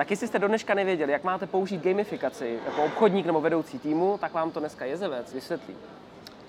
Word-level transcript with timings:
Tak 0.00 0.10
jestli 0.10 0.26
jste 0.26 0.38
do 0.38 0.48
dneška 0.48 0.74
nevěděli, 0.74 1.12
jak 1.12 1.24
máte 1.24 1.46
použít 1.46 1.82
gamifikaci 1.82 2.58
jako 2.64 2.84
obchodník 2.84 3.26
nebo 3.26 3.40
vedoucí 3.40 3.78
týmu, 3.78 4.18
tak 4.20 4.32
vám 4.32 4.50
to 4.50 4.60
dneska 4.60 4.84
Jezevec 4.84 5.32
vysvětlí. 5.32 5.74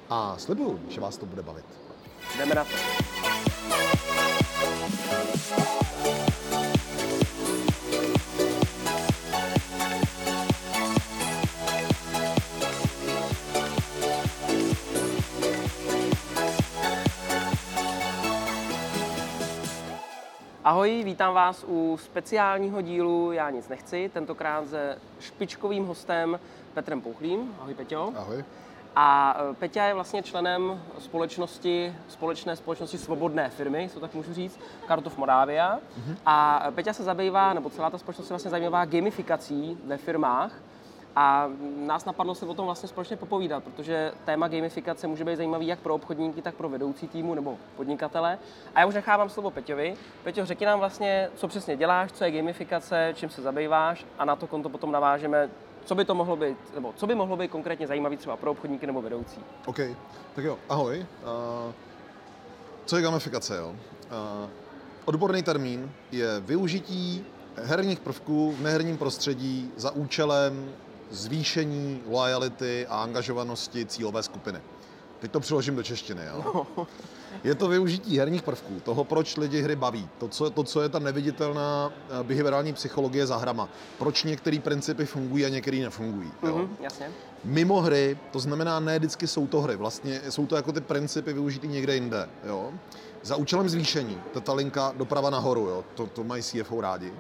A 0.10 0.38
slibuju, 0.38 0.80
že 0.90 1.02
vás 1.02 1.18
to 1.18 1.26
bude 1.26 1.42
bavit. 1.42 1.66
Jdeme 2.38 2.56
na 2.56 2.64
to. 2.64 2.72
Ahoj, 20.64 21.02
vítám 21.06 21.34
vás 21.34 21.66
u 21.68 21.98
speciálního 22.04 22.82
dílu 22.82 23.32
Já 23.32 23.50
nic 23.50 23.70
nechci, 23.70 24.12
tentokrát 24.14 24.68
se 24.68 24.98
špičkovým 25.20 25.86
hostem 25.86 26.40
Petrem 26.74 27.02
Pouchlým. 27.02 27.56
Ahoj 27.60 27.74
Peťo. 27.74 28.14
Ahoj. 28.18 28.44
A 28.96 29.38
e, 29.52 29.54
Peťa 29.54 29.86
je 29.86 29.94
vlastně 29.94 30.24
členem 30.24 30.82
společnosti, 31.00 31.96
společné 32.10 32.56
společnosti 32.56 32.98
svobodné 32.98 33.50
firmy, 33.50 33.90
co 33.94 34.00
tak 34.00 34.14
můžu 34.14 34.34
říct, 34.34 34.60
Kartov 34.88 35.18
Moravia. 35.18 35.76
Mm-hmm. 35.78 36.16
A 36.26 36.68
Peťa 36.76 36.94
se 36.94 37.04
zabývá, 37.04 37.54
nebo 37.54 37.70
celá 37.70 37.90
ta 37.90 37.98
společnost 37.98 38.28
se 38.28 38.34
vlastně 38.34 38.52
zabývá 38.52 38.86
gamifikací 38.86 39.78
ve 39.86 39.98
firmách. 39.98 40.54
A 41.16 41.50
nás 41.78 42.06
napadlo 42.06 42.36
se 42.36 42.46
o 42.46 42.54
tom 42.54 42.66
vlastně 42.66 42.90
společně 42.90 43.18
popovídat, 43.18 43.64
protože 43.64 44.12
téma 44.26 44.48
gamifikace 44.48 45.08
může 45.08 45.26
být 45.26 45.36
zajímavý 45.36 45.68
jak 45.68 45.80
pro 45.80 45.96
obchodníky, 45.96 46.42
tak 46.42 46.56
pro 46.56 46.70
vedoucí 46.70 47.08
týmu 47.08 47.36
nebo 47.36 47.58
podnikatele. 47.76 48.40
A 48.76 48.80
já 48.80 48.86
už 48.86 48.96
nechávám 48.96 49.30
slovo 49.30 49.52
Peťovi. 49.52 49.96
Peťo, 50.24 50.46
řekni 50.46 50.66
nám 50.66 50.80
vlastně, 50.80 51.30
co 51.36 51.48
přesně 51.48 51.78
děláš, 51.78 52.12
co 52.12 52.24
je 52.24 52.32
gamifikace, 52.32 53.14
čím 53.16 53.30
se 53.30 53.42
zabýváš 53.42 54.06
a 54.20 54.26
na 54.26 54.36
to 54.36 54.48
konto 54.48 54.70
potom 54.70 54.92
navážeme, 54.92 55.50
co 55.86 55.96
by 55.96 56.06
to 56.06 56.16
mohlo 56.16 56.36
být, 56.36 56.58
nebo 56.76 56.94
co 56.96 57.08
by 57.08 57.16
mohlo 57.16 57.38
být 57.38 57.52
konkrétně 57.52 57.88
zajímavý 57.88 58.18
třeba 58.18 58.38
pro 58.38 58.52
obchodníky 58.52 58.88
nebo 58.88 59.02
vedoucí. 59.02 59.40
OK, 59.66 59.80
tak 60.36 60.46
jo, 60.46 60.58
ahoj. 60.70 61.06
Uh, 61.24 61.72
co 62.86 62.96
je 62.98 63.04
gamifikace, 63.04 63.58
jo? 63.58 63.70
Uh, 63.70 64.50
odborný 65.06 65.44
termín 65.44 65.92
je 66.12 66.40
využití 66.40 67.26
herních 67.56 68.00
prvků 68.00 68.52
v 68.52 68.62
neherním 68.62 68.98
prostředí 68.98 69.72
za 69.76 69.92
účelem 69.92 70.74
zvýšení 71.12 72.02
lojality 72.08 72.88
a 72.90 73.04
angažovanosti 73.04 73.86
cílové 73.86 74.24
skupiny. 74.24 74.62
Teď 75.20 75.32
to 75.32 75.40
přeložím 75.40 75.76
do 75.76 75.84
češtiny. 75.84 76.22
Jo? 76.26 76.68
Je 77.44 77.56
to 77.56 77.68
využití 77.68 78.18
herních 78.18 78.42
prvků, 78.42 78.80
toho, 78.80 79.04
proč 79.04 79.38
lidi 79.38 79.62
hry 79.62 79.76
baví, 79.76 80.10
to, 80.18 80.28
co, 80.28 80.50
to, 80.50 80.64
co 80.64 80.82
je 80.82 80.90
ta 80.90 81.00
neviditelná 81.00 81.92
eh, 82.10 82.24
behaviorální 82.24 82.74
psychologie 82.74 83.28
za 83.28 83.38
hrama, 83.38 83.70
proč 83.98 84.24
některé 84.24 84.60
principy 84.60 85.06
fungují 85.06 85.46
a 85.46 85.50
některé 85.50 85.78
nefungují. 85.78 86.32
Jo? 86.44 86.58
Mm-hmm, 86.58 86.70
jasně. 86.80 87.10
Mimo 87.44 87.82
hry, 87.82 88.18
to 88.32 88.40
znamená, 88.40 88.80
ne 88.80 89.00
vždycky 89.00 89.28
jsou 89.28 89.48
to 89.48 89.62
hry, 89.62 89.76
vlastně 89.76 90.22
jsou 90.30 90.46
to 90.46 90.56
jako 90.56 90.72
ty 90.72 90.82
principy 90.82 91.34
využitý 91.34 91.68
někde 91.68 91.96
jinde. 91.96 92.30
Jo? 92.44 92.72
Za 93.24 93.36
účelem 93.36 93.70
zvýšení, 93.70 94.22
to 94.34 94.42
ta 94.42 94.54
linka 94.54 94.94
doprava 94.98 95.30
nahoru, 95.30 95.62
jo? 95.62 95.84
To, 95.96 96.08
to 96.08 96.24
mají 96.24 96.44
CFO 96.44 96.82
rádi 96.82 97.14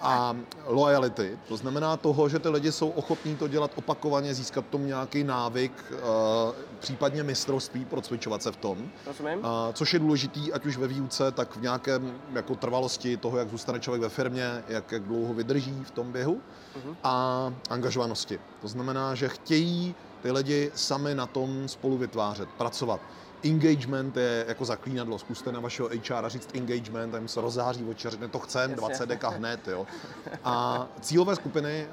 a 0.00 0.36
loyalty. 0.66 1.38
To 1.48 1.56
znamená 1.56 1.96
toho, 1.96 2.28
že 2.28 2.38
ty 2.38 2.48
lidi 2.48 2.72
jsou 2.72 2.88
ochotní 2.88 3.36
to 3.36 3.48
dělat 3.48 3.70
opakovaně, 3.74 4.34
získat 4.34 4.64
tom 4.66 4.86
nějaký 4.86 5.24
návyk, 5.24 5.72
uh, 5.92 5.98
případně 6.78 7.22
mistrovství, 7.22 7.84
procvičovat 7.84 8.42
se 8.42 8.52
v 8.52 8.56
tom. 8.56 8.90
Rozumím. 9.06 9.38
Uh, 9.38 9.44
což 9.72 9.92
je 9.92 9.98
důležitý, 9.98 10.52
ať 10.52 10.66
už 10.66 10.76
ve 10.76 10.86
výuce, 10.86 11.32
tak 11.32 11.56
v 11.56 11.62
nějakém 11.62 12.20
jako 12.32 12.54
trvalosti 12.54 13.16
toho, 13.16 13.38
jak 13.38 13.50
zůstane 13.50 13.80
člověk 13.80 14.02
ve 14.02 14.08
firmě, 14.08 14.64
jak, 14.68 14.92
jak 14.92 15.02
dlouho 15.02 15.34
vydrží 15.34 15.84
v 15.84 15.90
tom 15.90 16.12
běhu 16.12 16.34
uh-huh. 16.34 16.96
a 17.04 17.52
angažovanosti. 17.70 18.40
To 18.60 18.68
znamená, 18.68 19.14
že 19.14 19.28
chtějí 19.28 19.94
ty 20.22 20.30
lidi 20.30 20.70
sami 20.74 21.14
na 21.14 21.26
tom 21.26 21.68
spolu 21.68 21.98
vytvářet, 21.98 22.48
pracovat 22.48 23.00
engagement 23.44 24.16
je 24.16 24.44
jako 24.48 24.64
zaklínadlo. 24.64 25.18
Zkuste 25.18 25.52
na 25.52 25.60
vašeho 25.60 25.88
HR 25.88 26.28
říct 26.28 26.48
engagement, 26.54 27.12
tam 27.12 27.28
se 27.28 27.40
rozzáří 27.40 27.84
oči, 27.84 28.10
řekne 28.10 28.28
to 28.28 28.38
chcem, 28.38 28.74
20 28.74 29.06
deka 29.06 29.28
hned. 29.38 29.68
Jo. 29.68 29.86
A 30.44 30.86
cílové 31.00 31.36
skupiny 31.36 31.86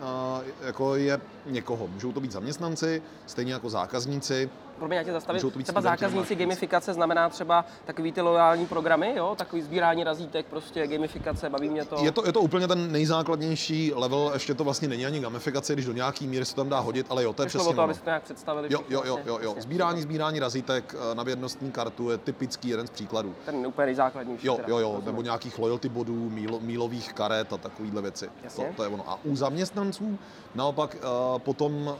jako 0.61 0.95
je 0.95 1.21
někoho. 1.45 1.87
Můžou 1.87 2.11
to 2.11 2.19
být 2.19 2.31
zaměstnanci, 2.31 3.01
stejně 3.27 3.53
jako 3.53 3.69
zákazníci, 3.69 4.49
promiň, 4.81 4.97
já 4.97 5.03
tě 5.03 5.11
zastavit, 5.11 5.43
třeba 5.63 5.81
zákazníci 5.81 6.35
gamifikace 6.35 6.93
znamená 6.93 7.29
třeba 7.29 7.65
takový 7.85 8.11
ty 8.11 8.21
loajální 8.21 8.65
programy, 8.65 9.13
jo? 9.17 9.35
takový 9.37 9.61
sbírání 9.61 10.03
razítek, 10.03 10.45
prostě 10.45 10.87
gamifikace, 10.87 11.49
baví 11.49 11.69
mě 11.69 11.85
to. 11.85 11.95
Je 12.01 12.11
to, 12.11 12.25
je 12.25 12.33
to 12.33 12.41
úplně 12.41 12.67
ten 12.67 12.91
nejzákladnější 12.91 13.93
level, 13.95 14.31
ještě 14.33 14.53
to 14.53 14.63
vlastně 14.63 14.87
není 14.87 15.05
ani 15.05 15.19
gamifikace, 15.19 15.73
když 15.73 15.85
do 15.85 15.93
nějaký 15.93 16.27
míry 16.27 16.45
se 16.45 16.55
tam 16.55 16.69
dá 16.69 16.79
hodit, 16.79 17.05
ale 17.09 17.23
jo, 17.23 17.33
to 17.33 17.43
je 17.43 17.47
Přišlo 17.47 17.63
přesně 17.63 17.75
to, 17.75 17.81
aby 17.81 17.93
to 17.93 17.99
nějak 18.05 18.23
představili. 18.23 18.67
Jo, 18.71 18.79
jo, 18.89 19.03
jo, 19.05 19.19
jo, 19.25 19.39
jo. 19.41 19.55
Sbírání, 19.59 20.01
sbírání 20.01 20.39
razítek 20.39 20.95
eh, 21.11 21.15
na 21.15 21.23
vědnostní 21.23 21.71
kartu 21.71 22.09
je 22.09 22.17
typický 22.17 22.69
jeden 22.69 22.87
z 22.87 22.89
příkladů. 22.89 23.35
Ten 23.45 23.67
úplně 23.67 23.85
nejzákladnější. 23.85 24.47
Jo, 24.47 24.59
jo, 24.67 24.77
jo, 24.77 25.01
nebo 25.05 25.21
nějakých 25.21 25.59
loyalty 25.59 25.89
bodů, 25.89 26.29
míl, 26.29 26.59
mílových 26.61 27.13
karet 27.13 27.53
a 27.53 27.57
takovýhle 27.57 28.01
věci. 28.01 28.29
To, 28.55 28.63
to, 28.75 28.83
je 28.83 28.89
ono. 28.89 29.09
A 29.09 29.19
u 29.23 29.35
zaměstnanců 29.35 30.19
naopak 30.55 30.95
uh, 30.95 31.39
potom 31.39 31.87
uh, 31.87 31.95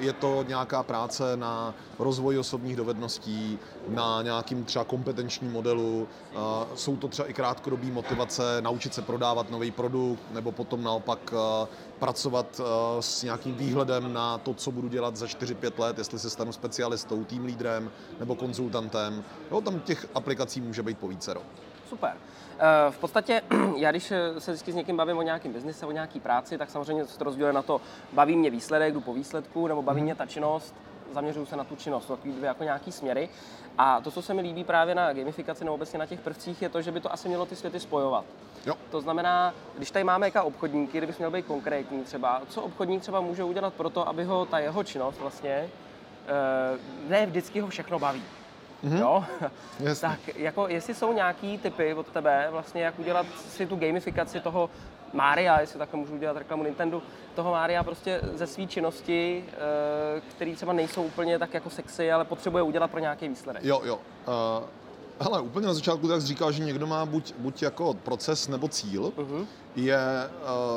je 0.00 0.12
to 0.12 0.44
nějaká 0.48 0.82
práce 0.82 1.36
na 1.36 1.74
rozvoji 2.16 2.38
osobních 2.38 2.76
dovedností, 2.76 3.58
na 3.88 4.22
nějakým 4.22 4.64
třeba 4.64 4.84
kompetenčním 4.84 5.52
modelu. 5.52 6.08
Jsou 6.74 6.96
to 6.96 7.08
třeba 7.08 7.28
i 7.28 7.32
krátkodobé 7.32 7.86
motivace, 7.86 8.42
naučit 8.60 8.94
se 8.94 9.02
prodávat 9.02 9.50
nový 9.50 9.70
produkt, 9.70 10.22
nebo 10.32 10.52
potom 10.52 10.82
naopak 10.82 11.34
pracovat 11.98 12.60
s 13.00 13.22
nějakým 13.22 13.54
výhledem 13.54 14.12
na 14.12 14.38
to, 14.38 14.54
co 14.54 14.70
budu 14.70 14.88
dělat 14.88 15.16
za 15.16 15.26
4-5 15.26 15.72
let, 15.78 15.98
jestli 15.98 16.18
se 16.18 16.30
stanu 16.30 16.52
specialistou, 16.52 17.24
tým 17.24 17.44
lídrem 17.44 17.90
nebo 18.20 18.34
konzultantem. 18.34 19.24
Jo, 19.50 19.60
tam 19.60 19.80
těch 19.80 20.06
aplikací 20.14 20.60
může 20.60 20.82
být 20.82 20.98
po 20.98 21.08
více. 21.08 21.34
Super. 21.88 22.16
V 22.90 22.98
podstatě, 22.98 23.42
já 23.76 23.90
když 23.90 24.12
se 24.38 24.52
vždycky 24.52 24.72
s 24.72 24.74
někým 24.74 24.96
bavím 24.96 25.18
o 25.18 25.22
nějakém 25.22 25.52
biznise, 25.52 25.86
o 25.86 25.92
nějaké 25.92 26.20
práci, 26.20 26.58
tak 26.58 26.70
samozřejmě 26.70 27.04
se 27.06 27.18
to 27.18 27.24
rozděluje 27.24 27.52
na 27.52 27.62
to, 27.62 27.80
baví 28.12 28.36
mě 28.36 28.50
výsledek, 28.50 28.94
jdu 28.94 29.00
po 29.00 29.14
výsledku, 29.14 29.66
nebo 29.66 29.82
baví 29.82 30.00
mhm. 30.00 30.04
mě 30.04 30.14
ta 30.14 30.26
činnost, 30.26 30.74
zaměřuju 31.16 31.46
se 31.46 31.56
na 31.56 31.64
tu 31.64 31.76
činnost, 31.76 32.06
takový 32.06 32.32
dvě 32.32 32.46
jako 32.46 32.64
nějaký 32.64 32.92
směry. 32.92 33.28
A 33.78 34.00
to, 34.00 34.10
co 34.10 34.22
se 34.22 34.34
mi 34.34 34.42
líbí 34.42 34.64
právě 34.64 34.94
na 34.94 35.12
gamifikaci 35.12 35.64
nebo 35.64 35.74
obecně 35.74 35.98
na 35.98 36.06
těch 36.06 36.20
prvcích, 36.20 36.62
je 36.62 36.68
to, 36.68 36.82
že 36.82 36.92
by 36.92 37.00
to 37.00 37.12
asi 37.12 37.28
mělo 37.28 37.46
ty 37.46 37.56
světy 37.56 37.80
spojovat. 37.80 38.24
Jo. 38.66 38.74
To 38.90 39.00
znamená, 39.00 39.54
když 39.76 39.90
tady 39.90 40.04
máme 40.04 40.26
jaká 40.26 40.42
obchodníky, 40.42 40.98
kdybych 40.98 41.18
měl 41.18 41.30
být 41.30 41.46
konkrétní 41.46 42.04
třeba, 42.04 42.42
co 42.48 42.62
obchodník 42.62 43.02
třeba 43.02 43.20
může 43.20 43.44
udělat 43.44 43.74
pro 43.74 43.90
to, 43.90 44.08
aby 44.08 44.24
ho 44.24 44.46
ta 44.46 44.58
jeho 44.58 44.84
činnost 44.84 45.20
vlastně, 45.20 45.50
eh, 45.50 46.78
ne 47.08 47.26
vždycky 47.26 47.60
ho 47.60 47.68
všechno 47.68 47.98
baví. 47.98 48.22
Mm-hmm. 48.84 49.00
Jo? 49.00 49.24
tak 50.00 50.18
jako 50.36 50.68
jestli 50.68 50.94
jsou 50.94 51.12
nějaký 51.12 51.58
typy 51.58 51.94
od 51.94 52.06
tebe, 52.06 52.48
vlastně 52.50 52.82
jak 52.82 52.98
udělat 52.98 53.26
si 53.48 53.66
tu 53.66 53.76
gamifikaci 53.76 54.40
toho 54.40 54.70
Mária, 55.12 55.60
jestli 55.60 55.78
takhle 55.78 56.00
můžu 56.00 56.14
udělat 56.14 56.36
reklamu 56.36 56.64
Nintendo, 56.64 57.02
toho 57.34 57.50
Mária 57.50 57.84
prostě 57.84 58.20
ze 58.34 58.46
své 58.46 58.66
činnosti, 58.66 59.44
eh, 59.48 60.20
které 60.20 60.54
třeba 60.54 60.72
nejsou 60.72 61.02
úplně 61.02 61.38
tak 61.38 61.54
jako 61.54 61.70
sexy, 61.70 62.12
ale 62.12 62.24
potřebuje 62.24 62.62
udělat 62.62 62.90
pro 62.90 63.00
nějaký 63.00 63.28
výsledek. 63.28 63.64
Jo, 63.64 63.80
jo. 63.84 63.98
Uh... 64.26 64.64
Hele, 65.20 65.40
úplně 65.40 65.66
na 65.66 65.74
začátku 65.74 66.08
tak 66.08 66.20
říkal, 66.20 66.52
že 66.52 66.64
někdo 66.64 66.86
má 66.86 67.06
buď, 67.06 67.34
buď 67.38 67.62
jako 67.62 67.94
proces 67.94 68.48
nebo 68.48 68.68
cíl, 68.68 69.12
uh-huh. 69.16 69.46
je, 69.76 69.98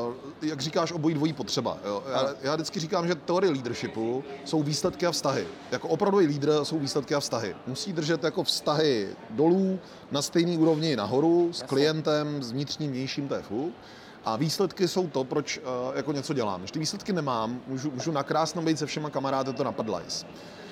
uh, 0.08 0.14
jak 0.42 0.62
říkáš, 0.62 0.92
obojí 0.92 1.16
dvojí 1.16 1.34
potřeba. 1.34 1.78
Jo? 1.86 2.04
Já, 2.12 2.36
já 2.42 2.56
vždycky 2.56 2.80
říkám, 2.80 3.08
že 3.08 3.16
teorie 3.16 3.52
leadershipu 3.52 4.24
jsou 4.46 4.64
výsledky 4.64 5.06
a 5.06 5.12
vztahy. 5.12 5.48
Jako 5.72 5.88
opravdový 5.88 6.26
lídr 6.26 6.60
jsou 6.64 6.80
výsledky 6.80 7.16
a 7.16 7.20
vztahy. 7.20 7.56
Musí 7.68 7.94
držet 7.94 8.24
jako 8.24 8.44
vztahy 8.44 9.10
dolů, 9.30 9.80
na 10.12 10.22
stejný 10.22 10.58
úrovni 10.58 10.96
nahoru, 10.96 11.50
s 11.52 11.56
Jasně. 11.56 11.68
klientem, 11.68 12.44
s 12.44 12.52
vnitřním, 12.52 12.92
vnějším, 12.92 13.30
fuk. 13.42 13.74
A 14.26 14.36
výsledky 14.36 14.88
jsou 14.88 15.08
to, 15.08 15.24
proč 15.24 15.58
uh, 15.58 15.96
jako 15.96 16.12
něco 16.12 16.34
dělám. 16.34 16.60
Když 16.60 16.72
ty 16.72 16.80
výsledky 16.80 17.14
nemám, 17.14 17.62
můžu, 17.68 17.92
můžu 17.92 18.12
nakrásno 18.12 18.62
být 18.62 18.80
se 18.80 18.86
všema 18.86 19.10
kamarády 19.10 19.54
to 19.54 19.64
napadlajs. 19.64 20.26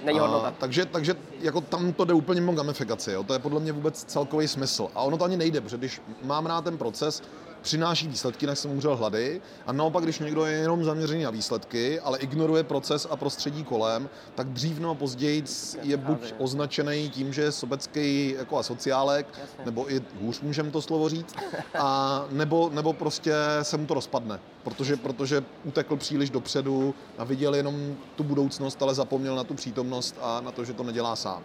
Není 0.04 0.20
hodnota. 0.20 0.50
Uh, 0.50 0.56
takže, 0.58 0.86
takže 0.86 1.16
jako 1.40 1.62
tam 1.62 1.94
to 1.94 2.06
jde 2.06 2.14
úplně 2.14 2.42
mimo 2.42 2.54
gamifikaci. 2.54 3.12
Jo? 3.12 3.24
To 3.24 3.34
je 3.34 3.40
podle 3.40 3.60
mě 3.60 3.72
vůbec 3.72 4.04
celkový 4.04 4.48
smysl. 4.48 4.88
A 4.96 5.02
ono 5.02 5.18
to 5.18 5.26
ani 5.26 5.38
nejde, 5.38 5.62
protože 5.62 5.78
když 5.78 6.02
mám 6.24 6.46
rád 6.46 6.64
ten 6.64 6.78
proces, 6.78 7.24
přináší 7.62 8.08
výsledky, 8.08 8.48
než 8.48 8.60
jsem 8.60 8.72
umřel 8.72 8.96
hlady. 8.96 9.42
A 9.66 9.72
naopak, 9.72 10.04
když 10.04 10.20
někdo 10.20 10.46
je 10.46 10.58
jenom 10.58 10.84
zaměřený 10.84 11.24
na 11.24 11.30
výsledky, 11.30 12.00
ale 12.00 12.18
ignoruje 12.18 12.64
proces 12.64 13.08
a 13.10 13.16
prostředí 13.16 13.64
kolem, 13.64 14.10
tak 14.36 14.48
dřív 14.48 14.80
nebo 14.80 14.96
později 14.96 15.44
je 15.82 15.98
buď 15.98 16.34
označený 16.38 17.10
tím, 17.10 17.34
že 17.34 17.42
je 17.42 17.52
sobecký 17.52 18.36
jako 18.38 18.58
asociálek, 18.58 19.40
nebo 19.66 19.94
i 19.94 20.02
hůř 20.22 20.42
můžeme 20.42 20.72
to 20.72 20.82
slovo 20.82 21.10
říct, 21.10 21.36
a 21.80 22.26
nebo, 22.32 22.70
nebo 22.74 22.94
prostě 22.94 23.34
se 23.62 23.78
mu 23.78 23.86
to 23.86 23.94
rozpadne, 23.94 24.40
protože, 24.64 24.96
protože 24.96 25.44
utekl 25.64 25.96
příliš 25.96 26.30
dopředu 26.30 26.96
a 27.18 27.24
viděl 27.24 27.56
jenom 27.56 27.96
tu 28.16 28.24
budoucnost, 28.24 28.82
ale 28.82 28.96
zapomněl 28.96 29.36
na 29.36 29.44
tu 29.44 29.54
přítomnost 29.54 30.16
a 30.22 30.42
na 30.42 30.52
to, 30.52 30.66
že 30.66 30.74
to 30.74 30.84
nedělá 30.84 31.16
sám. 31.16 31.44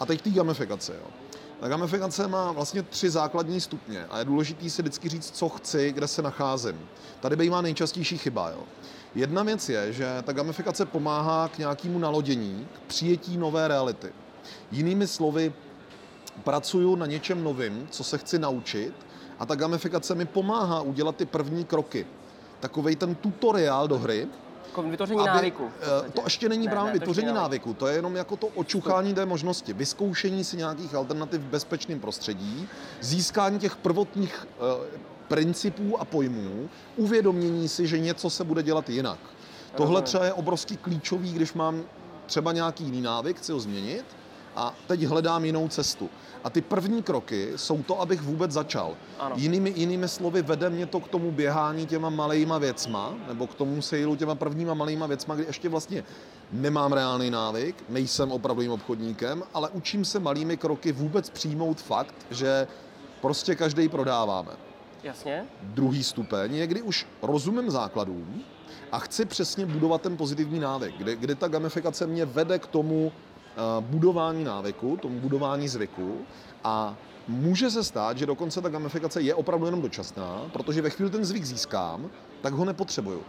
A 0.00 0.06
teď 0.06 0.22
té 0.22 0.30
gamifikace. 0.30 0.92
Jo. 0.94 1.21
Ta 1.62 1.68
gamifikace 1.68 2.28
má 2.28 2.52
vlastně 2.52 2.82
tři 2.82 3.10
základní 3.10 3.60
stupně 3.60 4.06
a 4.10 4.18
je 4.18 4.24
důležité 4.24 4.70
si 4.70 4.82
vždycky 4.82 5.08
říct, 5.08 5.30
co 5.30 5.48
chci, 5.48 5.92
kde 5.92 6.08
se 6.08 6.22
nacházím. 6.22 6.88
Tady 7.20 7.36
bývá 7.36 7.60
nejčastější 7.60 8.18
chyba. 8.18 8.50
Jo. 8.50 8.62
Jedna 9.14 9.42
věc 9.42 9.68
je, 9.68 9.92
že 9.92 10.22
ta 10.22 10.32
gamifikace 10.32 10.86
pomáhá 10.86 11.48
k 11.48 11.58
nějakému 11.58 11.98
nalodění, 11.98 12.68
k 12.72 12.80
přijetí 12.80 13.36
nové 13.36 13.68
reality. 13.68 14.12
Jinými 14.70 15.06
slovy, 15.06 15.52
pracuju 16.44 16.96
na 16.96 17.06
něčem 17.06 17.44
novým, 17.44 17.88
co 17.90 18.04
se 18.04 18.18
chci 18.18 18.38
naučit 18.38 18.94
a 19.38 19.46
ta 19.46 19.54
gamifikace 19.54 20.14
mi 20.14 20.24
pomáhá 20.24 20.80
udělat 20.80 21.16
ty 21.16 21.26
první 21.26 21.64
kroky. 21.64 22.06
Takový 22.60 22.96
ten 22.96 23.14
tutoriál 23.14 23.88
do 23.88 23.98
hry, 23.98 24.28
jako 24.72 24.90
vytvoření 24.90 25.20
aby, 25.20 25.28
návyku. 25.28 25.70
Eh, 26.06 26.10
to 26.10 26.20
ještě 26.24 26.48
není 26.48 26.66
ne, 26.66 26.72
právě 26.72 26.92
ne, 26.92 26.98
vytvoření 26.98 27.32
návyku, 27.32 27.74
to 27.74 27.86
je 27.86 27.94
jenom 27.94 28.16
jako 28.16 28.36
to 28.36 28.46
očuchání 28.46 29.14
té 29.14 29.26
možnosti, 29.26 29.72
vyzkoušení 29.72 30.44
si 30.44 30.56
nějakých 30.56 30.94
alternativ 30.94 31.40
v 31.40 31.44
bezpečném 31.44 32.00
prostředí, 32.00 32.68
získání 33.00 33.58
těch 33.58 33.76
prvotních 33.76 34.46
uh, 34.58 34.84
principů 35.28 36.00
a 36.00 36.04
pojmů, 36.04 36.68
uvědomění 36.96 37.68
si, 37.68 37.86
že 37.86 37.98
něco 37.98 38.30
se 38.30 38.44
bude 38.44 38.62
dělat 38.62 38.90
jinak. 38.90 39.18
Tohle 39.74 40.02
třeba 40.02 40.24
je 40.24 40.32
obrovský 40.32 40.76
klíčový, 40.76 41.32
když 41.32 41.52
mám 41.52 41.82
třeba 42.26 42.52
nějaký 42.52 42.84
jiný 42.84 43.00
návyk, 43.00 43.38
chci 43.38 43.52
ho 43.52 43.60
změnit 43.60 44.04
a 44.56 44.74
teď 44.86 45.02
hledám 45.02 45.44
jinou 45.44 45.68
cestu. 45.68 46.10
A 46.44 46.50
ty 46.50 46.60
první 46.60 47.02
kroky 47.02 47.52
jsou 47.56 47.82
to, 47.82 48.00
abych 48.00 48.22
vůbec 48.22 48.50
začal. 48.50 48.96
Ano. 49.18 49.36
Jinými, 49.38 49.72
jinými 49.76 50.08
slovy, 50.08 50.42
vede 50.42 50.70
mě 50.70 50.86
to 50.86 51.00
k 51.00 51.08
tomu 51.08 51.32
běhání 51.32 51.86
těma 51.86 52.10
malejma 52.10 52.58
věcma, 52.58 53.14
nebo 53.28 53.46
k 53.46 53.54
tomu 53.54 53.82
sejlu 53.82 54.16
těma 54.16 54.34
prvníma 54.34 54.74
malejma 54.74 55.06
věcma, 55.06 55.34
kdy 55.34 55.44
ještě 55.44 55.68
vlastně 55.68 56.04
nemám 56.52 56.92
reálný 56.92 57.30
návyk, 57.30 57.84
nejsem 57.88 58.32
opravdovým 58.32 58.72
obchodníkem, 58.72 59.42
ale 59.54 59.68
učím 59.68 60.04
se 60.04 60.20
malými 60.20 60.56
kroky 60.56 60.92
vůbec 60.92 61.30
přijmout 61.30 61.80
fakt, 61.80 62.14
že 62.30 62.66
prostě 63.20 63.54
každý 63.54 63.88
prodáváme. 63.88 64.52
Jasně. 65.02 65.44
Druhý 65.62 66.04
stupeň 66.04 66.54
je, 66.54 66.66
kdy 66.66 66.82
už 66.82 67.06
rozumím 67.22 67.70
základům 67.70 68.42
a 68.92 68.98
chci 68.98 69.24
přesně 69.24 69.66
budovat 69.66 70.02
ten 70.02 70.16
pozitivní 70.16 70.60
návyk, 70.60 70.94
kdy, 70.98 71.16
kdy 71.16 71.34
ta 71.34 71.48
gamifikace 71.48 72.06
mě 72.06 72.24
vede 72.24 72.58
k 72.58 72.66
tomu, 72.66 73.12
budování 73.80 74.44
návyku, 74.44 74.96
tomu 74.96 75.20
budování 75.20 75.68
zvyku 75.68 76.18
a 76.64 76.96
může 77.28 77.70
se 77.70 77.84
stát, 77.84 78.18
že 78.18 78.26
dokonce 78.26 78.60
ta 78.60 78.68
gamifikace 78.68 79.20
je 79.20 79.34
opravdu 79.34 79.66
jenom 79.66 79.82
dočasná, 79.82 80.42
protože 80.52 80.82
ve 80.82 80.90
chvíli 80.90 81.10
ten 81.10 81.24
zvyk 81.24 81.44
získám, 81.44 82.10
tak 82.42 82.52
ho 82.52 82.64
nepotřebuju. 82.64 83.22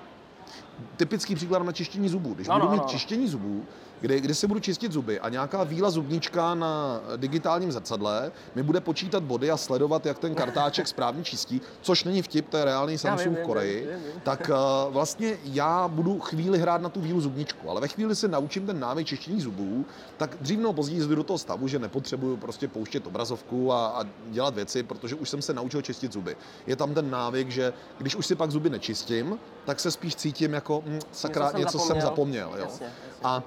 Typický 0.97 1.35
příklad 1.35 1.63
na 1.63 1.71
čištění 1.71 2.09
zubů. 2.09 2.33
Když 2.33 2.47
no, 2.47 2.53
budu 2.53 2.65
no, 2.65 2.71
mít 2.71 2.81
no. 2.81 2.87
čištění 2.87 3.27
zubů, 3.27 3.65
kdy, 4.03 4.21
kdy 4.21 4.35
si 4.35 4.47
budu 4.47 4.59
čistit 4.59 4.91
zuby 4.91 5.19
a 5.19 5.29
nějaká 5.29 5.63
víla 5.63 5.89
zubníčka 5.89 6.55
na 6.55 7.01
digitálním 7.17 7.71
zrcadle 7.71 8.31
mi 8.55 8.63
bude 8.63 8.81
počítat 8.81 9.23
body 9.23 9.51
a 9.51 9.57
sledovat, 9.57 10.05
jak 10.05 10.19
ten 10.19 10.35
kartáček 10.35 10.87
správně 10.87 11.23
čistí, 11.23 11.61
což 11.81 12.03
není 12.03 12.21
vtip, 12.21 12.49
to 12.49 12.57
je 12.57 12.65
reálný 12.65 12.97
Samsung 12.97 13.37
v 13.37 13.41
Koreji, 13.41 13.89
tak 14.23 14.49
uh, 14.49 14.93
vlastně 14.93 15.37
já 15.43 15.87
budu 15.87 16.19
chvíli 16.19 16.59
hrát 16.59 16.81
na 16.81 16.89
tu 16.89 17.01
vílu 17.01 17.21
zubničku, 17.21 17.69
ale 17.69 17.81
ve 17.81 17.87
chvíli 17.87 18.15
se 18.15 18.27
naučím 18.27 18.65
ten 18.65 18.79
návyk 18.79 19.07
čištění 19.07 19.41
zubů, 19.41 19.85
tak 20.17 20.37
dřív 20.41 20.59
nebo 20.59 20.73
později 20.73 21.01
zjdu 21.01 21.15
do 21.15 21.23
toho 21.23 21.37
stavu, 21.37 21.67
že 21.67 21.79
nepotřebuju 21.79 22.37
prostě 22.37 22.67
pouštět 22.67 23.07
obrazovku 23.07 23.73
a, 23.73 23.87
a 23.87 24.03
dělat 24.29 24.55
věci, 24.55 24.83
protože 24.83 25.15
už 25.15 25.29
jsem 25.29 25.41
se 25.41 25.53
naučil 25.53 25.81
čistit 25.81 26.13
zuby. 26.13 26.35
Je 26.67 26.75
tam 26.75 26.93
ten 26.93 27.09
návyk, 27.09 27.49
že 27.49 27.73
když 27.97 28.15
už 28.15 28.25
si 28.25 28.35
pak 28.35 28.51
zuby 28.51 28.69
nečistím, 28.69 29.39
tak 29.65 29.79
se 29.79 29.91
spíš 29.91 30.15
cítím 30.15 30.42
jako 30.51 30.83
hm, 30.85 30.99
sakra, 31.11 31.45
něco, 31.45 31.57
něco 31.57 31.79
jsem 31.79 32.01
zapomněl. 32.01 32.49
jo. 32.49 32.63
Jasně, 32.63 32.85
jasně. 32.85 32.87
A 33.23 33.43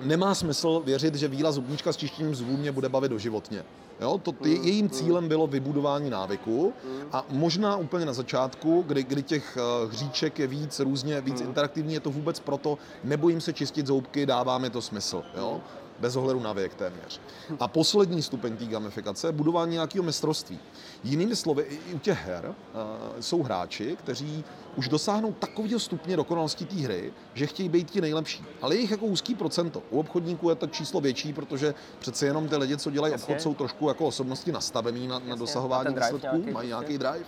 nemá 0.00 0.34
smysl 0.34 0.82
věřit, 0.84 1.14
že 1.14 1.28
víla 1.28 1.52
zubníčka 1.52 1.92
s 1.92 1.96
čištěním 1.96 2.34
zubů 2.34 2.56
mě 2.56 2.72
bude 2.72 2.88
bavit 2.88 3.08
doživotně. 3.08 3.64
Jo, 4.00 4.18
to, 4.18 4.32
ty, 4.32 4.58
mm, 4.58 4.64
jejím 4.64 4.84
mm. 4.84 4.90
cílem 4.90 5.28
bylo 5.28 5.46
vybudování 5.46 6.10
návyku 6.10 6.72
a 7.12 7.24
možná 7.28 7.76
úplně 7.76 8.06
na 8.06 8.12
začátku, 8.12 8.84
kdy, 8.86 9.02
kdy 9.02 9.22
těch 9.22 9.58
uh, 9.84 9.92
hříček 9.92 10.38
je 10.38 10.46
víc 10.46 10.80
různě, 10.80 11.20
víc 11.20 11.40
mm. 11.40 11.46
interaktivní, 11.46 11.94
je 11.94 12.00
to 12.00 12.10
vůbec 12.10 12.40
proto, 12.40 12.78
nebojím 13.04 13.40
se 13.40 13.52
čistit 13.52 13.86
zoubky, 13.86 14.26
dává 14.26 14.58
mi 14.58 14.70
to 14.70 14.82
smysl. 14.82 15.22
Jo? 15.36 15.60
Bez 16.02 16.16
ohledu 16.16 16.40
na 16.40 16.52
věk 16.52 16.74
téměř. 16.74 17.20
A 17.60 17.68
poslední 17.68 18.22
stupeň 18.22 18.56
té 18.56 18.64
gamifikace 18.64 19.26
je 19.26 19.32
budování 19.32 19.72
nějakého 19.72 20.04
mistrovství. 20.04 20.58
Jinými 21.04 21.36
slovy, 21.36 21.62
i 21.62 21.94
u 21.94 21.98
těch 21.98 22.26
her 22.26 22.48
uh, 22.48 23.20
jsou 23.20 23.42
hráči, 23.42 23.96
kteří 23.96 24.44
už 24.76 24.88
dosáhnou 24.88 25.32
takového 25.32 25.80
stupně 25.80 26.16
dokonalosti 26.16 26.64
té 26.64 26.76
hry, 26.76 27.12
že 27.34 27.46
chtějí 27.46 27.68
být 27.68 27.90
ti 27.90 28.00
nejlepší. 28.00 28.44
Ale 28.62 28.74
jejich 28.74 28.90
jako 28.90 29.06
úzký 29.06 29.34
procento. 29.34 29.82
U 29.90 30.00
obchodníků 30.00 30.48
je 30.48 30.54
to 30.54 30.66
číslo 30.66 31.00
větší, 31.00 31.32
protože 31.32 31.74
přece 31.98 32.26
jenom 32.26 32.48
ty 32.48 32.56
lidi, 32.56 32.76
co 32.76 32.90
dělají 32.90 33.12
Jasně. 33.12 33.24
obchod, 33.24 33.42
jsou 33.42 33.54
trošku 33.54 33.88
jako 33.88 34.06
osobnosti 34.06 34.52
nastavený 34.52 35.08
na, 35.08 35.18
na 35.18 35.36
dosahování 35.36 35.94
výsledků, 35.94 36.52
mají 36.52 36.68
nějaký 36.68 36.98
drive. 36.98 37.24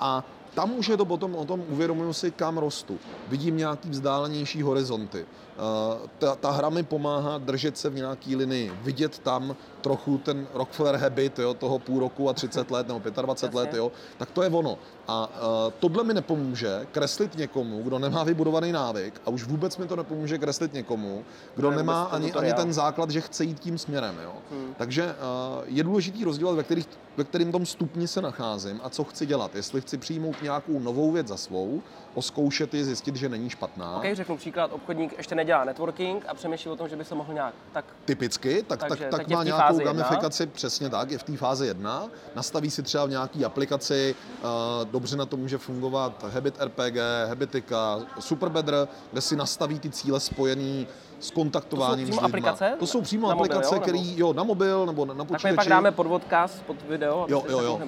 A 0.00 0.24
tam 0.54 0.72
už 0.72 0.88
je 0.88 0.96
to 0.96 1.04
potom 1.04 1.34
o 1.34 1.44
tom, 1.44 1.64
uvědomuji 1.68 2.12
si, 2.12 2.30
kam 2.30 2.58
rostu. 2.58 2.98
Vidím 3.28 3.56
nějaký 3.56 3.90
vzdálenější 3.90 4.62
horizonty. 4.62 5.26
Eh, 5.60 6.08
ta, 6.18 6.34
ta 6.34 6.50
hra 6.50 6.70
mi 6.70 6.82
pomáhá 6.82 7.38
držet 7.38 7.78
se 7.78 7.90
v 7.90 7.94
nějaký 7.94 8.36
linii, 8.36 8.72
vidět 8.82 9.18
tam 9.18 9.56
trochu 9.80 10.18
ten 10.18 10.46
Rockefeller 10.54 10.96
habit, 10.96 11.38
jo, 11.38 11.54
toho 11.54 11.78
půl 11.78 12.00
roku 12.00 12.28
a 12.28 12.32
30 12.32 12.70
let 12.70 12.88
nebo 12.88 13.00
25 13.22 13.46
Jasně. 13.46 13.60
let, 13.60 13.74
jo, 13.74 13.92
tak 14.18 14.30
to 14.30 14.42
je 14.42 14.48
ono. 14.48 14.78
A 15.08 15.26
uh, 15.26 15.72
tohle 15.80 16.04
mi 16.04 16.14
nepomůže 16.14 16.86
kreslit 16.92 17.36
někomu, 17.36 17.82
kdo 17.82 17.98
nemá 17.98 18.24
vybudovaný 18.24 18.72
návyk 18.72 19.20
a 19.26 19.30
už 19.30 19.44
vůbec 19.44 19.76
mi 19.76 19.86
to 19.86 19.96
nepomůže 19.96 20.38
kreslit 20.38 20.72
někomu, 20.72 21.24
kdo 21.56 21.70
ne, 21.70 21.76
nemá 21.76 22.04
ani, 22.04 22.32
ani 22.32 22.52
ten 22.52 22.72
základ, 22.72 23.10
že 23.10 23.20
chce 23.20 23.44
jít 23.44 23.60
tím 23.60 23.78
směrem. 23.78 24.18
Jo. 24.22 24.32
Hmm. 24.50 24.74
Takže 24.78 25.04
uh, 25.04 25.64
je 25.66 25.84
důležitý 25.84 26.24
rozdělat, 26.24 26.54
ve, 26.54 26.62
kterých, 26.62 26.88
ve 27.16 27.24
kterým 27.24 27.52
tom 27.52 27.66
stupni 27.66 28.08
se 28.08 28.22
nacházím 28.22 28.80
a 28.82 28.90
co 28.90 29.04
chci 29.04 29.26
dělat. 29.26 29.54
Jestli 29.54 29.80
chci 29.80 29.98
přijmout 29.98 30.42
nějakou 30.42 30.78
novou 30.78 31.12
věc 31.12 31.26
za 31.26 31.36
svou, 31.36 31.82
oskoušet 32.14 32.74
ji, 32.74 32.84
zjistit, 32.84 33.16
že 33.16 33.28
není 33.28 33.50
špatná. 33.50 33.96
Ok, 33.96 34.04
řeknu 34.12 34.36
příklad, 34.36 34.72
obchodník 34.72 35.14
ještě 35.16 35.34
nedělá 35.34 35.49
networking 35.64 36.24
a 36.28 36.34
přemýšlí 36.34 36.70
o 36.70 36.76
tom, 36.76 36.88
že 36.88 36.96
by 36.96 37.04
se 37.04 37.14
mohl 37.14 37.34
nějak 37.34 37.54
tak... 37.72 37.84
Typicky, 38.04 38.62
tak, 38.62 38.80
takže, 38.80 39.04
tak, 39.04 39.10
tak, 39.10 39.20
tak 39.20 39.28
má 39.28 39.44
nějakou 39.44 39.78
gamifikaci, 39.78 40.42
jedna. 40.42 40.54
přesně 40.54 40.90
tak, 40.90 41.10
je 41.10 41.18
v 41.18 41.22
té 41.22 41.36
fázi 41.36 41.66
jedna. 41.66 42.08
Nastaví 42.34 42.70
si 42.70 42.82
třeba 42.82 43.06
v 43.06 43.10
nějaký 43.10 43.44
aplikaci, 43.44 44.14
uh, 44.42 44.48
dobře 44.90 45.16
na 45.16 45.26
to 45.26 45.36
může 45.36 45.58
fungovat 45.58 46.24
Habit 46.32 46.54
RPG, 46.60 46.96
Habitika, 47.28 47.98
Superbedr, 48.18 48.88
kde 49.12 49.20
si 49.20 49.36
nastaví 49.36 49.78
ty 49.78 49.90
cíle 49.90 50.20
spojený 50.20 50.86
s 51.20 51.30
kontaktováním 51.30 52.06
to 52.06 52.12
jsou 52.12 52.18
přímo 52.18 52.26
aplikace? 52.26 52.74
To 52.78 52.86
jsou 52.86 53.00
přímo 53.00 53.28
na 53.28 53.34
aplikace, 53.34 53.78
které 53.78 53.98
jo, 54.16 54.32
na 54.32 54.42
mobil 54.42 54.86
nebo 54.86 55.04
na, 55.04 55.14
na 55.14 55.24
počítači. 55.24 55.42
Tak 55.42 55.56
pak 55.56 55.68
dáme 55.68 55.90
pod 55.90 56.06
podcast, 56.06 56.62
pod 56.62 56.76
video, 56.88 57.26
jo, 57.28 57.44
jo, 57.48 57.60
jo. 57.60 57.80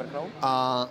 A 0.43 0.87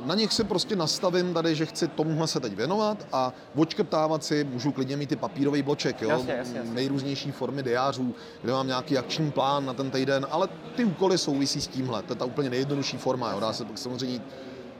uh, 0.00 0.06
na 0.06 0.14
nich 0.14 0.32
si 0.32 0.44
prostě 0.44 0.76
nastavím 0.76 1.34
tady, 1.34 1.54
že 1.54 1.66
chci 1.66 1.88
tomuhle 1.88 2.26
se 2.26 2.40
teď 2.40 2.52
věnovat 2.52 3.06
a 3.12 3.32
očkrtávat 3.56 4.24
si, 4.24 4.44
můžu 4.44 4.72
klidně 4.72 4.96
mít 4.96 5.08
ty 5.08 5.16
papírový 5.16 5.62
bloček, 5.62 6.02
jo? 6.02 6.10
Jasně, 6.10 6.32
jasně, 6.32 6.58
jasně. 6.58 6.74
nejrůznější 6.74 7.32
formy 7.32 7.62
diářů, 7.62 8.14
kde 8.42 8.52
mám 8.52 8.66
nějaký 8.66 8.98
akční 8.98 9.30
plán 9.30 9.66
na 9.66 9.74
ten 9.74 9.90
týden, 9.90 10.26
ale 10.30 10.48
ty 10.76 10.84
úkoly 10.84 11.18
souvisí 11.18 11.60
s 11.60 11.66
tímhle, 11.66 12.02
to 12.02 12.12
je 12.12 12.16
ta 12.16 12.24
úplně 12.24 12.50
nejjednodušší 12.50 12.96
forma, 12.96 13.32
jo? 13.32 13.40
dá 13.40 13.52
se 13.52 13.64
pak 13.64 13.78
samozřejmě 13.78 14.20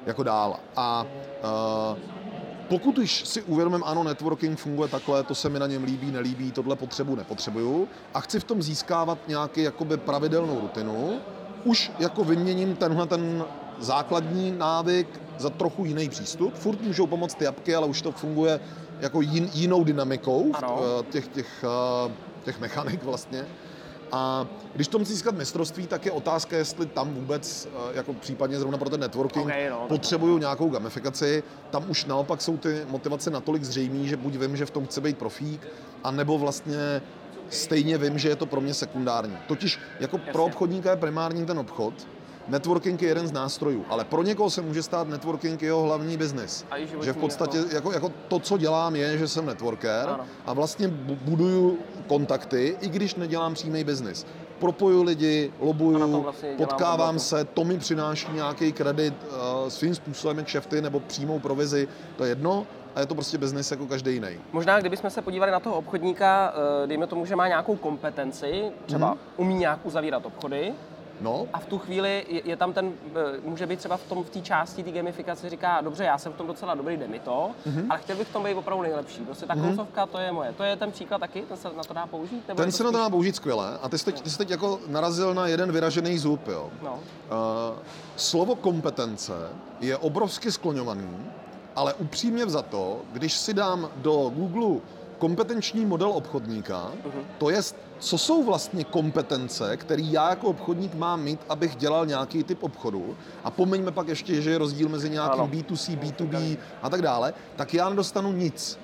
jako 0.06 0.22
dál. 0.22 0.56
A 0.76 1.06
uh, 1.92 2.19
pokud 2.70 2.98
už 2.98 3.28
si 3.28 3.42
uvědomím, 3.42 3.84
ano, 3.84 4.04
networking 4.04 4.58
funguje 4.58 4.88
takhle, 4.88 5.22
to 5.22 5.34
se 5.34 5.48
mi 5.48 5.58
na 5.58 5.66
něm 5.66 5.84
líbí, 5.84 6.10
nelíbí, 6.10 6.52
tohle 6.52 6.76
potřebu, 6.76 7.16
nepotřebuju 7.16 7.88
a 8.14 8.20
chci 8.20 8.40
v 8.40 8.44
tom 8.44 8.62
získávat 8.62 9.18
nějaký 9.28 9.62
jakoby 9.62 9.96
pravidelnou 9.96 10.60
rutinu, 10.60 11.18
už 11.64 11.92
jako 11.98 12.24
vyměním 12.24 12.76
tenhle 12.76 13.06
ten 13.06 13.44
základní 13.78 14.52
návyk 14.52 15.20
za 15.38 15.50
trochu 15.50 15.84
jiný 15.84 16.08
přístup. 16.08 16.54
Furt 16.54 16.80
můžou 16.80 17.06
pomoct 17.06 17.34
ty 17.34 17.44
jabky, 17.44 17.74
ale 17.74 17.86
už 17.86 18.02
to 18.02 18.12
funguje 18.12 18.60
jako 19.00 19.20
jin, 19.20 19.50
jinou 19.54 19.84
dynamikou 19.84 20.52
ano. 20.54 20.80
Eh, 20.82 21.12
těch, 21.12 21.28
těch, 21.28 21.64
eh, 21.64 22.12
těch 22.44 22.60
mechanik 22.60 23.04
vlastně. 23.04 23.46
A 24.12 24.46
když 24.74 24.88
to 24.88 24.98
musí 24.98 25.12
získat 25.12 25.34
mistrovství, 25.34 25.86
tak 25.86 26.06
je 26.06 26.12
otázka, 26.12 26.56
jestli 26.56 26.86
tam 26.86 27.14
vůbec, 27.14 27.68
eh, 27.72 27.96
jako 27.96 28.12
případně 28.14 28.58
zrovna 28.58 28.78
pro 28.78 28.90
ten 28.90 29.00
networking, 29.00 29.46
okay, 29.46 29.70
no, 29.70 29.84
potřebuju 29.88 30.38
nějakou 30.38 30.68
gamifikaci. 30.68 31.42
Tam 31.70 31.90
už 31.90 32.04
naopak 32.04 32.40
jsou 32.40 32.56
ty 32.56 32.82
motivace 32.88 33.30
natolik 33.30 33.64
zřejmé, 33.64 34.06
že 34.06 34.16
buď 34.16 34.36
vím, 34.36 34.56
že 34.56 34.66
v 34.66 34.70
tom 34.70 34.86
chce 34.86 35.00
být 35.00 35.18
profík, 35.18 35.68
anebo 36.04 36.38
vlastně 36.38 37.02
stejně 37.50 37.98
vím, 37.98 38.18
že 38.18 38.28
je 38.28 38.36
to 38.36 38.46
pro 38.46 38.60
mě 38.60 38.74
sekundární. 38.74 39.36
Totiž 39.48 39.78
jako 40.00 40.16
Jasně. 40.16 40.32
pro 40.32 40.44
obchodníka 40.44 40.90
je 40.90 40.96
primární 40.96 41.46
ten 41.46 41.58
obchod, 41.58 41.94
networking 42.50 43.02
je 43.02 43.08
jeden 43.08 43.26
z 43.26 43.32
nástrojů, 43.32 43.84
ale 43.88 44.04
pro 44.04 44.22
někoho 44.22 44.50
se 44.50 44.62
může 44.62 44.82
stát 44.82 45.08
networking 45.08 45.62
jeho 45.62 45.82
hlavní 45.82 46.16
biznis. 46.16 46.64
Že 47.02 47.12
v 47.12 47.16
podstatě 47.16 47.58
jako, 47.58 47.72
jako, 47.72 47.92
jako 47.92 48.12
to, 48.28 48.38
co 48.38 48.58
dělám, 48.58 48.96
je, 48.96 49.18
že 49.18 49.28
jsem 49.28 49.46
networker 49.46 50.08
ano. 50.08 50.24
a 50.46 50.52
vlastně 50.52 50.88
buduju 51.24 51.78
kontakty, 52.06 52.76
i 52.80 52.88
když 52.88 53.14
nedělám 53.14 53.54
přímý 53.54 53.84
biznis. 53.84 54.26
Propoju 54.58 55.02
lidi, 55.02 55.52
lobuju, 55.60 56.22
vlastně 56.22 56.54
potkávám 56.56 57.18
se, 57.18 57.44
to 57.44 57.64
mi 57.64 57.78
přináší 57.78 58.32
nějaký 58.32 58.72
kredit 58.72 59.14
uh, 59.24 59.68
svým 59.68 59.94
způsobem 59.94 60.44
kšefty 60.44 60.82
nebo 60.82 61.00
přímou 61.00 61.38
provizi, 61.38 61.88
to 62.16 62.24
je 62.24 62.30
jedno, 62.30 62.66
a 62.94 63.00
je 63.00 63.06
to 63.06 63.14
prostě 63.14 63.38
biznis 63.38 63.70
jako 63.70 63.86
každý 63.86 64.12
jiný. 64.12 64.28
Možná, 64.52 64.80
kdybychom 64.80 65.10
se 65.10 65.22
podívali 65.22 65.52
na 65.52 65.60
toho 65.60 65.76
obchodníka, 65.76 66.54
eh, 66.84 66.86
dejme 66.86 67.06
tomu, 67.06 67.26
že 67.26 67.36
má 67.36 67.48
nějakou 67.48 67.76
kompetenci, 67.76 68.72
třeba 68.86 69.14
mm. 69.14 69.18
umí 69.36 69.54
nějak 69.54 69.86
uzavírat 69.86 70.26
obchody, 70.26 70.72
No. 71.20 71.46
A 71.52 71.58
v 71.58 71.66
tu 71.66 71.78
chvíli 71.78 72.26
je, 72.28 72.42
je 72.44 72.56
tam 72.56 72.72
ten, 72.72 72.92
eh, 73.14 73.40
může 73.44 73.66
být 73.66 73.78
třeba 73.78 73.96
v 73.96 74.04
tom 74.04 74.24
v 74.24 74.30
té 74.30 74.40
části 74.40 74.82
té 74.82 74.90
gamifikace 74.90 75.50
říká, 75.50 75.80
dobře, 75.80 76.04
já 76.04 76.18
jsem 76.18 76.32
v 76.32 76.36
tom 76.36 76.46
docela 76.46 76.74
dobrý, 76.74 76.96
jde 76.96 77.08
mi 77.08 77.18
to, 77.20 77.50
mm-hmm. 77.66 77.86
ale 77.90 77.98
chtěl 77.98 78.16
bych 78.16 78.28
v 78.28 78.32
tom 78.32 78.44
být 78.44 78.54
opravdu 78.54 78.82
nejlepší. 78.82 79.20
Prostě 79.20 79.46
ta 79.46 79.54
mm-hmm. 79.54 79.66
koncovka, 79.66 80.06
to 80.06 80.18
je 80.18 80.32
moje. 80.32 80.52
To 80.52 80.62
je 80.62 80.76
ten 80.76 80.92
příklad 80.92 81.18
taky, 81.18 81.42
ten 81.42 81.56
se 81.56 81.68
na 81.76 81.84
to 81.84 81.94
dá 81.94 82.06
použít? 82.06 82.48
Nebo 82.48 82.62
ten 82.62 82.72
se 82.72 82.84
na 82.84 82.92
to 82.92 82.98
dá 82.98 83.10
použít 83.10 83.36
skvěle. 83.36 83.78
A 83.82 83.88
ty 83.88 83.98
jsi 83.98 84.04
teď, 84.04 84.20
ty 84.20 84.30
jsi 84.30 84.38
teď 84.38 84.50
jako 84.50 84.80
narazil 84.86 85.34
na 85.34 85.46
jeden 85.46 85.72
vyražený 85.72 86.18
zub, 86.18 86.48
jo. 86.48 86.70
No. 86.82 86.92
Uh, 86.92 87.78
slovo 88.16 88.54
kompetence 88.54 89.32
je 89.80 89.96
obrovsky 89.96 90.52
skloňovaný, 90.52 91.16
ale 91.76 91.94
upřímně 91.94 92.44
vzato, 92.44 93.00
když 93.12 93.32
si 93.32 93.54
dám 93.54 93.88
do 93.96 94.30
Google 94.34 94.80
kompetenční 95.20 95.86
model 95.86 96.08
obchodníka, 96.08 96.92
uh-huh. 97.04 97.24
to 97.38 97.50
je, 97.50 97.60
co 97.98 98.18
jsou 98.18 98.44
vlastně 98.44 98.84
kompetence, 98.84 99.76
které 99.76 100.02
já 100.02 100.30
jako 100.30 100.46
obchodník 100.46 100.94
mám 100.94 101.22
mít, 101.22 101.40
abych 101.48 101.76
dělal 101.76 102.06
nějaký 102.06 102.44
typ 102.44 102.62
obchodu, 102.62 103.16
a 103.44 103.50
pomeňme 103.50 103.90
pak 103.90 104.08
ještě, 104.08 104.42
že 104.42 104.50
je 104.50 104.58
rozdíl 104.58 104.88
mezi 104.88 105.10
nějakým 105.10 105.40
ano. 105.40 105.52
B2C, 105.52 105.98
B2B 105.98 106.56
a 106.82 106.90
tak 106.90 107.02
dále, 107.02 107.34
tak 107.56 107.74
já 107.74 107.88
nedostanu 107.88 108.32
nic. 108.32 108.78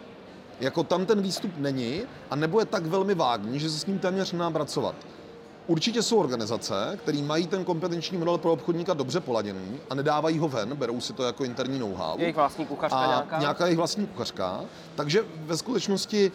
Jako 0.60 0.82
tam 0.84 1.06
ten 1.06 1.22
výstup 1.22 1.50
není 1.58 2.02
a 2.30 2.36
nebo 2.36 2.60
je 2.60 2.66
tak 2.66 2.86
velmi 2.86 3.14
vágní, 3.14 3.60
že 3.60 3.70
se 3.70 3.78
s 3.78 3.86
ním 3.86 3.98
téměř 3.98 4.32
nemám 4.32 4.52
pracovat. 4.52 4.94
Určitě 5.66 6.02
jsou 6.02 6.16
organizace, 6.16 6.98
které 7.02 7.18
mají 7.22 7.46
ten 7.46 7.64
kompetenční 7.64 8.18
model 8.18 8.38
pro 8.38 8.52
obchodníka 8.52 8.94
dobře 8.94 9.20
poladěný 9.20 9.80
a 9.90 9.94
nedávají 9.94 10.38
ho 10.38 10.48
ven, 10.48 10.76
berou 10.76 11.00
si 11.00 11.12
to 11.12 11.22
jako 11.22 11.44
interní 11.44 11.78
know-how. 11.78 12.18
Jejich 12.18 12.36
vlastní 12.36 12.66
kuchařka 12.66 12.98
a 12.98 13.06
nějaká? 13.06 13.38
Nějaká 13.38 13.64
jejich 13.66 13.76
vlastní 13.76 14.06
kuchařka. 14.06 14.60
Takže 14.94 15.24
ve 15.36 15.56
skutečnosti 15.56 16.32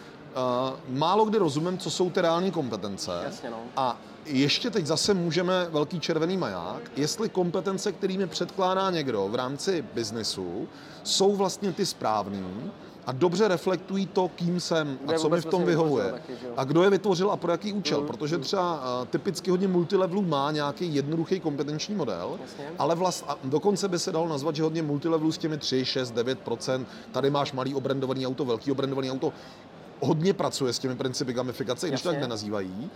uh, 0.88 0.98
málo 0.98 1.24
kdy 1.24 1.38
rozumím, 1.38 1.78
co 1.78 1.90
jsou 1.90 2.10
ty 2.10 2.20
reální 2.20 2.50
kompetence. 2.50 3.10
Jasně, 3.24 3.50
no. 3.50 3.58
A 3.76 3.96
ještě 4.26 4.70
teď 4.70 4.86
zase 4.86 5.14
můžeme 5.14 5.66
velký 5.70 6.00
červený 6.00 6.36
maják, 6.36 6.90
jestli 6.96 7.28
kompetence, 7.28 7.92
kterými 7.92 8.26
předkládá 8.26 8.90
někdo 8.90 9.28
v 9.28 9.34
rámci 9.34 9.84
biznesu, 9.94 10.68
jsou 11.04 11.36
vlastně 11.36 11.72
ty 11.72 11.86
správný, 11.86 12.70
a 13.06 13.12
dobře 13.12 13.48
reflektují 13.48 14.06
to, 14.06 14.28
kým 14.28 14.60
jsem 14.60 14.98
a 15.06 15.12
co 15.12 15.28
mi 15.28 15.40
v 15.40 15.44
tom 15.44 15.64
vyhovuje. 15.64 16.14
A 16.56 16.64
kdo 16.64 16.82
je 16.82 16.90
vytvořil 16.90 17.30
a 17.30 17.36
pro 17.36 17.52
jaký 17.52 17.72
účel. 17.72 18.00
Mm, 18.00 18.06
Protože 18.06 18.36
mm. 18.36 18.42
třeba 18.42 19.00
uh, 19.00 19.06
typicky 19.08 19.50
hodně 19.50 19.68
multilevelů 19.68 20.22
má 20.22 20.50
nějaký 20.50 20.94
jednoduchý 20.94 21.40
kompetenční 21.40 21.94
model, 21.94 22.38
Jasně. 22.42 22.64
ale 22.78 22.94
vlast, 22.94 23.24
a 23.28 23.38
dokonce 23.44 23.88
by 23.88 23.98
se 23.98 24.12
dalo 24.12 24.28
nazvat, 24.28 24.56
že 24.56 24.62
hodně 24.62 24.82
multilevelů 24.82 25.32
s 25.32 25.38
těmi 25.38 25.58
3, 25.58 25.84
6, 25.84 26.14
9% 26.14 26.84
Tady 27.12 27.30
máš 27.30 27.52
malý 27.52 27.74
obrendovaný 27.74 28.26
auto, 28.26 28.44
velký 28.44 28.72
obrendovaný 28.72 29.10
auto. 29.10 29.32
Hodně 30.00 30.32
pracuje 30.32 30.72
s 30.72 30.78
těmi 30.78 30.96
principy 30.96 31.32
gamifikace, 31.32 31.88
když 31.88 32.02
tak 32.02 32.20
nenazývají. 32.20 32.90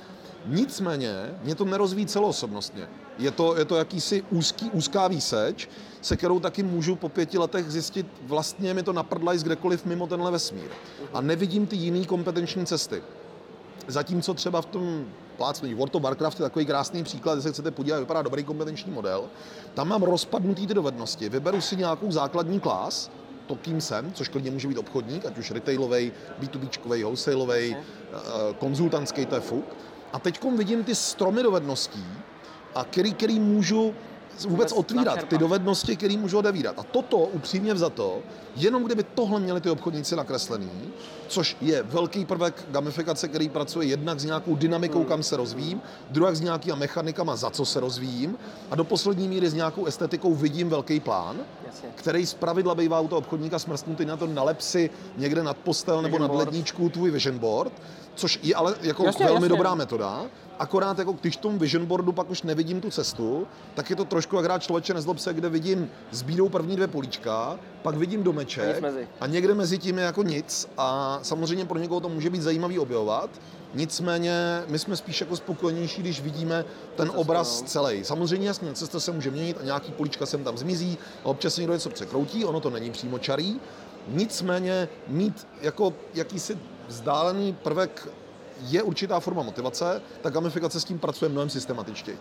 Nicméně 0.46 1.34
mě 1.42 1.54
to 1.54 1.64
nerozvíjí 1.64 2.06
celoosobnostně. 2.06 2.88
Je 3.18 3.30
to, 3.30 3.56
je 3.56 3.64
to 3.64 3.76
jakýsi 3.76 4.24
úzký, 4.30 4.70
úzká 4.70 5.08
výseč, 5.08 5.68
se 6.06 6.16
kterou 6.16 6.40
taky 6.40 6.62
můžu 6.62 6.96
po 6.96 7.08
pěti 7.08 7.38
letech 7.38 7.70
zjistit, 7.70 8.06
vlastně 8.22 8.74
mi 8.74 8.82
to 8.82 8.92
naprdlají 8.92 9.38
z 9.38 9.42
kdekoliv 9.42 9.84
mimo 9.84 10.06
tenhle 10.06 10.30
vesmír. 10.30 10.68
A 11.12 11.20
nevidím 11.20 11.66
ty 11.66 11.76
jiné 11.76 12.06
kompetenční 12.06 12.66
cesty. 12.66 13.02
Zatímco 13.86 14.34
třeba 14.34 14.62
v 14.62 14.66
tom 14.66 15.06
plácnu 15.36 15.76
World 15.76 15.94
of 15.94 16.02
Warcraft 16.02 16.40
je 16.40 16.42
takový 16.42 16.66
krásný 16.66 17.04
příklad, 17.04 17.34
když 17.34 17.42
se 17.42 17.52
chcete 17.52 17.70
podívat, 17.70 17.98
vypadá 17.98 18.22
dobrý 18.22 18.44
kompetenční 18.44 18.92
model. 18.92 19.24
Tam 19.74 19.88
mám 19.88 20.02
rozpadnutý 20.02 20.66
ty 20.66 20.74
dovednosti. 20.74 21.28
Vyberu 21.28 21.60
si 21.60 21.76
nějakou 21.76 22.12
základní 22.12 22.60
klás, 22.60 23.10
to, 23.46 23.54
kým 23.54 23.80
jsem, 23.80 24.12
což 24.12 24.28
klidně 24.28 24.50
může 24.50 24.68
být 24.68 24.78
obchodník, 24.78 25.26
ať 25.26 25.38
už 25.38 25.50
retailový, 25.50 26.12
B2B, 26.40 27.02
wholesaleový, 27.02 27.76
eh, 27.76 27.78
konzultantský, 28.58 29.26
to 29.26 29.34
je 29.34 29.40
fuk. 29.40 29.64
A 30.12 30.18
teď 30.18 30.44
vidím 30.56 30.84
ty 30.84 30.94
stromy 30.94 31.42
dovedností, 31.42 32.04
a 32.74 32.84
který, 32.84 33.14
který 33.14 33.40
můžu 33.40 33.94
vůbec 34.44 34.72
otvírat, 34.72 35.24
ty 35.28 35.38
dovednosti, 35.38 35.96
které 35.96 36.16
můžu 36.16 36.38
odevírat. 36.38 36.78
A 36.78 36.82
toto, 36.82 37.18
upřímně 37.18 37.74
to, 37.90 38.18
jenom 38.56 38.84
kdyby 38.84 39.02
tohle 39.02 39.40
měli 39.40 39.60
ty 39.60 39.70
obchodníci 39.70 40.16
nakreslený, 40.16 40.70
což 41.28 41.56
je 41.60 41.82
velký 41.82 42.24
prvek 42.24 42.64
gamifikace, 42.70 43.28
který 43.28 43.48
pracuje 43.48 43.86
jednak 43.86 44.20
s 44.20 44.24
nějakou 44.24 44.56
dynamikou, 44.56 45.04
kam 45.04 45.22
se 45.22 45.36
rozvíjím, 45.36 45.80
druhak 46.10 46.36
s 46.36 46.40
nějakýma 46.40 46.76
mechanikama, 46.76 47.36
za 47.36 47.50
co 47.50 47.64
se 47.64 47.80
rozvíjím, 47.80 48.36
a 48.70 48.74
do 48.76 48.84
poslední 48.84 49.28
míry 49.28 49.50
s 49.50 49.54
nějakou 49.54 49.86
estetikou 49.86 50.34
vidím 50.34 50.68
velký 50.68 51.00
plán, 51.00 51.36
Jasně. 51.66 51.88
který 51.94 52.26
z 52.26 52.34
pravidla 52.34 52.74
bývá 52.74 53.00
u 53.00 53.08
toho 53.08 53.18
obchodníka 53.18 53.58
smrsknutý 53.58 54.04
na 54.04 54.16
to 54.16 54.26
nalep 54.26 54.60
si 54.60 54.90
někde 55.16 55.42
nad 55.42 55.56
postel 55.56 56.02
nebo 56.02 56.18
nad 56.18 56.34
ledničku 56.34 56.88
tvůj 56.88 57.10
vision 57.10 57.38
board, 57.38 57.72
což 58.14 58.38
je 58.42 58.54
ale 58.54 58.74
jako 58.82 59.04
jasně, 59.04 59.24
velmi 59.24 59.36
jasně. 59.36 59.48
dobrá 59.48 59.74
metoda. 59.74 60.22
Akorát 60.58 60.98
jako 60.98 61.12
když 61.12 61.36
v 61.36 61.40
tom 61.40 61.58
vision 61.58 61.86
boardu 61.86 62.12
pak 62.12 62.30
už 62.30 62.42
nevidím 62.42 62.80
tu 62.80 62.90
cestu, 62.90 63.46
tak 63.74 63.90
je 63.90 63.96
to 63.96 64.04
trošku 64.04 64.36
jak 64.36 64.44
hrát 64.44 64.62
člověče 64.62 64.94
nezlob 64.94 65.18
se, 65.18 65.34
kde 65.34 65.48
vidím 65.48 65.90
s 66.10 66.22
bídou 66.22 66.48
první 66.48 66.76
dvě 66.76 66.88
políčka, 66.88 67.58
pak 67.82 67.94
vidím 67.94 68.22
domeček 68.22 68.84
a 69.20 69.26
někde 69.26 69.54
mezi 69.54 69.78
tím 69.78 69.98
je 69.98 70.04
jako 70.04 70.22
nic 70.22 70.68
a 70.78 71.15
samozřejmě 71.22 71.64
pro 71.64 71.78
někoho 71.78 72.00
to 72.00 72.08
může 72.08 72.30
být 72.30 72.42
zajímavý 72.42 72.78
objevovat. 72.78 73.30
Nicméně 73.74 74.62
my 74.66 74.78
jsme 74.78 74.96
spíš 74.96 75.20
jako 75.20 75.36
spokojenější, 75.36 76.02
když 76.02 76.20
vidíme 76.20 76.64
ten 76.96 77.12
obraz 77.14 77.62
no. 77.62 77.68
celý. 77.68 78.04
Samozřejmě 78.04 78.48
jasně, 78.48 78.72
cesta 78.72 79.00
se 79.00 79.12
může 79.12 79.30
měnit 79.30 79.58
a 79.60 79.64
nějaký 79.64 79.92
políčka 79.92 80.26
sem 80.26 80.44
tam 80.44 80.58
zmizí, 80.58 80.98
a 81.24 81.26
občas 81.26 81.54
se 81.54 81.60
někdo 81.60 81.74
něco 81.74 81.90
překroutí, 81.90 82.44
ono 82.44 82.60
to 82.60 82.70
není 82.70 82.90
přímo 82.90 83.18
čarý. 83.18 83.60
Nicméně 84.08 84.88
mít 85.08 85.46
jako 85.62 85.92
jakýsi 86.14 86.58
vzdálený 86.88 87.52
prvek 87.52 88.08
je 88.60 88.82
určitá 88.82 89.20
forma 89.20 89.42
motivace, 89.42 90.02
ta 90.22 90.30
gamifikace 90.30 90.80
s 90.80 90.84
tím 90.84 90.98
pracuje 90.98 91.28
mnohem 91.28 91.50
systematičtěji. 91.50 92.18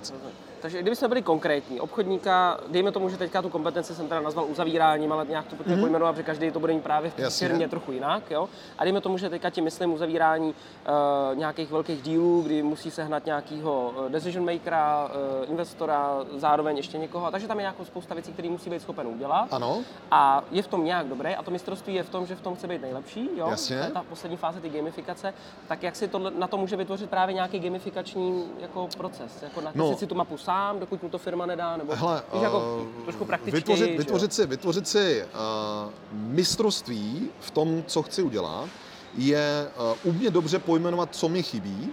Takže 0.65 0.81
kdybychom 0.81 1.09
byli 1.09 1.21
konkrétní, 1.21 1.79
obchodníka, 1.79 2.59
dejme 2.67 2.91
tomu, 2.91 3.09
že 3.09 3.17
teďka 3.17 3.41
tu 3.41 3.49
kompetenci 3.49 3.95
jsem 3.95 4.07
teda 4.07 4.21
nazval 4.21 4.45
uzavíráním, 4.45 5.11
ale 5.11 5.25
nějak 5.29 5.45
to 5.47 5.55
pojďme 5.55 5.75
mm-hmm. 5.75 5.79
pojmenovat, 5.79 6.17
že 6.17 6.23
každý 6.23 6.51
to 6.51 6.59
bude 6.59 6.73
mít 6.73 6.83
právě 6.83 7.11
v 7.11 7.19
Jasně. 7.19 7.47
firmě 7.47 7.67
trochu 7.67 7.91
jinak. 7.91 8.31
Jo? 8.31 8.49
A 8.77 8.83
dejme 8.83 9.01
tomu, 9.01 9.17
že 9.17 9.29
teďka 9.29 9.49
tím 9.49 9.63
myslím 9.63 9.93
uzavírání 9.93 10.49
uh, 10.49 11.37
nějakých 11.37 11.71
velkých 11.71 12.01
dílů, 12.01 12.41
kdy 12.41 12.63
musí 12.63 12.91
sehnat 12.91 13.25
nějakého 13.25 13.93
eh, 14.05 14.09
decision 14.09 14.45
makera, 14.45 15.05
uh, 15.05 15.49
investora, 15.51 16.25
zároveň 16.35 16.77
ještě 16.77 16.97
někoho. 16.97 17.31
Takže 17.31 17.47
tam 17.47 17.57
je 17.57 17.63
nějakou 17.63 17.85
spousta 17.85 18.13
věcí, 18.13 18.33
které 18.33 18.49
musí 18.49 18.69
být 18.69 18.81
schopen 18.81 19.07
udělat. 19.07 19.47
Ano. 19.51 19.79
A 20.11 20.43
je 20.51 20.63
v 20.63 20.67
tom 20.67 20.85
nějak 20.85 21.07
dobré. 21.07 21.35
A 21.35 21.43
to 21.43 21.51
mistrovství 21.51 21.93
je 21.93 22.03
v 22.03 22.09
tom, 22.09 22.25
že 22.25 22.35
v 22.35 22.41
tom 22.41 22.55
chce 22.55 22.67
být 22.67 22.81
nejlepší. 22.81 23.29
Jo? 23.37 23.47
Jasně. 23.49 23.89
Ta 23.93 24.03
poslední 24.09 24.37
fáze 24.37 24.61
ty 24.61 24.69
gamifikace. 24.69 25.33
Tak 25.67 25.83
jak 25.83 25.95
si 25.95 26.07
to, 26.07 26.19
na 26.19 26.47
to 26.47 26.57
může 26.57 26.75
vytvořit 26.75 27.09
právě 27.09 27.33
nějaký 27.35 27.59
gamifikační 27.59 28.45
jako 28.59 28.89
proces? 28.97 29.43
Jako 29.43 29.61
na 29.61 29.71
no. 29.75 29.97
si 29.97 30.07
tu 30.07 30.15
mapu 30.15 30.37
sám, 30.37 30.54
sám, 30.55 30.79
dokud 30.79 31.03
mu 31.03 31.09
to 31.09 31.17
firma 31.17 31.45
nedá, 31.45 31.77
nebo 31.77 31.95
Hele, 31.95 32.23
víš, 32.33 32.43
jako 32.43 32.77
uh, 32.97 33.03
trošku 33.03 33.25
praktičtěji. 33.25 33.61
Vytvořit, 33.61 33.97
vytvořit 33.97 34.33
si, 34.33 34.45
vytvořit 34.45 34.87
si 34.87 35.23
uh, 35.23 35.91
mistrovství 36.11 37.29
v 37.39 37.51
tom, 37.51 37.83
co 37.87 38.03
chci 38.03 38.23
udělat, 38.23 38.69
je 39.17 39.67
uh, 40.03 40.11
umě 40.13 40.31
dobře 40.31 40.59
pojmenovat, 40.59 41.15
co 41.15 41.29
mi 41.29 41.43
chybí, 41.43 41.89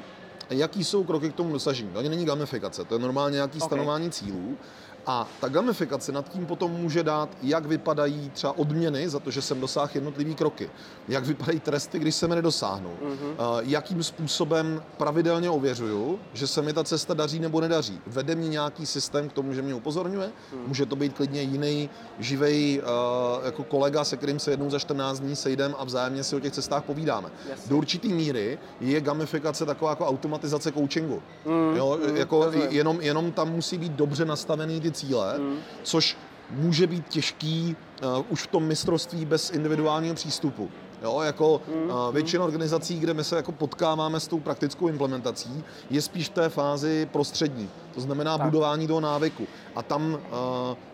jaký 0.51 0.85
jsou 0.85 1.05
kroky 1.05 1.31
k 1.31 1.35
tomu 1.35 1.53
dosažení. 1.53 1.91
To 1.91 1.99
ani 1.99 2.09
není 2.09 2.25
gamifikace, 2.25 2.85
to 2.85 2.95
je 2.95 2.99
normálně 2.99 3.35
nějaký 3.35 3.59
okay. 3.59 3.67
stanování 3.67 4.11
cílů. 4.11 4.57
A 5.07 5.29
ta 5.41 5.49
gamifikace 5.49 6.13
nad 6.13 6.29
tím 6.29 6.47
potom 6.47 6.71
může 6.71 7.03
dát, 7.03 7.29
jak 7.43 7.67
vypadají 7.67 8.31
třeba 8.31 8.59
odměny 8.59 9.09
za 9.09 9.19
to, 9.19 9.31
že 9.31 9.43
jsem 9.43 9.61
dosáhl 9.61 9.91
jednotlivý 9.95 10.35
kroky, 10.35 10.71
jak 11.09 11.25
vypadají 11.27 11.61
tresty, 11.61 11.99
když 11.99 12.15
se 12.15 12.29
mi 12.29 12.35
nedosáhnou, 12.35 12.91
mm-hmm. 12.91 13.63
jakým 13.65 14.03
způsobem 14.03 14.83
pravidelně 14.97 15.51
ověřuju, 15.51 16.19
že 16.33 16.47
se 16.47 16.63
mi 16.63 16.73
ta 16.73 16.85
cesta 16.85 17.15
daří 17.15 17.39
nebo 17.39 17.61
nedaří. 17.61 18.01
Vede 18.07 18.35
mě 18.35 18.49
nějaký 18.49 18.87
systém 18.87 19.29
k 19.29 19.33
tomu, 19.33 19.55
že 19.55 19.63
mě 19.63 19.75
upozorňuje, 19.75 20.27
mm. 20.53 20.65
může 20.67 20.87
to 20.87 20.97
být 20.97 21.13
klidně 21.13 21.43
jiný 21.43 21.91
živej 22.19 22.83
uh, 22.83 23.47
jako 23.47 23.65
kolega, 23.65 24.05
se 24.05 24.17
kterým 24.17 24.39
se 24.39 24.51
jednou 24.51 24.71
za 24.71 24.79
14 24.79 25.21
dní 25.21 25.37
sejdem 25.37 25.75
a 25.79 25.85
vzájemně 25.85 26.25
si 26.25 26.37
o 26.37 26.41
těch 26.41 26.53
cestách 26.53 26.85
povídáme. 26.85 27.29
Yes. 27.51 27.69
Do 27.69 27.77
určitý 27.77 28.13
míry 28.13 28.59
je 28.81 29.01
gamifikace 29.01 29.67
taková 29.67 29.91
jako 29.91 30.07
automatizace 30.07 30.73
coachingu. 30.73 31.23
Mm. 31.47 31.77
Jo, 31.77 31.99
mm. 32.09 32.17
Jako 32.17 32.51
jenom, 32.69 33.01
jenom 33.01 33.33
tam 33.33 33.53
musí 33.53 33.79
být 33.79 33.93
dobře 33.93 34.25
nastavený 34.25 34.81
ty 34.81 34.92
cíle, 34.93 35.39
mm. 35.39 35.59
což 35.83 36.17
může 36.51 36.87
být 36.87 37.09
těžký 37.09 37.77
uh, 38.19 38.25
už 38.29 38.43
v 38.43 38.47
tom 38.47 38.65
mistrovství 38.65 39.25
bez 39.25 39.51
individuálního 39.51 40.15
přístupu. 40.15 40.71
Jo, 41.03 41.21
jako 41.21 41.61
mm. 41.69 41.91
uh, 41.91 42.15
většina 42.15 42.45
organizací, 42.45 43.01
kde 43.01 43.15
my 43.15 43.25
se 43.25 43.37
jako 43.37 43.53
potkáváme 43.53 44.21
s 44.21 44.29
tou 44.29 44.41
praktickou 44.41 44.89
implementací, 44.89 45.65
je 45.91 46.03
spíš 46.03 46.29
v 46.29 46.33
té 46.33 46.49
fázi 46.49 47.09
prostřední. 47.13 47.71
To 47.95 48.01
znamená 48.01 48.39
tak. 48.39 48.45
budování 48.45 48.87
toho 48.87 49.01
návyku. 49.01 49.47
A 49.75 49.83
tam, 49.83 50.13
uh, 50.13 50.19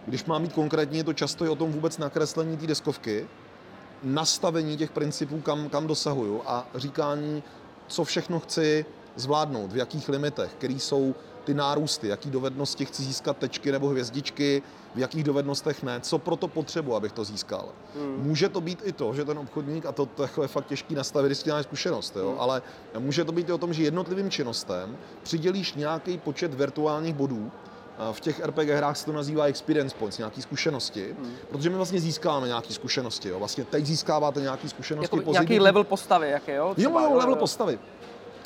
když 0.07 0.25
mám 0.25 0.43
mít 0.43 0.53
konkrétně, 0.53 0.99
je 0.99 1.05
to 1.05 1.13
často 1.13 1.45
je 1.45 1.51
o 1.51 1.57
tom 1.57 1.73
vůbec 1.73 1.99
nakreslení 1.99 2.57
té 2.57 2.67
deskovky, 2.67 3.27
nastavení 4.03 4.77
těch 4.77 4.91
principů, 4.91 5.41
kam, 5.41 5.69
kam 5.69 5.87
dosahuju 5.87 6.43
a 6.47 6.67
říkání, 6.75 7.43
co 7.87 8.05
všechno 8.05 8.41
chci 8.41 8.85
zvládnout, 9.17 9.73
v 9.73 9.77
jakých 9.77 10.09
limitech, 10.09 10.55
které 10.59 10.75
jsou 10.75 11.15
ty 11.49 11.55
nárůsty, 11.55 12.09
jaký 12.09 12.31
dovednosti 12.31 12.85
chci 12.85 13.03
získat 13.03 13.37
tečky 13.37 13.73
nebo 13.73 13.89
hvězdičky, 13.89 14.63
v 14.95 14.99
jakých 14.99 15.25
dovednostech 15.25 15.83
ne, 15.83 16.01
co 16.01 16.19
proto 16.19 16.49
potřebuji, 16.49 16.97
abych 16.97 17.13
to 17.13 17.25
získal. 17.25 17.69
Hmm. 17.97 18.17
Může 18.19 18.49
to 18.49 18.61
být 18.61 18.83
i 18.85 18.93
to, 18.93 19.15
že 19.15 19.25
ten 19.25 19.39
obchodník, 19.39 19.87
a 19.87 19.93
to, 19.93 20.07
to 20.07 20.43
je 20.43 20.49
fakt 20.49 20.67
těžký 20.67 20.95
nastavit, 20.95 21.29
když 21.29 21.45
máš 21.45 21.65
zkušenost, 21.65 22.17
jo, 22.17 22.31
hmm. 22.31 22.41
ale 22.41 22.63
může 22.99 23.25
to 23.25 23.33
být 23.33 23.49
i 23.49 23.53
o 23.53 23.59
tom, 23.59 23.73
že 23.73 23.83
jednotlivým 23.83 24.31
činnostem 24.31 24.97
přidělíš 25.23 25.75
nějaký 25.75 26.19
počet 26.19 26.55
virtuálních 26.55 27.15
bodů, 27.15 27.51
v 28.13 28.21
těch 28.21 28.47
RPG 28.47 28.69
hrách 28.69 28.97
se 28.97 29.07
to 29.07 29.13
nazývá 29.13 29.45
experience 29.45 29.97
points, 29.99 30.19
nějaké 30.19 30.43
zkušenosti, 30.43 31.17
hmm. 31.19 31.33
protože 31.51 31.71
my 31.71 31.77
vlastně 31.77 32.01
získáváme 32.01 32.47
nějaké 32.47 32.75
zkušenosti. 32.75 33.29
Jo. 33.29 33.39
Vlastně 33.39 33.65
teď 33.65 33.87
získáváte 33.87 34.41
nějaké 34.41 34.69
zkušenosti. 34.69 35.17
Jako 35.17 35.33
nějaký 35.33 35.61
level 35.61 35.85
postavy, 35.85 36.31
jaké 36.31 36.55
jo? 36.55 36.75
Třeba, 36.77 37.03
jo, 37.03 37.11
jo, 37.11 37.17
level 37.17 37.35
jo. 37.35 37.41
postavy. 37.41 37.79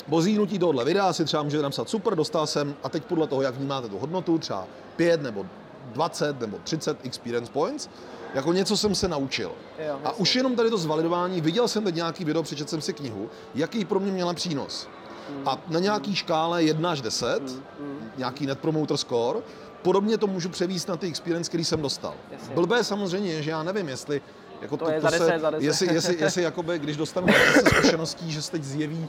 Po 0.09 0.21
zínutí 0.21 0.59
tohohle 0.59 0.85
videa 0.85 1.13
si 1.13 1.25
třeba 1.25 1.43
můžete 1.43 1.63
napsat 1.63 1.89
super, 1.89 2.15
dostal 2.15 2.47
jsem 2.47 2.75
a 2.83 2.89
teď 2.89 3.03
podle 3.03 3.27
toho, 3.27 3.41
jak 3.41 3.55
vnímáte 3.55 3.89
tu 3.89 3.99
hodnotu, 3.99 4.37
třeba 4.37 4.67
5 4.95 5.21
nebo 5.21 5.45
20 5.91 6.39
nebo 6.39 6.57
30 6.63 6.97
experience 7.05 7.51
points, 7.51 7.89
jako 8.33 8.53
něco 8.53 8.77
jsem 8.77 8.95
se 8.95 9.07
naučil. 9.07 9.51
Jo, 9.87 9.99
a 10.03 10.11
už 10.11 10.35
jenom 10.35 10.55
tady 10.55 10.69
to 10.69 10.77
zvalidování, 10.77 11.41
viděl 11.41 11.67
jsem 11.67 11.83
teď 11.83 11.95
nějaký 11.95 12.25
video, 12.25 12.43
přečetl 12.43 12.69
jsem 12.69 12.81
si 12.81 12.93
knihu, 12.93 13.29
jaký 13.55 13.85
pro 13.85 13.99
mě 13.99 14.11
měla 14.11 14.33
přínos. 14.33 14.87
Mm. 15.29 15.47
A 15.47 15.61
na 15.67 15.79
nějaký 15.79 16.15
škále 16.15 16.63
1 16.63 16.91
až 16.91 17.01
10, 17.01 17.39
mm. 17.39 17.61
Mm. 17.79 18.11
nějaký 18.17 18.45
net 18.45 18.59
promoter 18.59 18.97
score, 18.97 19.39
podobně 19.81 20.17
to 20.17 20.27
můžu 20.27 20.49
převíst 20.49 20.87
na 20.87 20.97
ty 20.97 21.07
experience, 21.07 21.49
který 21.49 21.65
jsem 21.65 21.81
dostal. 21.81 22.13
Jasně. 22.31 22.55
Blbé 22.55 22.83
samozřejmě, 22.83 23.43
že 23.43 23.51
já 23.51 23.63
nevím, 23.63 23.89
jestli 23.89 24.21
jako 24.61 24.77
to, 24.77 24.85
to, 24.85 24.91
je 24.91 25.01
to 25.01 25.07
10, 25.07 25.17
se, 25.17 25.39
za 25.39 25.49
10. 25.49 25.65
Jestli, 25.65 25.93
jestli, 25.93 26.17
jestli 26.19 26.43
jakoby, 26.43 26.79
když 26.79 26.97
dostanu 26.97 27.27
10 27.27 27.67
zkušeností, 27.75 28.31
že 28.31 28.41
se 28.41 28.51
teď 28.51 28.63
zjeví 28.63 29.07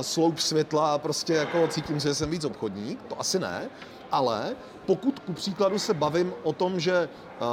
sloup 0.00 0.38
světla 0.38 0.94
a 0.94 0.98
prostě 0.98 1.32
jako 1.32 1.68
cítím 1.68 2.00
že 2.00 2.14
jsem 2.14 2.30
víc 2.30 2.44
obchodník, 2.44 3.02
to 3.02 3.20
asi 3.20 3.38
ne, 3.38 3.70
ale 4.12 4.56
pokud 4.86 5.18
ku 5.18 5.32
příkladu 5.32 5.78
se 5.78 5.94
bavím 5.94 6.32
o 6.42 6.52
tom, 6.52 6.80
že 6.80 7.08
uh, 7.40 7.48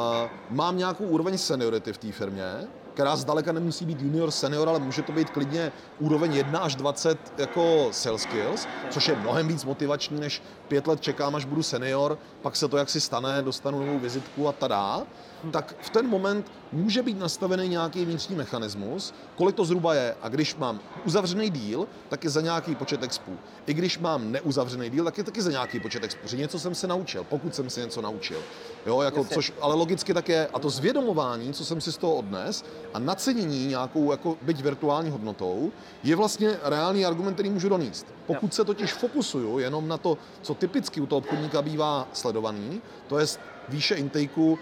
mám 0.49 0.77
nějakou 0.77 1.03
úroveň 1.03 1.37
seniority 1.37 1.93
v 1.93 1.97
té 1.97 2.11
firmě, 2.11 2.67
která 2.93 3.15
zdaleka 3.15 3.51
nemusí 3.51 3.85
být 3.85 4.01
junior, 4.01 4.31
senior, 4.31 4.69
ale 4.69 4.79
může 4.79 5.01
to 5.01 5.11
být 5.11 5.29
klidně 5.29 5.71
úroveň 5.99 6.33
1 6.33 6.59
až 6.59 6.75
20 6.75 7.33
jako 7.37 7.87
sales 7.91 8.21
skills, 8.21 8.67
což 8.89 9.07
je 9.07 9.15
mnohem 9.15 9.47
víc 9.47 9.65
motivační, 9.65 10.19
než 10.19 10.41
pět 10.67 10.87
let 10.87 11.01
čekám, 11.01 11.35
až 11.35 11.45
budu 11.45 11.63
senior, 11.63 12.17
pak 12.41 12.55
se 12.55 12.67
to 12.67 12.77
jaksi 12.77 13.01
stane, 13.01 13.41
dostanu 13.41 13.85
novou 13.85 13.99
vizitku 13.99 14.47
a 14.47 14.51
tada 14.51 15.01
tak 15.51 15.75
v 15.81 15.89
ten 15.89 16.07
moment 16.07 16.51
může 16.71 17.03
být 17.03 17.19
nastavený 17.19 17.67
nějaký 17.69 18.05
vnitřní 18.05 18.35
mechanismus, 18.35 19.13
kolik 19.35 19.55
to 19.55 19.65
zhruba 19.65 19.93
je. 19.93 20.15
A 20.21 20.29
když 20.29 20.55
mám 20.55 20.79
uzavřený 21.05 21.49
díl, 21.49 21.87
tak 22.09 22.23
je 22.23 22.29
za 22.29 22.41
nějaký 22.41 22.75
počet 22.75 23.03
expů. 23.03 23.37
I 23.65 23.73
když 23.73 23.99
mám 23.99 24.31
neuzavřený 24.31 24.89
díl, 24.89 25.05
tak 25.05 25.17
je 25.17 25.23
taky 25.23 25.41
za 25.41 25.51
nějaký 25.51 25.79
počet 25.79 26.03
expů. 26.03 26.27
Že 26.27 26.37
něco 26.37 26.59
jsem 26.59 26.75
se 26.75 26.87
naučil, 26.87 27.23
pokud 27.23 27.55
jsem 27.55 27.69
se 27.69 27.81
něco 27.81 28.01
naučil. 28.01 28.41
Jo, 28.85 29.01
jako, 29.01 29.25
což, 29.25 29.53
ale 29.61 29.75
logicky 29.75 30.13
tak 30.13 30.29
je. 30.29 30.47
A 30.53 30.59
to 30.59 30.69
zvědomování, 30.69 31.53
co 31.53 31.65
jsem 31.65 31.81
si 31.81 31.91
z 31.91 31.97
toho 31.97 32.15
odnes, 32.15 32.65
a 32.93 32.99
nacenění 32.99 33.67
nějakou 33.67 34.11
jako 34.11 34.37
byť 34.41 34.61
virtuální 34.61 35.09
hodnotou, 35.09 35.71
je 36.03 36.15
vlastně 36.15 36.57
reálný 36.63 37.05
argument, 37.05 37.33
který 37.33 37.49
můžu 37.49 37.69
donést. 37.69 38.07
Pokud 38.25 38.53
se 38.53 38.65
totiž 38.65 38.93
fokusuju 38.93 39.59
jenom 39.59 39.87
na 39.87 39.97
to, 39.97 40.17
co 40.41 40.53
typicky 40.53 41.01
u 41.01 41.05
toho 41.05 41.17
obchodníka 41.19 41.61
bývá 41.61 42.07
sledovaný, 42.13 42.81
to 43.07 43.19
je 43.19 43.25
výše 43.69 43.95
intakeu, 43.95 44.57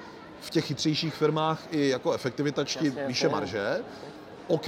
v 0.46 0.50
těch 0.50 0.66
chytřejších 0.66 1.14
firmách 1.16 1.68
i 1.72 1.90
jako 1.90 2.14
efektivitačky 2.14 2.86
Jasně, 2.86 3.08
výše 3.08 3.30
marže. 3.30 3.80
OK, 4.48 4.68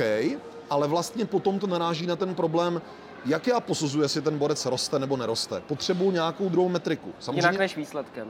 ale 0.70 0.88
vlastně 0.88 1.26
potom 1.26 1.60
to 1.60 1.68
naráží 1.68 2.08
na 2.08 2.16
ten 2.16 2.36
problém, 2.36 2.82
jak 3.26 3.48
já 3.48 3.60
posuzuji, 3.60 4.02
jestli 4.02 4.22
ten 4.22 4.38
borec 4.38 4.66
roste 4.66 5.00
nebo 5.00 5.18
neroste. 5.18 5.62
Potřebuji 5.62 6.12
nějakou 6.12 6.50
druhou 6.50 6.70
metriku. 6.70 7.14
Samozřejmě, 7.20 7.40
Jinak 7.40 7.58
než 7.58 7.78
výsledkem. 7.78 8.28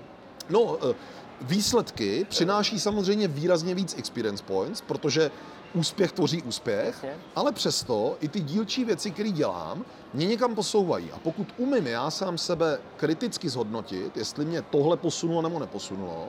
No, 0.50 0.78
eh, 0.92 0.96
výsledky 1.42 2.26
přináší 2.30 2.80
samozřejmě 2.80 3.28
výrazně 3.28 3.76
víc 3.76 3.96
experience 3.98 4.44
points, 4.44 4.82
protože 4.82 5.32
úspěch 5.74 6.12
tvoří 6.12 6.42
úspěch, 6.42 6.86
Jasně. 6.86 7.14
ale 7.36 7.52
přesto 7.52 8.18
i 8.22 8.28
ty 8.28 8.40
dílčí 8.40 8.86
věci, 8.86 9.12
které 9.12 9.30
dělám, 9.32 9.86
mě 10.14 10.26
někam 10.26 10.56
posouvají. 10.56 11.12
A 11.12 11.20
pokud 11.20 11.48
umím 11.58 11.88
já 11.88 12.12
sám 12.12 12.38
sebe 12.38 12.80
kriticky 12.98 13.50
zhodnotit, 13.50 14.18
jestli 14.18 14.46
mě 14.46 14.62
tohle 14.62 14.98
posunulo 14.98 15.42
nebo 15.42 15.60
neposunulo, 15.60 16.28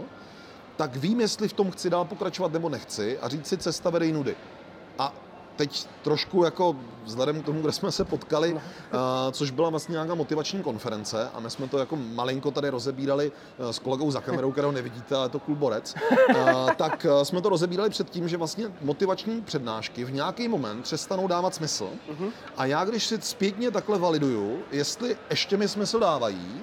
tak 0.78 0.96
vím, 0.96 1.20
jestli 1.20 1.48
v 1.48 1.52
tom 1.52 1.70
chci 1.70 1.90
dál 1.90 2.04
pokračovat 2.04 2.52
nebo 2.52 2.68
nechci 2.68 3.18
a 3.18 3.28
říct 3.28 3.46
si 3.46 3.56
cesta 3.56 3.90
vede 3.90 4.06
nudy. 4.12 4.36
A 4.98 5.12
teď 5.56 5.86
trošku 6.02 6.44
jako 6.44 6.76
vzhledem 7.04 7.42
k 7.42 7.44
tomu, 7.44 7.62
kde 7.62 7.72
jsme 7.72 7.92
se 7.92 8.04
potkali, 8.04 8.52
uh, 8.52 8.60
což 9.32 9.50
byla 9.50 9.70
vlastně 9.70 9.92
nějaká 9.92 10.14
motivační 10.14 10.62
konference 10.62 11.28
a 11.34 11.40
my 11.40 11.50
jsme 11.50 11.68
to 11.68 11.78
jako 11.78 11.96
malinko 11.96 12.50
tady 12.50 12.68
rozebírali 12.68 13.32
uh, 13.58 13.70
s 13.70 13.78
kolegou 13.78 14.10
za 14.10 14.20
kamerou, 14.20 14.52
kterého 14.52 14.72
nevidíte, 14.72 15.16
ale 15.16 15.24
je 15.24 15.28
to 15.28 15.40
borec, 15.48 15.94
uh, 16.30 16.70
tak 16.70 17.06
uh, 17.10 17.22
jsme 17.22 17.40
to 17.40 17.48
rozebírali 17.48 17.90
před 17.90 18.10
tím, 18.10 18.28
že 18.28 18.36
vlastně 18.36 18.72
motivační 18.80 19.42
přednášky 19.42 20.04
v 20.04 20.12
nějaký 20.12 20.48
moment 20.48 20.82
přestanou 20.82 21.26
dávat 21.26 21.54
smysl. 21.54 21.88
Uh-huh. 22.10 22.30
A 22.56 22.66
já, 22.66 22.84
když 22.84 23.06
si 23.06 23.20
zpětně 23.20 23.70
takhle 23.70 23.98
validuju, 23.98 24.62
jestli 24.70 25.16
ještě 25.30 25.56
mi 25.56 25.68
smysl 25.68 25.98
dávají, 25.98 26.62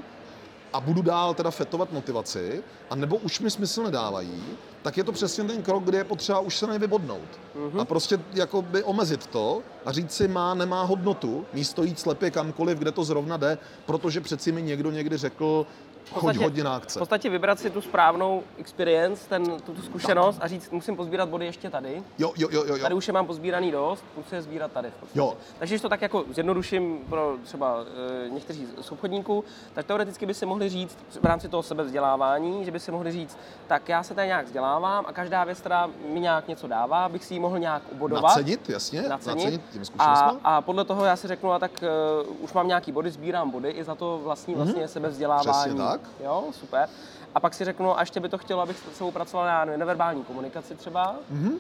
a 0.74 0.80
budu 0.80 1.02
dál 1.02 1.34
teda 1.34 1.52
fetovat 1.52 1.92
motivaci, 1.92 2.64
a 2.90 2.96
nebo 2.96 3.16
už 3.16 3.40
mi 3.40 3.52
smysl 3.52 3.84
nedávají, 3.84 4.44
tak 4.82 4.98
je 4.98 5.04
to 5.04 5.12
přesně 5.12 5.44
ten 5.44 5.62
krok, 5.62 5.84
kde 5.84 5.98
je 5.98 6.04
potřeba 6.04 6.40
už 6.40 6.58
se 6.58 6.68
nevybodnout. 6.68 7.40
Mm-hmm. 7.56 7.82
A 7.82 7.86
prostě 7.86 8.20
jakoby 8.34 8.84
omezit 8.84 9.28
to 9.28 9.62
a 9.86 9.92
říct 9.92 10.12
si 10.12 10.28
má, 10.28 10.54
nemá 10.54 10.84
hodnotu, 10.84 11.46
místo 11.54 11.84
jít 11.84 12.00
slepě 12.00 12.32
kamkoliv, 12.32 12.80
kde 12.80 12.92
to 12.92 13.04
zrovna 13.04 13.38
jde, 13.38 13.58
protože 13.86 14.22
přeci 14.22 14.52
mi 14.52 14.62
někdo 14.62 14.92
někdy 14.92 15.18
řekl, 15.18 15.66
podstatě, 16.14 16.40
hodně 16.40 16.64
na 16.64 16.76
akce. 16.76 17.00
V 17.00 17.02
podstatě 17.02 17.30
vybrat 17.30 17.60
si 17.60 17.70
tu 17.70 17.82
správnou 17.82 18.44
experience, 18.58 19.30
ten, 19.30 19.44
tu, 19.46 19.74
tu 19.74 19.82
zkušenost 19.82 20.36
tak. 20.36 20.46
a 20.46 20.48
říct, 20.48 20.72
musím 20.72 20.96
pozbírat 20.96 21.30
body 21.30 21.46
ještě 21.46 21.70
tady. 21.70 22.04
Jo, 22.18 22.34
jo, 22.38 22.48
jo, 22.52 22.64
jo. 22.68 22.78
Tady 22.78 22.96
už 22.96 23.08
je 23.08 23.14
mám 23.14 23.28
pozbíraný 23.28 23.72
dost, 23.72 24.04
musím 24.18 24.36
je 24.36 24.42
sbírat 24.42 24.72
tady. 24.72 24.92
Jo. 25.16 25.34
Takže 25.60 25.76
když 25.76 25.82
to 25.82 25.90
tak 25.90 26.02
jako 26.02 26.24
zjednoduším 26.34 27.00
pro 27.10 27.36
třeba 27.44 27.78
e, 28.26 28.30
někteří 28.30 28.68
z 28.82 28.92
obchodníků, 28.92 29.44
tak 29.74 29.86
teoreticky 29.86 30.26
by 30.26 30.34
si 30.34 30.46
mohli 30.46 30.70
říct 30.70 30.98
v 31.22 31.26
rámci 31.26 31.50
toho 31.50 31.64
sebevzdělávání, 31.64 32.66
že 32.66 32.72
by 32.72 32.80
si 32.80 32.92
mohli 32.92 33.12
říct, 33.12 33.38
tak 33.68 33.90
já 33.90 34.04
se 34.04 34.14
tady 34.14 34.28
nějak 34.28 34.46
vzdělávám 34.46 35.06
a 35.08 35.14
každá 35.14 35.44
věc, 35.44 35.60
která 35.60 35.90
mi 36.14 36.20
nějak 36.20 36.48
něco 36.48 36.68
dává, 36.68 37.10
bych 37.10 37.26
si 37.26 37.34
ji 37.34 37.40
mohl 37.40 37.60
nějak 37.60 37.82
ubodovat. 37.92 38.24
Nacenit, 38.24 38.70
jasně, 38.70 39.02
nacenit, 39.02 39.44
nacenit 39.44 39.62
tím 39.72 39.84
a, 40.00 40.36
a 40.44 40.62
podle 40.62 40.86
toho 40.86 41.06
já 41.06 41.16
si 41.16 41.28
řeknu, 41.28 41.52
a 41.52 41.60
tak 41.60 41.84
uh, 42.28 42.44
už 42.44 42.54
mám 42.54 42.68
nějaký 42.68 42.92
body, 42.92 43.12
sbírám 43.12 43.50
body 43.52 43.70
i 43.70 43.84
za 43.84 43.96
to 43.96 44.22
vlastní 44.24 44.54
mm-hmm. 44.54 44.58
vlastně 44.58 44.88
sebevzdělávání. 44.88 45.52
Přesně 45.52 45.78
tak. 45.78 45.95
Jo, 46.24 46.44
super. 46.52 46.90
A 47.36 47.40
pak 47.40 47.54
si 47.54 47.66
řeknu, 47.66 47.98
a 47.98 48.00
ještě 48.00 48.20
by 48.20 48.30
to 48.30 48.38
chtělo, 48.38 48.62
abych 48.62 48.78
s 48.78 48.98
sebou 48.98 49.12
pracoval 49.12 49.46
na 49.46 49.66
neverbální 49.66 50.24
komunikaci 50.24 50.76
třeba. 50.76 51.16
Mm-hmm. 51.34 51.52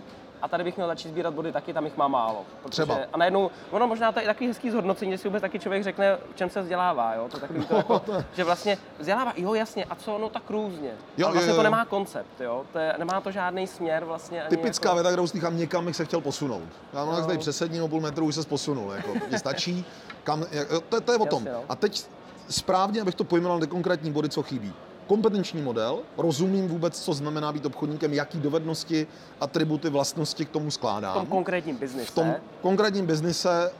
A 0.41 0.47
tady 0.47 0.63
bych 0.63 0.75
měl 0.75 0.87
začít 0.87 1.09
sbírat 1.09 1.33
body 1.33 1.51
taky, 1.51 1.73
tam 1.73 1.85
jich 1.85 1.97
má 1.97 2.07
málo. 2.07 2.45
Protože, 2.63 2.83
Třeba. 2.83 2.97
A 3.13 3.17
najednou, 3.17 3.51
ono 3.71 3.87
možná 3.87 4.11
to 4.11 4.19
je 4.19 4.25
takový 4.25 4.47
hezký 4.47 4.71
zhodnocení, 4.71 5.11
že 5.11 5.17
si 5.17 5.27
vůbec 5.27 5.41
taky 5.41 5.59
člověk 5.59 5.83
řekne, 5.83 6.17
v 6.33 6.35
čem 6.35 6.49
se 6.49 6.61
vzdělává, 6.61 7.13
jo? 7.13 7.27
To 7.31 7.39
takový 7.39 7.65
to 7.65 7.75
jako, 7.77 8.01
že 8.35 8.43
vlastně 8.43 8.77
vzdělává, 8.99 9.33
jo 9.35 9.53
jasně, 9.53 9.85
a 9.85 9.95
co, 9.95 10.17
no 10.17 10.29
tak 10.29 10.49
různě. 10.49 10.91
Jo, 11.17 11.27
Ale 11.27 11.33
vlastně 11.33 11.49
jo, 11.49 11.55
jo. 11.55 11.59
to 11.59 11.63
nemá 11.63 11.85
koncept, 11.85 12.41
jo? 12.41 12.65
To 12.73 12.79
je, 12.79 12.95
nemá 12.97 13.21
to 13.21 13.31
žádný 13.31 13.67
směr 13.67 14.05
vlastně. 14.05 14.41
Ani 14.41 14.49
Typická 14.49 14.89
jako... 14.89 14.95
věta, 14.95 15.09
kterou 15.09 15.27
slychám, 15.27 15.57
někam 15.57 15.85
bych 15.85 15.95
se 15.95 16.05
chtěl 16.05 16.21
posunout. 16.21 16.69
Já 16.93 17.05
mám 17.05 17.25
tady 17.25 17.37
přesední 17.37 17.81
o 17.81 17.87
půl 17.87 18.01
metru, 18.01 18.25
už 18.25 18.35
se 18.35 18.43
posunul, 18.43 18.91
jako, 18.91 19.13
mě 19.27 19.39
stačí, 19.39 19.85
kam, 20.23 20.45
to, 20.89 21.01
to 21.01 21.11
je 21.11 21.17
o 21.17 21.25
tom. 21.25 21.45
Jasně, 21.45 21.65
a 21.69 21.75
teď 21.75 22.05
správně, 22.49 23.01
abych 23.01 23.15
to 23.15 23.23
pojmenoval 23.23 23.59
ty 23.59 23.67
konkrétní 23.67 24.11
body, 24.11 24.29
co 24.29 24.43
chybí. 24.43 24.73
Kompetenční 25.07 25.61
model, 25.61 25.99
rozumím 26.17 26.67
vůbec, 26.67 26.99
co 26.99 27.13
znamená 27.13 27.51
být 27.51 27.65
obchodníkem, 27.65 28.13
jaký 28.13 28.39
dovednosti, 28.39 29.07
atributy, 29.41 29.89
vlastnosti 29.89 30.45
k 30.45 30.49
tomu 30.49 30.71
skládám. 30.71 31.13
V 31.13 31.17
tom 31.17 31.25
konkrétním 31.25 31.77
biznise. 31.77 32.11
V 32.11 32.15
tom 32.15 32.35
konkrétním 32.61 33.05
biznise 33.05 33.71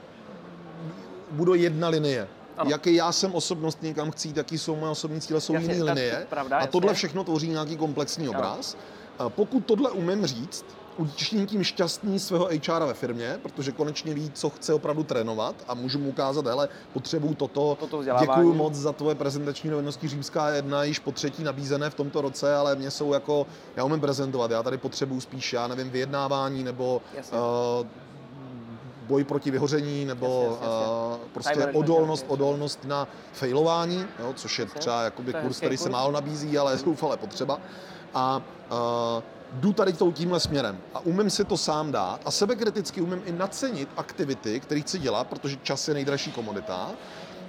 bude 1.32 1.58
jedna 1.58 1.88
linie. 1.88 2.28
Ano. 2.58 2.70
Jaký 2.70 2.96
já 2.96 3.12
jsem 3.12 3.36
osobnostní, 3.36 3.94
kam 3.94 4.12
chci 4.12 4.28
jít, 4.28 4.38
jaký 4.38 4.58
jsou 4.58 4.76
moje 4.76 4.92
osobní 4.92 5.22
cíle, 5.22 5.42
jsou 5.42 5.54
jiné 5.54 5.84
linie. 5.84 6.28
Pravda, 6.30 6.58
a 6.58 6.68
tohle 6.68 6.94
všechno 6.94 7.24
tvoří 7.24 7.50
nějaký 7.50 7.78
komplexní 7.78 8.30
obraz. 8.30 8.78
Ano. 9.20 9.30
Pokud 9.30 9.66
tohle 9.66 9.92
umím 9.92 10.26
říct, 10.26 10.66
učiním 10.98 11.48
tím 11.48 11.64
šťastný 11.64 12.20
svého 12.20 12.50
HR 12.68 12.84
ve 12.86 12.94
firmě, 12.94 13.40
protože 13.42 13.72
konečně 13.72 14.14
ví, 14.14 14.32
co 14.34 14.50
chce 14.50 14.74
opravdu 14.74 15.04
trénovat 15.04 15.56
a 15.68 15.74
můžu 15.74 16.00
mu 16.00 16.10
ukázat, 16.10 16.46
hele, 16.46 16.70
potřebuju 16.94 17.34
toto, 17.34 17.78
toto 17.80 18.04
děkuji 18.04 18.54
moc 18.54 18.74
za 18.74 18.92
tvoje 18.92 19.16
prezentační 19.16 19.70
dovednosti 19.70 20.08
Římská 20.08 20.50
jedna, 20.50 20.84
již 20.84 21.00
po 21.00 21.12
třetí 21.12 21.44
nabízené 21.44 21.90
v 21.90 21.96
tomto 21.96 22.22
roce, 22.22 22.56
ale 22.56 22.76
mě 22.76 22.92
jsou 22.92 23.14
jako, 23.14 23.48
já 23.76 23.84
umím 23.84 24.00
prezentovat, 24.00 24.52
já 24.52 24.64
tady 24.64 24.78
potřebuju 24.78 25.22
spíš, 25.22 25.54
já 25.54 25.68
nevím, 25.68 25.90
vyjednávání 25.90 26.64
nebo 26.64 27.02
uh, 27.16 27.88
boj 29.08 29.24
proti 29.24 29.52
vyhoření 29.52 30.06
nebo 30.06 30.26
jasně, 30.26 30.68
jasně. 30.68 30.88
Uh, 30.88 31.18
prostě 31.34 31.66
odolnost, 31.66 32.26
odolnost 32.28 32.80
na 32.86 33.08
failování, 33.34 34.06
jo, 34.20 34.34
což 34.36 34.60
je 34.60 34.66
třeba 34.66 35.02
jakoby 35.02 35.34
kurz, 35.34 35.58
který 35.58 35.78
se 35.78 35.90
málo 35.90 36.12
nabízí, 36.12 36.58
ale 36.58 36.74
je 36.74 36.78
zoufale 36.78 37.18
potřeba. 37.18 37.60
A 38.14 38.42
uh, 39.18 39.24
jdu 39.54 39.74
tady 39.74 39.94
tou 39.94 40.12
tímhle 40.12 40.40
směrem 40.40 40.78
a 40.94 41.00
umím 41.00 41.30
si 41.30 41.46
to 41.46 41.58
sám 41.58 41.92
dát 41.92 42.22
a 42.26 42.32
sebekriticky 42.32 43.02
umím 43.02 43.22
i 43.26 43.32
nacenit 43.32 43.90
aktivity, 43.98 44.60
které 44.60 44.82
chci 44.82 45.00
dělat, 45.00 45.28
protože 45.28 45.58
čas 45.64 45.88
je 45.88 45.94
nejdražší 45.94 46.32
komodita, 46.32 46.92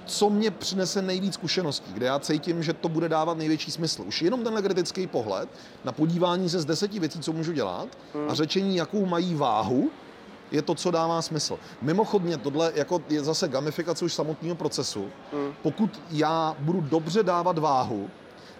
co 0.05 0.29
mě 0.29 0.51
přinese 0.51 1.01
nejvíc 1.01 1.33
zkušeností, 1.33 1.93
kde 1.93 2.05
já 2.05 2.19
cítím, 2.19 2.63
že 2.63 2.73
to 2.73 2.89
bude 2.89 3.09
dávat 3.09 3.37
největší 3.37 3.71
smysl. 3.71 4.03
Už 4.07 4.21
jenom 4.21 4.43
tenhle 4.43 4.61
kritický 4.61 5.07
pohled 5.07 5.49
na 5.83 5.91
podívání 5.91 6.49
se 6.49 6.59
z 6.59 6.65
deseti 6.65 6.99
věcí, 6.99 7.19
co 7.19 7.33
můžu 7.33 7.51
dělat 7.53 7.87
a 8.29 8.33
řečení, 8.33 8.75
jakou 8.75 9.05
mají 9.05 9.35
váhu, 9.35 9.89
je 10.51 10.61
to, 10.61 10.75
co 10.75 10.91
dává 10.91 11.21
smysl. 11.21 11.59
Mimochodně, 11.81 12.37
tohle 12.37 12.71
jako 12.75 13.01
je 13.09 13.23
zase 13.23 13.47
gamifikace 13.47 14.05
už 14.05 14.13
samotného 14.13 14.55
procesu. 14.55 15.09
Pokud 15.61 16.01
já 16.11 16.55
budu 16.59 16.81
dobře 16.81 17.23
dávat 17.23 17.57
váhu 17.57 18.09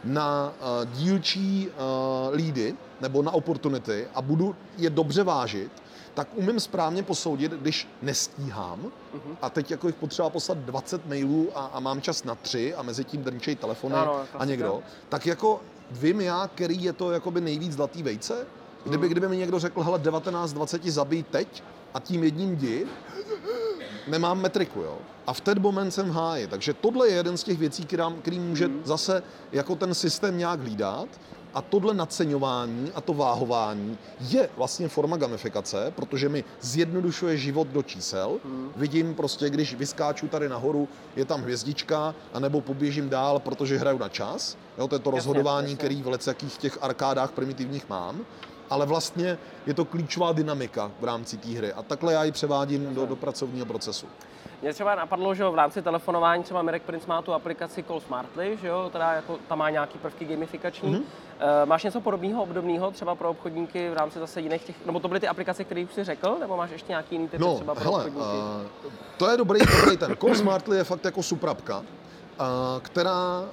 na 0.04 0.54
uh, 0.60 0.92
dílčí 0.94 1.68
uh, 1.68 2.36
lídy 2.36 2.76
nebo 3.02 3.22
na 3.22 3.32
opportunity 3.32 4.08
a 4.16 4.22
budu 4.22 4.56
je 4.78 4.90
dobře 4.90 5.24
vážit, 5.24 5.72
tak 6.14 6.28
umím 6.36 6.60
správně 6.60 7.04
posoudit, 7.04 7.52
když 7.52 7.88
nestíhám 8.02 8.80
uh-huh. 8.82 9.38
a 9.42 9.50
teď 9.50 9.72
jako 9.72 9.88
jich 9.88 9.96
potřeba 9.96 10.30
poslat 10.30 10.58
20 10.58 11.06
mailů 11.06 11.50
a, 11.56 11.66
a 11.66 11.80
mám 11.80 12.02
čas 12.02 12.24
na 12.24 12.36
tři 12.36 12.76
a 12.76 12.82
mezi 12.82 13.04
tím 13.04 13.24
drnčej 13.24 13.56
telefony 13.56 13.96
ano, 13.96 14.22
a 14.34 14.46
někdo, 14.46 14.82
tak 15.10 15.26
jako 15.26 15.62
vím 15.92 16.22
já, 16.22 16.50
který 16.56 16.84
je 16.84 16.94
to 16.94 17.12
jakoby 17.12 17.42
nejvíc 17.42 17.74
zlatý 17.74 18.04
vejce. 18.04 18.48
Kdyby, 18.86 19.08
uh-huh. 19.08 19.12
kdyby 19.12 19.28
mi 19.28 19.38
někdo 19.38 19.60
řekl, 19.60 19.84
hele 19.84 20.00
19-20 20.00 20.92
zabij 20.92 21.24
teď 21.24 21.64
a 21.94 22.00
tím 22.00 22.24
jedním 22.24 22.54
jdi, 22.54 22.88
nemám 24.08 24.42
metriku, 24.42 24.82
jo. 24.82 24.98
A 25.28 25.34
v 25.34 25.42
ten 25.42 25.62
moment 25.62 25.92
jsem 25.92 26.10
v 26.10 26.14
háji. 26.14 26.48
Takže 26.48 26.74
tohle 26.74 27.08
je 27.08 27.16
jeden 27.16 27.38
z 27.38 27.44
těch 27.44 27.58
věcí, 27.58 27.86
který, 27.86 28.04
který 28.22 28.40
může 28.40 28.66
hmm. 28.66 28.82
zase 28.86 29.24
jako 29.52 29.76
ten 29.76 29.94
systém 29.94 30.38
nějak 30.38 30.60
hlídat. 30.60 31.08
A 31.58 31.62
tohle 31.62 31.94
naceňování 31.94 32.92
a 32.96 33.02
to 33.02 33.14
váhování 33.14 33.98
je 34.20 34.50
vlastně 34.58 34.88
forma 34.88 35.18
gamifikace, 35.18 35.94
protože 35.96 36.30
mi 36.30 36.44
zjednodušuje 36.62 37.38
život 37.38 37.68
do 37.68 37.84
čísel. 37.84 38.40
Hmm. 38.46 38.72
Vidím 38.76 39.16
prostě, 39.16 39.50
když 39.50 39.74
vyskáču 39.74 40.28
tady 40.28 40.50
nahoru, 40.50 40.88
je 41.16 41.26
tam 41.26 41.42
hvězdička, 41.42 42.16
anebo 42.34 42.62
poběžím 42.62 43.10
dál, 43.10 43.40
protože 43.40 43.78
hraju 43.78 43.98
na 43.98 44.10
čas. 44.10 44.58
Jo, 44.78 44.88
to 44.88 44.96
je 44.96 45.00
to 45.00 45.10
jasně, 45.10 45.18
rozhodování, 45.18 45.66
jasně. 45.66 45.78
který 45.78 46.02
v 46.02 46.08
lecakých 46.08 46.58
těch 46.58 46.78
arkádách 46.82 47.32
primitivních 47.32 47.90
mám 47.90 48.26
ale 48.70 48.86
vlastně 48.86 49.38
je 49.66 49.74
to 49.74 49.86
klíčová 49.86 50.32
dynamika 50.32 50.92
v 51.00 51.04
rámci 51.04 51.38
té 51.38 51.50
hry. 51.50 51.74
A 51.74 51.84
takhle 51.84 52.14
já 52.14 52.24
ji 52.24 52.32
převádím 52.32 52.96
do, 52.96 53.06
do 53.06 53.16
pracovního 53.16 53.66
procesu. 53.66 54.08
Mě 54.62 54.74
třeba 54.74 54.96
napadlo, 54.96 55.36
že 55.36 55.44
v 55.44 55.56
rámci 55.56 55.82
telefonování 55.82 56.44
třeba 56.44 56.62
Mirek 56.62 56.84
Prince 56.84 57.08
má 57.08 57.22
tu 57.22 57.34
aplikaci 57.34 57.84
Call 57.84 58.00
Smartly, 58.00 58.58
že 58.62 58.68
jo, 58.68 58.90
teda 58.94 59.12
jako 59.12 59.38
tam 59.48 59.58
má 59.58 59.70
nějaký 59.70 59.98
prvky 59.98 60.26
gamifikační. 60.26 60.96
Mm-hmm. 60.96 61.02
Uh, 61.02 61.70
máš 61.70 61.84
něco 61.84 62.02
podobného, 62.02 62.44
obdobného 62.44 62.92
třeba 62.92 63.16
pro 63.16 63.30
obchodníky 63.30 63.90
v 63.90 63.94
rámci 63.94 64.20
zase 64.20 64.42
jiných 64.42 64.64
těch, 64.64 64.86
nebo 64.86 65.00
to 65.00 65.08
byly 65.08 65.20
ty 65.20 65.28
aplikace, 65.28 65.64
které 65.64 65.84
už 65.84 65.94
jsi 65.94 66.04
řekl, 66.04 66.38
nebo 66.40 66.58
máš 66.58 66.70
ještě 66.70 66.92
nějaký 66.92 67.16
jiný 67.16 67.28
typ 67.28 67.40
no, 67.40 67.56
třeba 67.56 67.76
pro 67.76 67.84
hele, 67.84 67.98
obchodníky? 67.98 68.28
Uh, 68.86 68.92
to 69.18 69.30
je 69.30 69.38
dobrý, 69.38 69.60
dobrý 69.82 69.98
ten. 69.98 70.16
Call 70.22 70.36
Smartly 70.36 70.78
je 70.78 70.84
fakt 70.84 71.06
jako 71.06 71.24
suprapka, 71.24 71.78
uh, 71.80 71.86
která 72.82 73.44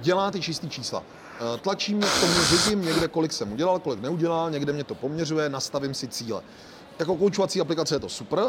dělá 0.00 0.30
ty 0.30 0.40
čistý 0.40 0.68
čísla. 0.68 1.02
Eh, 1.40 1.58
tlačí 1.58 1.94
mě 1.94 2.06
k 2.06 2.20
tomu, 2.20 2.32
vidím 2.32 2.84
někde, 2.84 3.08
kolik 3.08 3.32
jsem 3.32 3.52
udělal, 3.52 3.78
kolik 3.78 4.00
neudělal, 4.00 4.50
někde 4.50 4.72
mě 4.72 4.84
to 4.84 4.94
poměřuje, 4.94 5.48
nastavím 5.48 5.94
si 5.94 6.08
cíle. 6.08 6.42
Jako 6.98 7.16
koučovací 7.16 7.60
aplikace 7.60 7.94
je 7.94 7.98
to 7.98 8.08
super, 8.08 8.44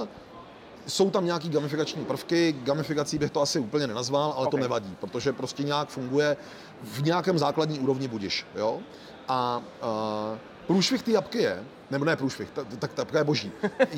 jsou 0.87 1.09
tam 1.09 1.25
nějaký 1.25 1.49
gamifikační 1.49 2.05
prvky, 2.05 2.55
gamifikací 2.63 3.17
bych 3.17 3.31
to 3.31 3.41
asi 3.41 3.59
úplně 3.59 3.87
nenazval, 3.87 4.33
ale 4.37 4.47
okay. 4.47 4.51
to 4.51 4.63
nevadí, 4.63 4.95
protože 4.99 5.33
prostě 5.33 5.63
nějak 5.63 5.89
funguje 5.89 6.37
v 6.83 7.03
nějakém 7.03 7.37
základní 7.37 7.79
úrovni 7.79 8.07
budiš, 8.07 8.45
jo? 8.55 8.79
A 9.27 9.57
uh, 9.57 10.37
průšvih 10.67 11.03
té 11.03 11.17
apky 11.17 11.37
je, 11.37 11.63
nebo 11.91 12.05
ne 12.05 12.15
průšvih, 12.15 12.49
tak 12.79 12.93
ta 12.93 13.01
apka 13.01 13.17
je 13.17 13.23
boží. 13.23 13.51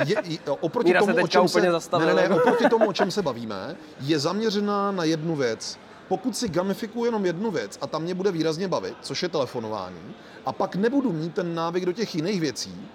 Je, 0.05 0.15
je, 0.23 0.39
oproti, 0.59 0.93
tomu, 0.93 1.23
o 1.23 1.27
čem 1.27 1.47
se, 1.47 1.61
ne, 1.61 2.05
ne, 2.05 2.13
ne, 2.13 2.29
oproti 2.29 2.69
tomu, 2.69 2.87
o 2.87 2.93
čem 2.93 3.11
se 3.11 3.21
bavíme, 3.21 3.75
je 3.99 4.19
zaměřená 4.19 4.91
na 4.91 5.03
jednu 5.03 5.35
věc 5.35 5.79
pokud 6.07 6.37
si 6.37 6.49
gamifikuju 6.49 7.05
jenom 7.05 7.25
jednu 7.25 7.51
věc 7.51 7.77
a 7.81 7.87
tam 7.87 8.03
mě 8.03 8.13
bude 8.13 8.31
výrazně 8.31 8.67
bavit, 8.67 8.95
což 9.01 9.23
je 9.23 9.29
telefonování, 9.29 10.15
a 10.45 10.53
pak 10.53 10.75
nebudu 10.75 11.13
mít 11.13 11.33
ten 11.33 11.55
návyk 11.55 11.85
do 11.85 11.91
těch 11.91 12.15
jiných 12.15 12.41
věcí, 12.41 12.87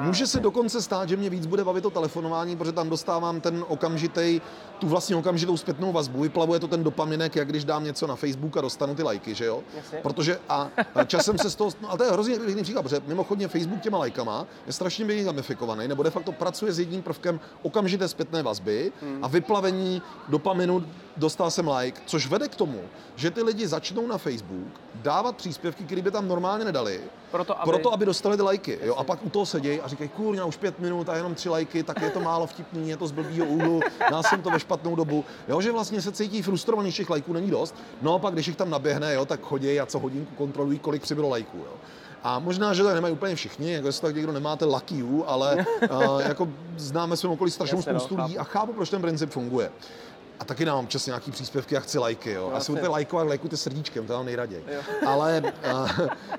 Může 0.00 0.26
se 0.26 0.40
dokonce 0.40 0.82
stát, 0.82 1.08
že 1.08 1.16
mě 1.16 1.30
víc 1.30 1.46
bude 1.46 1.64
bavit 1.64 1.80
to 1.80 1.90
telefonování, 1.90 2.56
protože 2.56 2.72
tam 2.72 2.90
dostávám 2.90 3.40
ten 3.40 3.64
okamžitý, 3.68 4.40
tu 4.78 4.88
vlastně 4.88 5.16
okamžitou 5.16 5.56
zpětnou 5.56 5.92
vazbu, 5.92 6.20
vyplavuje 6.20 6.60
to 6.60 6.68
ten 6.68 6.84
dopaminek, 6.84 7.36
jak 7.36 7.48
když 7.48 7.64
dám 7.64 7.84
něco 7.84 8.06
na 8.06 8.16
Facebook 8.16 8.56
a 8.56 8.60
dostanu 8.60 8.94
ty 8.94 9.02
lajky, 9.02 9.34
že 9.34 9.44
jo? 9.44 9.62
Jasně. 9.76 9.98
Protože 10.02 10.38
a 10.48 10.70
časem 11.06 11.38
se 11.38 11.50
z 11.50 11.54
toho, 11.54 11.70
no, 11.82 11.88
ale 11.88 11.98
to 11.98 12.04
je 12.04 12.10
hrozně 12.10 12.38
pěkný 12.38 12.62
příklad, 12.62 12.82
protože 12.82 13.02
mimochodně 13.06 13.48
Facebook 13.48 13.80
těma 13.80 13.98
lajkama 13.98 14.46
je 14.66 14.72
strašně 14.72 15.04
běžně 15.04 15.24
gamifikovaný, 15.24 15.88
nebo 15.88 16.02
de 16.02 16.10
facto 16.10 16.32
pracuje 16.32 16.72
s 16.72 16.78
jedním 16.78 17.02
prvkem 17.02 17.40
okamžité 17.62 18.08
zpětné 18.08 18.42
vazby 18.42 18.92
hmm. 19.02 19.24
a 19.24 19.28
vyplavení 19.28 20.02
dopaminu 20.28 20.86
dostal 21.16 21.50
jsem 21.50 21.68
like, 21.68 22.00
což 22.06 22.26
vede 22.26 22.48
k 22.48 22.54
tomu, 22.54 22.80
že 23.16 23.30
ty 23.30 23.42
lidi 23.42 23.68
začnou 23.68 24.06
na 24.06 24.18
Facebook 24.18 24.80
dávat 24.94 25.36
příspěvky, 25.36 25.84
které 25.84 26.02
by 26.02 26.10
tam 26.10 26.28
normálně 26.28 26.64
nedali, 26.64 27.00
proto, 27.30 27.60
aby, 27.60 27.70
proto, 27.70 27.92
aby 27.92 28.04
dostali 28.06 28.36
ty 28.36 28.42
lajky. 28.42 28.78
Jo? 28.82 28.94
A 28.94 29.04
pak 29.04 29.24
u 29.24 29.30
toho 29.30 29.46
sedějí 29.46 29.80
a 29.80 29.88
říkají, 29.88 30.10
kurňa, 30.10 30.44
už 30.44 30.56
pět 30.56 30.78
minut 30.78 31.08
a 31.08 31.16
jenom 31.16 31.34
tři 31.34 31.48
lajky, 31.48 31.82
tak 31.82 32.02
je 32.02 32.10
to 32.10 32.20
málo 32.20 32.46
vtipný, 32.46 32.90
je 32.90 32.96
to 32.96 33.06
z 33.06 33.12
blbýho 33.12 33.46
úhlu, 33.46 33.80
dal 34.10 34.22
jsem 34.22 34.42
to 34.42 34.50
ve 34.50 34.60
špatnou 34.60 34.96
dobu. 34.96 35.24
Jo? 35.48 35.60
Že 35.60 35.72
vlastně 35.72 36.02
se 36.02 36.12
cítí 36.12 36.42
frustrovaný, 36.42 36.90
že 36.90 36.96
těch 36.96 37.10
lajků 37.10 37.32
není 37.32 37.50
dost. 37.50 37.74
No 38.02 38.14
a 38.14 38.18
pak, 38.18 38.34
když 38.34 38.46
jich 38.46 38.56
tam 38.56 38.70
naběhne, 38.70 39.14
jo, 39.14 39.24
tak 39.24 39.40
chodí 39.40 39.80
a 39.80 39.86
co 39.86 39.98
hodinku 39.98 40.34
kontrolují, 40.34 40.78
kolik 40.78 41.02
přibylo 41.02 41.28
lajků. 41.28 41.58
Jo? 41.58 41.72
A 42.22 42.38
možná, 42.38 42.74
že 42.74 42.82
to 42.82 42.94
nemají 42.94 43.14
úplně 43.14 43.34
všichni, 43.34 43.72
jako 43.72 43.86
jestli 43.86 44.02
tak 44.02 44.16
někdo 44.16 44.32
nemáte 44.32 44.64
lucky 44.64 44.96
you, 44.96 45.24
ale 45.26 45.66
uh, 45.90 46.20
jako 46.28 46.48
známe 46.76 47.16
svém 47.16 47.32
okolí 47.32 47.50
strašnou 47.50 47.78
no, 47.78 47.82
spoustu 47.82 48.16
lidí 48.16 48.38
a 48.38 48.44
chápu, 48.44 48.72
proč 48.72 48.90
ten 48.90 49.02
princip 49.02 49.30
funguje. 49.30 49.70
A 50.40 50.44
taky 50.44 50.64
dám 50.64 50.78
občas 50.78 51.06
nějaký 51.06 51.30
příspěvky 51.30 51.76
a 51.76 51.80
chci 51.80 51.98
lajky, 51.98 52.32
jo. 52.32 52.50
No, 52.50 52.56
Asi 52.56 52.72
budete 52.72 52.88
lajkovat, 52.88 53.26
lajkujte 53.26 53.56
srdíčkem, 53.56 54.06
to 54.06 54.12
mám 54.12 54.26
nejraději. 54.26 54.64
Jo. 54.74 54.80
Ale 55.06 55.42
uh, 55.72 55.90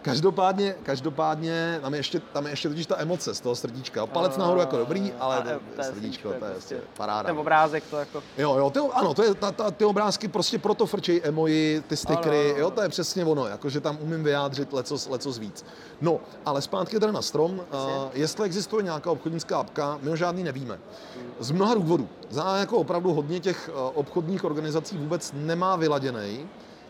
každopádně, 0.02 0.76
každopádně 0.84 1.80
tam 1.82 1.94
je, 1.94 2.00
ještě, 2.00 2.20
tam 2.20 2.46
je 2.46 2.52
ještě 2.52 2.70
totiž 2.70 2.86
ta 2.86 3.00
emoce 3.00 3.36
z 3.36 3.40
toho 3.40 3.56
srdíčka. 3.56 4.06
Palec 4.06 4.38
nahoru 4.38 4.60
jako 4.60 4.78
dobrý, 4.78 5.14
ale 5.20 5.38
a, 5.38 5.42
to, 5.76 5.84
srdíčko, 5.84 6.30
to 6.30 6.46
je 6.46 6.52
prostě 6.52 6.82
paráda. 6.98 7.30
Ten 7.30 7.40
obrázek 7.40 7.84
to 7.90 7.98
jako... 7.98 8.24
Jo, 8.38 8.56
jo, 8.58 8.70
ty, 8.70 8.80
ano, 8.94 9.14
to 9.14 9.24
je, 9.24 9.34
ta, 9.34 9.52
ta, 9.52 9.72
ty 9.72 9.86
obrázky 9.86 10.28
prostě 10.28 10.60
proto 10.60 10.86
frčej 10.86 11.22
emoji, 11.24 11.84
ty 11.88 11.98
stickery, 11.98 12.56
jo, 12.58 12.72
to 12.72 12.82
je 12.82 12.90
přesně 12.90 13.26
ono, 13.26 13.48
jakože 13.48 13.82
tam 13.82 13.98
umím 14.02 14.24
vyjádřit 14.24 14.74
lecos, 14.74 15.10
lecos 15.10 15.38
víc. 15.38 15.66
No, 16.02 16.20
ale 16.46 16.62
zpátky 16.62 17.00
teda 17.00 17.12
na 17.12 17.22
strom, 17.22 17.52
uh, 17.52 17.66
jestli 18.14 18.46
existuje 18.46 18.84
nějaká 18.84 19.12
obchodnická 19.12 19.58
apka, 19.60 20.00
my 20.02 20.10
ho 20.10 20.16
žádný 20.16 20.44
nevíme. 20.44 20.80
Z 21.40 21.52
mnoha 21.52 21.74
důvodů. 21.74 22.10
Za 22.30 22.58
jako 22.58 22.78
opravdu 22.78 23.14
hodně 23.14 23.40
těch 23.40 23.70
uh, 23.74 23.91
obchodních 23.92 24.44
organizací 24.44 24.98
vůbec 24.98 25.34
nemá 25.36 25.76
vyladěný 25.76 26.48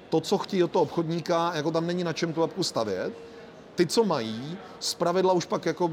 to, 0.10 0.22
co 0.22 0.38
chtějí 0.38 0.64
od 0.64 0.72
toho 0.72 0.84
obchodníka, 0.84 1.52
jako 1.56 1.72
tam 1.72 1.88
není 1.88 2.04
na 2.04 2.14
čem 2.14 2.34
tu 2.34 2.44
apku 2.44 2.64
stavět. 2.64 3.14
Ty, 3.76 3.88
co 3.88 4.04
mají, 4.04 4.58
z 4.80 4.94
pravidla 4.94 5.34
už 5.34 5.46
pak 5.46 5.66
jako 5.66 5.92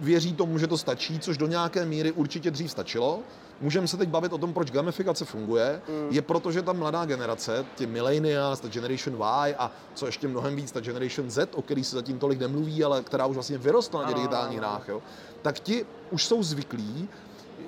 věří 0.00 0.32
tomu, 0.32 0.58
že 0.58 0.66
to 0.66 0.78
stačí, 0.78 1.18
což 1.18 1.36
do 1.38 1.46
nějaké 1.46 1.84
míry 1.86 2.12
určitě 2.12 2.50
dřív 2.50 2.70
stačilo. 2.70 3.20
Můžeme 3.60 3.88
se 3.88 3.96
teď 3.96 4.08
bavit 4.08 4.32
o 4.32 4.38
tom, 4.38 4.52
proč 4.52 4.70
gamifikace 4.70 5.24
funguje. 5.24 5.82
Mm. 5.88 6.08
Je 6.10 6.22
proto, 6.22 6.52
že 6.52 6.62
ta 6.62 6.72
mladá 6.72 7.04
generace, 7.04 7.64
ti 7.74 7.86
millennials, 7.86 8.60
ta 8.60 8.68
Generation 8.68 9.16
Y 9.16 9.54
a 9.58 9.70
co 9.94 10.06
ještě 10.06 10.28
mnohem 10.28 10.56
víc, 10.56 10.72
ta 10.72 10.80
Generation 10.80 11.30
Z, 11.30 11.54
o 11.54 11.62
který 11.62 11.84
se 11.84 11.96
zatím 11.96 12.18
tolik 12.18 12.40
nemluví, 12.40 12.84
ale 12.84 13.02
která 13.02 13.26
už 13.26 13.34
vlastně 13.34 13.58
vyrostla 13.58 14.02
na 14.02 14.12
digitálních 14.12 14.58
hrách, 14.58 14.88
jo, 14.88 15.02
tak 15.42 15.60
ti 15.60 15.86
už 16.10 16.24
jsou 16.24 16.42
zvyklí 16.42 17.08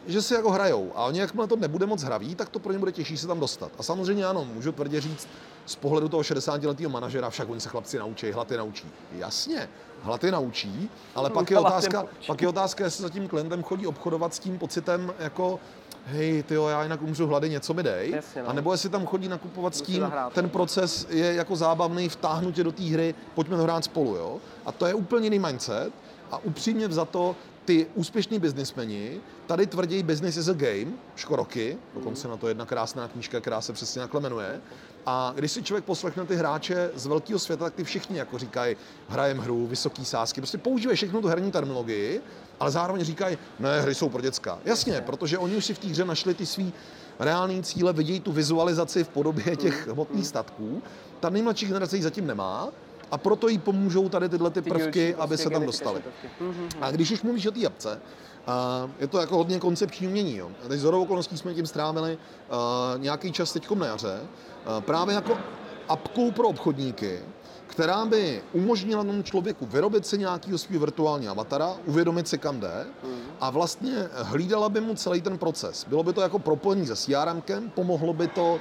že 0.06 0.22
si 0.22 0.34
jako 0.34 0.50
hrajou. 0.50 0.92
A 0.94 1.04
oni, 1.04 1.20
jakmile 1.20 1.46
to 1.46 1.56
nebude 1.56 1.86
moc 1.86 2.02
hraví, 2.02 2.34
tak 2.34 2.48
to 2.48 2.58
pro 2.58 2.72
ně 2.72 2.78
bude 2.78 2.92
těžší 2.92 3.16
se 3.16 3.26
tam 3.26 3.40
dostat. 3.40 3.72
A 3.78 3.82
samozřejmě 3.82 4.26
ano, 4.26 4.44
můžu 4.54 4.72
tvrdě 4.72 5.00
říct, 5.00 5.28
z 5.66 5.76
pohledu 5.76 6.08
toho 6.08 6.22
60-letého 6.22 6.90
manažera, 6.90 7.30
však 7.30 7.50
oni 7.50 7.60
se 7.60 7.68
chlapci 7.68 7.98
naučí, 7.98 8.32
hlaty 8.32 8.56
naučí. 8.56 8.86
Jasně, 9.12 9.68
hlaty 10.02 10.30
naučí, 10.30 10.90
ale 11.14 11.30
pak 11.30 11.50
je, 11.50 11.58
otázka, 11.58 12.04
pak 12.26 12.42
je 12.42 12.48
otázka, 12.48 12.84
jestli 12.84 13.02
za 13.02 13.08
tím 13.08 13.28
klientem 13.28 13.62
chodí 13.62 13.86
obchodovat 13.86 14.34
s 14.34 14.38
tím 14.38 14.58
pocitem, 14.58 15.14
jako 15.18 15.60
hej, 16.06 16.42
ty 16.42 16.54
já 16.54 16.82
jinak 16.82 17.02
umřu 17.02 17.26
hlady, 17.26 17.50
něco 17.50 17.74
mi 17.74 17.82
dej. 17.82 18.10
Jasně, 18.10 18.42
no. 18.42 18.48
A 18.48 18.52
nebo 18.52 18.72
jestli 18.72 18.88
tam 18.88 19.06
chodí 19.06 19.28
nakupovat 19.28 19.74
s 19.74 19.82
tím, 19.82 20.12
ten 20.32 20.48
proces 20.48 21.06
je 21.10 21.34
jako 21.34 21.56
zábavný, 21.56 22.08
vtáhnutě 22.08 22.64
do 22.64 22.72
té 22.72 22.82
hry, 22.82 23.14
pojďme 23.34 23.56
to 23.56 23.62
hrát 23.62 23.84
spolu, 23.84 24.16
jo. 24.16 24.38
A 24.66 24.72
to 24.72 24.86
je 24.86 24.94
úplně 24.94 25.26
jiný 25.26 25.38
mindset. 25.38 25.92
A 26.30 26.38
upřímně 26.38 26.88
za 26.88 27.04
to, 27.04 27.36
ty 27.64 27.86
úspěšní 27.94 28.38
biznismeni 28.38 29.20
tady 29.46 29.66
tvrdí 29.66 30.02
business 30.02 30.36
is 30.36 30.48
a 30.48 30.52
game, 30.52 30.92
škoroky, 31.16 31.76
dokonce 31.94 32.28
na 32.28 32.36
to 32.36 32.48
jedna 32.48 32.66
krásná 32.66 33.08
knížka, 33.08 33.40
která 33.40 33.60
se 33.60 33.72
přesně 33.72 34.00
takhle 34.00 34.20
jmenuje. 34.20 34.60
A 35.06 35.32
když 35.36 35.52
si 35.52 35.62
člověk 35.62 35.84
poslechne 35.84 36.24
ty 36.24 36.36
hráče 36.36 36.90
z 36.94 37.06
velkého 37.06 37.38
světa, 37.38 37.64
tak 37.64 37.74
ty 37.74 37.84
všichni 37.84 38.18
jako 38.18 38.38
říkají, 38.38 38.76
hrajem 39.08 39.38
hru, 39.38 39.66
vysoký 39.66 40.04
sásky, 40.04 40.40
prostě 40.40 40.58
používají 40.58 40.96
všechno 40.96 41.20
tu 41.20 41.28
herní 41.28 41.52
terminologii, 41.52 42.20
ale 42.60 42.70
zároveň 42.70 43.04
říkají, 43.04 43.38
ne, 43.58 43.80
hry 43.80 43.94
jsou 43.94 44.08
pro 44.08 44.22
děcka. 44.22 44.58
Jasně, 44.64 45.00
protože 45.00 45.38
oni 45.38 45.56
už 45.56 45.64
si 45.64 45.74
v 45.74 45.78
té 45.78 45.88
hře 45.88 46.04
našli 46.04 46.34
ty 46.34 46.46
svý 46.46 46.72
reální 47.18 47.62
cíle, 47.62 47.92
vidějí 47.92 48.20
tu 48.20 48.32
vizualizaci 48.32 49.04
v 49.04 49.08
podobě 49.08 49.56
těch 49.56 49.88
hmotných 49.88 50.26
statků. 50.26 50.82
Ta 51.20 51.30
nejmladší 51.30 51.66
generace 51.66 51.96
ji 51.96 52.02
zatím 52.02 52.26
nemá, 52.26 52.68
a 53.14 53.18
proto 53.18 53.48
jí 53.48 53.58
pomůžou 53.58 54.08
tady 54.08 54.28
tyhle 54.28 54.50
ty 54.50 54.62
prvky, 54.62 55.14
aby 55.14 55.38
se 55.38 55.50
tam 55.50 55.66
dostali. 55.66 56.02
A 56.80 56.90
když 56.90 57.10
už 57.10 57.22
mluvíš 57.22 57.46
o 57.46 57.50
té 57.50 57.58
jabce, 57.58 58.00
a 58.46 58.88
je 58.98 59.06
to 59.06 59.18
jako 59.18 59.36
hodně 59.36 59.60
koncepční 59.60 60.06
umění. 60.06 60.36
Jo. 60.36 60.50
Teď 60.68 60.80
z 60.80 60.84
okolností 60.84 61.38
jsme 61.38 61.54
tím 61.54 61.66
strávili 61.66 62.18
uh, 62.18 63.00
nějaký 63.00 63.32
čas 63.32 63.52
teď 63.52 63.70
na 63.70 63.86
jaře. 63.86 64.20
Uh, 64.20 64.80
právě 64.80 65.14
jako 65.14 65.38
apkou 65.88 66.30
pro 66.30 66.48
obchodníky, 66.48 67.18
která 67.66 68.04
by 68.04 68.42
umožnila 68.52 69.04
tomu 69.04 69.22
člověku 69.22 69.66
vyrobit 69.66 70.06
si 70.06 70.18
nějakého 70.18 70.58
svého 70.58 70.80
virtuálního 70.80 71.30
avatara, 71.30 71.76
uvědomit 71.86 72.28
si, 72.28 72.38
kam 72.38 72.60
jde 72.60 72.86
a 73.40 73.50
vlastně 73.50 74.08
hlídala 74.12 74.68
by 74.68 74.80
mu 74.80 74.94
celý 74.94 75.20
ten 75.20 75.38
proces. 75.38 75.86
Bylo 75.88 76.02
by 76.02 76.12
to 76.12 76.20
jako 76.20 76.38
propojení 76.38 76.86
se 76.86 76.96
CRM, 76.96 77.70
pomohlo 77.74 78.12
by 78.12 78.28
to 78.28 78.54
uh, 78.54 78.60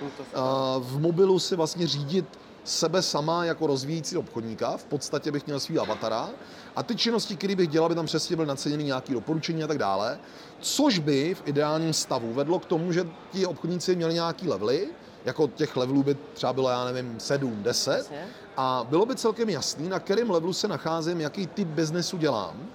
v 0.79 0.99
mobilu 0.99 1.39
si 1.39 1.55
vlastně 1.55 1.87
řídit 1.87 2.25
sebe 2.63 3.01
sama 3.01 3.45
jako 3.45 3.67
rozvíjící 3.67 4.17
obchodníka, 4.17 4.77
v 4.77 4.85
podstatě 4.85 5.31
bych 5.31 5.45
měl 5.45 5.59
svý 5.59 5.79
avatara 5.79 6.29
a 6.75 6.83
ty 6.83 6.95
činnosti, 6.95 7.35
které 7.35 7.55
bych 7.55 7.67
dělal, 7.67 7.89
by 7.89 7.95
tam 7.95 8.05
přesně 8.05 8.35
byly 8.35 8.47
naceněny 8.47 8.83
nějaké 8.83 9.13
doporučení 9.13 9.63
a 9.63 9.67
tak 9.67 9.77
dále, 9.77 10.19
což 10.59 10.99
by 10.99 11.35
v 11.35 11.41
ideálním 11.45 11.93
stavu 11.93 12.33
vedlo 12.33 12.59
k 12.59 12.65
tomu, 12.65 12.91
že 12.91 13.07
ti 13.31 13.45
obchodníci 13.45 13.95
měli 13.95 14.13
nějaký 14.13 14.47
levely, 14.47 14.87
jako 15.25 15.47
těch 15.47 15.77
levelů 15.77 16.03
by 16.03 16.17
třeba 16.33 16.53
bylo, 16.53 16.69
já 16.69 16.85
nevím, 16.85 17.19
7, 17.19 17.63
10 17.63 18.11
a 18.57 18.85
bylo 18.89 19.05
by 19.05 19.15
celkem 19.15 19.49
jasný, 19.49 19.89
na 19.89 19.99
kterém 19.99 20.31
levelu 20.31 20.53
se 20.53 20.67
nacházím, 20.67 21.21
jaký 21.21 21.47
typ 21.47 21.67
biznesu 21.67 22.17
dělám 22.17 22.67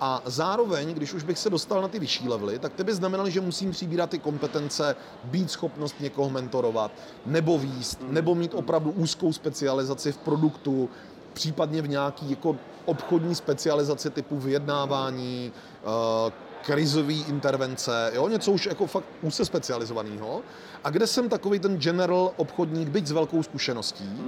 a 0.00 0.22
zároveň, 0.24 0.94
když 0.94 1.12
už 1.14 1.22
bych 1.22 1.38
se 1.38 1.50
dostal 1.50 1.82
na 1.82 1.88
ty 1.88 1.98
vyšší 1.98 2.28
levely, 2.28 2.58
tak 2.58 2.72
to 2.74 2.84
by 2.84 2.94
znamenalo, 2.94 3.30
že 3.30 3.40
musím 3.40 3.70
přibírat 3.70 4.10
ty 4.10 4.18
kompetence, 4.18 4.96
být 5.24 5.50
schopnost 5.50 6.00
někoho 6.00 6.30
mentorovat, 6.30 6.90
nebo 7.26 7.58
výst, 7.58 8.00
mm. 8.00 8.14
nebo 8.14 8.34
mít 8.34 8.54
opravdu 8.54 8.90
úzkou 8.90 9.32
specializaci 9.32 10.12
v 10.12 10.16
produktu, 10.16 10.88
případně 11.32 11.82
v 11.82 11.88
nějaký 11.88 12.30
jako 12.30 12.56
obchodní 12.84 13.34
specializaci 13.34 14.10
typu 14.10 14.38
vyjednávání, 14.38 15.52
uh, 15.84 16.32
krizové 16.66 17.12
intervence, 17.12 18.10
jo, 18.14 18.28
něco 18.28 18.52
už 18.52 18.66
jako 18.66 18.86
fakt 18.86 19.04
úse 19.22 19.44
specializovaného. 19.44 20.42
A 20.84 20.90
kde 20.90 21.06
jsem 21.06 21.28
takový 21.28 21.58
ten 21.58 21.78
general 21.78 22.32
obchodník, 22.36 22.88
byť 22.88 23.06
s 23.06 23.10
velkou 23.10 23.42
zkušeností. 23.42 24.22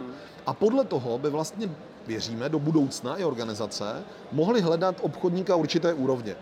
A 0.46 0.54
podle 0.54 0.84
toho 0.84 1.18
by 1.18 1.30
vlastně 1.30 1.70
věříme, 2.06 2.48
do 2.48 2.58
budoucna 2.58 3.16
i 3.16 3.24
organizace 3.24 4.02
mohly 4.32 4.60
hledat 4.60 4.96
obchodníka 5.00 5.56
určité 5.56 5.94
úrovně 5.94 6.36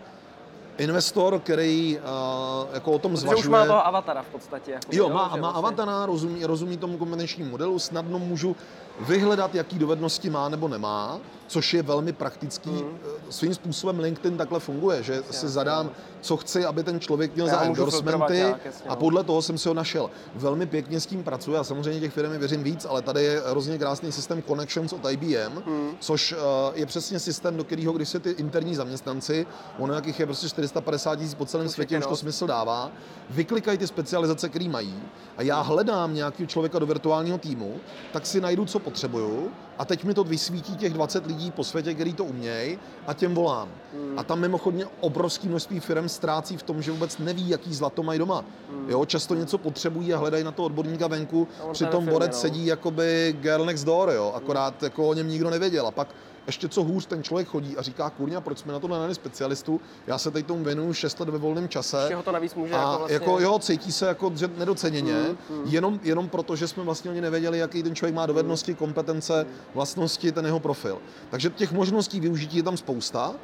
investor, 0.77 1.39
který 1.39 1.97
uh, 1.97 2.73
jako 2.73 2.91
o 2.91 2.99
tom 2.99 3.11
Protože 3.11 3.21
zvažuje... 3.21 3.39
už 3.39 3.47
má 3.47 3.65
toho 3.65 3.87
avatara 3.87 4.21
v 4.21 4.27
podstatě. 4.27 4.71
Jako 4.71 4.87
jo, 4.91 5.09
má, 5.09 5.13
má 5.13 5.27
vlastně... 5.27 5.57
avatara, 5.57 6.05
rozumí, 6.05 6.45
rozumí 6.45 6.77
tomu 6.77 6.97
kompetenčnímu 6.97 7.49
modelu, 7.49 7.79
snadno 7.79 8.19
můžu 8.19 8.55
vyhledat, 8.99 9.55
jaký 9.55 9.79
dovednosti 9.79 10.29
má 10.29 10.49
nebo 10.49 10.67
nemá, 10.67 11.19
což 11.47 11.73
je 11.73 11.83
velmi 11.83 12.13
praktický. 12.13 12.69
Mm. 12.69 12.97
Svým 13.29 13.53
způsobem 13.53 13.99
LinkedIn 13.99 14.37
takhle 14.37 14.59
funguje, 14.59 15.03
že 15.03 15.13
jasně, 15.13 15.33
si 15.33 15.47
zadám, 15.47 15.91
co 16.21 16.37
chci, 16.37 16.65
aby 16.65 16.83
ten 16.83 16.99
člověk 16.99 17.35
měl 17.35 17.47
Já 17.47 17.53
za 17.53 17.61
endorsementy 17.61 18.43
a 18.43 18.57
no. 18.89 18.95
podle 18.95 19.23
toho 19.23 19.41
jsem 19.41 19.57
si 19.57 19.67
ho 19.67 19.73
našel. 19.73 20.09
Velmi 20.35 20.65
pěkně 20.65 20.99
s 20.99 21.05
tím 21.05 21.23
pracuji 21.23 21.57
a 21.57 21.63
samozřejmě 21.63 21.99
těch 21.99 22.13
firm 22.13 22.31
věřím 22.31 22.63
víc, 22.63 22.85
ale 22.89 23.01
tady 23.01 23.23
je 23.23 23.41
hrozně 23.49 23.77
krásný 23.77 24.11
systém 24.11 24.43
Connections 24.43 24.93
od 24.93 25.11
IBM, 25.11 25.63
mm. 25.65 25.91
což 25.99 26.33
uh, 26.33 26.37
je 26.73 26.85
přesně 26.85 27.19
systém, 27.19 27.57
do 27.57 27.63
kterého, 27.63 27.93
když 27.93 28.09
se 28.09 28.19
ty 28.19 28.29
interní 28.29 28.75
zaměstnanci, 28.75 29.45
ono 29.79 29.93
jakých 29.93 30.19
je 30.19 30.25
prostě 30.25 30.49
450 30.49 31.15
tisíc 31.15 31.33
po 31.33 31.45
celém 31.45 31.69
světě, 31.69 31.97
už 31.97 32.05
to 32.05 32.15
smysl 32.15 32.47
dává, 32.47 32.91
vyklikají 33.29 33.77
ty 33.77 33.87
specializace, 33.87 34.49
které 34.49 34.69
mají 34.69 35.03
a 35.37 35.41
já 35.41 35.61
hledám 35.61 36.13
nějakého 36.13 36.47
člověka 36.47 36.79
do 36.79 36.85
virtuálního 36.85 37.37
týmu, 37.37 37.75
tak 38.13 38.25
si 38.25 38.41
najdu, 38.41 38.65
co 38.65 38.79
potřebuju 38.87 39.51
a 39.77 39.85
teď 39.85 40.03
mi 40.03 40.13
to 40.13 40.23
vysvítí 40.23 40.75
těch 40.75 40.93
20 40.93 41.25
lidí 41.25 41.51
po 41.51 41.63
světě, 41.63 41.93
který 41.93 42.13
to 42.13 42.25
umějí 42.25 42.79
a 43.07 43.13
těm 43.13 43.35
volám. 43.35 43.69
Hmm. 43.93 44.19
A 44.19 44.23
tam 44.23 44.39
mimochodně 44.39 44.85
obrovské 44.99 45.47
množství 45.47 45.79
firm 45.79 46.09
ztrácí 46.09 46.57
v 46.57 46.63
tom, 46.63 46.81
že 46.81 46.91
vůbec 46.91 47.17
neví, 47.17 47.49
jaký 47.49 47.73
zlato 47.73 48.03
mají 48.03 48.19
doma. 48.19 48.45
Hmm. 48.71 48.89
Jo, 48.89 49.05
často 49.05 49.35
něco 49.35 49.57
potřebují 49.57 50.13
a 50.13 50.17
hledají 50.17 50.43
na 50.43 50.51
to 50.51 50.63
odborníka 50.63 51.07
venku, 51.07 51.47
přitom 51.71 52.05
borec 52.05 52.31
no. 52.31 52.41
sedí 52.41 52.65
jakoby 52.65 53.35
girl 53.41 53.65
next 53.65 53.85
door, 53.85 54.09
jo, 54.09 54.31
akorát 54.35 54.73
hmm. 54.79 54.85
jako 54.85 55.07
o 55.07 55.13
něm 55.13 55.27
nikdo 55.27 55.49
nevěděl. 55.49 55.87
A 55.87 55.91
pak 55.91 56.07
ještě 56.47 56.67
co 56.67 56.83
hůř, 56.83 57.05
ten 57.05 57.23
člověk 57.23 57.47
chodí 57.47 57.77
a 57.77 57.81
říká, 57.81 58.09
kurňa, 58.09 58.41
proč 58.41 58.57
jsme 58.57 58.73
na 58.73 58.79
to 58.79 58.87
nenali 58.87 59.15
specialistu, 59.15 59.81
já 60.07 60.17
se 60.17 60.31
teď 60.31 60.45
tomu 60.45 60.63
věnuju 60.63 60.93
6 60.93 61.19
let 61.19 61.29
ve 61.29 61.37
volném 61.37 61.69
čase. 61.69 61.97
Ještě 61.97 62.15
ho 62.15 62.23
to 62.23 62.31
navíc 62.31 62.55
může 62.55 62.73
a 62.73 62.77
jako, 62.77 62.97
vlastně... 62.97 63.13
jako 63.13 63.39
jo, 63.39 63.59
cítí 63.59 63.91
se 63.91 64.07
jako 64.07 64.31
že 64.35 64.49
nedoceněně, 64.57 65.13
mm, 65.13 65.57
mm. 65.57 65.63
Jenom, 65.65 65.99
jenom 66.03 66.29
proto, 66.29 66.55
že 66.55 66.67
jsme 66.67 66.83
vlastně 66.83 67.11
ani 67.11 67.21
nevěděli, 67.21 67.57
jaký 67.57 67.83
ten 67.83 67.95
člověk 67.95 68.15
má 68.15 68.25
dovednosti, 68.25 68.73
kompetence, 68.73 69.45
vlastnosti, 69.73 70.31
ten 70.31 70.45
jeho 70.45 70.59
profil. 70.59 70.97
Takže 71.29 71.49
těch 71.49 71.71
možností 71.71 72.19
využití 72.19 72.57
je 72.57 72.63
tam 72.63 72.77
spousta 72.77 73.35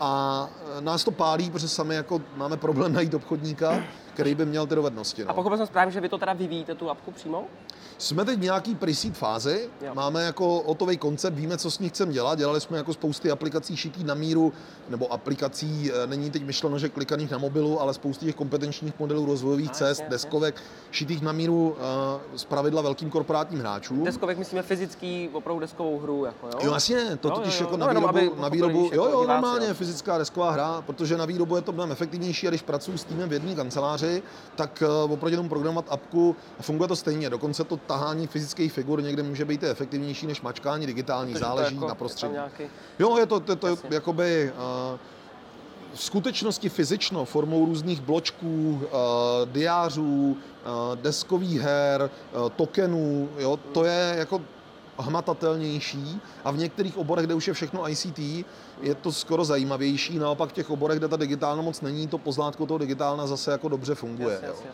a 0.00 0.48
e, 0.78 0.80
nás 0.80 1.04
to 1.04 1.10
pálí, 1.10 1.50
protože 1.50 1.68
sami 1.68 1.94
jako 1.94 2.22
máme 2.36 2.56
problém 2.56 2.92
najít 2.92 3.14
obchodníka, 3.14 3.84
který 4.10 4.34
by 4.34 4.46
měl 4.46 4.66
ty 4.66 4.74
dovednosti. 4.74 5.24
No. 5.24 5.30
A 5.30 5.34
pokud 5.34 5.56
jsem 5.56 5.66
správně, 5.66 5.92
že 5.92 6.00
vy 6.00 6.08
to 6.08 6.18
teda 6.18 6.32
vyvíjíte 6.32 6.74
tu 6.74 6.90
apku 6.90 7.10
přímo? 7.10 7.44
Jsme 7.98 8.24
teď 8.24 8.38
v 8.38 8.42
nějaký 8.42 8.74
pre-seed 8.74 9.14
fázi, 9.14 9.70
jo. 9.82 9.94
máme 9.94 10.22
jako 10.24 10.62
hotový 10.66 10.96
koncept, 10.96 11.34
víme, 11.34 11.58
co 11.58 11.70
s 11.70 11.78
ní 11.78 11.88
chceme 11.88 12.12
dělat, 12.12 12.38
dělali 12.38 12.60
jsme 12.60 12.78
jako 12.78 12.92
spousty 12.92 13.30
aplikací 13.30 13.76
šitých 13.76 14.04
na 14.04 14.14
míru, 14.14 14.52
nebo 14.88 15.12
aplikací, 15.12 15.92
e, 15.92 16.06
není 16.06 16.30
teď 16.30 16.44
myšleno, 16.44 16.78
že 16.78 16.88
klikaných 16.88 17.30
na 17.30 17.38
mobilu, 17.38 17.80
ale 17.80 17.94
spousty 17.94 18.26
těch 18.26 18.34
kompetenčních 18.34 18.98
modelů 18.98 19.26
rozvojových 19.26 19.70
cest, 19.70 20.00
jasně, 20.00 20.10
deskovek, 20.10 20.54
jasně. 20.54 20.68
šitých 20.90 21.22
na 21.22 21.32
míru 21.32 21.68
uh, 21.70 22.36
z 22.36 22.44
pravidla 22.44 22.82
velkým 22.82 23.10
korporátním 23.10 23.60
hráčům. 23.60 24.04
Deskovek 24.04 24.38
myslíme 24.38 24.62
fyzický, 24.62 25.28
opravdu 25.32 25.60
deskovou 25.60 25.98
hru, 25.98 26.24
jako 26.24 26.46
jo? 26.46 26.58
Jo, 26.62 26.72
jasně, 26.72 27.16
to 27.16 27.28
jo, 27.28 27.34
totiž 27.34 27.60
jo, 27.60 27.66
jo. 27.66 27.66
jako 27.66 27.76
no, 27.76 27.86
na 27.86 28.10
výrobu, 28.10 28.40
na 28.40 28.48
výrobu 28.48 28.90
jo, 28.92 29.08
jo, 29.10 29.24
normálně 29.28 29.68
jo. 29.68 29.74
fyzická 29.74 30.18
desková 30.18 30.50
hra, 30.50 30.82
protože 30.86 31.16
na 31.16 31.24
výrobu 31.24 31.56
je 31.56 31.62
to 31.62 31.72
mnohem 31.72 31.92
efektivnější 31.92 32.46
a 32.46 32.50
když 32.50 32.62
pracuji 32.62 32.98
s 32.98 33.04
týmem 33.04 33.28
v 33.28 33.32
jedné 33.32 33.54
kanceláři, 33.54 33.99
tak 34.56 34.82
uh, 35.04 35.12
oproti 35.12 35.36
tomu 35.36 35.48
programovat 35.48 35.84
apku 35.88 36.36
funguje 36.60 36.88
to 36.88 36.96
stejně, 36.96 37.30
dokonce 37.30 37.64
to 37.64 37.76
tahání 37.76 38.26
fyzických 38.26 38.72
figur 38.72 39.02
někde 39.02 39.22
může 39.22 39.44
být 39.44 39.62
efektivnější 39.62 40.26
než 40.26 40.40
mačkání 40.40 40.86
digitální, 40.86 41.32
Takže 41.32 41.44
záleží 41.44 41.74
jako, 41.74 41.88
na 41.88 41.94
prostředí. 41.94 42.32
Nějaký... 42.32 42.62
Jo, 42.98 43.18
je 43.18 43.26
to, 43.26 43.40
to, 43.40 43.56
to, 43.56 43.78
jakoby 43.90 44.52
uh, 44.92 44.98
v 45.94 46.02
skutečnosti 46.02 46.68
fyzično 46.68 47.24
formou 47.24 47.66
různých 47.66 48.00
bločků, 48.00 48.82
uh, 48.82 48.88
diářů, 49.52 50.36
deskových 50.94 51.60
her, 51.60 52.10
tokenů, 52.56 53.28
jo, 53.38 53.56
to 53.56 53.84
je 53.84 54.14
jako 54.18 54.40
hmatatelnější 55.00 56.20
a 56.44 56.50
v 56.50 56.56
některých 56.56 56.98
oborech, 56.98 57.26
kde 57.26 57.34
už 57.34 57.48
je 57.48 57.54
všechno 57.54 57.90
ICT, 57.90 58.18
je 58.80 58.94
to 59.00 59.12
skoro 59.12 59.44
zajímavější, 59.44 60.18
naopak 60.18 60.50
v 60.50 60.52
těch 60.52 60.70
oborech, 60.70 60.98
kde 60.98 61.08
ta 61.08 61.16
digitálna 61.16 61.62
moc 61.62 61.80
není, 61.80 62.08
to 62.08 62.18
pozlátko 62.18 62.66
toho 62.66 62.78
digitálna 62.78 63.26
zase 63.26 63.50
jako 63.50 63.68
dobře 63.68 63.94
funguje. 63.94 64.34
Jasně, 64.34 64.48
jo. 64.48 64.54
Jasně. 64.56 64.70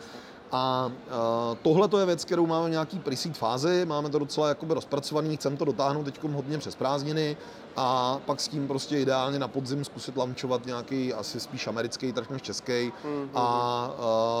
A 0.51 0.91
uh, 1.07 1.57
tohle 1.61 1.87
to 1.87 1.99
je 1.99 2.05
věc, 2.05 2.25
kterou 2.25 2.47
máme 2.47 2.67
v 2.67 2.71
nějaký 2.71 2.99
pre 2.99 3.15
fázi, 3.15 3.85
máme 3.85 4.09
to 4.09 4.19
docela 4.19 4.47
jakoby 4.47 4.73
rozpracovaný, 4.73 5.37
chceme 5.37 5.57
to 5.57 5.65
dotáhnout 5.65 6.03
teď 6.03 6.23
hodně 6.23 6.57
přes 6.57 6.75
prázdniny 6.75 7.37
a 7.77 8.19
pak 8.25 8.39
s 8.39 8.47
tím 8.47 8.67
prostě 8.67 8.99
ideálně 8.99 9.39
na 9.39 9.47
podzim 9.47 9.85
zkusit 9.85 10.17
lančovat 10.17 10.65
nějaký 10.65 11.13
asi 11.13 11.39
spíš 11.39 11.67
americký 11.67 12.13
trh 12.13 12.29
než 12.29 12.41
český 12.41 12.73
mm-hmm. 12.73 13.29
a 13.35 13.89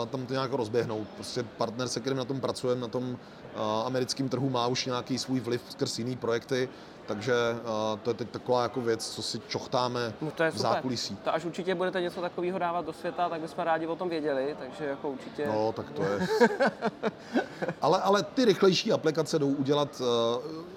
uh, 0.01 0.07
tam 0.07 0.25
to 0.25 0.33
nějak 0.33 0.53
rozběhnout. 0.53 1.07
Prostě 1.15 1.43
partner, 1.43 1.87
se 1.87 1.99
kterým 1.99 2.17
na 2.17 2.25
tom 2.25 2.39
pracujeme, 2.39 2.81
na 2.81 2.87
tom 2.87 3.09
uh, 3.09 3.17
americkém 3.85 4.29
trhu 4.29 4.49
má 4.49 4.67
už 4.67 4.85
nějaký 4.85 5.17
svůj 5.17 5.39
vliv 5.39 5.61
skrz 5.69 5.99
jiný 5.99 6.15
projekty, 6.15 6.69
takže 7.07 7.33
uh, 7.51 7.99
to 7.99 8.09
je 8.09 8.13
teď 8.13 8.29
taková 8.29 8.63
jako 8.63 8.81
věc, 8.81 9.09
co 9.09 9.21
si 9.21 9.39
čochtáme 9.47 10.13
no 10.21 10.31
to 10.31 10.43
je 10.43 10.51
v 10.51 10.57
zákulisí. 10.57 11.15
To 11.15 11.33
až 11.33 11.45
určitě 11.45 11.75
budete 11.75 12.01
něco 12.01 12.21
takového 12.21 12.59
dávat 12.59 12.85
do 12.85 12.93
světa, 12.93 13.29
tak 13.29 13.41
bychom 13.41 13.63
rádi 13.63 13.87
o 13.87 13.95
tom 13.95 14.09
věděli, 14.09 14.55
takže 14.59 14.85
jako 14.85 15.09
určitě... 15.09 15.47
No, 15.47 15.71
tak 15.71 15.91
to 15.91 16.03
je... 16.03 16.27
ale, 17.81 18.01
ale 18.01 18.23
ty 18.23 18.45
rychlejší 18.45 18.91
aplikace 18.91 19.39
jdou 19.39 19.49
udělat 19.49 20.01
uh, 20.01 20.07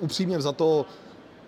upřímně 0.01 0.41
za 0.41 0.53
to, 0.53 0.87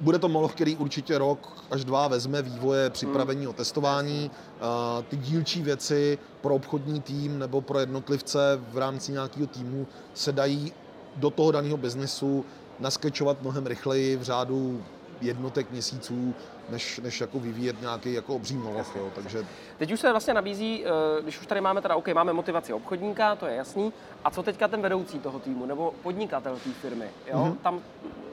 bude 0.00 0.18
to 0.18 0.28
moloch, 0.28 0.54
který 0.54 0.76
určitě 0.76 1.18
rok 1.18 1.52
až 1.70 1.84
dva 1.84 2.08
vezme 2.08 2.42
vývoje, 2.42 2.90
připravení 2.90 3.40
hmm. 3.40 3.50
o 3.50 3.52
testování. 3.52 4.30
Uh, 4.30 5.04
ty 5.04 5.16
dílčí 5.16 5.62
věci 5.62 6.18
pro 6.40 6.54
obchodní 6.54 7.00
tým 7.00 7.38
nebo 7.38 7.60
pro 7.60 7.78
jednotlivce 7.78 8.60
v 8.72 8.78
rámci 8.78 9.12
nějakého 9.12 9.46
týmu 9.46 9.86
se 10.14 10.32
dají 10.32 10.72
do 11.16 11.30
toho 11.30 11.52
daného 11.52 11.76
biznesu 11.76 12.44
naskečovat 12.82 13.42
mnohem 13.42 13.66
rychleji 13.66 14.16
v 14.16 14.22
řádu 14.22 14.84
jednotek 15.20 15.70
měsíců, 15.70 16.34
než, 16.70 16.98
než 16.98 17.20
jako 17.20 17.38
vyvíjet 17.40 17.80
nějaký 17.80 18.12
jako 18.12 18.34
obří 18.34 18.56
moloch. 18.56 18.96
Jo. 18.96 19.10
Takže... 19.14 19.46
Teď 19.78 19.92
už 19.92 20.00
se 20.00 20.10
vlastně 20.10 20.34
nabízí, 20.34 20.84
eh, 20.84 21.22
když 21.22 21.40
už 21.40 21.46
tady 21.46 21.60
máme 21.60 21.82
teda, 21.82 21.96
OK, 21.96 22.08
máme 22.08 22.32
motivaci 22.32 22.72
obchodníka, 22.72 23.36
to 23.36 23.46
je 23.46 23.56
jasný, 23.56 23.92
a 24.24 24.30
co 24.30 24.42
teďka 24.42 24.68
ten 24.68 24.82
vedoucí 24.82 25.18
toho 25.18 25.38
týmu, 25.38 25.66
nebo 25.66 25.94
podnikatel 26.02 26.56
té 26.64 26.70
firmy, 26.70 27.06
jo? 27.26 27.38
Mm-hmm. 27.38 27.56
Tam 27.62 27.80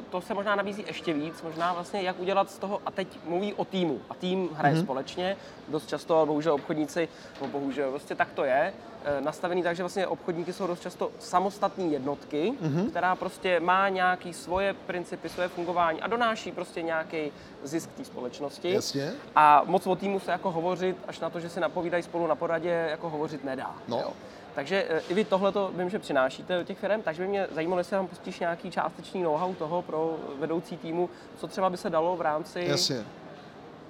to 0.09 0.21
se 0.21 0.33
možná 0.33 0.55
nabízí 0.55 0.83
ještě 0.87 1.13
víc, 1.13 1.41
možná 1.41 1.73
vlastně 1.73 2.01
jak 2.01 2.19
udělat 2.19 2.51
z 2.51 2.57
toho, 2.57 2.81
a 2.85 2.91
teď 2.91 3.07
mluví 3.25 3.53
o 3.53 3.65
týmu, 3.65 3.99
a 4.09 4.13
tým 4.13 4.49
hraje 4.53 4.75
mm-hmm. 4.75 4.83
společně, 4.83 5.37
dost 5.67 5.89
často, 5.89 6.25
bohužel 6.25 6.53
obchodníci, 6.53 7.07
no 7.41 7.47
bohužel, 7.47 7.89
prostě 7.89 8.15
tak 8.15 8.27
to 8.33 8.43
je, 8.43 8.73
e, 9.03 9.21
nastavený 9.21 9.63
tak, 9.63 9.75
že 9.75 9.83
vlastně 9.83 10.07
obchodníky 10.07 10.53
jsou 10.53 10.67
dost 10.67 10.81
často 10.81 11.11
samostatné 11.19 11.83
jednotky, 11.83 12.53
mm-hmm. 12.61 12.89
která 12.89 13.15
prostě 13.15 13.59
má 13.59 13.89
nějaký 13.89 14.33
svoje 14.33 14.73
principy, 14.73 15.29
svoje 15.29 15.47
fungování 15.47 16.01
a 16.01 16.07
donáší 16.07 16.51
prostě 16.51 16.81
nějaký 16.81 17.31
zisk 17.63 17.89
té 17.91 18.05
společnosti. 18.05 18.73
Jasně. 18.73 19.11
A 19.35 19.61
moc 19.65 19.87
o 19.87 19.95
týmu 19.95 20.19
se 20.19 20.31
jako 20.31 20.51
hovořit, 20.51 20.97
až 21.07 21.19
na 21.19 21.29
to, 21.29 21.39
že 21.39 21.49
si 21.49 21.59
napovídají 21.59 22.03
spolu 22.03 22.27
na 22.27 22.35
poradě, 22.35 22.87
jako 22.89 23.09
hovořit 23.09 23.43
nedá. 23.43 23.75
No. 23.87 23.97
Jo. 23.97 24.13
Takže 24.59 24.85
e, 24.89 25.01
i 25.09 25.13
vy 25.13 25.23
tohle 25.23 25.51
to 25.51 25.71
vím, 25.75 25.89
že 25.89 25.99
přinášíte 25.99 26.57
do 26.57 26.63
těch 26.63 26.79
firm, 26.79 27.01
takže 27.01 27.21
by 27.21 27.27
mě 27.27 27.47
zajímalo, 27.55 27.79
jestli 27.79 27.91
tam 27.91 28.07
pustíš 28.07 28.39
nějaký 28.39 28.71
částečný 28.71 29.23
know-how 29.23 29.53
toho 29.53 29.81
pro 29.81 30.17
vedoucí 30.39 30.77
týmu, 30.77 31.09
co 31.37 31.47
třeba 31.47 31.69
by 31.69 31.77
se 31.77 31.89
dalo 31.89 32.15
v 32.15 32.21
rámci... 32.21 32.65
Jasně, 32.67 33.05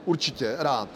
určitě, 0.05 0.55
rád. 0.59 0.89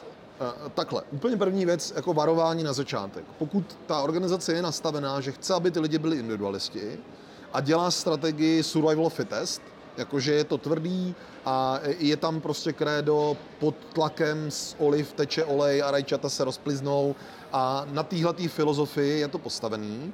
E, 0.66 0.70
takhle, 0.70 1.02
úplně 1.12 1.38
první 1.38 1.66
věc, 1.66 1.94
jako 1.96 2.14
varování 2.14 2.64
na 2.64 2.74
začátek. 2.74 3.24
Pokud 3.38 3.78
ta 3.86 4.02
organizace 4.02 4.54
je 4.54 4.62
nastavená, 4.62 5.22
že 5.22 5.32
chce, 5.32 5.54
aby 5.54 5.72
ty 5.72 5.80
lidi 5.80 5.98
byli 5.98 6.18
individualisti 6.18 7.00
a 7.54 7.62
dělá 7.62 7.92
strategii 7.92 8.64
survival 8.64 9.10
fittest, 9.10 9.62
jakože 9.98 10.34
je 10.34 10.44
to 10.44 10.58
tvrdý 10.58 11.16
a 11.46 11.80
je 11.98 12.18
tam 12.18 12.42
prostě 12.42 12.74
krédo 12.74 13.38
pod 13.60 13.76
tlakem 13.94 14.52
z 14.52 14.76
oliv 14.80 15.14
teče 15.14 15.46
olej 15.46 15.84
a 15.84 15.92
rajčata 15.92 16.30
se 16.30 16.44
rozpliznou 16.44 17.16
a 17.54 17.86
na 17.92 18.04
téhle 18.04 18.34
filozofii 18.34 19.20
je 19.20 19.28
to 19.28 19.38
postavený. 19.38 20.14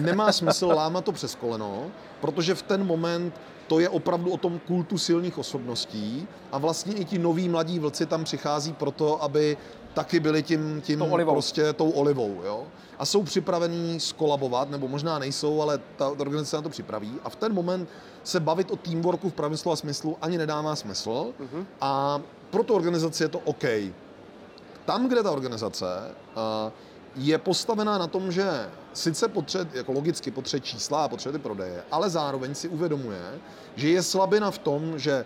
Nemá 0.00 0.32
smysl 0.32 0.66
lámat 0.66 1.04
to 1.04 1.12
přes 1.12 1.34
koleno, 1.34 1.86
protože 2.20 2.54
v 2.54 2.62
ten 2.62 2.86
moment 2.86 3.34
to 3.66 3.80
je 3.80 3.88
opravdu 3.88 4.30
o 4.30 4.36
tom 4.36 4.58
kultu 4.58 4.98
silných 4.98 5.38
osobností 5.38 6.28
a 6.52 6.58
vlastně 6.58 6.94
i 6.94 7.04
ti 7.04 7.18
noví 7.18 7.48
mladí 7.48 7.78
vlci 7.78 8.06
tam 8.06 8.24
přichází 8.24 8.72
proto, 8.72 9.22
aby 9.22 9.56
taky 9.94 10.20
byli 10.20 10.42
tím, 10.42 10.80
tím 10.80 10.98
tou 10.98 11.10
olivou. 11.10 11.32
prostě 11.32 11.72
tou 11.72 11.90
olivou. 11.90 12.40
Jo? 12.44 12.66
A 12.98 13.06
jsou 13.06 13.22
připravení 13.22 14.00
skolabovat, 14.00 14.70
nebo 14.70 14.88
možná 14.88 15.18
nejsou, 15.18 15.62
ale 15.62 15.80
ta, 15.96 16.08
organizace 16.08 16.56
na 16.56 16.62
to 16.62 16.68
připraví. 16.68 17.14
A 17.24 17.30
v 17.30 17.36
ten 17.36 17.54
moment 17.54 17.88
se 18.24 18.40
bavit 18.40 18.70
o 18.70 18.76
teamworku 18.76 19.30
v 19.30 19.32
pravém 19.32 19.56
slova 19.56 19.76
smyslu 19.76 20.16
ani 20.22 20.38
nedává 20.38 20.76
smysl. 20.76 21.10
Uh-huh. 21.10 21.64
A 21.80 22.20
pro 22.50 22.62
tu 22.62 22.74
organizaci 22.74 23.22
je 23.22 23.28
to 23.28 23.38
OK. 23.38 23.64
Tam, 24.84 25.08
kde 25.08 25.22
ta 25.22 25.30
organizace 25.30 25.86
uh, 25.86 26.72
je 27.16 27.38
postavená 27.38 27.98
na 27.98 28.06
tom, 28.06 28.32
že 28.32 28.70
sice 28.92 29.28
potřebuje, 29.28 29.78
jako 29.78 29.92
logicky 29.92 30.30
potřebuje 30.30 30.60
čísla 30.60 31.04
a 31.04 31.08
potřebuje 31.08 31.38
ty 31.38 31.42
prodeje, 31.42 31.84
ale 31.90 32.10
zároveň 32.10 32.54
si 32.54 32.68
uvědomuje, 32.68 33.40
že 33.76 33.88
je 33.88 34.02
slabina 34.02 34.50
v 34.50 34.58
tom, 34.58 34.98
že 34.98 35.24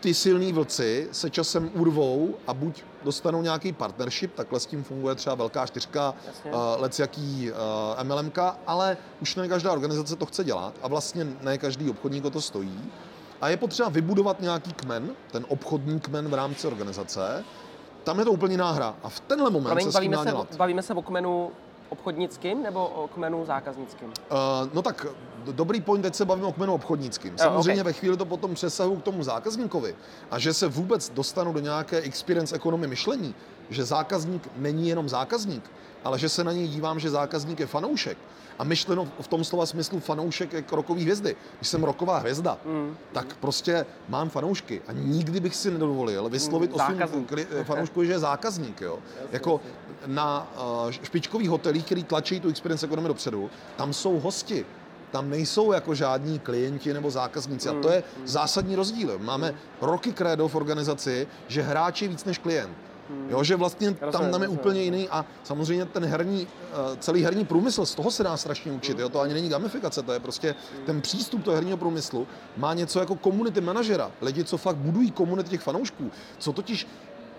ty 0.00 0.14
silní 0.14 0.52
vlci 0.52 1.08
se 1.12 1.30
časem 1.30 1.70
urvou 1.74 2.34
a 2.46 2.54
buď 2.54 2.82
dostanou 3.04 3.42
nějaký 3.42 3.72
partnership, 3.72 4.34
takhle 4.34 4.60
s 4.60 4.66
tím 4.66 4.84
funguje 4.84 5.14
třeba 5.14 5.34
velká 5.34 5.66
čtyřka, 5.66 6.14
uh, 6.44 6.52
lec 6.76 6.98
jaký 6.98 7.50
uh, 7.50 8.04
MLMK, 8.04 8.38
ale 8.66 8.96
už 9.20 9.36
ne 9.36 9.48
každá 9.48 9.72
organizace 9.72 10.16
to 10.16 10.26
chce 10.26 10.44
dělat 10.44 10.74
a 10.82 10.88
vlastně 10.88 11.26
ne 11.42 11.58
každý 11.58 11.90
obchodník 11.90 12.24
o 12.24 12.30
to 12.30 12.40
stojí. 12.40 12.92
A 13.40 13.48
je 13.48 13.56
potřeba 13.56 13.88
vybudovat 13.88 14.40
nějaký 14.40 14.72
kmen, 14.72 15.10
ten 15.30 15.44
obchodní 15.48 16.00
kmen 16.00 16.28
v 16.28 16.34
rámci 16.34 16.66
organizace, 16.66 17.44
tam 18.04 18.18
je 18.18 18.24
to 18.24 18.32
úplně 18.32 18.56
náhra. 18.56 18.94
A 19.02 19.08
v 19.08 19.20
tenhle 19.20 19.50
moment 19.50 19.68
Promiň, 19.68 19.86
se 19.86 19.92
bavíme, 19.92 20.16
se, 20.16 20.24
dělat. 20.24 20.56
bavíme 20.56 20.82
se 20.82 20.94
o 20.94 21.02
kmenu 21.02 21.50
obchodnickým 21.88 22.62
nebo 22.62 22.86
o 22.86 23.08
kmenu 23.08 23.44
zákaznickým? 23.44 24.08
Uh, 24.08 24.14
no 24.72 24.82
tak 24.82 25.06
dobrý 25.52 25.80
point, 25.80 26.02
teď 26.02 26.14
se 26.14 26.24
bavíme 26.24 26.46
o 26.46 26.52
kmenu 26.52 26.74
obchodnickým. 26.74 27.38
Samozřejmě 27.38 27.82
okay. 27.82 27.84
ve 27.84 27.92
chvíli 27.92 28.16
to 28.16 28.24
potom 28.24 28.54
přesahu 28.54 28.96
k 28.96 29.02
tomu 29.02 29.22
zákazníkovi 29.22 29.96
a 30.30 30.38
že 30.38 30.54
se 30.54 30.68
vůbec 30.68 31.10
dostanu 31.10 31.52
do 31.52 31.60
nějaké 31.60 32.00
experience 32.00 32.56
ekonomie 32.56 32.88
myšlení, 32.88 33.34
že 33.70 33.84
zákazník 33.84 34.48
není 34.56 34.88
jenom 34.88 35.08
zákazník, 35.08 35.70
ale 36.04 36.18
že 36.18 36.28
se 36.28 36.44
na 36.44 36.52
něj 36.52 36.68
dívám, 36.68 37.00
že 37.00 37.10
zákazník 37.10 37.60
je 37.60 37.66
fanoušek. 37.66 38.18
A 38.58 38.64
myšleno 38.64 39.08
v 39.20 39.28
tom 39.28 39.44
slova 39.44 39.66
smyslu 39.66 40.00
fanoušek 40.00 40.52
je 40.52 40.64
rokový 40.72 41.02
hvězdy. 41.02 41.36
Když 41.58 41.68
jsem 41.68 41.84
roková 41.84 42.18
hvězda, 42.18 42.58
mm. 42.64 42.96
tak 43.12 43.36
prostě 43.40 43.86
mám 44.08 44.28
fanoušky 44.28 44.82
a 44.88 44.92
nikdy 44.92 45.40
bych 45.40 45.56
si 45.56 45.70
nedovolil 45.70 46.28
vyslovit 46.28 46.70
mm, 46.70 46.76
o 46.76 46.84
svým 46.84 47.64
fanoušku, 47.64 48.04
že 48.04 48.12
je 48.12 48.18
zákazník. 48.18 48.80
Jo. 48.80 48.98
Jako 49.32 49.60
na 50.06 50.52
uh, 50.84 50.90
špičkových 50.90 51.50
hotelích, 51.50 51.84
který 51.84 52.04
tlačí 52.04 52.40
tu 52.40 52.48
experience 52.48 52.86
ekonomii 52.86 53.08
dopředu, 53.08 53.50
tam 53.76 53.92
jsou 53.92 54.20
hosti 54.20 54.66
tam 55.14 55.30
nejsou 55.30 55.72
jako 55.72 55.94
žádní 55.94 56.38
klienti 56.38 56.92
nebo 56.92 57.10
zákazníci. 57.10 57.68
A 57.68 57.74
to 57.82 57.90
je 57.90 58.02
mm. 58.18 58.28
zásadní 58.28 58.76
rozdíl. 58.76 59.18
Máme 59.18 59.54
roky 59.80 60.12
krédo 60.12 60.48
v 60.48 60.54
organizaci, 60.54 61.26
že 61.48 61.62
hráč 61.62 62.02
je 62.02 62.08
víc 62.08 62.24
než 62.24 62.38
klient. 62.38 62.76
Hmm. 63.10 63.30
Jo, 63.30 63.44
že 63.44 63.56
vlastně 63.56 63.94
tam, 63.94 64.30
tam 64.30 64.42
je 64.42 64.48
úplně 64.48 64.82
jiný 64.82 65.08
a 65.08 65.26
samozřejmě 65.42 65.84
ten 65.84 66.04
herní, 66.04 66.46
eh, 66.72 66.96
celý 67.00 67.24
herní 67.24 67.44
průmysl, 67.44 67.86
z 67.86 67.94
toho 67.94 68.10
se 68.10 68.22
dá 68.22 68.36
strašně 68.36 68.72
učit. 68.72 68.98
Jo? 68.98 69.08
To 69.08 69.20
ani 69.20 69.34
není 69.34 69.48
gamifikace, 69.48 70.02
to 70.02 70.12
je 70.12 70.20
prostě 70.20 70.54
ten 70.86 71.00
přístup 71.00 71.44
toho 71.44 71.54
herního 71.54 71.76
průmyslu 71.76 72.26
má 72.56 72.74
něco 72.74 73.00
jako 73.00 73.14
komunity 73.14 73.60
manažera. 73.60 74.10
Lidi, 74.22 74.44
co 74.44 74.56
fakt 74.56 74.76
budují 74.76 75.10
komunity 75.10 75.50
těch 75.50 75.60
fanoušků, 75.60 76.10
co 76.38 76.52
totiž 76.52 76.86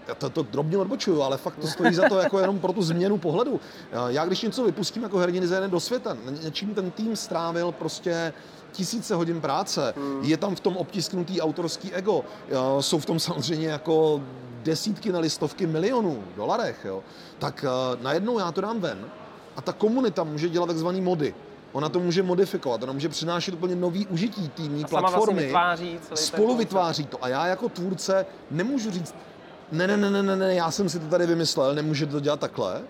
já 0.08 0.16
to, 0.16 0.30
to 0.30 0.44
drobně 0.44 0.78
odbočuju, 0.78 1.22
ale 1.22 1.38
fakt 1.38 1.56
to 1.56 1.68
stojí 1.68 1.94
za 1.94 2.10
to 2.10 2.18
jako 2.18 2.40
jenom 2.40 2.60
pro 2.60 2.74
tu 2.74 2.82
změnu 2.82 3.18
pohledu. 3.18 3.60
Já 4.08 4.26
když 4.26 4.42
něco 4.42 4.64
vypustím 4.64 5.04
jako 5.04 5.18
herní 5.18 5.40
designer 5.40 5.70
do 5.70 5.80
světa, 5.80 6.18
něčím 6.44 6.74
ten 6.74 6.92
tým 6.92 7.16
strávil 7.16 7.72
prostě 7.72 8.34
tisíce 8.72 9.16
hodin 9.16 9.42
práce, 9.42 9.94
hmm. 9.98 10.24
je 10.24 10.38
tam 10.38 10.56
v 10.56 10.60
tom 10.60 10.78
obtisknutý 10.78 11.42
autorský 11.42 11.94
ego, 11.94 12.24
jsou 12.80 13.00
v 13.00 13.06
tom 13.06 13.20
samozřejmě 13.20 13.68
jako 13.68 14.22
desítky 14.66 15.12
na 15.12 15.20
listovky 15.20 15.68
milionů 15.68 16.24
dolarech, 16.36 16.86
jo, 16.86 17.04
tak 17.40 17.66
uh, 17.66 18.04
najednou 18.04 18.40
já 18.40 18.52
to 18.52 18.62
dám 18.62 18.80
ven 18.80 19.06
a 19.56 19.62
ta 19.62 19.74
komunita 19.74 20.24
může 20.24 20.50
dělat 20.50 20.66
takzvaný 20.66 21.02
mody. 21.02 21.36
Ona 21.72 21.90
to 21.90 22.00
může 22.00 22.24
modifikovat, 22.24 22.84
ona 22.84 22.94
může 22.94 23.10
přinášet 23.10 23.54
úplně 23.54 23.76
nový 23.76 24.08
užití 24.08 24.50
týmní 24.50 24.84
a 24.84 24.88
platformy. 24.88 25.34
Vlastně 25.34 25.46
vytváří 25.46 26.00
spolu 26.14 26.58
vytváří 26.58 27.06
to. 27.06 27.24
A 27.24 27.28
já 27.28 27.48
jako 27.48 27.70
tvůrce 27.70 28.26
nemůžu 28.52 28.92
říct, 28.92 29.16
ne, 29.72 29.88
ne, 29.88 29.98
ne, 29.98 30.12
ne, 30.12 30.24
ne, 30.24 30.36
ne, 30.36 30.56
já 30.56 30.72
jsem 30.72 30.90
si 30.90 31.00
to 31.00 31.08
tady 31.08 31.26
vymyslel, 31.26 31.76
nemůžete 31.76 32.12
to 32.12 32.20
dělat 32.20 32.40
takhle 32.40 32.82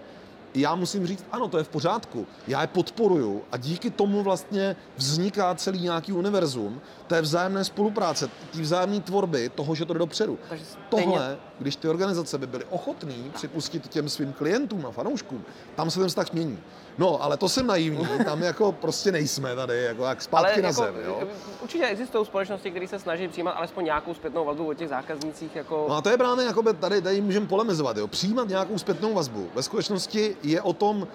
já 0.56 0.76
musím 0.76 1.08
říct, 1.08 1.26
ano, 1.32 1.48
to 1.48 1.58
je 1.58 1.64
v 1.64 1.70
pořádku. 1.70 2.28
Já 2.48 2.62
je 2.62 2.68
podporuju 2.68 3.42
a 3.52 3.58
díky 3.58 3.90
tomu 3.90 4.24
vlastně 4.24 4.76
vzniká 4.98 5.56
celý 5.56 5.82
nějaký 5.82 6.14
univerzum 6.14 6.82
té 7.08 7.22
vzájemné 7.22 7.64
spolupráce, 7.64 8.28
té 8.28 8.62
vzájemné 8.62 9.00
tvorby, 9.00 9.50
toho, 9.50 9.76
že 9.76 9.86
to 9.86 9.94
jde 9.94 10.00
dopředu. 10.00 10.40
Takže 10.50 10.66
Tohle, 10.90 11.38
když 11.60 11.76
ty 11.76 11.88
organizace 11.88 12.38
by 12.38 12.48
byly 12.48 12.66
ochotný 12.70 13.32
připustit 13.36 13.88
těm 13.88 14.10
svým 14.10 14.34
klientům 14.34 14.86
a 14.86 14.92
fanouškům, 14.92 15.46
tam 15.76 15.92
se 15.92 16.00
ten 16.00 16.08
vztah 16.08 16.34
mění. 16.34 16.60
No, 16.98 17.24
ale 17.24 17.38
to 17.38 17.50
jsem 17.50 17.68
naivní, 17.68 18.08
tam 18.26 18.44
jako 18.44 18.72
prostě 18.72 19.12
nejsme 19.12 19.56
tady, 19.56 19.84
jako 19.84 20.04
jak 20.04 20.22
zpátky 20.22 20.54
ale 20.54 20.62
na 20.62 20.68
jako, 20.68 20.82
zem, 20.82 20.96
jo? 21.06 21.20
Určitě 21.64 21.86
existují 21.86 22.26
společnosti, 22.26 22.72
které 22.72 22.88
se 22.88 23.00
snaží 23.00 23.28
přijímat 23.28 23.52
alespoň 23.52 23.86
nějakou 23.86 24.14
zpětnou 24.14 24.46
vazbu 24.46 24.68
od 24.68 24.74
těch 24.74 24.90
zákaznících. 24.90 25.56
Jako... 25.56 25.86
No 25.90 25.96
a 25.96 26.02
to 26.02 26.10
je 26.10 26.18
právě, 26.18 26.46
jako 26.46 26.74
tady, 26.74 27.02
tady 27.02 27.22
můžeme 27.22 27.48
polemizovat, 27.48 27.98
jo? 27.98 28.08
Přijímat 28.08 28.48
nějakou 28.48 28.78
zpětnou 28.78 29.14
vazbu. 29.14 29.50
Ve 29.56 29.64
skutečnosti 29.64 30.38
je 30.44 30.62
o 30.62 30.74
tom, 30.74 31.08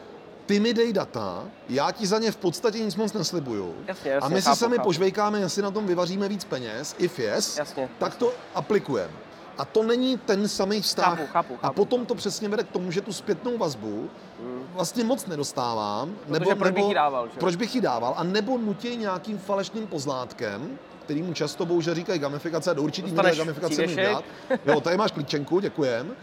ty 0.46 0.60
mi 0.60 0.74
dej 0.74 0.92
data, 0.92 1.44
já 1.68 1.92
ti 1.92 2.06
za 2.06 2.18
ně 2.18 2.32
v 2.32 2.36
podstatě 2.36 2.78
nic 2.78 2.96
moc 2.96 3.12
neslibuju. 3.12 3.74
Jasně, 3.86 4.10
jasně, 4.10 4.26
a 4.26 4.28
my 4.28 4.42
si 4.42 4.56
sami 4.56 4.76
chápu. 4.76 4.86
požvejkáme, 4.88 5.40
jestli 5.40 5.62
na 5.62 5.70
tom 5.70 5.86
vyvaříme 5.86 6.28
víc 6.28 6.44
peněz, 6.44 6.94
if 6.98 7.18
yes, 7.18 7.58
jasně, 7.58 7.88
tak 7.98 8.12
jasně. 8.12 8.26
to 8.26 8.32
aplikujeme. 8.54 9.12
A 9.60 9.64
to 9.64 9.82
není 9.82 10.18
ten 10.18 10.48
samý 10.48 10.80
vztah. 10.80 11.04
Chápu, 11.04 11.26
chápu, 11.26 11.56
chápu. 11.56 11.66
A 11.66 11.72
potom 11.72 12.06
to 12.06 12.14
přesně 12.14 12.48
vede 12.48 12.64
k 12.64 12.68
tomu, 12.68 12.90
že 12.90 13.00
tu 13.00 13.12
zpětnou 13.12 13.58
vazbu 13.58 14.10
hmm. 14.40 14.66
vlastně 14.74 15.04
moc 15.04 15.26
nedostávám. 15.26 16.16
Protože 16.26 16.40
nebo, 16.40 16.56
proč 16.56 16.72
bych 16.72 16.84
ji 16.84 16.94
dával? 16.94 17.28
Že? 17.28 17.38
Proč 17.38 17.56
bych 17.56 17.74
ji 17.74 17.80
dával? 17.80 18.14
A 18.16 18.24
nebo 18.24 18.58
nutí 18.58 18.96
nějakým 18.96 19.38
falešným 19.38 19.86
pozlátkem, 19.86 20.78
kterýmu 21.04 21.34
často 21.34 21.66
bohužel 21.66 21.94
říkají 21.94 22.18
gamifikace, 22.18 22.74
do 22.74 22.82
určitý 22.82 23.12
míry 23.12 23.36
gamifikace 23.36 23.86
mi 23.86 23.94
dělat. 23.94 24.24
Jo, 24.66 24.80
tady 24.80 24.96
máš 24.96 25.12
klíčenku, 25.12 25.60
děkujem. 25.60 26.06
Uh, 26.08 26.14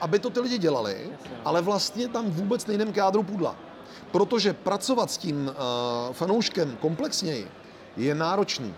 aby 0.00 0.18
to 0.18 0.30
ty 0.30 0.40
lidi 0.40 0.58
dělali, 0.58 1.10
ale 1.44 1.62
vlastně 1.62 2.08
tam 2.08 2.30
vůbec 2.30 2.66
nejdem 2.66 2.92
k 2.92 2.96
jádru 2.96 3.22
pudla. 3.22 3.56
Protože 4.10 4.52
pracovat 4.52 5.10
s 5.10 5.16
tím 5.16 5.46
uh, 5.46 6.12
fanouškem 6.12 6.76
komplexněji 6.76 7.50
je 7.96 8.14
náročný 8.14 8.74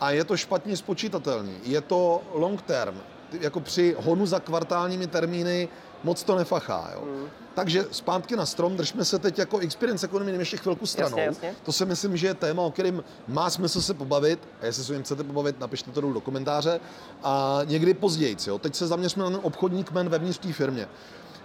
a 0.00 0.10
je 0.10 0.24
to 0.24 0.36
špatně 0.36 0.76
spočítatelný. 0.76 1.54
Je 1.62 1.80
to 1.80 2.22
long 2.32 2.62
term. 2.62 2.94
Jako 3.40 3.60
při 3.60 3.96
honu 3.98 4.26
za 4.26 4.40
kvartálními 4.40 5.06
termíny 5.06 5.68
moc 6.04 6.22
to 6.22 6.36
nefachá. 6.36 6.90
Jo. 6.94 7.02
Mm. 7.04 7.28
Takže 7.54 7.84
zpátky 7.90 8.36
na 8.36 8.46
strom, 8.46 8.76
držme 8.76 9.04
se 9.04 9.18
teď 9.18 9.38
jako 9.38 9.58
experience 9.58 10.06
economy 10.06 10.32
ještě 10.32 10.56
chvilku 10.56 10.86
stranou. 10.86 11.18
Jasně, 11.18 11.22
jasně. 11.22 11.54
To 11.62 11.72
si 11.72 11.86
myslím, 11.86 12.16
že 12.16 12.26
je 12.26 12.34
téma, 12.34 12.62
o 12.62 12.70
kterém 12.70 13.04
má 13.28 13.50
smysl 13.50 13.80
se 13.80 13.94
pobavit. 13.94 14.48
A 14.60 14.66
jestli 14.66 14.84
se 14.84 14.92
o 14.92 14.94
něm 14.94 15.02
chcete 15.02 15.24
pobavit, 15.24 15.60
napište 15.60 15.90
to 15.90 16.00
do 16.00 16.20
komentáře. 16.20 16.80
A 17.22 17.60
někdy 17.64 17.94
později. 17.94 18.36
Jo. 18.46 18.58
Teď 18.58 18.74
se 18.74 18.86
zaměřme 18.86 19.24
na 19.24 19.30
ten 19.30 19.40
obchodní 19.42 19.84
kmen 19.84 20.08
vevnitř 20.08 20.38
té 20.38 20.52
firmě. 20.52 20.88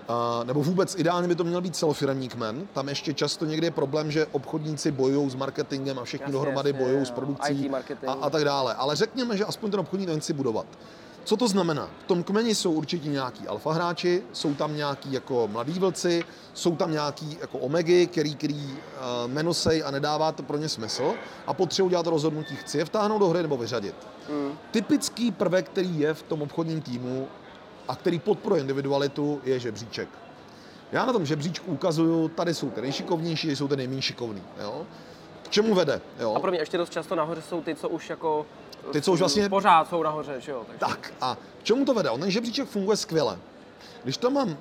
A, 0.08 0.44
nebo 0.44 0.64
vůbec 0.64 0.96
ideálně 0.96 1.28
by 1.28 1.36
to 1.36 1.44
měl 1.44 1.62
být 1.62 1.76
celofirmní 1.76 2.30
kmen. 2.30 2.68
Tam 2.74 2.90
ještě 2.90 3.14
často 3.14 3.46
někdy 3.46 3.68
je 3.68 3.72
problém, 3.72 4.12
že 4.12 4.26
obchodníci 4.32 4.92
bojují 4.92 5.30
s 5.30 5.36
marketingem 5.36 6.00
a 6.00 6.04
všichni 6.04 6.24
jasně, 6.24 6.34
dohromady 6.34 6.74
bojují 6.74 7.06
s 7.06 7.12
produkcí 7.12 7.72
a, 8.08 8.12
a 8.12 8.30
tak 8.30 8.44
dále. 8.44 8.74
Ale 8.74 8.96
řekněme, 8.96 9.38
že 9.38 9.46
aspoň 9.46 9.72
ten 9.72 9.80
obchodní 9.80 10.06
ten 10.06 10.20
chci 10.20 10.34
budovat. 10.34 10.66
Co 11.24 11.38
to 11.38 11.48
znamená? 11.48 11.90
V 12.04 12.08
tom 12.08 12.24
kmeni 12.24 12.56
jsou 12.56 12.72
určitě 12.72 13.10
nějaký 13.10 13.48
alfa 13.48 13.74
hráči, 13.74 14.24
jsou 14.34 14.54
tam 14.54 14.76
nějaký 14.76 15.14
jako 15.14 15.48
mladí 15.52 15.80
vlci, 15.80 16.24
jsou 16.54 16.76
tam 16.76 16.92
nějaký 16.92 17.38
jako 17.42 17.58
omegy, 17.58 18.08
který, 18.08 18.36
který 18.36 18.64
uh, 18.66 19.32
menosej 19.32 19.84
a 19.86 19.92
nedává 19.92 20.32
to 20.32 20.44
pro 20.44 20.58
ně 20.58 20.70
smysl 20.70 21.14
a 21.48 21.54
potřebují 21.54 21.90
dělat 21.90 22.08
rozhodnutí, 22.08 22.56
chci 22.56 22.78
je 22.78 22.86
vtáhnout 22.86 23.20
do 23.20 23.28
hry 23.28 23.42
nebo 23.42 23.58
vyřadit. 23.58 23.96
Mm. 24.30 24.58
Typický 24.72 25.32
prvek, 25.32 25.70
který 25.70 26.00
je 26.00 26.14
v 26.14 26.24
tom 26.24 26.42
obchodním 26.42 26.82
týmu 26.82 27.28
a 27.94 27.96
který 27.96 28.20
podporuje 28.20 28.62
individualitu, 28.62 29.42
je 29.44 29.60
žebříček. 29.60 30.10
Já 30.92 31.06
na 31.06 31.14
tom 31.14 31.26
žebříčku 31.26 31.72
ukazuju, 31.72 32.28
tady 32.28 32.54
jsou 32.54 32.70
ty 32.70 32.82
nejšikovnější, 32.82 33.56
jsou 33.56 33.68
ty 33.68 33.76
nejméně 33.76 34.02
šikovní. 34.02 34.44
Jo? 34.62 34.86
K 35.44 35.50
čemu 35.50 35.76
vede? 35.76 36.02
Jo? 36.20 36.34
A 36.34 36.40
pro 36.40 36.52
mě 36.52 36.60
ještě 36.60 36.78
dost 36.78 36.90
často 36.90 37.16
nahoře 37.16 37.42
jsou 37.42 37.62
ty, 37.62 37.76
co 37.76 37.90
už 37.90 38.10
jako 38.10 38.46
ty, 38.92 39.02
co 39.02 39.12
už 39.12 39.20
vlastně... 39.20 39.50
Pořád 39.50 39.90
jsou 39.90 40.04
nahoře, 40.04 40.42
že 40.42 40.52
jo? 40.52 40.64
Takže... 40.68 40.80
Tak 40.80 41.14
a 41.22 41.38
k 41.60 41.64
čemu 41.64 41.86
to 41.86 41.94
vede? 41.94 42.10
On 42.10 42.20
ten 42.20 42.32
žebříček 42.32 42.68
funguje 42.68 42.98
skvěle. 42.98 43.40
Když 44.04 44.18
tam 44.18 44.34
mám 44.34 44.58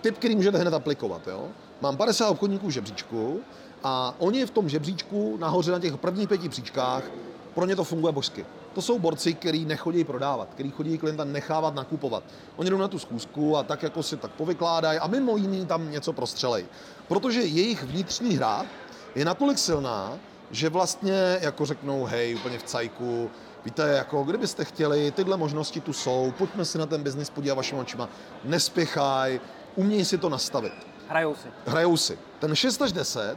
typ, 0.00 0.18
který 0.18 0.36
můžete 0.36 0.58
hned 0.58 0.74
aplikovat, 0.74 1.28
jo? 1.28 1.48
Mám 1.80 1.96
50 1.96 2.28
obchodníků 2.28 2.66
v 2.66 2.70
žebříčku 2.70 3.40
a 3.84 4.14
oni 4.18 4.46
v 4.46 4.50
tom 4.50 4.68
žebříčku 4.68 5.36
nahoře 5.36 5.72
na 5.72 5.78
těch 5.78 5.96
prvních 5.96 6.28
pěti 6.28 6.48
příčkách 6.48 7.02
pro 7.54 7.66
ně 7.66 7.76
to 7.76 7.84
funguje 7.84 8.12
božsky. 8.12 8.46
To 8.72 8.82
jsou 8.82 8.98
borci, 8.98 9.34
kteří 9.34 9.64
nechodí 9.64 10.04
prodávat, 10.04 10.48
kteří 10.54 10.70
chodí 10.70 10.98
klienta 10.98 11.24
nechávat 11.24 11.74
nakupovat. 11.74 12.24
Oni 12.56 12.70
jdou 12.70 12.78
na 12.78 12.88
tu 12.88 12.98
schůzku 12.98 13.56
a 13.56 13.62
tak 13.62 13.82
jako 13.82 14.02
si 14.02 14.16
tak 14.16 14.30
povykládají 14.30 14.98
a 14.98 15.06
mimo 15.06 15.36
jiný 15.36 15.66
tam 15.66 15.90
něco 15.90 16.12
prostřelej. 16.12 16.66
Protože 17.08 17.40
jejich 17.40 17.82
vnitřní 17.82 18.36
hra 18.36 18.66
je 19.14 19.24
natolik 19.24 19.58
silná, 19.58 20.18
že 20.50 20.68
vlastně 20.68 21.38
jako 21.40 21.66
řeknou, 21.66 22.04
hej, 22.04 22.34
úplně 22.34 22.58
v 22.58 22.62
cajku, 22.62 23.30
víte, 23.64 23.88
jako 23.88 24.24
kdybyste 24.24 24.64
chtěli, 24.64 25.10
tyhle 25.10 25.36
možnosti 25.36 25.80
tu 25.80 25.92
jsou, 25.92 26.32
pojďme 26.38 26.64
si 26.64 26.78
na 26.78 26.86
ten 26.86 27.02
biznis 27.02 27.30
podívat 27.30 27.54
vašimi 27.54 27.80
očima, 27.80 28.08
nespěchaj, 28.44 29.40
umějí 29.76 30.04
si 30.04 30.18
to 30.18 30.28
nastavit. 30.28 30.72
Hrajou 31.08 31.34
si. 31.34 31.48
Hrajou 31.66 31.96
si. 31.96 32.18
Ten 32.38 32.54
6 32.54 32.82
až 32.82 32.92
10, 32.92 33.36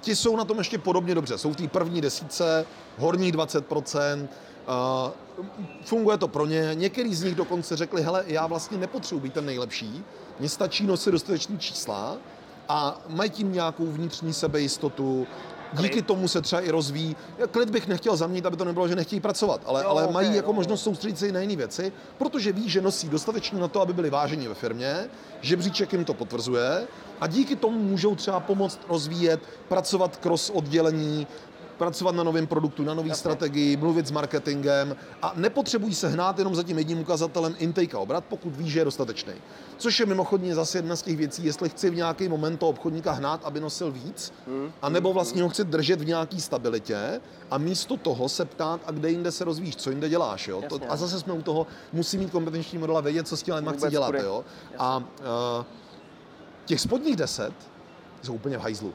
ti 0.00 0.16
jsou 0.16 0.36
na 0.36 0.44
tom 0.44 0.58
ještě 0.58 0.78
podobně 0.78 1.14
dobře. 1.14 1.38
Jsou 1.38 1.52
v 1.52 1.56
té 1.56 1.68
první 1.68 2.00
desíce, 2.00 2.66
horní 2.98 3.32
20%, 3.32 4.18
Uh, 4.22 4.30
funguje 5.84 6.18
to 6.18 6.28
pro 6.28 6.46
ně. 6.46 6.70
Některý 6.74 7.14
z 7.14 7.22
nich 7.22 7.34
dokonce 7.34 7.76
řekli, 7.76 8.02
hele, 8.02 8.24
já 8.26 8.46
vlastně 8.46 8.78
nepotřebuji 8.78 9.20
být 9.20 9.32
ten 9.32 9.46
nejlepší, 9.46 10.04
mně 10.38 10.48
stačí 10.48 10.86
nosit 10.86 11.10
dostatečný 11.10 11.58
čísla 11.58 12.16
a 12.68 13.00
mají 13.08 13.30
tím 13.30 13.52
nějakou 13.52 13.86
vnitřní 13.86 14.32
sebejistotu, 14.32 15.26
díky 15.72 16.02
tomu 16.02 16.28
se 16.28 16.40
třeba 16.40 16.62
i 16.62 16.70
rozvíjí. 16.70 17.16
Klid 17.50 17.70
bych 17.70 17.88
nechtěl 17.88 18.16
zaměnit, 18.16 18.46
aby 18.46 18.56
to 18.56 18.64
nebylo, 18.64 18.88
že 18.88 18.96
nechtějí 18.96 19.20
pracovat, 19.20 19.60
ale, 19.66 19.82
jo, 19.82 19.88
ale 19.88 20.02
okay, 20.02 20.14
mají 20.14 20.36
jako 20.36 20.50
jo. 20.50 20.54
možnost 20.54 20.82
soustředit 20.82 21.18
se 21.18 21.28
i 21.28 21.32
na 21.32 21.40
jiné 21.40 21.56
věci, 21.56 21.92
protože 22.18 22.52
ví, 22.52 22.68
že 22.68 22.80
nosí 22.80 23.08
dostatečně 23.08 23.60
na 23.60 23.68
to, 23.68 23.80
aby 23.80 23.92
byli 23.92 24.10
vážení 24.10 24.48
ve 24.48 24.54
firmě, 24.54 25.08
že 25.40 25.56
bříček 25.56 25.92
jim 25.92 26.04
to 26.04 26.14
potvrzuje 26.14 26.86
a 27.20 27.26
díky 27.26 27.56
tomu 27.56 27.78
můžou 27.78 28.14
třeba 28.14 28.40
pomoct 28.40 28.80
rozvíjet, 28.88 29.40
pracovat 29.68 30.16
cross 30.16 30.50
oddělení, 30.50 31.26
pracovat 31.78 32.14
na 32.14 32.22
novém 32.22 32.46
produktu, 32.46 32.84
na 32.84 32.94
nové 32.94 33.14
strategii, 33.14 33.76
mluvit 33.76 34.06
s 34.06 34.10
marketingem 34.10 34.96
a 35.22 35.32
nepotřebují 35.36 35.94
se 35.94 36.08
hnát 36.08 36.38
jenom 36.38 36.54
za 36.54 36.62
tím 36.62 36.78
jedním 36.78 37.00
ukazatelem 37.00 37.54
intake 37.58 37.96
a 37.96 37.98
obrat, 37.98 38.24
pokud 38.28 38.56
ví, 38.56 38.70
že 38.70 38.80
je 38.80 38.84
dostatečný. 38.84 39.32
Což 39.76 40.00
je 40.00 40.06
mimochodně 40.06 40.54
zase 40.54 40.78
jedna 40.78 40.96
z 40.96 41.02
těch 41.02 41.16
věcí, 41.16 41.44
jestli 41.44 41.68
chci 41.68 41.90
v 41.90 41.96
nějaký 41.96 42.28
moment 42.28 42.56
toho 42.56 42.70
obchodníka 42.70 43.12
hnát, 43.12 43.40
aby 43.44 43.60
nosil 43.60 43.90
víc, 43.90 44.32
hmm. 44.46 44.72
anebo 44.82 45.12
vlastně 45.12 45.42
ho 45.42 45.48
chci 45.48 45.64
držet 45.64 46.00
v 46.00 46.06
nějaký 46.06 46.40
stabilitě 46.40 47.20
a 47.50 47.58
místo 47.58 47.96
toho 47.96 48.28
se 48.28 48.44
ptát, 48.44 48.80
a 48.86 48.90
kde 48.90 49.10
jinde 49.10 49.32
se 49.32 49.44
rozvíjíš, 49.44 49.76
co 49.76 49.90
jinde 49.90 50.08
děláš. 50.08 50.48
Jo? 50.48 50.62
To, 50.68 50.80
a 50.88 50.96
zase 50.96 51.20
jsme 51.20 51.32
u 51.32 51.42
toho, 51.42 51.66
musí 51.92 52.18
mít 52.18 52.30
kompetenční 52.30 52.78
model 52.78 52.96
a 52.96 53.00
vědět, 53.00 53.28
co 53.28 53.36
s 53.36 53.42
tím 53.42 53.54
chci 53.76 53.90
dělat. 53.90 54.14
Jo? 54.14 54.44
A 54.78 54.96
uh, 54.96 55.04
těch 56.64 56.80
spodních 56.80 57.16
deset 57.16 57.52
jsou 58.22 58.34
úplně 58.34 58.58
v 58.58 58.60
hajzlu. 58.60 58.92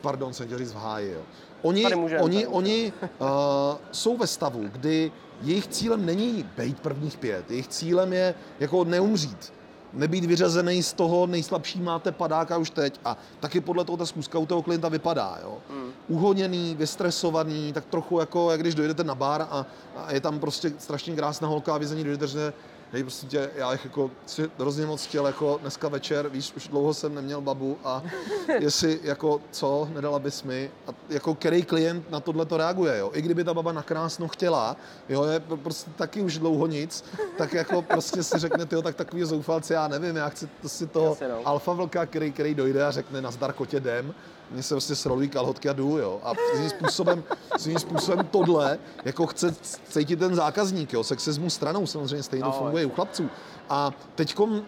Pardon, 0.00 0.32
jsem 0.32 0.46
chtěl 0.46 0.58
říct 0.58 0.72
v 0.72 0.76
háji. 0.76 1.12
Jo. 1.12 1.20
Oni, 1.62 1.96
můžem, 1.96 2.20
oni, 2.20 2.46
oni 2.46 2.92
uh, 3.02 3.26
jsou 3.92 4.16
ve 4.16 4.26
stavu, 4.26 4.68
kdy 4.72 5.12
jejich 5.42 5.66
cílem 5.66 6.06
není 6.06 6.46
být 6.56 6.80
prvních 6.80 7.18
pět, 7.18 7.50
jejich 7.50 7.68
cílem 7.68 8.12
je 8.12 8.34
jako 8.60 8.84
neumřít, 8.84 9.52
nebýt 9.92 10.24
vyřazený 10.24 10.82
z 10.82 10.92
toho 10.92 11.26
nejslabší 11.26 11.80
máte 11.80 12.12
padáka 12.12 12.56
už 12.56 12.70
teď 12.70 13.00
a 13.04 13.16
taky 13.40 13.60
podle 13.60 13.84
toho 13.84 13.96
ta 13.96 14.06
zkuska 14.06 14.38
u 14.38 14.46
toho 14.46 14.62
klienta 14.62 14.88
vypadá. 14.88 15.38
Jo. 15.42 15.58
Mm. 15.70 15.90
Uhoněný, 16.08 16.74
vystresovaný, 16.78 17.72
tak 17.72 17.84
trochu 17.84 18.20
jako, 18.20 18.50
jak 18.50 18.60
když 18.60 18.74
dojdete 18.74 19.04
na 19.04 19.14
bar 19.14 19.46
a, 19.50 19.66
a 19.96 20.12
je 20.12 20.20
tam 20.20 20.40
prostě 20.40 20.72
strašně 20.78 21.16
krásná 21.16 21.48
holka 21.48 21.74
a 21.74 21.78
vy 21.78 21.86
za 21.86 21.94
ní 21.94 22.04
dojdete, 22.04 22.26
že 22.26 22.52
hej, 22.92 23.02
prostě 23.02 23.26
tě, 23.26 23.50
já 23.54 23.70
bych 23.70 23.84
jako 23.84 24.10
si 24.26 24.50
hrozně 24.58 24.86
moc 24.86 25.06
chtěl, 25.06 25.26
jako 25.26 25.58
dneska 25.60 25.88
večer, 25.88 26.28
víš, 26.28 26.52
už 26.56 26.68
dlouho 26.68 26.94
jsem 26.94 27.14
neměl 27.14 27.40
babu 27.40 27.78
a 27.84 28.02
jestli, 28.60 29.00
jako, 29.02 29.40
co, 29.50 29.88
nedala 29.94 30.18
bys 30.18 30.42
mi, 30.42 30.70
a 30.86 30.90
jako 31.08 31.34
který 31.34 31.62
klient 31.62 32.10
na 32.10 32.20
tohle 32.20 32.46
to 32.46 32.56
reaguje, 32.56 32.98
jo, 32.98 33.10
i 33.14 33.22
kdyby 33.22 33.44
ta 33.44 33.54
baba 33.54 33.72
nakrásno 33.72 34.28
chtěla, 34.28 34.76
jo, 35.08 35.24
je 35.24 35.40
prostě 35.40 35.90
taky 35.96 36.22
už 36.22 36.38
dlouho 36.38 36.66
nic, 36.66 37.04
tak 37.38 37.52
jako 37.52 37.82
prostě 37.82 38.22
si 38.22 38.38
řekne, 38.38 38.66
tyjo, 38.66 38.82
tak 38.82 38.96
takový 38.96 39.24
zoufalci, 39.24 39.72
já 39.72 39.88
nevím, 39.88 40.16
já 40.16 40.28
chci 40.28 40.48
to 40.62 40.68
si 40.68 40.86
to 40.86 41.16
no. 41.28 41.40
alfa 41.44 41.72
vlka, 41.72 42.06
který, 42.06 42.32
který 42.32 42.54
dojde 42.54 42.84
a 42.86 42.90
řekne, 42.90 43.20
nazdar 43.20 43.52
kotě 43.52 43.76
jdem, 43.76 44.14
mně 44.52 44.62
se 44.62 44.74
prostě 44.74 44.94
srolují 44.94 45.28
kalhotky 45.28 45.68
a 45.68 45.72
jdu, 45.72 45.98
jo. 45.98 46.20
A 46.22 46.32
svým 46.54 46.70
způsobem, 46.70 47.24
svým 47.56 47.78
způsobem 47.78 48.28
tohle, 48.30 48.78
jako 49.04 49.26
chce 49.26 49.54
cítit 49.88 50.18
ten 50.18 50.34
zákazník, 50.34 50.92
jo. 50.92 51.04
Sexismu 51.04 51.50
stranou 51.50 51.86
samozřejmě 51.86 52.22
stejně 52.22 52.44
to 52.44 52.52
funguje 52.52 52.86
u 52.86 52.90
chlapců. 52.90 53.30
A 53.68 53.90
teďkom 54.14 54.62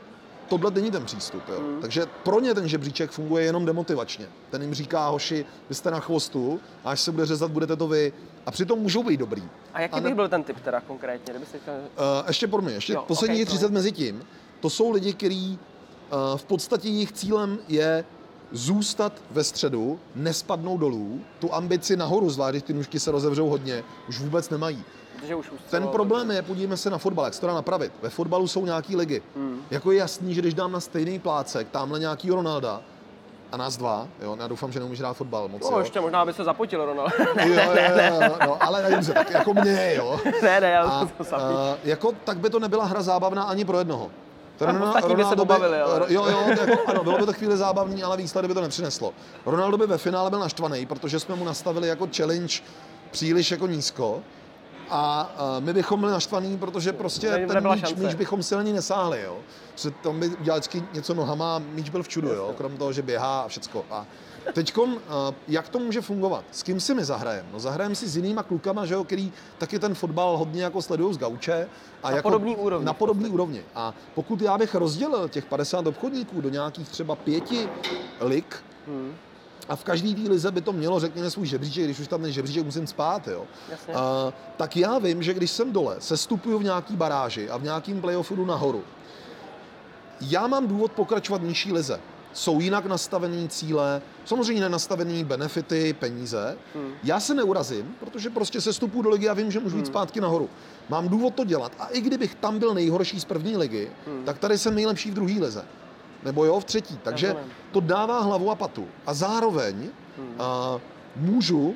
tohle 0.48 0.70
není 0.70 0.90
ten 0.90 1.04
přístup. 1.04 1.42
Jo. 1.48 1.60
Mm. 1.60 1.80
Takže 1.80 2.06
pro 2.22 2.40
ně 2.40 2.54
ten 2.54 2.68
žebříček 2.68 3.10
funguje 3.10 3.44
jenom 3.44 3.64
demotivačně. 3.64 4.26
Ten 4.50 4.62
jim 4.62 4.74
říká, 4.74 5.08
hoši, 5.08 5.46
vy 5.68 5.74
jste 5.74 5.90
na 5.90 6.00
chvostu, 6.00 6.60
a 6.84 6.90
až 6.90 7.00
se 7.00 7.12
bude 7.12 7.26
řezat, 7.26 7.50
budete 7.50 7.76
to 7.76 7.88
vy. 7.88 8.12
A 8.46 8.50
přitom 8.50 8.78
můžou 8.78 9.02
být 9.02 9.16
dobrý. 9.16 9.42
A 9.74 9.80
jaký 9.80 9.94
a 9.94 10.00
ne... 10.00 10.02
bych 10.02 10.14
byl 10.14 10.28
ten 10.28 10.42
typ 10.42 10.60
teda 10.60 10.80
konkrétně? 10.80 11.34
Kdyby 11.34 11.46
uh, 11.66 12.28
ještě 12.28 12.46
pro 12.46 12.62
mě, 12.62 12.74
ještě 12.74 12.92
jo, 12.92 13.04
poslední 13.08 13.36
okay, 13.36 13.46
30 13.46 13.70
mezi 13.70 13.92
tím. 13.92 14.22
To 14.60 14.70
jsou 14.70 14.90
lidi, 14.90 15.12
kteří 15.12 15.58
uh, 16.32 16.38
v 16.38 16.44
podstatě 16.44 16.88
jejich 16.88 17.12
cílem 17.12 17.58
je 17.68 18.04
zůstat 18.52 19.12
ve 19.30 19.44
středu, 19.44 19.98
nespadnou 20.14 20.78
dolů, 20.78 21.20
tu 21.38 21.54
ambici 21.54 21.96
nahoru, 21.96 22.30
zvlášť 22.30 22.52
když 22.52 22.62
ty 22.62 22.72
nůžky 22.72 23.00
se 23.00 23.10
rozevřou 23.10 23.48
hodně, 23.48 23.84
už 24.08 24.20
vůbec 24.20 24.50
nemají. 24.50 24.84
Už 25.36 25.46
Ten 25.70 25.88
problém 25.88 26.30
je, 26.30 26.42
podívejme 26.42 26.76
se 26.76 26.90
na 26.90 26.98
fotbal, 26.98 27.24
jak 27.24 27.34
se 27.34 27.40
to 27.40 27.46
dá 27.46 27.54
napravit. 27.54 27.92
Ve 28.02 28.10
fotbalu 28.10 28.48
jsou 28.48 28.64
nějaký 28.64 28.96
ligy. 28.96 29.22
Hmm. 29.36 29.62
Jako 29.70 29.92
je 29.92 29.98
jasný, 29.98 30.34
že 30.34 30.40
když 30.40 30.54
dám 30.54 30.72
na 30.72 30.80
stejný 30.80 31.18
plácek 31.18 31.68
tamhle 31.70 31.98
nějaký 31.98 32.30
Ronalda, 32.30 32.82
a 33.54 33.56
nás 33.56 33.76
dva, 33.76 34.08
jo, 34.22 34.36
já 34.40 34.48
doufám, 34.48 34.72
že 34.72 34.78
neumíš 34.80 35.00
hrát 35.00 35.14
fotbal 35.14 35.48
moc, 35.48 35.62
no, 35.62 35.70
jo. 35.70 35.78
ještě 35.78 36.00
možná 36.00 36.24
by 36.24 36.32
se 36.32 36.44
zapotil 36.44 36.84
Ronaldo. 36.84 37.12
ne, 37.36 37.48
jo, 37.48 37.74
ne, 37.74 37.92
ne, 37.96 38.18
ne. 38.20 38.30
No, 38.46 38.62
ale 38.62 38.82
nevím, 38.82 39.12
tak 39.14 39.30
jako 39.30 39.54
mě, 39.54 39.94
jo. 39.94 40.20
ne, 40.42 40.60
ne, 40.60 40.70
já 40.70 40.82
a, 40.82 41.06
to 41.06 41.36
a, 41.36 41.76
jako, 41.84 42.12
tak 42.24 42.38
by 42.38 42.50
to 42.50 42.58
nebyla 42.58 42.84
hra 42.84 43.02
zábavná 43.02 43.42
ani 43.42 43.64
pro 43.64 43.78
jednoho. 43.78 44.10
Ronaldo, 44.60 45.14
by 45.14 45.24
se 45.24 45.36
pobavili, 45.36 45.80
ale... 45.80 46.06
Jo, 46.08 46.26
jo, 46.26 46.44
jako, 46.48 46.82
ano, 46.86 47.04
bylo 47.04 47.18
by 47.18 47.26
to 47.26 47.32
chvíli 47.32 47.56
zábavný, 47.56 48.02
ale 48.02 48.16
výsledek 48.16 48.48
by 48.48 48.54
to 48.54 48.60
nepřineslo. 48.60 49.12
Ronaldo 49.46 49.78
by 49.78 49.86
ve 49.86 49.98
finále 49.98 50.30
byl 50.30 50.38
naštvaný, 50.38 50.86
protože 50.86 51.20
jsme 51.20 51.34
mu 51.34 51.44
nastavili 51.44 51.88
jako 51.88 52.08
challenge 52.16 52.54
příliš 53.10 53.50
jako 53.50 53.66
nízko. 53.66 54.22
A 54.90 55.34
uh, 55.58 55.64
my 55.64 55.72
bychom 55.72 56.00
byli 56.00 56.12
naštvaný, 56.12 56.58
protože 56.58 56.92
prostě 56.92 57.46
ten 57.48 57.72
míč, 57.72 57.94
míč 57.94 58.14
bychom 58.14 58.42
silně 58.42 58.72
nesáhli, 58.72 59.22
jo. 59.22 59.36
Že 59.76 59.90
tam 59.90 60.20
by 60.20 60.28
udělal 60.28 60.60
vždycky 60.60 60.82
něco 60.92 61.14
nohama, 61.14 61.58
míč 61.58 61.90
byl 61.90 62.02
v 62.02 62.08
čudu, 62.08 62.28
jo, 62.28 62.54
krom 62.56 62.76
toho, 62.76 62.92
že 62.92 63.02
běhá 63.02 63.40
a 63.40 63.48
všecko. 63.48 63.84
A 63.90 64.06
Teď, 64.52 64.78
uh, 64.78 64.92
jak 65.48 65.68
to 65.68 65.78
může 65.78 66.00
fungovat? 66.00 66.44
S 66.52 66.62
kým 66.62 66.80
si 66.80 66.94
my 66.94 67.04
zahrajeme? 67.04 67.48
No 67.52 67.60
zahrajeme 67.60 67.94
si 67.94 68.08
s 68.08 68.16
jinýma 68.16 68.42
klukama, 68.42 68.86
že 68.86 68.94
jo, 68.94 69.04
který 69.04 69.32
taky 69.58 69.78
ten 69.78 69.94
fotbal 69.94 70.36
hodně 70.36 70.64
jako 70.64 70.82
sledují 70.82 71.14
z 71.14 71.18
gauče. 71.18 71.68
A 72.02 72.10
na 72.10 72.16
jako, 72.16 72.30
podobný 72.30 72.56
úrovni. 72.56 72.86
Na 72.86 72.92
podobný 72.92 73.30
úrovni. 73.30 73.62
A 73.74 73.94
pokud 74.14 74.42
já 74.42 74.58
bych 74.58 74.74
rozdělil 74.74 75.28
těch 75.28 75.44
50 75.44 75.86
obchodníků 75.86 76.40
do 76.40 76.48
nějakých 76.48 76.88
třeba 76.88 77.16
pěti 77.16 77.68
lik, 78.20 78.56
hmm. 78.86 79.14
A 79.68 79.76
v 79.76 79.84
každý 79.84 80.14
té 80.14 80.30
lize 80.30 80.50
by 80.50 80.60
to 80.60 80.72
mělo, 80.72 81.00
řekněme, 81.00 81.30
svůj 81.30 81.46
žebříček, 81.46 81.84
když 81.84 82.00
už 82.00 82.08
tam 82.08 82.22
ten 82.22 82.32
žebříček 82.32 82.64
musím 82.64 82.86
spát, 82.86 83.28
jo. 83.28 83.46
Uh, 83.88 83.94
tak 84.56 84.76
já 84.76 84.98
vím, 84.98 85.22
že 85.22 85.34
když 85.34 85.50
jsem 85.50 85.72
dole, 85.72 85.96
se 85.98 86.16
stupuju 86.16 86.58
v 86.58 86.64
nějaký 86.64 86.96
baráži 86.96 87.50
a 87.50 87.56
v 87.56 87.62
nějakým 87.62 88.00
playoffu 88.00 88.36
jdu 88.36 88.46
nahoru, 88.46 88.84
já 90.20 90.46
mám 90.46 90.68
důvod 90.68 90.92
pokračovat 90.92 91.42
v 91.42 91.44
nižší 91.44 91.72
lize 91.72 92.00
jsou 92.34 92.60
jinak 92.60 92.86
nastavený 92.86 93.48
cíle, 93.48 94.02
samozřejmě 94.24 94.68
nastavený 94.68 95.24
benefity, 95.24 95.92
peníze. 95.92 96.56
Hmm. 96.74 96.92
Já 97.04 97.20
se 97.20 97.34
neurazím, 97.34 97.94
protože 98.00 98.30
prostě 98.30 98.60
se 98.60 98.72
stupu 98.72 99.02
do 99.02 99.10
ligy 99.10 99.28
a 99.28 99.34
vím, 99.34 99.50
že 99.50 99.60
můžu 99.60 99.76
jít 99.76 99.82
hmm. 99.82 99.92
zpátky 99.92 100.20
nahoru. 100.20 100.50
Mám 100.88 101.08
důvod 101.08 101.34
to 101.34 101.44
dělat. 101.44 101.72
A 101.78 101.86
i 101.86 102.00
kdybych 102.00 102.34
tam 102.34 102.58
byl 102.58 102.74
nejhorší 102.74 103.20
z 103.20 103.24
první 103.24 103.56
ligy, 103.56 103.90
hmm. 104.06 104.24
tak 104.24 104.38
tady 104.38 104.58
jsem 104.58 104.74
nejlepší 104.74 105.10
v 105.10 105.14
druhé 105.14 105.32
lize. 105.32 105.64
Nebo 106.24 106.44
jo, 106.44 106.60
v 106.60 106.64
třetí. 106.64 106.98
Takže 107.02 107.36
to 107.72 107.80
dává 107.80 108.20
hlavu 108.20 108.50
a 108.50 108.54
patu. 108.54 108.88
A 109.06 109.14
zároveň 109.14 109.74
hmm. 110.18 110.34
a, 110.38 110.78
můžu 111.16 111.74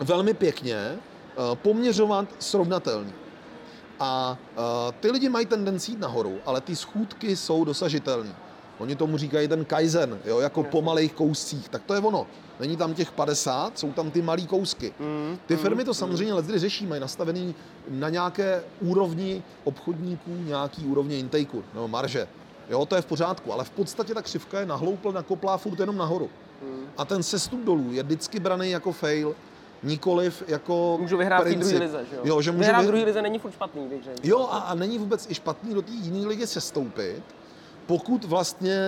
velmi 0.00 0.34
pěkně 0.34 0.76
a, 0.76 1.54
poměřovat 1.54 2.28
srovnatelně. 2.38 3.12
A, 4.00 4.38
ty 5.00 5.10
lidi 5.10 5.28
mají 5.28 5.46
tendenci 5.46 5.90
jít 5.90 6.00
nahoru, 6.00 6.38
ale 6.46 6.60
ty 6.60 6.76
schůdky 6.76 7.36
jsou 7.36 7.64
dosažitelné. 7.64 8.34
Oni 8.78 8.96
tomu 8.96 9.18
říkají 9.18 9.48
ten 9.48 9.64
kaizen, 9.64 10.18
jo, 10.24 10.40
jako 10.40 10.62
po 10.62 10.82
malých 10.82 11.12
kouscích. 11.12 11.68
Tak 11.68 11.82
to 11.82 11.94
je 11.94 12.00
ono. 12.00 12.26
Není 12.60 12.76
tam 12.76 12.94
těch 12.94 13.12
50, 13.12 13.78
jsou 13.78 13.92
tam 13.92 14.10
ty 14.10 14.22
malý 14.22 14.46
kousky. 14.46 14.94
Mm, 14.98 15.38
ty 15.46 15.56
firmy 15.56 15.82
mm, 15.82 15.86
to 15.86 15.94
samozřejmě 15.94 16.34
mm. 16.34 16.58
řeší, 16.58 16.86
mají 16.86 17.00
nastavený 17.00 17.54
na 17.88 18.08
nějaké 18.08 18.62
úrovni 18.80 19.42
obchodníků, 19.64 20.30
nějaký 20.30 20.86
úrovně 20.86 21.18
intakeu, 21.18 21.64
nebo 21.74 21.88
marže. 21.88 22.28
Jo, 22.68 22.86
to 22.86 22.96
je 22.96 23.02
v 23.02 23.06
pořádku, 23.06 23.52
ale 23.52 23.64
v 23.64 23.70
podstatě 23.70 24.14
ta 24.14 24.22
křivka 24.22 24.60
je 24.60 24.66
nahloupl, 24.66 25.12
nakoplá 25.12 25.56
furt 25.56 25.80
jenom 25.80 25.96
nahoru. 25.96 26.30
Mm. 26.62 26.86
A 26.96 27.04
ten 27.04 27.22
sestup 27.22 27.60
dolů 27.60 27.92
je 27.92 28.02
vždycky 28.02 28.40
braný 28.40 28.70
jako 28.70 28.92
fail, 28.92 29.34
nikoliv 29.82 30.42
jako 30.48 30.98
Můžu 31.00 31.16
vyhrát 31.16 31.46
v 31.46 31.54
druhé 31.54 31.78
lize, 31.78 32.06
že 32.10 32.16
jo? 32.16 32.22
jo 32.24 32.42
že 32.42 32.50
můžu 32.50 32.60
vyhrát 32.60 32.84
v 32.84 32.86
druhé 32.86 33.04
lize 33.04 33.22
není 33.22 33.38
furt 33.38 33.52
špatný, 33.52 33.88
takže. 33.88 34.10
Jo, 34.22 34.48
a, 34.50 34.58
a 34.58 34.74
není 34.74 34.98
vůbec 34.98 35.30
i 35.30 35.34
špatný 35.34 35.74
do 35.74 35.82
té 35.82 35.92
jiné 35.92 36.26
ligy 36.26 36.46
sestoupit, 36.46 37.22
pokud 37.86 38.24
vlastně 38.24 38.78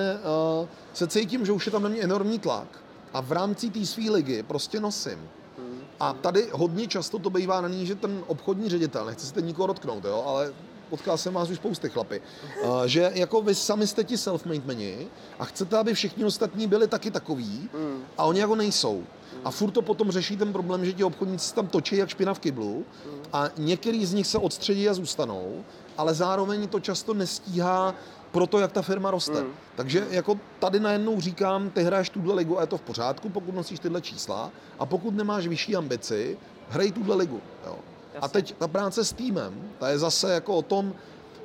uh, 0.60 0.68
se 0.94 1.06
cítím, 1.06 1.46
že 1.46 1.52
už 1.52 1.66
je 1.66 1.72
tam 1.72 1.82
na 1.82 1.88
mě 1.88 2.00
enormní 2.00 2.38
tlak 2.38 2.68
a 3.12 3.20
v 3.20 3.32
rámci 3.32 3.70
té 3.70 3.86
své 3.86 4.10
ligy 4.10 4.42
prostě 4.42 4.80
nosím. 4.80 5.28
Hmm. 5.58 5.80
A 6.00 6.12
tady 6.12 6.48
hodně 6.52 6.86
často 6.86 7.18
to 7.18 7.30
bývá 7.30 7.60
na 7.60 7.68
ní, 7.68 7.86
že 7.86 7.94
ten 7.94 8.24
obchodní 8.26 8.68
ředitel, 8.68 9.06
nechce 9.06 9.26
se 9.26 9.42
nikoho 9.42 9.66
dotknout, 9.66 10.04
jo, 10.04 10.24
ale 10.26 10.52
potkal 10.90 11.18
jsem 11.18 11.34
vás 11.34 11.50
už 11.50 11.56
spousty 11.56 11.88
chlapy, 11.88 12.22
uh, 12.62 12.84
že 12.84 13.10
jako 13.14 13.42
vy 13.42 13.54
sami 13.54 13.86
jste 13.86 14.04
ti 14.04 14.16
self-made 14.16 14.62
meni 14.64 15.06
a 15.38 15.44
chcete, 15.44 15.78
aby 15.78 15.94
všichni 15.94 16.24
ostatní 16.24 16.66
byli 16.66 16.88
taky 16.88 17.10
takový 17.10 17.68
mm. 17.74 18.04
a 18.18 18.24
oni 18.24 18.40
jako 18.40 18.56
nejsou. 18.56 19.04
A 19.44 19.50
furt 19.50 19.70
to 19.70 19.82
potom 19.82 20.10
řeší 20.10 20.36
ten 20.36 20.52
problém, 20.52 20.84
že 20.84 20.92
ti 20.92 21.04
obchodníci 21.04 21.54
tam 21.54 21.66
točí 21.66 21.96
jak 21.96 22.08
špina 22.08 22.34
v 22.34 22.38
kyblu 22.38 22.84
a 23.32 23.48
některý 23.56 24.06
z 24.06 24.14
nich 24.14 24.26
se 24.26 24.38
odstředí 24.38 24.88
a 24.88 24.94
zůstanou, 24.94 25.64
ale 25.98 26.14
zároveň 26.14 26.68
to 26.68 26.80
často 26.80 27.14
nestíhá 27.14 27.94
pro 28.32 28.46
to, 28.46 28.58
jak 28.58 28.72
ta 28.72 28.82
firma 28.82 29.10
roste. 29.10 29.40
Mm. 29.42 29.52
Takže 29.76 30.06
jako 30.10 30.40
tady 30.58 30.80
najednou 30.80 31.20
říkám, 31.20 31.70
ty 31.70 31.82
hraješ 31.82 32.10
tuhle 32.10 32.34
ligu 32.34 32.58
a 32.58 32.60
je 32.60 32.66
to 32.66 32.78
v 32.78 32.80
pořádku, 32.80 33.28
pokud 33.28 33.54
nosíš 33.54 33.78
tyhle 33.78 34.00
čísla 34.00 34.50
a 34.78 34.86
pokud 34.86 35.14
nemáš 35.14 35.46
vyšší 35.46 35.76
ambici, 35.76 36.38
hrej 36.68 36.92
tuhle 36.92 37.16
ligu. 37.16 37.40
Jo. 37.66 37.76
A 38.20 38.28
teď 38.28 38.54
ta 38.58 38.68
práce 38.68 39.04
s 39.04 39.12
týmem, 39.12 39.70
ta 39.78 39.88
je 39.88 39.98
zase 39.98 40.32
jako 40.32 40.56
o 40.56 40.62
tom, 40.62 40.94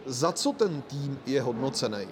za 0.06 0.32
co 0.32 0.54
ten 0.54 0.82
tým 0.82 1.20
je 1.26 1.42
hodnocený. 1.42 2.08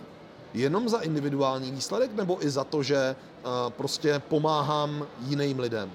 Jenom 0.53 0.89
za 0.89 0.99
individuální 0.99 1.71
výsledek 1.71 2.15
nebo 2.15 2.45
i 2.45 2.49
za 2.49 2.63
to, 2.63 2.83
že 2.83 3.15
uh, 3.15 3.51
prostě 3.69 4.21
pomáhám 4.27 5.07
jiným 5.19 5.59
lidem. 5.59 5.91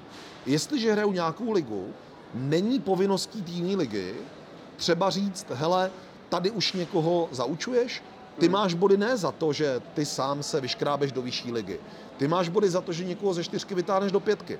Jestliže 0.46 0.92
hraju 0.92 1.12
nějakou 1.12 1.52
ligu, 1.52 1.88
není 2.34 2.80
povinností 2.80 3.42
týmní 3.42 3.76
ligy 3.76 4.14
třeba 4.76 5.10
říct, 5.10 5.46
hele, 5.50 5.90
tady 6.28 6.50
už 6.50 6.72
někoho 6.72 7.28
zaučuješ, 7.32 8.02
ty 8.38 8.48
máš 8.48 8.74
body 8.74 8.96
ne 8.96 9.16
za 9.16 9.32
to, 9.32 9.52
že 9.52 9.80
ty 9.94 10.06
sám 10.06 10.42
se 10.42 10.60
vyškrábeš 10.60 11.12
do 11.12 11.22
vyšší 11.22 11.52
ligy. 11.52 11.80
Ty 12.16 12.28
máš 12.28 12.48
body 12.48 12.70
za 12.70 12.80
to, 12.80 12.92
že 12.92 13.04
někoho 13.04 13.34
ze 13.34 13.44
čtyřky 13.44 13.74
vytáhneš 13.74 14.12
do 14.12 14.20
pětky. 14.20 14.58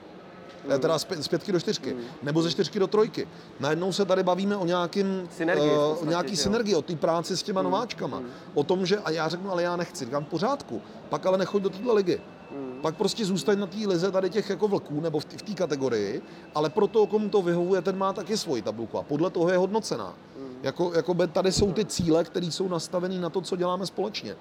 Mm. 0.65 0.81
Teda 0.81 0.99
z, 0.99 1.05
pětky 1.05 1.53
do 1.53 1.61
čtyřky. 1.61 1.95
Mm. 1.95 2.01
Nebo 2.23 2.43
ze 2.43 2.51
čtyřky 2.51 2.79
do 2.79 2.87
trojky. 2.87 3.29
Najednou 3.61 3.93
se 3.93 4.05
tady 4.05 4.23
bavíme 4.23 4.57
o 4.57 4.67
nějakým, 4.67 5.29
synergii, 5.37 5.71
uh, 5.71 6.03
o 6.03 6.05
nějaký 6.05 6.37
synergii, 6.37 6.75
o 6.75 6.83
té 6.83 6.97
práci 6.97 7.37
s 7.37 7.43
těma 7.43 7.63
mm. 7.63 7.65
nováčkama. 7.65 8.21
Mm. 8.21 8.27
O 8.55 8.65
tom, 8.65 8.87
že 8.87 8.99
a 8.99 9.11
já 9.11 9.29
řeknu, 9.29 9.53
ale 9.53 9.63
já 9.63 9.77
nechci. 9.77 10.05
Říkám, 10.05 10.25
pořádku. 10.25 10.83
Pak 11.09 11.27
ale 11.27 11.39
nechoď 11.39 11.63
do 11.63 11.71
téhle 11.71 11.95
ligy. 11.95 12.21
Mm. 12.51 12.79
Pak 12.83 12.97
prostě 12.97 13.25
zůstaň 13.25 13.59
na 13.59 13.67
té 13.67 13.77
lize 13.87 14.11
tady 14.11 14.31
těch 14.31 14.51
jako 14.51 14.69
vlků 14.69 15.01
nebo 15.01 15.21
v 15.21 15.25
té 15.25 15.55
kategorii, 15.55 16.23
ale 16.55 16.71
pro 16.71 16.87
to, 16.87 17.07
komu 17.07 17.29
to 17.29 17.43
vyhovuje, 17.43 17.83
ten 17.83 17.99
má 17.99 18.13
taky 18.13 18.37
svoji 18.37 18.63
tabulku 18.63 18.99
a 18.99 19.03
podle 19.03 19.31
toho 19.31 19.51
je 19.51 19.57
hodnocená. 19.57 20.15
Mm. 20.39 20.57
Jako, 20.63 20.93
jako 20.95 21.15
tady 21.15 21.53
jsou 21.53 21.73
ty 21.73 21.85
cíle, 21.85 22.25
které 22.25 22.47
jsou 22.47 22.69
nastavené 22.69 23.19
na 23.19 23.31
to, 23.31 23.41
co 23.41 23.57
děláme 23.57 23.87
společně. 23.87 24.37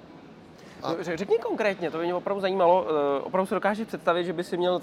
A... 0.84 0.92
No, 0.92 0.98
řekni 1.16 1.38
konkrétně, 1.38 1.92
to 1.92 1.98
by 1.98 2.04
mě 2.04 2.16
opravdu 2.16 2.42
zajímalo. 2.42 2.88
Eh, 2.90 3.22
opravdu 3.22 3.48
si 3.48 3.54
dokážeš 3.54 3.88
představit, 3.88 4.26
že 4.26 4.34
by 4.34 4.44
si 4.44 4.58
měl 4.58 4.82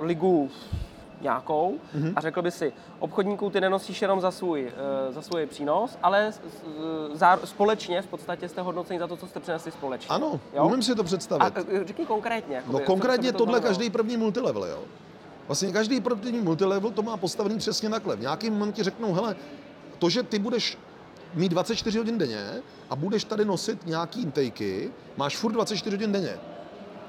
ligu 0.00 0.50
nějakou 1.20 1.78
mm-hmm. 1.94 2.12
a 2.16 2.20
řekl 2.20 2.42
by 2.42 2.50
si, 2.50 2.72
obchodníků 2.98 3.50
ty 3.50 3.60
nenosíš 3.60 4.02
jenom 4.02 4.20
za 4.20 4.30
svůj, 4.30 4.72
uh, 5.08 5.14
za 5.14 5.22
svůj 5.22 5.46
přínos, 5.46 5.98
ale 6.02 6.32
společně 7.44 8.02
v 8.02 8.06
podstatě 8.06 8.48
jste 8.48 8.62
hodnocení 8.62 8.98
za 8.98 9.06
to, 9.06 9.16
co 9.16 9.26
jste 9.26 9.40
přinesli 9.40 9.72
společně. 9.72 10.14
Ano, 10.14 10.40
jo? 10.54 10.66
umím 10.66 10.82
si 10.82 10.94
to 10.94 11.04
představit. 11.04 11.56
A 11.56 11.60
uh, 11.60 11.84
řekni 11.84 12.06
konkrétně. 12.06 12.56
Jakoby, 12.56 12.72
no 12.72 12.80
konkrétně 12.80 13.32
to 13.32 13.38
tohle 13.38 13.60
každý 13.60 13.90
první 13.90 14.16
multilevel, 14.16 14.64
jo. 14.64 14.82
Vlastně 15.48 15.72
každý 15.72 16.00
první 16.00 16.40
multilevel 16.40 16.90
to 16.90 17.02
má 17.02 17.16
postavený 17.16 17.58
přesně 17.58 17.90
takhle. 17.90 18.16
V 18.16 18.20
nějakém 18.20 18.52
momentě 18.52 18.84
řeknou, 18.84 19.12
hele, 19.12 19.36
to, 19.98 20.10
že 20.10 20.22
ty 20.22 20.38
budeš 20.38 20.78
mít 21.34 21.48
24 21.48 21.98
hodin 21.98 22.18
denně 22.18 22.46
a 22.90 22.96
budeš 22.96 23.24
tady 23.24 23.44
nosit 23.44 23.86
nějaký 23.86 24.22
intakey, 24.22 24.90
máš 25.16 25.36
furt 25.36 25.52
24 25.52 25.96
hodin 25.96 26.12
denně. 26.12 26.38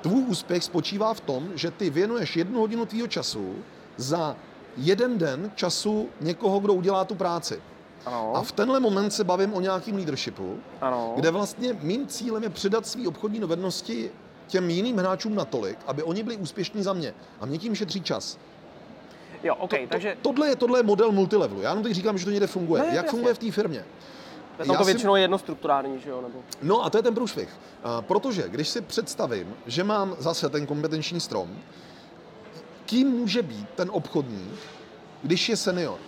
Tvůj 0.07 0.23
úspěch 0.27 0.63
spočívá 0.63 1.13
v 1.13 1.19
tom, 1.19 1.49
že 1.55 1.71
ty 1.71 1.89
věnuješ 1.89 2.35
jednu 2.35 2.59
hodinu 2.59 2.85
tvýho 2.85 3.07
času 3.07 3.55
za 3.97 4.35
jeden 4.77 5.17
den 5.17 5.51
času 5.55 6.09
někoho, 6.21 6.59
kdo 6.59 6.73
udělá 6.73 7.05
tu 7.05 7.15
práci. 7.15 7.61
Ano. 8.05 8.31
A 8.35 8.41
v 8.41 8.51
tenhle 8.51 8.79
moment 8.79 9.11
se 9.11 9.23
bavím 9.23 9.53
o 9.53 9.61
nějakým 9.61 9.95
leadershipu, 9.95 10.59
ano. 10.81 11.13
kde 11.15 11.31
vlastně 11.31 11.77
mým 11.81 12.07
cílem 12.07 12.43
je 12.43 12.49
předat 12.49 12.87
své 12.87 13.07
obchodní 13.07 13.39
dovednosti 13.39 14.11
těm 14.47 14.69
jiným 14.69 14.97
hráčům 14.97 15.35
natolik, 15.35 15.77
aby 15.87 16.03
oni 16.03 16.23
byli 16.23 16.37
úspěšní 16.37 16.83
za 16.83 16.93
mě. 16.93 17.13
A 17.39 17.45
mě 17.45 17.57
tím 17.57 17.75
šetří 17.75 18.01
čas. 18.01 18.37
Jo, 19.43 19.55
okay, 19.55 19.81
to, 19.81 19.91
takže... 19.91 20.17
tohle, 20.21 20.47
je, 20.47 20.55
tohle 20.55 20.79
je 20.79 20.83
model 20.83 21.11
multilevelu. 21.11 21.61
Já 21.61 21.69
jenom 21.69 21.83
teď 21.83 21.93
říkám, 21.93 22.17
že 22.17 22.25
to 22.25 22.31
někde 22.31 22.47
funguje. 22.47 22.81
Ne, 22.81 22.87
Jak 22.87 22.95
jasně. 22.95 23.09
funguje 23.09 23.33
v 23.33 23.37
té 23.37 23.51
firmě? 23.51 23.85
Tam 24.57 24.77
to 24.77 24.83
většinou 24.83 25.13
si... 25.13 25.19
je 25.19 25.23
jednostrukturální, 25.23 25.99
že 25.99 26.09
jo? 26.09 26.21
Nebo... 26.21 26.39
No 26.61 26.85
a 26.85 26.89
to 26.89 26.97
je 26.97 27.03
ten 27.03 27.13
průšvih. 27.13 27.49
protože 28.01 28.43
když 28.47 28.67
si 28.67 28.81
představím, 28.81 29.53
že 29.65 29.83
mám 29.83 30.15
zase 30.19 30.49
ten 30.49 30.65
kompetenční 30.65 31.19
strom, 31.19 31.49
kým 32.85 33.07
může 33.07 33.41
být 33.41 33.69
ten 33.75 33.89
obchodník, 33.91 34.59
když 35.23 35.49
je 35.49 35.57
senior? 35.57 35.99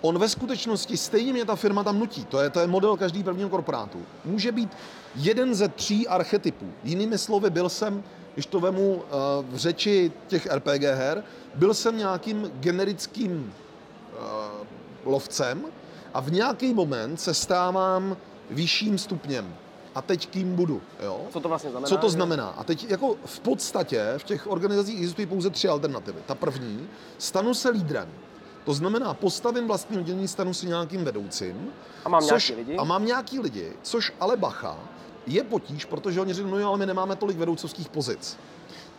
On 0.00 0.18
ve 0.18 0.28
skutečnosti, 0.28 0.96
stejně 0.96 1.32
mě 1.32 1.44
ta 1.44 1.56
firma 1.56 1.84
tam 1.84 1.98
nutí, 1.98 2.24
to 2.24 2.40
je, 2.40 2.50
to 2.50 2.60
je 2.60 2.66
model 2.66 2.96
každý 2.96 3.22
prvního 3.22 3.48
korporátu, 3.48 4.02
může 4.24 4.52
být 4.52 4.76
jeden 5.16 5.54
ze 5.54 5.68
tří 5.68 6.08
archetypů. 6.08 6.72
Jinými 6.84 7.18
slovy, 7.18 7.50
byl 7.50 7.68
jsem, 7.68 8.02
když 8.34 8.46
to 8.46 8.60
vemu 8.60 8.94
uh, 8.94 9.02
v 9.48 9.56
řeči 9.56 10.12
těch 10.26 10.46
RPG 10.46 10.82
her, 10.82 11.24
byl 11.54 11.74
jsem 11.74 11.98
nějakým 11.98 12.50
generickým 12.60 13.54
uh, 14.12 14.66
lovcem 15.04 15.64
a 16.14 16.20
v 16.20 16.32
nějaký 16.32 16.74
moment 16.74 17.20
se 17.20 17.34
stávám 17.34 18.16
vyšším 18.50 18.98
stupněm 18.98 19.54
a 19.94 20.02
teď 20.02 20.28
kým 20.28 20.56
budu. 20.56 20.82
Jo? 21.02 21.20
Co 21.30 21.40
to 21.40 21.48
vlastně 21.48 21.70
znamená? 21.70 21.88
Co 21.88 21.96
to 21.96 22.10
znamená? 22.10 22.48
A 22.48 22.64
teď 22.64 22.90
jako 22.90 23.16
v 23.24 23.40
podstatě 23.40 24.14
v 24.18 24.24
těch 24.24 24.46
organizacích 24.46 24.98
existují 24.98 25.26
pouze 25.26 25.50
tři 25.50 25.68
alternativy. 25.68 26.18
Ta 26.26 26.34
první, 26.34 26.88
stanu 27.18 27.54
se 27.54 27.68
lídrem. 27.68 28.08
To 28.64 28.74
znamená, 28.74 29.14
postavím 29.14 29.66
vlastní 29.66 29.98
oddělení, 29.98 30.28
stanu 30.28 30.54
se 30.54 30.66
nějakým 30.66 31.04
vedoucím. 31.04 31.68
A 32.04 32.08
mám 32.08 32.22
což, 32.22 32.48
nějaký 32.48 32.62
lidi? 32.62 32.78
A 32.78 32.84
mám 32.84 33.06
nějaký 33.06 33.38
lidi, 33.38 33.72
což 33.82 34.12
ale 34.20 34.36
bacha, 34.36 34.78
je 35.26 35.44
potíž, 35.44 35.84
protože 35.84 36.20
oni 36.20 36.32
řeknou, 36.34 36.50
no 36.50 36.58
jo, 36.58 36.68
ale 36.68 36.78
my 36.78 36.86
nemáme 36.86 37.16
tolik 37.16 37.36
vedoucovských 37.36 37.88
pozic. 37.88 38.36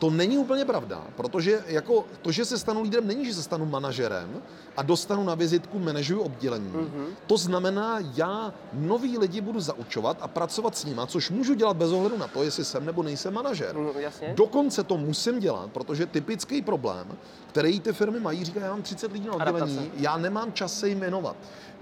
To 0.01 0.09
není 0.09 0.37
úplně 0.37 0.65
pravda, 0.65 1.03
protože 1.15 1.63
jako 1.67 2.05
to, 2.21 2.31
že 2.31 2.45
se 2.45 2.59
stanu 2.59 2.81
lídrem, 2.81 3.07
není, 3.07 3.25
že 3.25 3.33
se 3.33 3.43
stanu 3.43 3.65
manažerem 3.65 4.41
a 4.77 4.81
dostanu 4.81 5.23
na 5.23 5.35
vizitku 5.35 5.79
manažuju 5.79 6.21
oddělení. 6.21 6.73
Mm-hmm. 6.73 7.05
To 7.27 7.37
znamená, 7.37 7.99
já 8.15 8.53
nový 8.73 9.17
lidi 9.17 9.41
budu 9.41 9.59
zaučovat 9.59 10.17
a 10.21 10.27
pracovat 10.27 10.77
s 10.77 10.85
nima, 10.85 11.05
což 11.05 11.29
můžu 11.29 11.53
dělat 11.53 11.77
bez 11.77 11.91
ohledu 11.91 12.17
na 12.17 12.27
to, 12.27 12.43
jestli 12.43 12.65
jsem 12.65 12.85
nebo 12.85 13.03
nejsem 13.03 13.33
manažer. 13.33 13.77
Mm, 13.77 13.89
jasně. 13.95 14.33
Dokonce 14.37 14.83
to 14.83 14.97
musím 14.97 15.39
dělat, 15.39 15.69
protože 15.71 16.05
typický 16.05 16.61
problém, 16.61 17.07
který 17.47 17.79
ty 17.79 17.93
firmy 17.93 18.19
mají, 18.19 18.45
říká, 18.45 18.59
já 18.59 18.69
mám 18.69 18.81
30 18.81 19.11
lidí 19.11 19.27
na 19.27 19.33
oddělení, 19.33 19.91
já 19.95 20.17
nemám 20.17 20.53
čas 20.53 20.79
se 20.79 20.89
jim 20.89 20.99
jmenovat. 20.99 21.35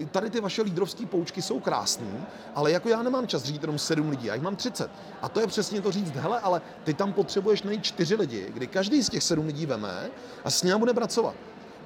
Tady 0.05 0.29
ty 0.29 0.41
vaše 0.41 0.61
lídrovské 0.61 1.05
poučky 1.05 1.41
jsou 1.41 1.59
krásné, 1.59 2.27
ale 2.55 2.71
jako 2.71 2.89
já 2.89 3.03
nemám 3.03 3.27
čas 3.27 3.43
řídit 3.43 3.61
jenom 3.61 3.79
7 3.79 4.09
lidí, 4.09 4.27
já 4.27 4.33
jich 4.33 4.43
mám 4.43 4.55
30. 4.55 4.91
A 5.21 5.29
to 5.29 5.39
je 5.39 5.47
přesně 5.47 5.81
to 5.81 5.91
říct, 5.91 6.11
hele, 6.11 6.39
ale 6.39 6.61
ty 6.83 6.93
tam 6.93 7.13
potřebuješ 7.13 7.63
najít 7.63 7.83
čtyři 7.83 8.15
lidi, 8.15 8.51
kdy 8.53 8.67
každý 8.67 9.03
z 9.03 9.09
těch 9.09 9.23
sedm 9.23 9.45
lidí 9.45 9.65
veme 9.65 10.09
a 10.43 10.49
s 10.49 10.63
ním 10.63 10.79
bude 10.79 10.93
pracovat. 10.93 11.35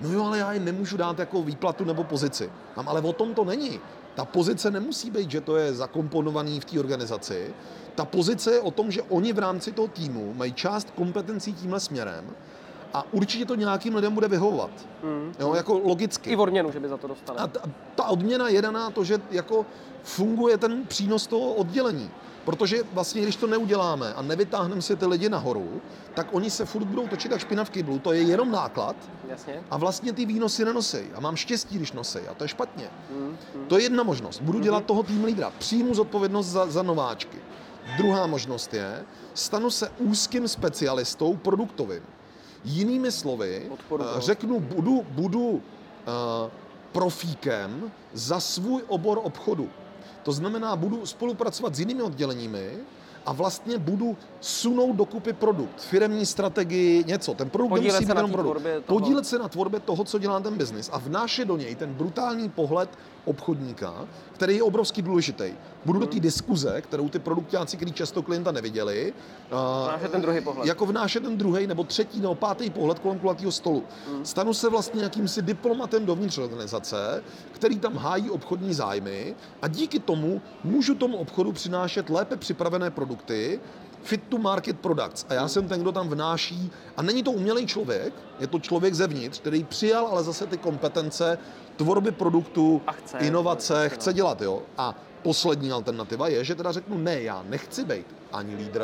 No 0.01 0.11
jo, 0.11 0.25
ale 0.25 0.37
já 0.37 0.53
jim 0.53 0.65
nemůžu 0.65 0.97
dát 0.97 1.19
jako 1.19 1.43
výplatu 1.43 1.85
nebo 1.85 2.03
pozici. 2.03 2.51
Tam 2.75 2.89
ale 2.89 3.01
o 3.01 3.13
tom 3.13 3.33
to 3.33 3.45
není. 3.45 3.79
Ta 4.15 4.25
pozice 4.25 4.71
nemusí 4.71 5.11
být, 5.11 5.31
že 5.31 5.41
to 5.41 5.57
je 5.57 5.73
zakomponovaný 5.73 6.59
v 6.59 6.65
té 6.65 6.79
organizaci. 6.79 7.53
Ta 7.95 8.05
pozice 8.05 8.51
je 8.51 8.59
o 8.59 8.71
tom, 8.71 8.91
že 8.91 9.01
oni 9.01 9.33
v 9.33 9.39
rámci 9.39 9.71
toho 9.71 9.87
týmu 9.87 10.33
mají 10.33 10.53
část 10.53 10.91
kompetencí 10.91 11.53
tímhle 11.53 11.79
směrem 11.79 12.35
a 12.93 13.05
určitě 13.11 13.45
to 13.45 13.55
nějakým 13.55 13.95
lidem 13.95 14.13
bude 14.13 14.27
vyhovovat. 14.27 14.71
Mm. 15.03 15.33
Jo, 15.39 15.53
jako 15.53 15.81
logicky. 15.83 16.29
I 16.29 16.35
v 16.35 16.39
odměnu, 16.39 16.71
že 16.71 16.79
by 16.79 16.87
za 16.87 16.97
to 16.97 17.07
dostali. 17.07 17.39
A 17.39 17.47
ta, 17.47 17.59
ta 17.95 18.03
odměna 18.03 18.49
je 18.49 18.61
daná 18.61 18.89
to, 18.89 19.03
že 19.03 19.21
jako 19.31 19.65
funguje 20.03 20.57
ten 20.57 20.85
přínos 20.87 21.27
toho 21.27 21.53
oddělení. 21.53 22.11
Protože 22.45 22.83
vlastně, 22.93 23.21
když 23.21 23.35
to 23.35 23.47
neuděláme 23.47 24.13
a 24.13 24.21
nevytáhneme 24.21 24.81
si 24.81 24.95
ty 24.95 25.05
lidi 25.05 25.29
nahoru, 25.29 25.81
tak 26.13 26.27
oni 26.31 26.49
se 26.49 26.65
furt 26.65 26.83
budou 26.83 27.07
točit 27.07 27.31
jak 27.31 27.41
špina 27.41 27.63
v 27.63 27.69
kyblu. 27.69 27.99
To 27.99 28.13
je 28.13 28.21
jenom 28.21 28.51
náklad 28.51 28.95
Jasně. 29.27 29.63
a 29.71 29.77
vlastně 29.77 30.13
ty 30.13 30.25
výnosy 30.25 30.65
nenosí. 30.65 30.97
A 31.15 31.19
mám 31.19 31.35
štěstí, 31.35 31.75
když 31.75 31.91
nosí 31.91 32.19
a 32.19 32.33
to 32.33 32.43
je 32.43 32.47
špatně. 32.47 32.89
Mm, 33.11 33.37
mm. 33.55 33.65
To 33.67 33.77
je 33.77 33.83
jedna 33.83 34.03
možnost. 34.03 34.41
Budu 34.41 34.59
mm-hmm. 34.59 34.63
dělat 34.63 34.85
toho 34.85 35.03
tým 35.03 35.23
lídra. 35.23 35.53
Přijmu 35.57 35.93
zodpovědnost 35.93 36.47
za, 36.47 36.65
za 36.65 36.83
nováčky. 36.83 37.37
Druhá 37.97 38.27
možnost 38.27 38.73
je, 38.73 39.05
stanu 39.33 39.69
se 39.69 39.89
úzkým 39.97 40.47
specialistou 40.47 41.35
produktovým. 41.35 42.03
Jinými 42.63 43.11
slovy, 43.11 43.65
Podporu, 43.69 44.03
eh, 44.03 44.21
řeknu, 44.21 44.59
budu, 44.59 45.05
budu 45.09 45.49
uh, 45.49 45.61
profíkem 46.91 47.91
za 48.13 48.39
svůj 48.39 48.83
obor 48.87 49.19
obchodu. 49.23 49.69
To 50.23 50.31
znamená, 50.31 50.75
budu 50.75 51.05
spolupracovat 51.05 51.75
s 51.75 51.79
jinými 51.79 52.01
odděleními 52.01 52.71
a 53.25 53.33
vlastně 53.33 53.77
budu 53.77 54.17
sunout 54.41 54.95
dokupy 54.95 55.33
produkt, 55.33 55.81
firemní 55.81 56.25
strategii, 56.25 57.03
něco. 57.07 57.33
Ten 57.33 57.49
produkt 57.49 57.69
Podílet 57.69 57.93
musí 57.93 58.05
být 58.05 58.15
jenom 58.15 58.31
produkt. 58.31 58.63
Toho. 58.63 58.99
Podílet 58.99 59.25
se 59.25 59.39
na 59.39 59.47
tvorbě 59.47 59.79
toho, 59.79 60.03
co 60.03 60.19
dělá 60.19 60.39
ten 60.39 60.57
biznis 60.57 60.89
a 60.93 60.97
vnášet 60.97 61.45
do 61.45 61.57
něj 61.57 61.75
ten 61.75 61.93
brutální 61.93 62.49
pohled 62.49 62.89
obchodníka, 63.25 64.07
který 64.33 64.55
je 64.55 64.63
obrovský 64.63 65.01
důležitý. 65.01 65.53
Budu 65.85 65.99
do 65.99 66.05
té 66.05 66.19
diskuze, 66.19 66.81
kterou 66.81 67.09
ty 67.09 67.19
produktáci, 67.19 67.77
kteří 67.77 67.91
často 67.91 68.21
klienta 68.21 68.51
neviděli, 68.51 69.13
vnášet 69.51 70.11
ten 70.11 70.21
druhý 70.21 70.41
pohled. 70.41 70.67
Jako 70.67 70.85
vnášet 70.85 71.23
ten 71.23 71.37
druhý 71.37 71.67
nebo 71.67 71.83
třetí 71.83 72.21
nebo 72.21 72.35
pátý 72.35 72.69
pohled 72.69 72.99
kolem 72.99 73.19
kulatého 73.19 73.51
stolu. 73.51 73.83
Hmm. 74.07 74.25
Stanu 74.25 74.53
se 74.53 74.69
vlastně 74.69 75.03
jakýmsi 75.03 75.41
diplomatem 75.41 76.05
dovnitř 76.05 76.37
organizace, 76.37 77.23
který 77.51 77.79
tam 77.79 77.97
hájí 77.97 78.29
obchodní 78.29 78.73
zájmy 78.73 79.35
a 79.61 79.67
díky 79.67 79.99
tomu 79.99 80.41
můžu 80.63 80.95
tomu 80.95 81.17
obchodu 81.17 81.51
přinášet 81.51 82.09
lépe 82.09 82.35
připravené 82.35 82.91
produkty, 82.91 83.12
fit 84.03 84.23
to 84.29 84.37
market 84.37 84.79
products. 84.79 85.25
A 85.29 85.33
já 85.33 85.47
jsem 85.47 85.67
ten, 85.67 85.81
kdo 85.81 85.91
tam 85.91 86.09
vnáší, 86.09 86.71
a 86.97 87.01
není 87.01 87.23
to 87.23 87.31
umělý 87.31 87.67
člověk, 87.67 88.13
je 88.39 88.47
to 88.47 88.59
člověk 88.59 88.93
zevnitř, 88.93 89.39
který 89.39 89.63
přijal 89.63 90.07
ale 90.07 90.23
zase 90.23 90.47
ty 90.47 90.57
kompetence 90.57 91.37
tvorby 91.75 92.11
produktu, 92.11 92.81
chce, 92.91 93.17
inovace, 93.17 93.89
chce, 93.89 93.95
chce 93.95 94.13
dělat. 94.13 94.41
Jo? 94.41 94.61
A 94.77 94.95
poslední 95.21 95.71
alternativa 95.71 96.27
je, 96.27 96.43
že 96.43 96.55
teda 96.55 96.71
řeknu, 96.71 96.97
ne, 96.97 97.21
já 97.21 97.43
nechci 97.49 97.85
být 97.85 98.05
ani 98.31 98.55
lídr, 98.55 98.83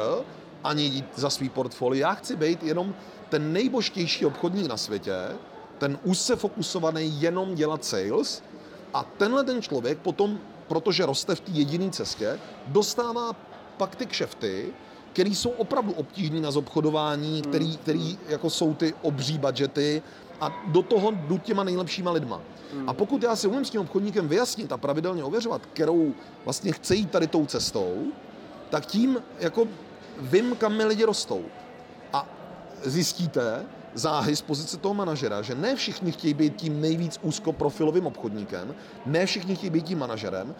ani 0.64 0.84
jít 0.84 1.06
za 1.16 1.30
svý 1.30 1.50
portfolio, 1.50 2.02
já 2.02 2.14
chci 2.14 2.36
být 2.36 2.64
jenom 2.64 2.96
ten 3.30 3.54
nejbožtější 3.54 4.26
obchodník 4.26 4.68
na 4.68 4.78
světě, 4.78 5.16
ten 5.78 6.00
úzce 6.04 6.36
fokusovaný 6.36 7.22
jenom 7.22 7.56
dělat 7.56 7.86
sales 7.86 8.44
a 8.94 9.04
tenhle 9.04 9.44
ten 9.44 9.62
člověk 9.62 10.00
potom, 10.00 10.40
protože 10.68 11.06
roste 11.06 11.36
v 11.36 11.40
té 11.40 11.52
jediné 11.52 11.90
cestě, 11.90 12.40
dostává 12.68 13.34
pak 13.80 13.96
ty 13.96 14.06
kšefty, 14.06 14.74
který 15.14 15.36
jsou 15.36 15.50
opravdu 15.50 15.92
obtížný 15.92 16.42
na 16.42 16.52
zobchodování, 16.52 17.42
který, 17.42 17.66
hmm. 17.66 17.78
který 17.78 18.18
jako 18.28 18.50
jsou 18.50 18.74
ty 18.74 18.94
obří 19.02 19.38
budgety 19.38 20.02
a 20.42 20.64
do 20.68 20.82
toho 20.82 21.12
jdu 21.12 21.38
těma 21.38 21.64
nejlepšíma 21.64 22.12
lidma. 22.12 22.42
Hmm. 22.74 22.90
A 22.90 22.94
pokud 22.94 23.24
já 23.24 23.36
si 23.36 23.48
umím 23.48 23.66
s 23.66 23.70
tím 23.70 23.82
obchodníkem 23.82 24.28
vyjasnit 24.28 24.72
a 24.72 24.78
pravidelně 24.78 25.24
ověřovat, 25.24 25.66
kterou 25.66 26.14
vlastně 26.44 26.72
chce 26.72 26.96
jít 26.96 27.12
tady 27.12 27.28
tou 27.28 27.46
cestou, 27.46 28.06
tak 28.70 28.86
tím 28.86 29.18
jako 29.40 29.68
vím, 30.20 30.56
kam 30.56 30.78
mi 30.78 30.86
lidi 30.86 31.04
rostou. 31.04 31.46
A 32.14 32.28
zjistíte, 32.84 33.66
záhy 33.94 34.36
z 34.36 34.42
pozice 34.42 34.78
toho 34.78 34.94
manažera, 34.94 35.42
že 35.42 35.56
ne 35.56 35.76
všichni 35.76 36.12
chtějí 36.12 36.34
být 36.34 36.56
tím 36.56 36.82
nejvíc 36.82 37.20
úzkoprofilovým 37.22 38.06
obchodníkem, 38.06 38.76
ne 39.06 39.26
všichni 39.26 39.56
chtějí 39.56 39.70
být 39.70 39.86
tím 39.86 40.00
manažerem. 40.00 40.56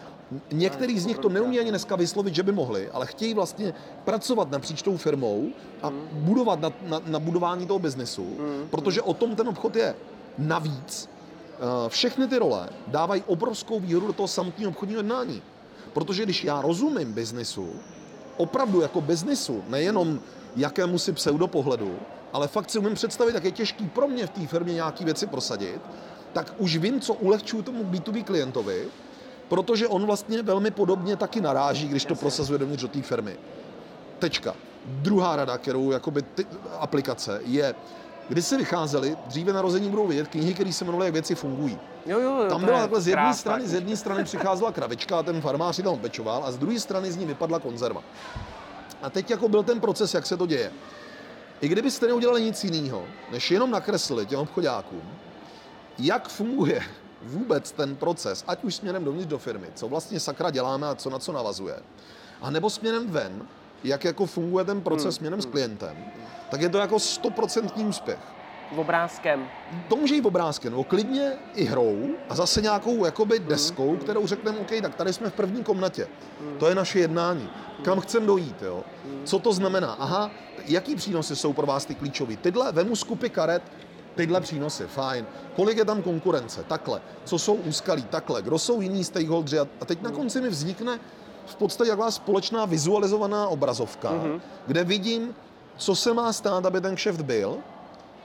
Některý 0.52 0.98
z 0.98 1.06
nich 1.06 1.18
to 1.18 1.28
neumí 1.28 1.60
ani 1.60 1.70
dneska 1.70 1.96
vyslovit, 1.96 2.34
že 2.34 2.42
by 2.42 2.52
mohli, 2.52 2.90
ale 2.90 3.06
chtějí 3.06 3.34
vlastně 3.34 3.74
pracovat 4.04 4.50
napříč 4.50 4.82
tou 4.82 4.96
firmou 4.96 5.46
a 5.82 5.88
hmm. 5.88 6.08
budovat 6.12 6.60
na, 6.60 6.72
na, 6.86 7.00
na 7.06 7.18
budování 7.18 7.66
toho 7.66 7.78
biznesu, 7.78 8.36
hmm. 8.38 8.68
protože 8.70 9.02
o 9.02 9.14
tom 9.14 9.36
ten 9.36 9.48
obchod 9.48 9.76
je. 9.76 9.94
Navíc 10.38 11.08
eh, 11.08 11.88
všechny 11.88 12.28
ty 12.28 12.38
role 12.38 12.68
dávají 12.86 13.22
obrovskou 13.26 13.80
výhodu 13.80 14.06
do 14.06 14.12
toho 14.12 14.28
samotného 14.28 14.70
obchodního 14.70 14.98
jednání. 14.98 15.42
Protože 15.92 16.22
když 16.22 16.44
já 16.44 16.62
rozumím 16.62 17.12
biznesu, 17.12 17.70
opravdu 18.36 18.80
jako 18.80 19.00
biznesu, 19.00 19.62
nejenom 19.68 20.20
jakému 20.56 20.98
si 20.98 21.12
pseudopohledu, 21.12 21.98
ale 22.32 22.48
fakt 22.48 22.70
si 22.70 22.78
umím 22.78 22.94
představit, 22.94 23.34
jak 23.34 23.44
je 23.44 23.50
těžký 23.50 23.88
pro 23.88 24.08
mě 24.08 24.26
v 24.26 24.30
té 24.30 24.46
firmě 24.46 24.74
nějaké 24.74 25.04
věci 25.04 25.26
prosadit, 25.26 25.80
tak 26.32 26.54
už 26.58 26.76
vím, 26.76 27.00
co 27.00 27.14
ulehčuju 27.14 27.62
tomu 27.62 27.84
B2B 27.84 28.24
klientovi, 28.24 28.88
protože 29.50 29.88
on 29.88 30.06
vlastně 30.06 30.42
velmi 30.42 30.70
podobně 30.70 31.16
taky 31.16 31.40
naráží, 31.40 31.88
když 31.88 32.04
to 32.04 32.14
prosazuje 32.14 32.58
dovnitř 32.58 32.82
do 32.82 32.88
té 32.88 33.02
firmy. 33.02 33.36
Tečka. 34.18 34.54
Druhá 34.86 35.36
rada, 35.36 35.58
kterou 35.58 35.90
jakoby 35.90 36.22
ty 36.22 36.46
aplikace, 36.78 37.40
je, 37.44 37.74
když 38.28 38.46
se 38.46 38.56
vycházeli, 38.56 39.16
dříve 39.26 39.52
narození 39.52 39.90
budou 39.90 40.06
vidět 40.06 40.28
knihy, 40.28 40.54
které 40.54 40.72
se 40.72 40.84
jmenovaly, 40.84 41.06
jak 41.06 41.12
věci 41.12 41.34
fungují. 41.34 41.78
Jo, 42.06 42.20
jo, 42.20 42.42
jo, 42.42 42.48
tam 42.48 42.64
byla 42.64 42.80
takhle 42.80 43.00
z 43.00 43.08
jedné 43.08 43.34
strany, 43.34 43.68
z 43.68 43.74
jedné 43.74 43.96
strany 43.96 44.24
přicházela 44.24 44.72
kravička 44.72 45.18
a 45.18 45.22
ten 45.22 45.40
farmář 45.40 45.76
si 45.76 45.82
tam 45.82 45.98
pečoval 45.98 46.44
a 46.44 46.52
z 46.52 46.58
druhé 46.58 46.80
strany 46.80 47.12
z 47.12 47.16
ní 47.16 47.26
vypadla 47.26 47.58
konzerva. 47.58 48.02
A 49.02 49.10
teď 49.10 49.30
jako 49.30 49.48
byl 49.48 49.62
ten 49.62 49.80
proces, 49.80 50.14
jak 50.14 50.26
se 50.26 50.36
to 50.36 50.46
děje. 50.46 50.72
I 51.60 51.68
kdybyste 51.68 52.06
neudělali 52.06 52.42
nic 52.42 52.64
jiného, 52.64 53.04
než 53.32 53.50
jenom 53.50 53.70
nakreslili 53.70 54.26
těm 54.26 54.40
obchodákům, 54.40 55.02
jak 55.98 56.28
funguje 56.28 56.82
vůbec 57.22 57.72
ten 57.72 57.96
proces, 57.96 58.44
ať 58.46 58.64
už 58.64 58.74
směrem 58.74 59.04
dovnitř 59.04 59.28
do 59.28 59.38
firmy, 59.38 59.66
co 59.74 59.88
vlastně 59.88 60.20
sakra 60.20 60.50
děláme 60.50 60.86
a 60.86 60.94
co 60.94 61.10
na 61.10 61.18
co 61.18 61.32
navazuje, 61.32 61.76
a 62.42 62.50
nebo 62.50 62.70
směrem 62.70 63.10
ven, 63.10 63.42
jak 63.84 64.04
jako 64.04 64.26
funguje 64.26 64.64
ten 64.64 64.80
proces 64.80 65.04
hmm. 65.04 65.12
směrem 65.12 65.40
s 65.40 65.44
hmm. 65.44 65.52
klientem, 65.52 65.96
tak 66.50 66.60
je 66.60 66.68
to 66.68 66.78
jako 66.78 66.98
stoprocentní 66.98 67.84
úspěch. 67.84 68.18
Obrázkem. 68.76 69.48
To 69.88 69.96
může 69.96 70.14
jít 70.14 70.26
obrázkem, 70.26 70.72
nebo 70.72 70.84
klidně 70.84 71.32
i 71.54 71.64
hrou 71.64 72.08
a 72.28 72.34
zase 72.34 72.60
nějakou 72.60 73.04
jakoby 73.04 73.38
hmm. 73.38 73.48
deskou, 73.48 73.96
kterou 73.96 74.26
řekneme, 74.26 74.58
OK, 74.58 74.70
tak 74.82 74.94
tady 74.94 75.12
jsme 75.12 75.30
v 75.30 75.34
první 75.34 75.64
komnatě. 75.64 76.08
To 76.58 76.68
je 76.68 76.74
naše 76.74 76.98
jednání. 76.98 77.50
Kam 77.84 78.00
chcem 78.00 78.26
dojít, 78.26 78.62
jo? 78.62 78.84
Co 79.24 79.38
to 79.38 79.52
znamená? 79.52 79.92
Aha, 79.92 80.30
jaký 80.66 80.94
přínosy 80.94 81.36
jsou 81.36 81.52
pro 81.52 81.66
vás 81.66 81.84
ty 81.84 81.94
klíčové? 81.94 82.36
Tyhle, 82.36 82.72
vemu 82.72 82.96
skupy 82.96 83.30
karet, 83.30 83.62
tyhle 84.14 84.40
přínosy, 84.40 84.86
fajn. 84.86 85.26
Kolik 85.56 85.78
je 85.78 85.84
tam 85.84 86.02
konkurence? 86.02 86.64
Takhle. 86.68 87.00
Co 87.24 87.38
jsou 87.38 87.54
úskalí? 87.54 88.02
Takhle. 88.02 88.42
Kdo 88.42 88.58
jsou 88.58 88.80
jiní 88.80 89.04
stakeholdři? 89.04 89.58
A 89.58 89.84
teď 89.86 90.02
na 90.02 90.10
konci 90.10 90.40
mi 90.40 90.48
vznikne 90.48 91.00
v 91.46 91.56
podstatě 91.56 91.90
taková 91.90 92.10
společná 92.10 92.64
vizualizovaná 92.64 93.48
obrazovka, 93.48 94.10
mm-hmm. 94.10 94.40
kde 94.66 94.84
vidím, 94.84 95.34
co 95.76 95.94
se 95.96 96.14
má 96.14 96.32
stát, 96.32 96.66
aby 96.66 96.80
ten 96.80 96.94
kšeft 96.94 97.20
byl, 97.20 97.56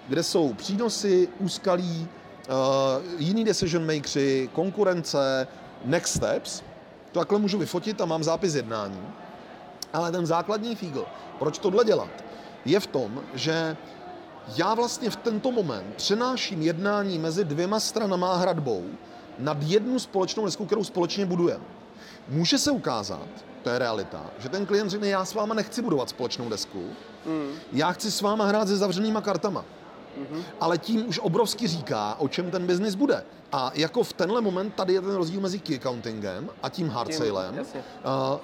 kde 0.07 0.23
jsou 0.23 0.53
přínosy, 0.53 1.27
úskalí, 1.39 2.07
uh, 2.47 3.03
jiný 3.17 3.43
decision 3.43 3.85
makersi, 3.85 4.49
konkurence, 4.53 5.47
next 5.85 6.15
steps. 6.15 6.63
To 7.11 7.19
takhle 7.19 7.39
můžu 7.39 7.57
vyfotit 7.57 8.01
a 8.01 8.05
mám 8.05 8.23
zápis 8.23 8.55
jednání. 8.55 9.01
Ale 9.93 10.11
ten 10.11 10.25
základní 10.25 10.75
fígl, 10.75 11.05
proč 11.39 11.57
tohle 11.57 11.85
dělat, 11.85 12.09
je 12.65 12.79
v 12.79 12.87
tom, 12.87 13.21
že 13.33 13.77
já 14.57 14.73
vlastně 14.73 15.09
v 15.09 15.15
tento 15.15 15.51
moment 15.51 15.95
přenáším 15.95 16.61
jednání 16.61 17.19
mezi 17.19 17.43
dvěma 17.43 17.79
stranama 17.79 18.31
a 18.31 18.37
hradbou 18.37 18.83
nad 19.39 19.57
jednu 19.63 19.99
společnou 19.99 20.45
desku, 20.45 20.65
kterou 20.65 20.83
společně 20.83 21.25
budujeme. 21.25 21.63
Může 22.29 22.57
se 22.57 22.71
ukázat, 22.71 23.27
to 23.63 23.69
je 23.69 23.79
realita, 23.79 24.25
že 24.39 24.49
ten 24.49 24.65
klient 24.65 24.89
řekne, 24.89 25.07
já 25.07 25.25
s 25.25 25.33
váma 25.33 25.53
nechci 25.53 25.81
budovat 25.81 26.09
společnou 26.09 26.49
desku, 26.49 26.83
mm. 27.25 27.51
já 27.71 27.91
chci 27.91 28.11
s 28.11 28.21
váma 28.21 28.45
hrát 28.45 28.67
se 28.67 28.77
zavřenýma 28.77 29.21
kartama. 29.21 29.65
Mm-hmm. 30.15 30.43
Ale 30.59 30.77
tím 30.77 31.07
už 31.07 31.19
obrovsky 31.19 31.67
říká, 31.67 32.15
o 32.19 32.27
čem 32.27 32.51
ten 32.51 32.67
biznis 32.67 32.95
bude. 32.95 33.23
A 33.51 33.71
jako 33.73 34.03
v 34.03 34.13
tenhle 34.13 34.41
moment 34.41 34.75
tady 34.75 34.93
je 34.93 35.01
ten 35.01 35.15
rozdíl 35.15 35.41
mezi 35.41 35.59
key 35.59 35.75
accountingem 35.75 36.49
a 36.63 36.69
tím 36.69 36.89
hard 36.89 37.13
salem. 37.13 37.59
Uh, 37.59 37.65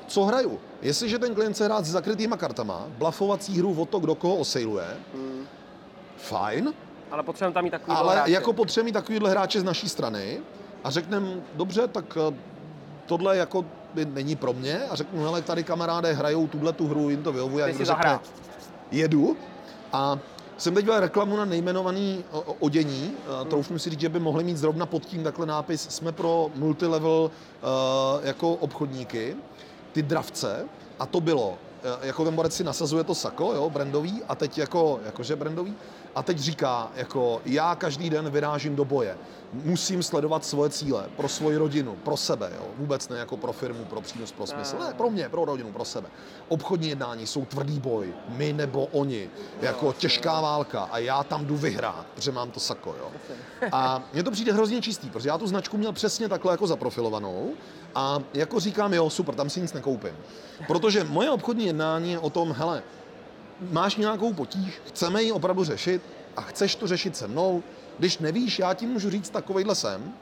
co 0.07 0.23
hraju? 0.23 0.59
Jestliže 0.81 1.19
ten 1.19 1.35
klient 1.35 1.57
se 1.57 1.65
hrát 1.65 1.85
s 1.85 1.91
zakrytýma 1.91 2.37
kartama, 2.37 2.87
blafovací 2.97 3.57
hru 3.57 3.81
o 3.81 3.85
to, 3.85 3.99
kdo 3.99 4.15
koho 4.15 4.35
osejluje, 4.35 4.97
mm. 5.13 5.30
Fajn. 6.21 6.73
Ale 7.11 7.23
potřebujeme 7.23 7.53
tam 7.53 7.63
mít 7.63 7.71
takový 7.71 7.97
Ale 7.97 8.15
hráče. 8.15 8.31
jako 8.31 8.53
potřebujeme 8.53 8.85
mít 8.85 8.93
takovýhle 8.93 9.29
hráče 9.29 9.59
z 9.59 9.63
naší 9.63 9.89
strany 9.89 10.39
a 10.83 10.89
řekneme, 10.89 11.27
dobře, 11.55 11.87
tak 11.87 12.17
eh, 12.17 12.35
tohle 13.05 13.37
jako 13.37 13.65
není 14.05 14.35
pro 14.35 14.53
mě 14.53 14.83
a 14.89 14.95
řeknu, 14.95 15.23
hele, 15.23 15.41
tady 15.41 15.63
kamaráde 15.63 16.13
hrajou 16.13 16.47
tuhle 16.47 16.73
tu 16.73 16.87
hru, 16.87 17.09
jim 17.09 17.23
to 17.23 17.31
vyhovuje. 17.31 17.65
Ty 17.65 17.73
si 17.73 17.85
řekne, 17.85 18.19
jedu 18.91 19.37
a 19.93 20.19
jsem 20.57 20.73
teď 20.73 20.85
dělal 20.85 20.99
reklamu 20.99 21.37
na 21.37 21.45
nejmenovaný 21.45 22.23
odění. 22.59 23.13
Hmm. 23.39 23.49
Troufnu 23.49 23.79
si 23.79 23.89
říct, 23.89 23.99
že 23.99 24.09
by 24.09 24.19
mohli 24.19 24.43
mít 24.43 24.57
zrovna 24.57 24.85
pod 24.85 25.05
tím 25.05 25.23
takhle 25.23 25.45
nápis 25.45 25.81
Jsme 25.89 26.11
pro 26.11 26.49
multilevel 26.55 27.31
uh, 27.31 28.25
jako 28.25 28.53
obchodníky, 28.53 29.35
ty 29.91 30.01
dravce. 30.01 30.65
A 30.99 31.05
to 31.05 31.21
bylo, 31.21 31.57
jako 32.01 32.25
ten 32.25 32.35
borec 32.35 32.55
si 32.55 32.63
nasazuje 32.63 33.03
to 33.03 33.15
sako, 33.15 33.53
jo, 33.53 33.69
brandový, 33.69 34.21
a 34.27 34.35
teď 34.35 34.57
jako, 34.57 34.99
jakože 35.05 35.35
brandový, 35.35 35.75
a 36.15 36.23
teď 36.23 36.39
říká, 36.39 36.91
jako 36.95 37.41
já 37.45 37.75
každý 37.75 38.09
den 38.09 38.29
vyrážím 38.29 38.75
do 38.75 38.85
boje 38.85 39.17
musím 39.53 40.03
sledovat 40.03 40.45
svoje 40.45 40.69
cíle 40.69 41.05
pro 41.17 41.29
svoji 41.29 41.57
rodinu, 41.57 41.95
pro 41.95 42.17
sebe, 42.17 42.51
jo? 42.55 42.65
vůbec 42.77 43.09
ne 43.09 43.17
jako 43.17 43.37
pro 43.37 43.53
firmu, 43.53 43.85
pro 43.85 44.01
přínos, 44.01 44.31
pro 44.31 44.47
smysl, 44.47 44.77
ne, 44.79 44.93
pro 44.93 45.09
mě, 45.09 45.29
pro 45.29 45.45
rodinu, 45.45 45.71
pro 45.71 45.85
sebe. 45.85 46.09
Obchodní 46.47 46.89
jednání 46.89 47.27
jsou 47.27 47.45
tvrdý 47.45 47.79
boj, 47.79 48.13
my 48.29 48.53
nebo 48.53 48.85
oni, 48.85 49.29
jako 49.61 49.93
těžká 49.93 50.41
válka 50.41 50.81
a 50.81 50.97
já 50.97 51.23
tam 51.23 51.45
jdu 51.45 51.57
vyhrát, 51.57 52.05
protože 52.15 52.31
mám 52.31 52.51
to 52.51 52.59
sako. 52.59 52.95
Jo? 52.99 53.11
A 53.71 54.03
mně 54.13 54.23
to 54.23 54.31
přijde 54.31 54.53
hrozně 54.53 54.81
čistý, 54.81 55.09
protože 55.09 55.29
já 55.29 55.37
tu 55.37 55.47
značku 55.47 55.77
měl 55.77 55.93
přesně 55.93 56.29
takhle 56.29 56.53
jako 56.53 56.67
zaprofilovanou 56.67 57.53
a 57.95 58.19
jako 58.33 58.59
říkám, 58.59 58.93
jo, 58.93 59.09
super, 59.09 59.35
tam 59.35 59.49
si 59.49 59.61
nic 59.61 59.73
nekoupím. 59.73 60.13
Protože 60.67 61.03
moje 61.03 61.29
obchodní 61.29 61.65
jednání 61.65 62.11
je 62.11 62.19
o 62.19 62.29
tom, 62.29 62.51
hele, 62.51 62.83
máš 63.71 63.95
nějakou 63.95 64.33
potíž, 64.33 64.81
chceme 64.87 65.23
ji 65.23 65.31
opravdu 65.31 65.63
řešit 65.63 66.01
a 66.37 66.41
chceš 66.41 66.75
to 66.75 66.87
řešit 66.87 67.17
se 67.17 67.27
mnou, 67.27 67.63
když 67.99 68.17
nevíš, 68.17 68.59
já 68.59 68.73
ti 68.73 68.87
můžu 68.87 69.09
říct 69.09 69.29
takovejhle 69.29 69.75
sem. 69.75 70.13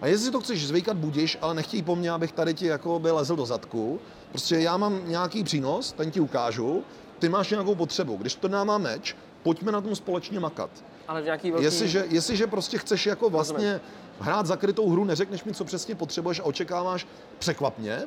A 0.00 0.06
jestli 0.06 0.30
to 0.30 0.40
chceš 0.40 0.66
zvykat, 0.66 0.96
budíš, 0.96 1.38
ale 1.40 1.54
nechtěj 1.54 1.82
po 1.82 1.96
mně, 1.96 2.10
abych 2.10 2.32
tady 2.32 2.54
ti 2.54 2.66
jako 2.66 2.98
by 2.98 3.10
lezl 3.10 3.36
do 3.36 3.46
zadku. 3.46 4.00
Prostě 4.30 4.58
já 4.58 4.76
mám 4.76 5.00
nějaký 5.08 5.44
přínos, 5.44 5.92
ten 5.92 6.10
ti 6.10 6.20
ukážu, 6.20 6.84
ty 7.18 7.28
máš 7.28 7.50
nějakou 7.50 7.74
potřebu. 7.74 8.16
Když 8.16 8.34
to 8.34 8.48
nám 8.48 8.66
má 8.66 8.78
meč, 8.78 9.16
pojďme 9.42 9.72
na 9.72 9.80
tom 9.80 9.96
společně 9.96 10.40
makat. 10.40 10.70
Ale 11.08 11.22
v 11.22 11.24
nějaký 11.24 11.50
velký... 11.50 11.64
Jestliže, 11.64 12.04
jestliže 12.08 12.46
prostě 12.46 12.78
chceš 12.78 13.06
jako 13.06 13.30
vlastně 13.30 13.80
hrát 14.20 14.46
zakrytou 14.46 14.90
hru, 14.90 15.04
neřekneš 15.04 15.44
mi, 15.44 15.54
co 15.54 15.64
přesně 15.64 15.94
potřebuješ 15.94 16.40
a 16.40 16.44
očekáváš 16.44 17.06
překvapně, 17.38 18.02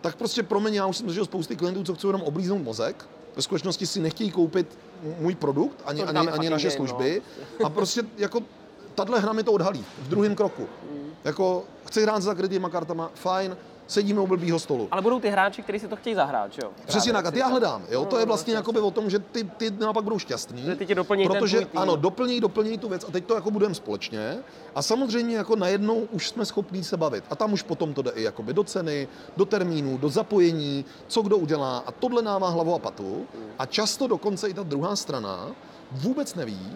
tak 0.00 0.16
prostě 0.16 0.42
pro 0.42 0.60
mě, 0.60 0.78
já 0.78 0.86
už 0.86 0.96
jsem 0.96 1.08
zažil 1.08 1.24
spousty 1.24 1.56
klientů, 1.56 1.84
co 1.84 1.94
chcou 1.94 2.08
jenom 2.08 2.22
oblíznout 2.22 2.62
mozek, 2.62 3.08
ve 3.36 3.42
skutečnosti 3.42 3.86
si 3.86 4.00
nechtějí 4.00 4.30
koupit 4.30 4.78
můj 5.20 5.34
produkt, 5.34 5.82
ani, 5.84 6.02
ani, 6.02 6.28
ani 6.28 6.50
naše 6.50 6.70
služby. 6.70 7.22
No. 7.60 7.66
A 7.66 7.70
prostě 7.70 8.02
jako 8.16 8.40
tahle 8.94 9.20
hra 9.20 9.32
mi 9.32 9.42
to 9.42 9.52
odhalí 9.52 9.84
v 10.02 10.08
druhém 10.08 10.34
kroku. 10.34 10.68
Jako 11.24 11.64
chci 11.86 12.02
hrát 12.02 12.20
s 12.20 12.24
zakrytýma 12.24 12.68
kartama, 12.68 13.10
fajn, 13.14 13.56
sedíme 13.86 14.20
u 14.20 14.26
blbýho 14.26 14.58
stolu. 14.58 14.88
Ale 14.90 15.02
budou 15.02 15.20
ty 15.20 15.28
hráči, 15.28 15.62
kteří 15.62 15.78
si 15.78 15.88
to 15.88 15.96
chtějí 15.96 16.14
zahrát, 16.14 16.58
jo? 16.62 16.70
Přesně 16.86 17.12
tak, 17.12 17.26
a 17.26 17.30
ty 17.30 17.38
já 17.38 17.46
hledám, 17.46 17.82
jo? 17.90 18.00
No, 18.00 18.06
to 18.06 18.18
je 18.18 18.26
no, 18.26 18.26
vlastně 18.26 18.54
no, 18.54 18.86
o 18.86 18.90
tom, 18.90 19.10
že 19.10 19.18
ty, 19.18 19.44
ty 19.44 19.70
naopak 19.70 20.04
budou 20.04 20.18
šťastný. 20.18 20.62
Že 20.62 20.76
ty 20.76 20.86
tě 20.86 20.94
doplní 20.94 21.26
protože, 21.26 21.58
ten 21.58 21.80
ano, 21.80 21.96
doplní, 21.96 22.40
doplní 22.40 22.78
tu 22.78 22.88
věc 22.88 23.04
a 23.08 23.10
teď 23.10 23.24
to 23.24 23.34
jako 23.34 23.50
budeme 23.50 23.74
společně. 23.74 24.38
A 24.74 24.82
samozřejmě 24.82 25.36
jako 25.36 25.56
najednou 25.56 26.08
už 26.12 26.28
jsme 26.28 26.44
schopní 26.44 26.84
se 26.84 26.96
bavit. 26.96 27.24
A 27.30 27.36
tam 27.36 27.52
už 27.52 27.62
potom 27.62 27.94
to 27.94 28.02
jde 28.02 28.10
i 28.10 28.22
jakoby 28.22 28.52
do 28.52 28.64
ceny, 28.64 29.08
do 29.36 29.44
termínu, 29.44 29.98
do 29.98 30.08
zapojení, 30.08 30.84
co 31.06 31.22
kdo 31.22 31.36
udělá. 31.36 31.78
A 31.86 31.92
tohle 31.92 32.22
nává 32.22 32.48
hlavu 32.48 32.74
a 32.74 32.78
patu. 32.78 33.26
A 33.58 33.66
často 33.66 34.06
dokonce 34.06 34.48
i 34.48 34.54
ta 34.54 34.62
druhá 34.62 34.96
strana 34.96 35.48
vůbec 35.92 36.34
neví, 36.34 36.70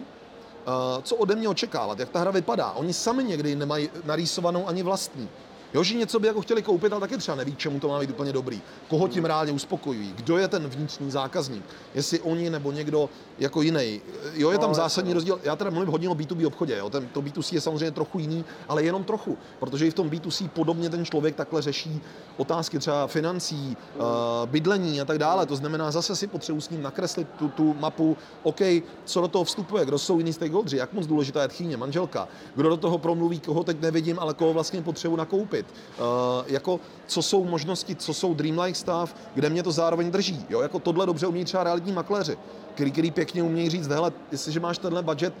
Uh, 0.61 1.01
co 1.03 1.15
ode 1.15 1.35
mě 1.35 1.49
očekávat, 1.49 1.99
jak 1.99 2.09
ta 2.09 2.19
hra 2.19 2.31
vypadá. 2.31 2.71
Oni 2.71 2.93
sami 2.93 3.23
někdy 3.23 3.55
nemají 3.55 3.89
narýsovanou 4.05 4.67
ani 4.67 4.83
vlastní. 4.83 5.29
Jo, 5.73 5.83
že 5.83 5.95
něco 5.95 6.19
by 6.19 6.27
jako 6.27 6.41
chtěli 6.41 6.61
koupit, 6.61 6.91
ale 6.93 6.99
taky 7.01 7.17
třeba 7.17 7.35
neví, 7.35 7.55
čemu 7.55 7.79
to 7.79 7.87
má 7.87 7.99
být 7.99 8.09
úplně 8.09 8.33
dobrý. 8.33 8.61
Koho 8.87 9.07
tím 9.07 9.25
rádi 9.25 9.51
uspokojují, 9.51 10.13
kdo 10.15 10.37
je 10.37 10.47
ten 10.47 10.67
vnitřní 10.67 11.11
zákazník, 11.11 11.63
jestli 11.95 12.19
oni 12.19 12.49
nebo 12.49 12.71
někdo 12.71 13.09
jako 13.39 13.61
jiný. 13.61 14.01
Jo, 14.33 14.51
je 14.51 14.57
tam 14.57 14.69
no, 14.69 14.75
zásadní 14.75 15.13
rozdíl. 15.13 15.39
Já 15.43 15.55
teda 15.55 15.69
mluvím 15.69 15.89
hodně 15.89 16.09
o 16.09 16.13
B2B 16.13 16.47
obchodě, 16.47 16.77
jo. 16.77 16.89
Ten, 16.89 17.07
to 17.07 17.21
B2C 17.21 17.55
je 17.55 17.61
samozřejmě 17.61 17.91
trochu 17.91 18.19
jiný, 18.19 18.45
ale 18.67 18.83
jenom 18.83 19.03
trochu, 19.03 19.37
protože 19.59 19.87
i 19.87 19.91
v 19.91 19.93
tom 19.93 20.09
B2C 20.09 20.49
podobně 20.49 20.89
ten 20.89 21.05
člověk 21.05 21.35
takhle 21.35 21.61
řeší 21.61 22.01
otázky 22.37 22.79
třeba 22.79 23.07
financí, 23.07 23.77
uh, 23.95 24.05
bydlení 24.45 25.01
a 25.01 25.05
tak 25.05 25.17
dále. 25.17 25.45
To 25.45 25.55
znamená, 25.55 25.91
zase 25.91 26.15
si 26.15 26.27
potřebuji 26.27 26.61
s 26.61 26.69
ním 26.69 26.81
nakreslit 26.81 27.27
tu, 27.39 27.49
tu 27.49 27.73
mapu, 27.79 28.17
OK, 28.43 28.61
co 29.05 29.21
do 29.21 29.27
toho 29.27 29.43
vstupuje, 29.43 29.85
kdo 29.85 29.99
jsou 29.99 30.17
jiní 30.17 30.33
stakeholders, 30.33 30.73
jak 30.73 30.93
moc 30.93 31.07
důležitá 31.07 31.41
je 31.41 31.47
tchýně, 31.47 31.77
manželka, 31.77 32.27
kdo 32.55 32.69
do 32.69 32.77
toho 32.77 32.97
promluví, 32.97 33.39
koho 33.39 33.63
teď 33.63 33.81
nevidím, 33.81 34.19
ale 34.19 34.33
koho 34.33 34.53
vlastně 34.53 34.81
potřebuji 34.81 35.15
nakoupit 35.15 35.60
bavit. 35.61 35.65
Uh, 35.99 36.51
jako, 36.51 36.79
co 37.07 37.21
jsou 37.21 37.43
možnosti, 37.43 37.95
co 37.95 38.13
jsou 38.13 38.33
dreamlike 38.33 38.75
stav, 38.75 39.15
kde 39.35 39.49
mě 39.49 39.63
to 39.63 39.71
zároveň 39.71 40.11
drží. 40.11 40.45
Jo? 40.49 40.61
Jako 40.61 40.79
tohle 40.79 41.05
dobře 41.05 41.27
umí 41.27 41.45
třeba 41.45 41.63
realitní 41.63 41.91
makléři, 41.91 42.37
který, 42.75 42.91
který 42.91 43.11
pěkně 43.11 43.43
umějí 43.43 43.69
říct, 43.69 43.87
hele, 43.87 44.11
jestliže 44.31 44.59
máš 44.59 44.77
tenhle 44.77 45.03
budget, 45.03 45.33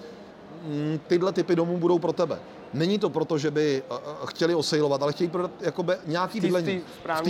tyhle 1.07 1.31
typy 1.31 1.55
domů 1.55 1.77
budou 1.77 1.99
pro 1.99 2.13
tebe. 2.13 2.39
Není 2.73 2.99
to 2.99 3.09
proto, 3.09 3.37
že 3.37 3.51
by 3.51 3.83
chtěli 4.25 4.55
osejlovat, 4.55 5.03
ale 5.03 5.13
chtějí 5.13 5.29
prodat 5.29 5.51
jakoby 5.61 5.93
nějaký 6.05 6.41
bydlení 6.41 6.81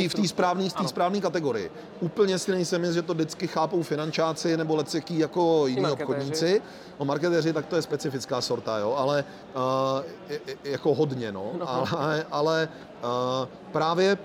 v 0.07 0.13
té 0.13 0.27
správné 0.27 0.69
správné 0.87 1.21
kategorii. 1.21 1.71
Úplně 1.99 2.39
si 2.39 2.51
nejsem 2.51 2.83
jist, 2.83 2.93
že 2.93 3.01
to 3.01 3.13
vždycky 3.13 3.47
chápou 3.47 3.83
finančáci 3.83 4.57
nebo 4.57 4.75
leceký 4.75 5.19
jako 5.19 5.67
jiní 5.67 5.85
obchodníci. 5.85 6.61
O 6.97 7.05
marketéři 7.05 7.53
tak 7.53 7.65
to 7.65 7.75
je 7.75 7.81
specifická 7.81 8.41
sorta, 8.41 8.77
jo, 8.77 8.93
ale 8.97 9.23
uh, 9.55 10.39
jako 10.63 10.93
hodně, 10.95 11.31
no. 11.31 11.51
no. 11.59 11.69
Ale, 11.69 12.25
ale 12.31 12.69
uh, 13.03 13.47
právě 13.71 14.17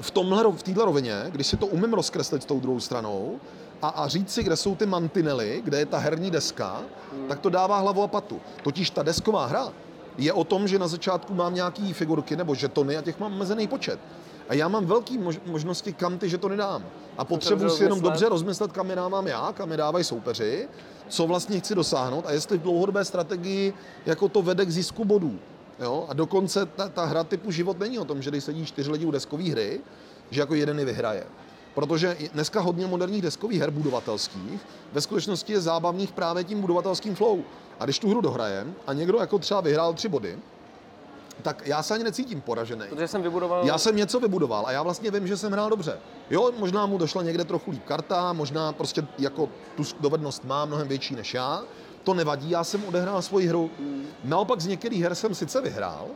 v, 0.00 0.10
tomhle, 0.10 0.52
v 0.52 0.62
této 0.62 0.84
rovině, 0.84 1.24
když 1.28 1.46
si 1.46 1.56
to 1.56 1.66
umím 1.66 1.92
rozkreslit 1.92 2.42
s 2.42 2.46
tou 2.46 2.60
druhou 2.60 2.80
stranou, 2.80 3.40
a, 3.82 3.88
a 3.88 4.08
říct 4.08 4.30
si, 4.34 4.42
kde 4.42 4.56
jsou 4.56 4.76
ty 4.76 4.86
mantinely, 4.86 5.60
kde 5.64 5.78
je 5.78 5.86
ta 5.86 5.98
herní 5.98 6.30
deska, 6.30 6.82
hmm. 7.12 7.28
tak 7.28 7.38
to 7.38 7.50
dává 7.50 7.78
hlavu 7.78 8.02
a 8.02 8.06
patu. 8.06 8.40
Totiž 8.62 8.90
ta 8.90 9.02
desková 9.02 9.46
hra 9.46 9.72
je 10.18 10.32
o 10.32 10.44
tom, 10.44 10.68
že 10.68 10.78
na 10.78 10.88
začátku 10.88 11.34
mám 11.34 11.54
nějaký 11.54 11.92
figurky 11.92 12.36
nebo 12.36 12.54
žetony 12.54 12.96
a 12.96 13.02
těch 13.02 13.20
mám 13.20 13.32
omezený 13.32 13.66
počet. 13.66 14.00
A 14.48 14.54
já 14.54 14.68
mám 14.68 14.86
velké 14.86 15.14
možnosti, 15.46 15.92
kam 15.92 16.18
ty 16.18 16.28
žetony 16.28 16.56
dám. 16.56 16.84
A 17.18 17.24
potřebuji 17.24 17.70
si 17.70 17.82
jenom 17.82 18.00
dobře 18.00 18.28
rozmyslet, 18.28 18.72
kam 18.72 18.90
je 18.90 18.96
dávám 18.96 19.26
já, 19.26 19.52
kam 19.52 19.70
je 19.70 19.76
dávají 19.76 20.04
soupeři, 20.04 20.68
co 21.08 21.26
vlastně 21.26 21.60
chci 21.60 21.74
dosáhnout 21.74 22.26
a 22.26 22.32
jestli 22.32 22.58
v 22.58 22.62
dlouhodobé 22.62 23.04
strategii 23.04 23.72
jako 24.06 24.28
to 24.28 24.42
vede 24.42 24.66
k 24.66 24.70
zisku 24.70 25.04
bodů. 25.04 25.38
Jo? 25.80 26.06
A 26.08 26.14
dokonce 26.14 26.66
ta, 26.66 26.88
ta 26.88 27.04
hra 27.04 27.24
typu 27.24 27.50
život 27.50 27.78
není 27.78 27.98
o 27.98 28.04
tom, 28.04 28.22
že 28.22 28.30
když 28.30 28.44
sedí 28.44 28.66
čtyři 28.66 28.90
lidi 28.90 29.06
u 29.06 29.10
deskové 29.10 29.50
hry, 29.50 29.80
že 30.30 30.40
jako 30.40 30.54
jeden 30.54 30.78
ji 30.78 30.84
vyhraje. 30.84 31.26
Protože 31.74 32.16
dneska 32.32 32.60
hodně 32.60 32.86
moderních 32.86 33.22
deskových 33.22 33.60
her 33.60 33.70
budovatelských 33.70 34.60
ve 34.92 35.00
skutečnosti 35.00 35.52
je 35.52 35.60
zábavných 35.60 36.12
právě 36.12 36.44
tím 36.44 36.60
budovatelským 36.60 37.14
flow. 37.14 37.40
A 37.80 37.84
když 37.84 37.98
tu 37.98 38.10
hru 38.10 38.20
dohrajem 38.20 38.74
a 38.86 38.92
někdo 38.92 39.18
jako 39.18 39.38
třeba 39.38 39.60
vyhrál 39.60 39.94
tři 39.94 40.08
body, 40.08 40.38
tak 41.42 41.62
já 41.66 41.82
se 41.82 41.94
ani 41.94 42.04
necítím 42.04 42.40
poražený. 42.40 42.84
Protože 42.88 43.08
jsem 43.08 43.22
vybudoval... 43.22 43.66
Já 43.66 43.78
jsem 43.78 43.96
něco 43.96 44.20
vybudoval 44.20 44.66
a 44.66 44.72
já 44.72 44.82
vlastně 44.82 45.10
vím, 45.10 45.26
že 45.26 45.36
jsem 45.36 45.52
hrál 45.52 45.70
dobře. 45.70 45.98
Jo, 46.30 46.50
možná 46.58 46.86
mu 46.86 46.98
došla 46.98 47.22
někde 47.22 47.44
trochu 47.44 47.70
líp 47.70 47.84
karta, 47.84 48.32
možná 48.32 48.72
prostě 48.72 49.06
jako 49.18 49.48
tu 49.76 49.82
dovednost 50.00 50.44
má 50.44 50.64
mnohem 50.64 50.88
větší 50.88 51.16
než 51.16 51.34
já. 51.34 51.62
To 52.02 52.14
nevadí, 52.14 52.50
já 52.50 52.64
jsem 52.64 52.84
odehrál 52.84 53.22
svoji 53.22 53.46
hru. 53.46 53.70
Naopak 54.24 54.60
z 54.60 54.66
některých 54.66 55.02
her 55.02 55.14
jsem 55.14 55.34
sice 55.34 55.60
vyhrál, 55.60 56.06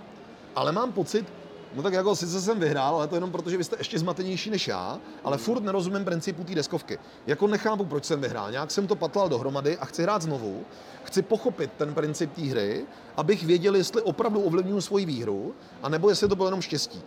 ale 0.56 0.72
mám 0.72 0.92
pocit, 0.92 1.26
No 1.74 1.82
tak 1.82 1.92
jako 1.92 2.16
sice 2.16 2.40
jsem 2.40 2.60
vyhrál, 2.60 2.94
ale 2.94 3.08
to 3.08 3.14
jenom 3.14 3.32
proto, 3.32 3.50
že 3.50 3.56
vy 3.56 3.64
jste 3.64 3.76
ještě 3.78 3.98
zmatenější 3.98 4.50
než 4.50 4.68
já, 4.68 4.98
ale 5.24 5.38
furt 5.38 5.62
nerozumím 5.62 6.04
principu 6.04 6.44
té 6.44 6.54
deskovky. 6.54 6.98
Jako 7.26 7.46
nechápu, 7.46 7.84
proč 7.84 8.04
jsem 8.04 8.20
vyhrál. 8.20 8.50
Nějak 8.50 8.70
jsem 8.70 8.86
to 8.86 8.96
patlal 8.96 9.28
dohromady 9.28 9.78
a 9.78 9.84
chci 9.84 10.02
hrát 10.02 10.22
znovu. 10.22 10.64
Chci 11.04 11.22
pochopit 11.22 11.70
ten 11.78 11.94
princip 11.94 12.32
té 12.32 12.42
hry, 12.42 12.84
abych 13.16 13.44
věděl, 13.44 13.76
jestli 13.76 14.02
opravdu 14.02 14.42
ovlivňuji 14.42 14.80
svoji 14.82 15.06
výhru, 15.06 15.54
anebo 15.82 16.08
jestli 16.08 16.28
to 16.28 16.36
bylo 16.36 16.46
jenom 16.46 16.62
štěstí 16.62 17.02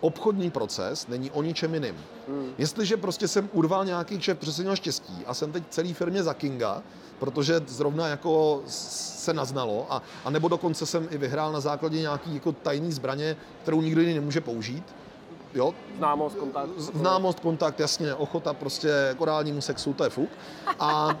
obchodní 0.00 0.50
proces 0.50 1.06
není 1.08 1.30
o 1.30 1.42
ničem 1.42 1.74
jiným. 1.74 1.96
Hmm. 2.28 2.52
Jestliže 2.58 2.96
prostě 2.96 3.28
jsem 3.28 3.48
urval 3.52 3.84
nějaký 3.84 4.18
kšef, 4.18 4.38
protože 4.38 4.52
jsem 4.52 4.64
měl 4.64 4.76
štěstí 4.76 5.24
a 5.26 5.34
jsem 5.34 5.52
teď 5.52 5.64
celý 5.70 5.94
firmě 5.94 6.22
za 6.22 6.34
Kinga, 6.34 6.82
protože 7.18 7.60
zrovna 7.66 8.08
jako 8.08 8.62
se 8.66 9.32
naznalo, 9.32 9.86
a, 9.90 10.02
a 10.24 10.30
nebo 10.30 10.48
dokonce 10.48 10.86
jsem 10.86 11.08
i 11.10 11.18
vyhrál 11.18 11.52
na 11.52 11.60
základě 11.60 12.00
nějaký 12.00 12.34
jako 12.34 12.52
tajný 12.52 12.92
zbraně, 12.92 13.36
kterou 13.62 13.80
nikdo 13.80 14.00
jiný 14.00 14.14
nemůže 14.14 14.40
použít, 14.40 14.84
jo. 15.54 15.74
Známost, 15.98 16.36
kontakt. 16.36 16.68
Známost, 16.76 17.40
kontakt, 17.40 17.80
jasně, 17.80 18.14
ochota 18.14 18.54
prostě 18.54 19.14
k 19.18 19.20
orálnímu 19.20 19.60
sexu, 19.60 19.92
to 19.92 20.04
je 20.04 20.10
fuk. 20.10 20.30
A, 20.66 20.76
a 20.78 21.16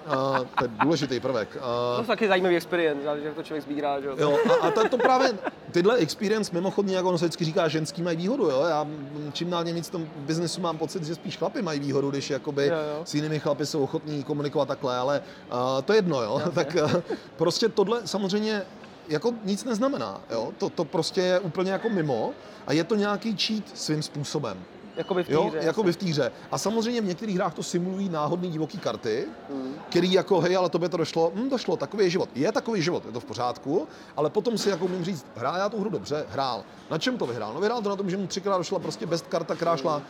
to 0.58 0.64
je 0.64 0.68
důležitý 0.82 1.20
prvek. 1.20 1.56
A, 1.60 1.94
to 1.96 2.02
je 2.02 2.06
taky 2.06 2.28
zajímavý 2.28 2.56
experience, 2.56 3.20
že 3.22 3.30
to 3.30 3.42
člověk 3.42 3.64
sbírá, 3.64 4.00
že 4.00 4.06
jo. 4.06 4.16
jo 4.18 4.38
a, 4.50 4.66
a 4.66 4.70
to, 4.70 4.88
to, 4.88 4.98
právě, 4.98 5.38
tyhle 5.70 5.96
experience 5.96 6.50
mimochodně, 6.54 6.96
jak 6.96 7.04
on 7.04 7.18
se 7.18 7.24
vždycky 7.24 7.44
říká, 7.44 7.68
ženský 7.68 8.02
mají 8.02 8.16
výhodu, 8.16 8.44
jo. 8.44 8.64
Já 8.68 8.86
čím 9.32 9.50
dál 9.50 9.64
víc 9.64 9.88
v 9.88 9.90
tom 9.90 10.06
biznesu 10.16 10.60
mám 10.60 10.78
pocit, 10.78 11.04
že 11.04 11.14
spíš 11.14 11.38
chlapy 11.38 11.62
mají 11.62 11.80
výhodu, 11.80 12.10
když 12.10 12.30
jakoby 12.30 12.66
jo, 12.66 12.74
jo. 12.74 13.02
s 13.04 13.14
jinými 13.14 13.40
chlapy 13.40 13.66
jsou 13.66 13.82
ochotní 13.82 14.24
komunikovat 14.24 14.68
takhle, 14.68 14.96
ale 14.96 15.22
uh, 15.52 15.82
to 15.84 15.92
je 15.92 15.96
jedno, 15.96 16.22
jo. 16.22 16.42
tak 16.54 16.76
uh, 16.84 17.00
prostě 17.36 17.68
tohle 17.68 18.00
samozřejmě 18.04 18.62
jako 19.10 19.34
nic 19.44 19.64
neznamená. 19.64 20.20
Jo? 20.30 20.52
To, 20.58 20.68
to 20.70 20.84
prostě 20.84 21.20
je 21.20 21.40
úplně 21.40 21.72
jako 21.72 21.88
mimo 21.88 22.30
a 22.66 22.72
je 22.72 22.84
to 22.84 22.94
nějaký 22.94 23.36
cheat 23.36 23.64
svým 23.74 24.02
způsobem. 24.02 24.64
Jakoby 24.96 25.24
v 25.24 25.28
té 25.28 25.38
hře. 25.38 25.58
Jakoby 25.62 25.92
v 25.92 25.96
té 25.96 26.06
hře. 26.06 26.32
A 26.50 26.58
samozřejmě 26.58 27.00
v 27.00 27.04
některých 27.04 27.36
hrách 27.36 27.54
to 27.54 27.62
simulují 27.62 28.08
náhodný 28.08 28.50
divoký 28.50 28.78
karty, 28.78 29.26
mm. 29.54 29.74
který 29.88 30.12
jako, 30.12 30.40
hej, 30.40 30.56
ale 30.56 30.68
tobě 30.68 30.88
to 30.88 30.96
došlo, 30.96 31.32
hm, 31.34 31.48
došlo, 31.48 31.76
takový 31.76 32.04
je 32.04 32.10
život. 32.10 32.28
Je 32.34 32.52
takový 32.52 32.82
život, 32.82 33.06
je 33.06 33.12
to 33.12 33.20
v 33.20 33.24
pořádku, 33.24 33.88
ale 34.16 34.30
potom 34.30 34.58
si 34.58 34.68
jako 34.68 34.88
můžu 34.88 35.04
říct, 35.04 35.26
hrál 35.36 35.56
já 35.56 35.68
tu 35.68 35.80
hru 35.80 35.90
dobře, 35.90 36.26
hrál. 36.28 36.64
Na 36.90 36.98
čem 36.98 37.18
to 37.18 37.26
vyhrál? 37.26 37.54
No 37.54 37.60
vyhrál 37.60 37.82
to 37.82 37.88
na 37.88 37.96
tom, 37.96 38.10
že 38.10 38.16
mu 38.16 38.26
třikrát 38.26 38.58
došla 38.58 38.78
prostě 38.78 39.06
best 39.06 39.26
karta, 39.26 39.54
která 39.54 39.76
šla 39.76 40.02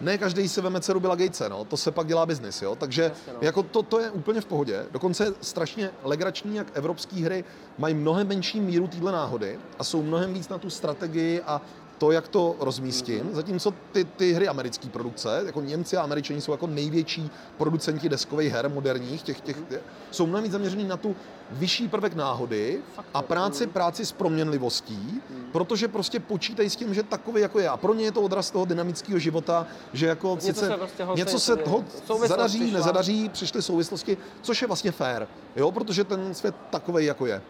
ne 0.00 0.18
každý 0.18 0.48
si 0.48 0.60
veme 0.60 0.80
dceru 0.80 1.00
Billa 1.00 1.14
Gatese, 1.14 1.48
no, 1.48 1.64
to 1.64 1.76
se 1.76 1.90
pak 1.90 2.06
dělá 2.06 2.26
biznis, 2.26 2.62
jo, 2.62 2.76
takže 2.76 3.02
Jasně, 3.02 3.32
no. 3.32 3.38
jako 3.40 3.62
to, 3.62 3.82
to 3.82 4.00
je 4.00 4.10
úplně 4.10 4.40
v 4.40 4.46
pohodě, 4.46 4.86
dokonce 4.90 5.24
je 5.24 5.32
strašně 5.40 5.90
legrační, 6.02 6.56
jak 6.56 6.66
evropské 6.74 7.16
hry 7.16 7.44
mají 7.78 7.94
mnohem 7.94 8.28
menší 8.28 8.60
míru 8.60 8.86
téhle 8.86 9.12
náhody 9.12 9.58
a 9.78 9.84
jsou 9.84 10.02
mnohem 10.02 10.34
víc 10.34 10.48
na 10.48 10.58
tu 10.58 10.70
strategii 10.70 11.40
a 11.40 11.60
to, 12.04 12.12
jak 12.12 12.28
to 12.28 12.56
rozmístím, 12.60 13.20
mm-hmm. 13.20 13.34
zatímco 13.34 13.74
ty, 13.92 14.04
ty 14.04 14.32
hry 14.32 14.48
americké 14.48 14.88
produkce, 14.88 15.42
jako 15.46 15.60
Němci 15.60 15.96
a 15.96 16.02
Američani 16.02 16.40
jsou 16.40 16.52
jako 16.52 16.66
největší 16.66 17.30
producenti 17.56 18.08
deskových 18.08 18.52
her 18.52 18.70
moderních, 18.70 19.22
těch, 19.22 19.40
těch, 19.40 19.56
mm-hmm. 19.56 19.78
jsou 20.10 20.26
mnohem 20.26 20.44
víc 20.44 20.52
zaměřený 20.52 20.84
na 20.84 20.96
tu 20.96 21.16
vyšší 21.50 21.88
prvek 21.88 22.14
náhody 22.14 22.80
a 23.14 23.22
práci, 23.22 23.66
práci 23.66 24.06
s 24.06 24.12
proměnlivostí, 24.12 25.20
mm. 25.30 25.44
protože 25.52 25.88
prostě 25.88 26.20
počítají 26.20 26.70
s 26.70 26.76
tím, 26.76 26.94
že 26.94 27.02
takový 27.02 27.42
jako 27.42 27.58
je. 27.58 27.68
A 27.68 27.76
pro 27.76 27.94
ně 27.94 28.04
je 28.04 28.12
to 28.12 28.22
odraz 28.22 28.50
toho 28.50 28.64
dynamického 28.64 29.18
života, 29.18 29.66
že 29.92 30.06
jako 30.06 30.34
něco 30.34 30.46
sice 30.46 30.66
se 30.66 30.76
prostě 30.76 31.06
něco 31.14 31.38
se 31.38 31.58
ho 31.64 31.84
zadaří, 32.26 32.58
přišla. 32.58 32.78
nezadaří, 32.78 33.28
přišly 33.28 33.62
souvislosti, 33.62 34.16
což 34.42 34.62
je 34.62 34.68
vlastně 34.68 34.92
fair, 34.92 35.26
jo, 35.56 35.72
protože 35.72 36.04
ten 36.04 36.34
svět 36.34 36.54
takový 36.70 37.04
jako 37.04 37.26
je. 37.26 37.42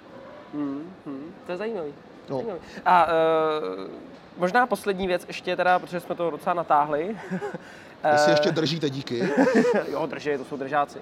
Mm, 0.55 0.91
mm, 1.07 1.35
to 1.47 1.53
je 1.53 1.59
zajímavý. 1.59 1.95
No. 2.29 2.37
zajímavý. 2.37 2.61
A 2.85 3.07
uh, 3.07 4.14
Možná 4.37 4.67
poslední 4.67 5.07
věc 5.07 5.25
ještě 5.27 5.57
teda, 5.57 5.79
protože 5.79 6.01
jsme 6.01 6.15
to 6.15 6.31
docela 6.31 6.55
natáhli. 6.55 7.17
Jestli 8.13 8.33
ještě 8.33 8.53
držíte, 8.53 8.91
díky. 8.91 9.29
jo, 9.89 10.07
drží, 10.07 10.31
to 10.39 10.45
jsou 10.45 10.57
držáci. 10.57 10.99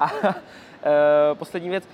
A 0.00 0.10
poslední 1.34 1.68
věc, 1.68 1.84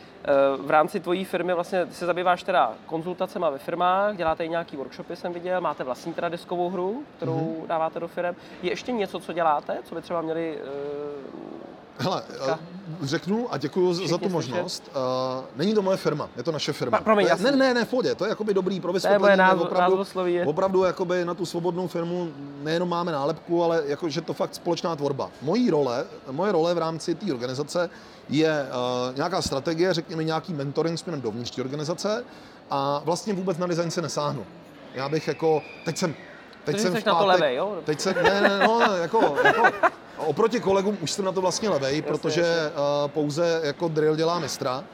v 0.58 0.70
rámci 0.70 1.00
tvojí 1.00 1.24
firmy 1.24 1.54
vlastně 1.54 1.86
ty 1.86 1.94
se 1.94 2.06
zabýváš 2.06 2.42
teda 2.42 2.72
konzultacemi 2.86 3.46
ve 3.50 3.58
firmách, 3.58 4.16
děláte 4.16 4.44
i 4.44 4.48
nějaký 4.48 4.76
workshopy, 4.76 5.16
jsem 5.16 5.32
viděl, 5.32 5.60
máte 5.60 5.84
vlastní 5.84 6.14
teda 6.14 6.28
deskovou 6.28 6.70
hru, 6.70 7.02
kterou 7.16 7.56
mm-hmm. 7.60 7.66
dáváte 7.66 8.00
do 8.00 8.08
firm. 8.08 8.36
Je 8.62 8.70
ještě 8.70 8.92
něco, 8.92 9.20
co 9.20 9.32
děláte, 9.32 9.78
co 9.84 9.94
by 9.94 10.02
třeba 10.02 10.20
měli 10.20 10.58
Hele, 11.98 12.22
uh, 12.46 12.56
řeknu 13.02 13.52
a 13.52 13.58
děkuji 13.58 14.08
za 14.08 14.18
tu 14.18 14.28
možnost. 14.28 14.90
Uh, 14.90 15.44
není 15.56 15.74
to 15.74 15.82
moje 15.82 15.96
firma, 15.96 16.28
je 16.36 16.42
to 16.42 16.52
naše 16.52 16.72
firma. 16.72 16.98
Pa, 16.98 17.04
promiň, 17.04 17.26
to 17.26 17.46
je, 17.46 17.52
ne, 17.52 17.56
ne, 17.56 17.74
ne, 17.74 17.84
v 17.84 17.88
pohodě, 17.88 18.14
to 18.14 18.24
je 18.24 18.28
jakoby 18.28 18.54
dobrý 18.54 18.80
pro 18.80 18.92
vysvětlení. 18.92 19.42
Je 19.42 19.54
opravdu, 19.54 20.04
je. 20.26 20.46
opravdu 20.46 20.84
jakoby 20.84 21.24
na 21.24 21.34
tu 21.34 21.46
svobodnou 21.46 21.88
firmu 21.88 22.28
nejenom 22.62 22.88
máme 22.88 23.12
nálepku, 23.12 23.64
ale 23.64 23.82
jako, 23.86 24.08
že 24.08 24.20
to 24.20 24.32
fakt 24.34 24.54
společná 24.54 24.96
tvorba. 24.96 25.30
Mojí 25.42 25.70
role, 25.70 26.04
moje 26.30 26.52
role 26.52 26.74
v 26.74 26.78
rámci 26.78 27.14
té 27.14 27.32
organizace 27.32 27.90
je 28.28 28.66
uh, 28.68 29.16
nějaká 29.16 29.42
strategie, 29.42 29.94
řekněme 29.94 30.24
nějaký 30.24 30.54
mentoring 30.54 30.98
směrem 30.98 31.20
dovnitř 31.20 31.50
té 31.50 31.62
organizace 31.62 32.24
a 32.70 33.02
vlastně 33.04 33.34
vůbec 33.34 33.58
na 33.58 33.66
design 33.66 33.90
se 33.90 34.02
nesáhnu. 34.02 34.46
Já 34.94 35.08
bych 35.08 35.28
jako, 35.28 35.62
teď 35.84 35.96
jsem 35.96 36.14
Teď 36.64 36.80
jsem 36.80 36.90
v 36.90 36.94
pátek, 36.94 37.06
na 37.06 37.14
to 37.14 37.26
levej, 37.26 37.56
jo? 37.56 37.76
Teď 37.84 38.00
jsem, 38.00 38.14
ne, 38.14 38.40
ne, 38.40 38.58
no, 38.58 38.80
jako, 38.80 39.36
jako 39.44 39.62
Oproti 40.16 40.60
kolegům 40.60 40.98
už 41.00 41.10
jsem 41.10 41.24
na 41.24 41.32
to 41.32 41.40
vlastně 41.40 41.68
levej, 41.68 41.96
jasně, 41.96 42.12
protože. 42.12 42.42
Uh, 43.02 43.10
pouze 43.10 43.60
jako 43.64 43.88
drill 43.88 44.16
dělá 44.16 44.38
mistra. 44.38 44.84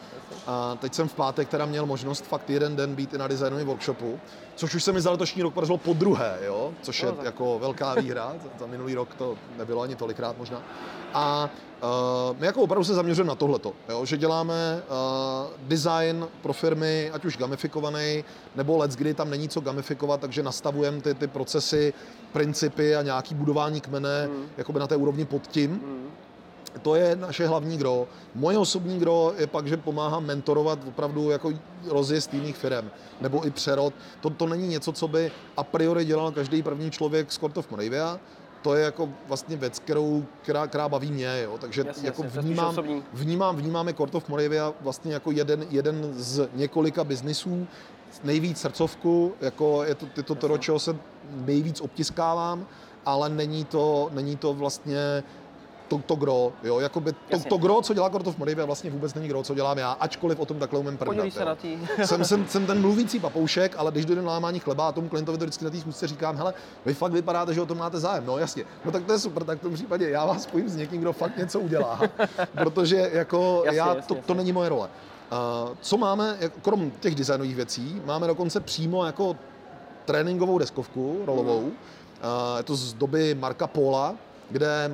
A 0.46 0.76
teď 0.80 0.94
jsem 0.94 1.08
v 1.08 1.14
pátek 1.14 1.48
teda 1.48 1.66
měl 1.66 1.86
možnost 1.86 2.24
fakt 2.24 2.50
jeden 2.50 2.76
den 2.76 2.94
být 2.94 3.14
i 3.14 3.18
na 3.18 3.28
designovém 3.28 3.66
workshopu, 3.66 4.20
což 4.54 4.74
už 4.74 4.84
se 4.84 4.92
mi 4.92 5.00
za 5.00 5.10
letošní 5.10 5.42
rok 5.42 5.54
podařilo 5.54 5.78
po 5.78 5.92
druhé, 5.92 6.38
jo? 6.42 6.72
což 6.82 7.02
je 7.02 7.08
no, 7.08 7.24
jako 7.24 7.58
velká 7.58 7.94
výhra. 7.94 8.32
Za 8.58 8.66
minulý 8.66 8.94
rok 8.94 9.14
to 9.14 9.36
nebylo 9.58 9.82
ani 9.82 9.96
tolikrát 9.96 10.38
možná. 10.38 10.62
A 11.14 11.50
uh, 11.82 12.36
my 12.38 12.46
jako 12.46 12.62
opravdu 12.62 12.84
se 12.84 12.94
zaměřujeme 12.94 13.28
na 13.28 13.34
tohleto, 13.34 13.72
jo? 13.88 14.04
že 14.04 14.16
děláme 14.16 14.82
uh, 14.82 15.50
design 15.68 16.28
pro 16.42 16.52
firmy, 16.52 17.10
ať 17.12 17.24
už 17.24 17.36
gamifikovaný, 17.36 18.24
nebo 18.56 18.76
let's 18.76 18.96
kdy 18.96 19.14
tam 19.14 19.30
není 19.30 19.48
co 19.48 19.60
gamifikovat, 19.60 20.20
takže 20.20 20.42
nastavujeme 20.42 21.00
ty, 21.00 21.14
ty 21.14 21.26
procesy, 21.26 21.92
principy 22.32 22.96
a 22.96 23.02
nějaký 23.02 23.34
budování 23.34 23.80
kmene 23.80 24.26
mm. 24.26 24.46
jakoby 24.56 24.80
na 24.80 24.86
té 24.86 24.96
úrovni 24.96 25.24
pod 25.24 25.46
tím. 25.46 25.70
Mm. 25.70 26.10
To 26.82 26.94
je 26.94 27.16
naše 27.16 27.46
hlavní 27.46 27.76
gro. 27.76 28.08
Moje 28.34 28.58
osobní 28.58 28.98
gro 28.98 29.32
je 29.38 29.46
pak, 29.46 29.66
že 29.66 29.76
pomáhám 29.76 30.24
mentorovat 30.24 30.78
opravdu 30.88 31.30
jako 31.30 31.52
rozjezd 31.86 32.34
jiných 32.34 32.56
firm, 32.56 32.90
nebo 33.20 33.46
i 33.46 33.50
přerod. 33.50 33.94
To, 34.20 34.30
to 34.30 34.46
není 34.46 34.68
něco, 34.68 34.92
co 34.92 35.08
by 35.08 35.30
a 35.56 35.64
priori 35.64 36.04
dělal 36.04 36.32
každý 36.32 36.62
první 36.62 36.90
člověk 36.90 37.32
z 37.32 37.38
Court 37.38 37.56
of 37.56 37.70
Moravia, 37.70 38.20
to 38.62 38.74
je 38.74 38.84
jako 38.84 39.08
vlastně 39.28 39.56
věc, 39.56 39.78
kterou, 39.78 40.24
která, 40.42 40.66
která 40.66 40.88
baví 40.88 41.12
mě, 41.12 41.40
jo. 41.42 41.58
takže 41.58 41.84
jasně, 41.86 42.06
jako 42.06 42.24
jasně, 42.24 42.40
vnímám, 42.40 42.76
vnímám, 43.12 43.56
vnímáme 43.56 43.94
Court 43.94 44.14
of 44.14 44.28
Moravia 44.28 44.72
vlastně 44.80 45.12
jako 45.12 45.30
jeden, 45.30 45.66
jeden 45.70 46.14
z 46.14 46.48
několika 46.54 47.04
biznisů, 47.04 47.66
nejvíc 48.24 48.58
srdcovku, 48.58 49.32
jako 49.40 49.84
je 49.84 49.94
to, 49.94 50.06
je 50.16 50.22
to 50.22 50.34
to, 50.34 50.48
do 50.48 50.58
čeho 50.58 50.78
se 50.78 50.96
nejvíc 51.30 51.80
obtiskávám, 51.80 52.66
ale 53.06 53.28
není 53.28 53.64
to, 53.64 54.10
není 54.12 54.36
to 54.36 54.54
vlastně 54.54 55.22
to, 55.90 55.98
to 56.06 56.16
gro, 56.16 56.52
jo, 56.62 56.80
jakoby 56.80 57.12
to, 57.12 57.38
to 57.48 57.58
gro, 57.58 57.82
co 57.82 57.94
dělá 57.94 58.10
Kortov 58.10 58.38
Moravia, 58.38 58.66
vlastně 58.66 58.90
vůbec 58.90 59.14
není 59.14 59.28
gro, 59.28 59.42
co 59.42 59.54
dělám 59.54 59.78
já, 59.78 59.92
ačkoliv 59.92 60.40
o 60.40 60.46
tom 60.46 60.58
takhle 60.58 60.78
umím 60.78 60.96
první. 60.96 61.30
se 61.30 61.44
na 61.44 61.54
tý. 61.54 61.78
jsem, 62.04 62.24
jsem, 62.24 62.46
jsem, 62.46 62.66
ten 62.66 62.80
mluvící 62.80 63.20
papoušek, 63.20 63.74
ale 63.78 63.90
když 63.90 64.04
dojde 64.04 64.22
na 64.22 64.32
lámání 64.32 64.58
chleba 64.58 64.88
a 64.88 64.92
tomu 64.92 65.08
klientovi 65.08 65.38
to 65.38 65.44
vždycky 65.44 65.64
na 65.64 65.70
té 65.70 65.80
schůzce 65.80 66.06
říkám, 66.06 66.36
hele, 66.36 66.54
vy 66.86 66.94
fakt 66.94 67.12
vypadáte, 67.12 67.54
že 67.54 67.60
o 67.60 67.66
tom 67.66 67.78
máte 67.78 68.00
zájem. 68.00 68.26
No 68.26 68.38
jasně, 68.38 68.64
no 68.84 68.92
tak 68.92 69.04
to 69.04 69.12
je 69.12 69.18
super, 69.18 69.44
tak 69.44 69.58
v 69.58 69.62
tom 69.62 69.74
případě 69.74 70.10
já 70.10 70.26
vás 70.26 70.42
spojím 70.42 70.68
s 70.68 70.76
někým, 70.76 71.00
kdo 71.00 71.12
fakt 71.12 71.36
něco 71.36 71.60
udělá, 71.60 72.00
protože 72.52 73.10
jako 73.12 73.62
jasně, 73.64 73.78
já, 73.78 73.86
jasně, 73.86 74.02
to, 74.02 74.14
jasně. 74.14 74.26
to 74.26 74.34
není 74.34 74.52
moje 74.52 74.68
role. 74.68 74.88
Uh, 74.88 75.76
co 75.80 75.96
máme, 75.96 76.38
krom 76.62 76.90
těch 77.00 77.14
designových 77.14 77.56
věcí, 77.56 78.02
máme 78.04 78.26
dokonce 78.26 78.60
přímo 78.60 79.06
jako 79.06 79.36
tréninkovou 80.04 80.58
deskovku 80.58 81.22
rolovou. 81.26 81.60
Mm. 81.60 81.66
Uh, 81.66 82.56
je 82.56 82.62
to 82.62 82.76
z 82.76 82.92
doby 82.92 83.34
Marka 83.34 83.66
Pola, 83.66 84.14
kde 84.50 84.90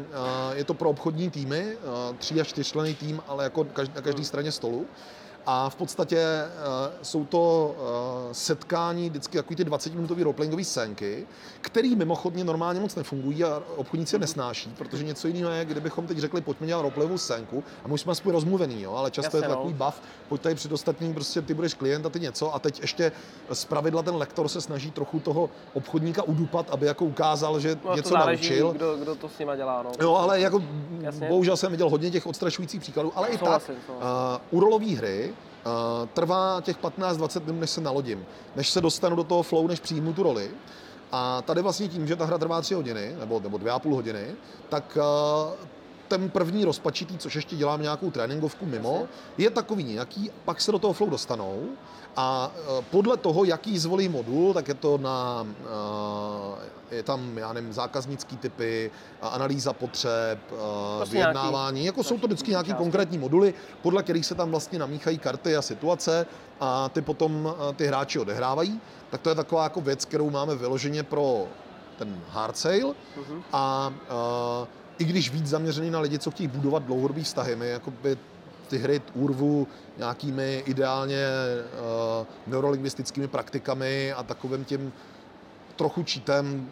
je 0.53 0.65
to 0.65 0.75
pro 0.75 0.91
obchodní 0.91 1.31
týmy, 1.31 1.77
tří 2.19 2.41
až 2.41 2.49
čtyřčlenný 2.49 2.95
tým, 2.95 3.23
ale 3.29 3.45
jako 3.45 3.67
na 3.95 4.03
každé 4.03 4.25
straně 4.25 4.53
stolu. 4.53 4.87
A 5.49 5.71
v 5.71 5.75
podstatě 5.77 6.17
uh, 6.17 6.95
jsou 7.03 7.25
to 7.25 7.75
uh, 7.79 8.33
setkání 8.33 9.11
vždycky 9.11 9.37
jako 9.37 9.55
ty 9.55 9.65
20-minutové 9.65 10.23
roleplayingové 10.23 10.65
scénky, 10.65 11.27
které 11.61 11.89
mimochodně 11.97 12.45
normálně 12.45 12.81
moc 12.81 12.95
nefungují 12.95 13.45
a 13.45 13.63
obchodníci 13.77 14.15
je 14.15 14.21
nesnáší, 14.21 14.75
protože 14.79 15.05
něco 15.05 15.29
jiného 15.29 15.51
je, 15.51 15.65
kdybychom 15.65 16.07
teď 16.07 16.19
řekli, 16.19 16.41
pojďme 16.41 16.67
dělat 16.67 16.83
roleplayovou 16.83 17.19
scénku 17.19 17.65
a 17.85 17.89
my 17.89 17.99
jsme 17.99 18.13
aspoň 18.13 18.33
rozmluvený, 18.33 18.83
jo, 18.83 18.95
ale 18.95 19.11
často 19.11 19.37
Jasně, 19.37 19.39
je 19.39 19.49
to 19.49 19.55
takový 19.55 19.73
no. 19.73 19.79
bav, 19.79 20.03
pojď 20.29 20.41
tady 20.41 20.55
před 20.55 20.73
ostatním, 20.73 21.15
prostě 21.15 21.43
ty 21.43 21.55
budeš 21.55 21.75
klient 21.75 22.07
a 22.07 22.09
ty 22.09 22.21
něco 22.21 22.55
a 22.55 22.59
teď 22.59 22.81
ještě 22.81 23.13
z 23.53 23.65
pravidla 23.65 24.03
ten 24.03 24.17
lektor 24.17 24.49
se 24.49 24.61
snaží 24.61 24.91
trochu 24.91 25.21
toho 25.21 25.51
obchodníka 25.75 26.23
udupat, 26.23 26.71
aby 26.71 26.87
jako 26.87 27.05
ukázal, 27.05 27.61
že 27.61 27.77
no, 27.85 27.97
něco 27.97 28.09
záleží, 28.09 28.51
naučil. 28.51 28.73
Kdo, 28.73 28.97
kdo 28.97 29.15
to 29.15 29.29
s 29.29 29.39
nima 29.39 29.57
dělá, 29.57 29.83
no. 29.83 29.91
Jo, 30.01 30.15
ale 30.15 30.41
jako 30.41 30.63
Jasně. 31.01 31.29
bohužel 31.29 31.57
jsem 31.57 31.71
viděl 31.71 31.91
hodně 31.91 32.11
těch 32.11 32.27
odstrašujících 32.27 32.81
příkladů, 32.81 33.13
ale 33.15 33.29
i 33.29 33.39
tak, 33.39 33.71
uh, 33.89 34.59
u 34.59 34.61
rolové 34.61 34.87
hry 34.87 35.35
trvá 36.15 36.61
těch 36.61 36.79
15-20 36.79 37.45
minut, 37.45 37.61
než 37.61 37.71
se 37.71 37.81
nalodím, 37.81 38.27
než 38.57 38.71
se 38.71 38.81
dostanu 38.81 39.17
do 39.17 39.25
toho 39.25 39.43
flow, 39.43 39.67
než 39.67 39.81
přijmu 39.81 40.13
tu 40.13 40.23
roli. 40.23 40.51
A 41.13 41.43
tady 41.43 41.63
vlastně 41.63 41.89
tím, 41.89 42.07
že 42.07 42.17
ta 42.17 42.25
hra 42.25 42.39
trvá 42.39 42.61
3 42.61 42.75
hodiny, 42.75 43.17
nebo, 43.21 43.41
nebo 43.41 43.57
2,5 43.59 43.95
hodiny, 43.95 44.27
tak 44.69 44.99
uh, 45.01 45.67
ten 46.09 46.31
první 46.31 46.65
rozpačitý, 46.65 47.19
což 47.19 47.35
ještě 47.35 47.57
dělám 47.57 47.83
nějakou 47.83 48.11
tréninkovku 48.11 48.67
mimo, 48.67 49.09
je 49.39 49.51
takový 49.51 49.85
nějaký, 49.85 50.31
pak 50.45 50.61
se 50.61 50.73
do 50.73 50.79
toho 50.79 50.93
flow 50.93 51.11
dostanou 51.11 51.69
a 52.17 52.53
e, 52.79 52.83
podle 52.91 53.17
toho, 53.17 53.45
jaký 53.45 53.79
zvolí 53.79 54.09
modul, 54.09 54.55
tak 54.55 54.69
je 54.69 54.75
to 54.75 54.99
na, 54.99 55.47
e, 56.91 56.97
je 56.97 57.03
tam, 57.03 57.39
já 57.39 57.53
nevím, 57.53 57.73
zákaznický 57.73 58.37
typy, 58.37 58.91
analýza 59.23 59.73
potřeb, 59.73 60.39
prostě 60.97 61.17
vyjednávání, 61.17 61.85
jako 61.85 62.03
jsou 62.03 62.19
to 62.19 62.27
vždycky 62.27 62.51
nějaký 62.51 62.75
konkrétní 62.75 63.19
moduly, 63.19 63.55
podle 63.83 64.03
kterých 64.03 64.27
se 64.27 64.35
tam 64.35 64.51
vlastně 64.51 64.79
namíchají 64.79 65.19
karty 65.19 65.57
a 65.57 65.63
situace 65.63 66.27
a 66.61 66.89
ty 66.89 67.03
potom 67.03 67.55
e, 67.71 67.73
ty 67.73 67.87
hráči 67.87 68.19
odehrávají, 68.19 68.81
tak 69.11 69.21
to 69.21 69.29
je 69.29 69.35
taková 69.35 69.63
jako 69.63 69.81
věc, 69.81 70.05
kterou 70.05 70.31
máme 70.31 70.55
vyloženě 70.55 71.03
pro 71.03 71.47
ten 71.99 72.23
hard 72.29 72.57
sale. 72.57 72.77
Uh-huh. 72.81 73.43
a 73.53 73.93
i 74.99 75.05
když 75.05 75.31
víc 75.31 75.47
zaměřený 75.47 75.91
na 75.91 76.01
lidi, 76.01 76.19
co 76.19 76.31
chtějí 76.31 76.49
budovat 76.49 76.83
dlouhodobý 76.83 77.23
vztahy, 77.23 77.57
my 77.57 77.69
jakoby 77.69 78.17
ty 78.69 78.79
hry 78.79 79.03
urvu 79.15 79.69
nějakými 79.99 80.63
ideálně 80.67 81.27
uh, 82.21 82.27
neurolingvistickými 82.47 83.29
praktikami 83.29 84.13
a 84.13 84.23
takovým 84.23 84.65
tím 84.65 84.93
trochu 85.77 86.03
čítem. 86.03 86.71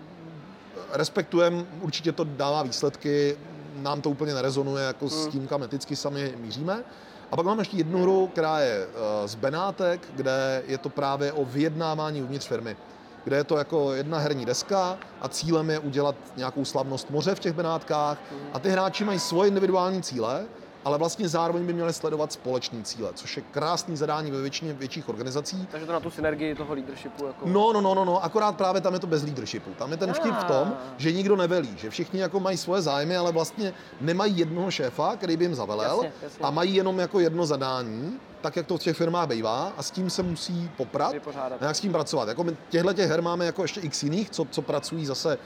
Respektujem, 0.93 1.67
určitě 1.81 2.13
to 2.13 2.25
dává 2.25 2.63
výsledky, 2.63 3.37
nám 3.77 4.01
to 4.01 4.11
úplně 4.11 4.35
nerezonuje 4.35 4.85
jako 4.85 5.09
s 5.09 5.23
hmm. 5.23 5.33
tím, 5.33 5.47
kam 5.47 5.63
eticky 5.63 5.97
sami 5.97 6.35
míříme. 6.37 6.85
A 7.33 7.37
pak 7.37 7.47
máme 7.47 7.61
ještě 7.61 7.77
jednu 7.77 8.03
hru, 8.03 8.27
která 8.27 8.61
je 8.61 8.87
uh, 8.87 9.27
z 9.27 9.35
Benátek, 9.35 10.01
kde 10.15 10.63
je 10.67 10.79
to 10.79 10.89
právě 10.89 11.33
o 11.33 11.45
vyjednávání 11.45 12.23
uvnitř 12.23 12.47
firmy 12.47 12.77
kde 13.25 13.37
je 13.37 13.45
to 13.45 13.57
jako 13.57 13.93
jedna 13.93 14.19
herní 14.19 14.47
deska 14.47 14.99
a 15.21 15.29
cílem 15.29 15.71
je 15.71 15.79
udělat 15.79 16.15
nějakou 16.37 16.65
slavnost 16.65 17.11
moře 17.11 17.35
v 17.35 17.41
těch 17.41 17.53
Benátkách 17.53 18.19
a 18.53 18.59
ty 18.59 18.71
hráči 18.71 19.05
mají 19.05 19.19
svoje 19.19 19.49
individuální 19.49 20.03
cíle, 20.03 20.45
ale 20.85 20.99
vlastně 20.99 21.29
zároveň 21.29 21.67
by 21.67 21.73
měli 21.73 21.93
sledovat 21.93 22.33
společný 22.33 22.83
cíle, 22.83 23.11
což 23.15 23.37
je 23.37 23.43
krásný 23.51 23.97
zadání 23.97 24.31
ve 24.31 24.41
většině 24.41 24.73
větších 24.73 25.09
organizací. 25.09 25.69
Takže 25.71 25.87
to 25.87 25.93
na 25.93 26.01
tu 26.01 26.11
synergii 26.11 26.55
toho 26.55 26.75
leadershipu. 26.75 27.27
Jako... 27.27 27.49
No, 27.49 27.73
no, 27.73 27.81
no, 27.81 27.95
no, 27.95 28.05
no, 28.05 28.25
akorát 28.25 28.57
právě 28.57 28.81
tam 28.81 28.95
je 28.95 29.01
to 29.01 29.07
bez 29.07 29.23
leadershipu. 29.23 29.71
Tam 29.79 29.91
je 29.91 29.97
ten 29.97 30.13
vtip 30.13 30.35
v 30.35 30.45
tom, 30.45 30.77
že 30.97 31.13
nikdo 31.13 31.37
nevelí, 31.37 31.75
že 31.77 31.91
všichni 31.91 32.21
jako 32.21 32.41
mají 32.41 32.57
svoje 32.57 32.83
zájmy, 32.83 33.17
ale 33.17 33.33
vlastně 33.33 33.75
nemají 34.01 34.39
jednoho 34.39 34.71
šéfa, 34.71 35.17
který 35.17 35.37
by 35.37 35.45
jim 35.45 35.55
zavelel 35.55 35.95
jasně, 35.95 36.13
jasně. 36.23 36.45
a 36.45 36.51
mají 36.51 36.75
jenom 36.75 36.99
jako 36.99 37.21
jedno 37.21 37.47
zadání 37.47 38.19
tak, 38.41 38.57
jak 38.57 38.67
to 38.67 38.77
v 38.79 38.81
těch 38.81 38.97
firmách 38.97 39.29
bývá 39.29 39.73
a 39.77 39.83
s 39.83 39.91
tím 39.91 40.11
se 40.11 40.23
musí 40.23 40.71
poprat 40.77 41.13
Vypořádat. 41.13 41.63
a 41.63 41.67
jak 41.67 41.77
s 41.77 41.81
tím 41.81 41.93
pracovat. 41.93 42.29
Jako 42.29 42.45
my 42.45 42.57
těchto 42.69 42.93
těch 42.93 43.11
her 43.11 43.23
máme 43.23 43.47
jako 43.47 43.63
ještě 43.63 43.81
x 43.81 44.03
jiných, 44.03 44.31
co, 44.31 44.47
co 44.51 44.63
pracují 44.63 45.07
zase 45.07 45.39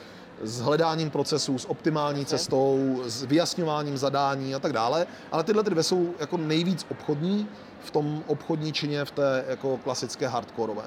s 0.42 0.60
hledáním 0.60 1.10
procesů, 1.10 1.58
s 1.58 1.70
optimální 1.70 2.26
cestou, 2.26 3.02
s 3.04 3.22
vyjasňováním 3.22 3.96
zadání 3.96 4.54
a 4.54 4.58
tak 4.58 4.72
dále, 4.72 5.06
ale 5.32 5.44
tyhle 5.44 5.62
ty 5.62 5.70
dvě 5.70 5.82
jsou 5.82 6.14
jako 6.18 6.36
nejvíc 6.36 6.86
obchodní 6.90 7.48
v 7.80 7.90
tom 7.90 8.22
obchodní 8.26 8.72
čině 8.72 9.04
v 9.04 9.10
té 9.10 9.44
jako 9.48 9.76
klasické 9.76 10.28
hardcoreové. 10.28 10.82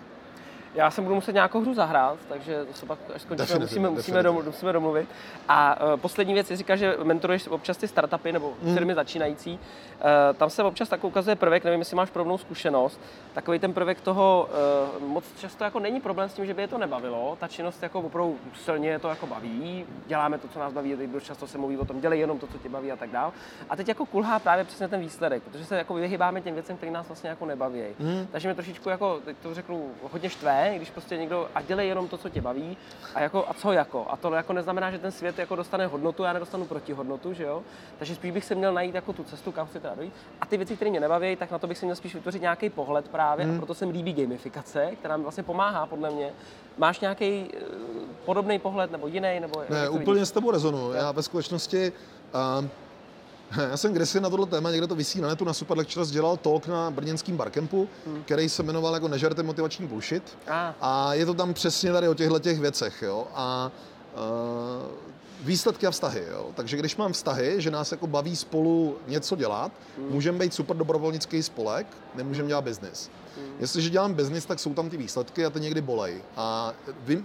Já 0.75 0.91
se 0.91 1.01
budu 1.01 1.15
muset 1.15 1.33
nějakou 1.33 1.61
hru 1.61 1.73
zahrát, 1.73 2.17
takže 2.29 2.65
to 2.65 2.73
se 2.73 2.85
pak 2.85 2.99
až 3.15 3.21
skončíme, 3.21 3.59
musíme, 3.59 3.89
musíme, 3.89 4.23
domluvit, 4.23 4.45
musíme 4.45 4.73
domluvit. 4.73 5.09
A 5.47 5.83
uh, 5.83 5.99
poslední 5.99 6.33
věc, 6.33 6.51
říká, 6.51 6.75
že 6.75 6.97
mentoruješ 7.03 7.47
občas 7.47 7.77
ty 7.77 7.87
startupy 7.87 8.31
nebo 8.31 8.53
hmm. 8.63 8.73
firmy 8.73 8.95
začínající. 8.95 9.53
Uh, 9.53 10.37
tam 10.37 10.49
se 10.49 10.63
občas 10.63 10.89
tak 10.89 11.03
ukazuje 11.03 11.35
prvek, 11.35 11.63
nevím, 11.63 11.79
jestli 11.79 11.95
máš 11.95 12.09
podobnou 12.09 12.37
zkušenost, 12.37 12.99
takový 13.33 13.59
ten 13.59 13.73
prvek 13.73 14.01
toho 14.01 14.49
uh, 15.01 15.07
moc 15.07 15.23
často 15.39 15.63
jako 15.63 15.79
není 15.79 16.01
problém 16.01 16.29
s 16.29 16.33
tím, 16.33 16.45
že 16.45 16.53
by 16.53 16.61
je 16.61 16.67
to 16.67 16.77
nebavilo. 16.77 17.37
Ta 17.39 17.47
činnost 17.47 17.83
jako 17.83 17.99
opravdu 17.99 18.37
silně 18.53 18.99
to 18.99 19.09
jako 19.09 19.27
baví, 19.27 19.85
děláme 20.07 20.37
to, 20.37 20.47
co 20.47 20.59
nás 20.59 20.73
baví, 20.73 20.95
teď 20.95 21.09
dost 21.09 21.23
často 21.23 21.47
se 21.47 21.57
mluví 21.57 21.77
o 21.77 21.85
tom, 21.85 22.01
dělej 22.01 22.19
jenom 22.19 22.39
to, 22.39 22.47
co 22.47 22.57
tě 22.57 22.69
baví 22.69 22.91
a 22.91 22.95
tak 22.95 23.09
dál. 23.09 23.33
A 23.69 23.75
teď 23.75 23.87
jako 23.87 24.05
kulhá 24.05 24.39
právě 24.39 24.65
přesně 24.65 24.87
ten 24.87 24.99
výsledek, 24.99 25.43
protože 25.43 25.65
se 25.65 25.77
jako 25.77 25.93
vyhybáme 25.93 26.41
těm 26.41 26.53
věcem, 26.53 26.77
které 26.77 26.91
nás 26.91 27.07
vlastně 27.07 27.29
jako 27.29 27.45
nebaví. 27.45 27.81
Hmm. 27.99 28.27
Takže 28.31 28.47
mě 28.47 28.55
trošičku 28.55 28.89
jako, 28.89 29.19
teď 29.25 29.37
to 29.43 29.53
řeknu, 29.53 29.91
hodně 30.11 30.29
štve, 30.29 30.60
když 30.75 30.89
prostě 30.89 31.17
někdo 31.17 31.49
a 31.55 31.61
dělej 31.61 31.87
jenom 31.87 32.07
to, 32.07 32.17
co 32.17 32.29
tě 32.29 32.41
baví 32.41 32.77
a, 33.15 33.21
jako, 33.21 33.45
a 33.49 33.53
co 33.53 33.71
jako. 33.71 34.05
A 34.09 34.17
to 34.17 34.33
jako 34.33 34.53
neznamená, 34.53 34.91
že 34.91 34.99
ten 34.99 35.11
svět 35.11 35.39
jako 35.39 35.55
dostane 35.55 35.87
hodnotu, 35.87 36.23
já 36.23 36.33
nedostanu 36.33 36.65
protihodnotu, 36.65 37.33
že 37.33 37.43
jo. 37.43 37.63
Takže 37.99 38.15
spíš 38.15 38.31
bych 38.31 38.45
se 38.45 38.55
měl 38.55 38.73
najít 38.73 38.95
jako 38.95 39.13
tu 39.13 39.23
cestu, 39.23 39.51
kam 39.51 39.67
chci 39.67 39.79
teda 39.79 39.95
dojít. 39.95 40.13
A 40.41 40.45
ty 40.45 40.57
věci, 40.57 40.75
které 40.75 40.91
mě 40.91 40.99
nebaví, 40.99 41.35
tak 41.35 41.51
na 41.51 41.59
to 41.59 41.67
bych 41.67 41.77
si 41.77 41.85
měl 41.85 41.95
spíš 41.95 42.15
vytvořit 42.15 42.41
nějaký 42.41 42.69
pohled 42.69 43.07
právě. 43.07 43.45
Hmm. 43.45 43.55
A 43.55 43.57
proto 43.57 43.73
se 43.73 43.85
mi 43.85 43.91
líbí 43.91 44.13
gamifikace, 44.13 44.91
která 44.99 45.17
mi 45.17 45.23
vlastně 45.23 45.43
pomáhá 45.43 45.85
podle 45.85 46.09
mě. 46.09 46.29
Máš 46.77 46.99
nějaký 46.99 47.43
uh, 47.43 47.77
podobný 48.25 48.59
pohled 48.59 48.91
nebo 48.91 49.07
jiný? 49.07 49.39
Nebo 49.39 49.63
ne, 49.69 49.89
úplně 49.89 50.13
vidíš? 50.13 50.27
s 50.27 50.31
tebou 50.31 50.51
rezonu. 50.51 50.93
Já 50.93 51.11
ve 51.11 51.23
skutečnosti 51.23 51.91
uh, 52.61 52.65
Já 53.69 53.77
jsem 53.77 53.93
kdysi 53.93 54.19
na 54.19 54.29
tohle 54.29 54.45
téma, 54.45 54.71
někde 54.71 54.87
to 54.87 54.95
vysí 54.95 55.21
na 55.21 55.27
netu, 55.27 55.45
na 55.45 55.53
Super 55.53 55.77
Lectures 55.77 56.11
dělal 56.11 56.37
talk 56.37 56.67
na 56.67 56.91
brněnském 56.91 57.37
barkempu, 57.37 57.87
hmm. 58.05 58.23
který 58.23 58.49
se 58.49 58.63
jmenoval 58.63 58.93
jako 58.93 59.07
Nežerte 59.07 59.43
motivační 59.43 59.87
bullshit. 59.87 60.37
Ah. 60.47 60.73
A 60.81 61.13
je 61.13 61.25
to 61.25 61.33
tam 61.33 61.53
přesně 61.53 61.91
tady 61.91 62.07
o 62.07 62.13
těchto 62.13 62.39
těch 62.39 62.59
věcech. 62.59 63.01
Jo? 63.01 63.27
A 63.33 63.71
uh, 64.13 65.47
výsledky 65.47 65.87
a 65.87 65.91
vztahy. 65.91 66.23
Jo? 66.31 66.49
Takže 66.55 66.77
když 66.77 66.95
mám 66.95 67.13
vztahy, 67.13 67.55
že 67.57 67.71
nás 67.71 67.91
jako 67.91 68.07
baví 68.07 68.35
spolu 68.35 68.97
něco 69.07 69.35
dělat, 69.35 69.71
hmm. 69.97 70.07
můžeme 70.09 70.39
být 70.39 70.53
super 70.53 70.77
dobrovolnický 70.77 71.43
spolek, 71.43 71.87
nemůžeme 72.15 72.47
dělat 72.47 72.63
biznis. 72.63 73.09
Hmm. 73.37 73.55
Jestliže 73.59 73.89
dělám 73.89 74.13
biznis, 74.13 74.45
tak 74.45 74.59
jsou 74.59 74.73
tam 74.73 74.89
ty 74.89 74.97
výsledky 74.97 75.45
a 75.45 75.49
ty 75.49 75.59
někdy 75.59 75.81
bolej. 75.81 76.21
A 76.37 76.73
vy, 77.03 77.23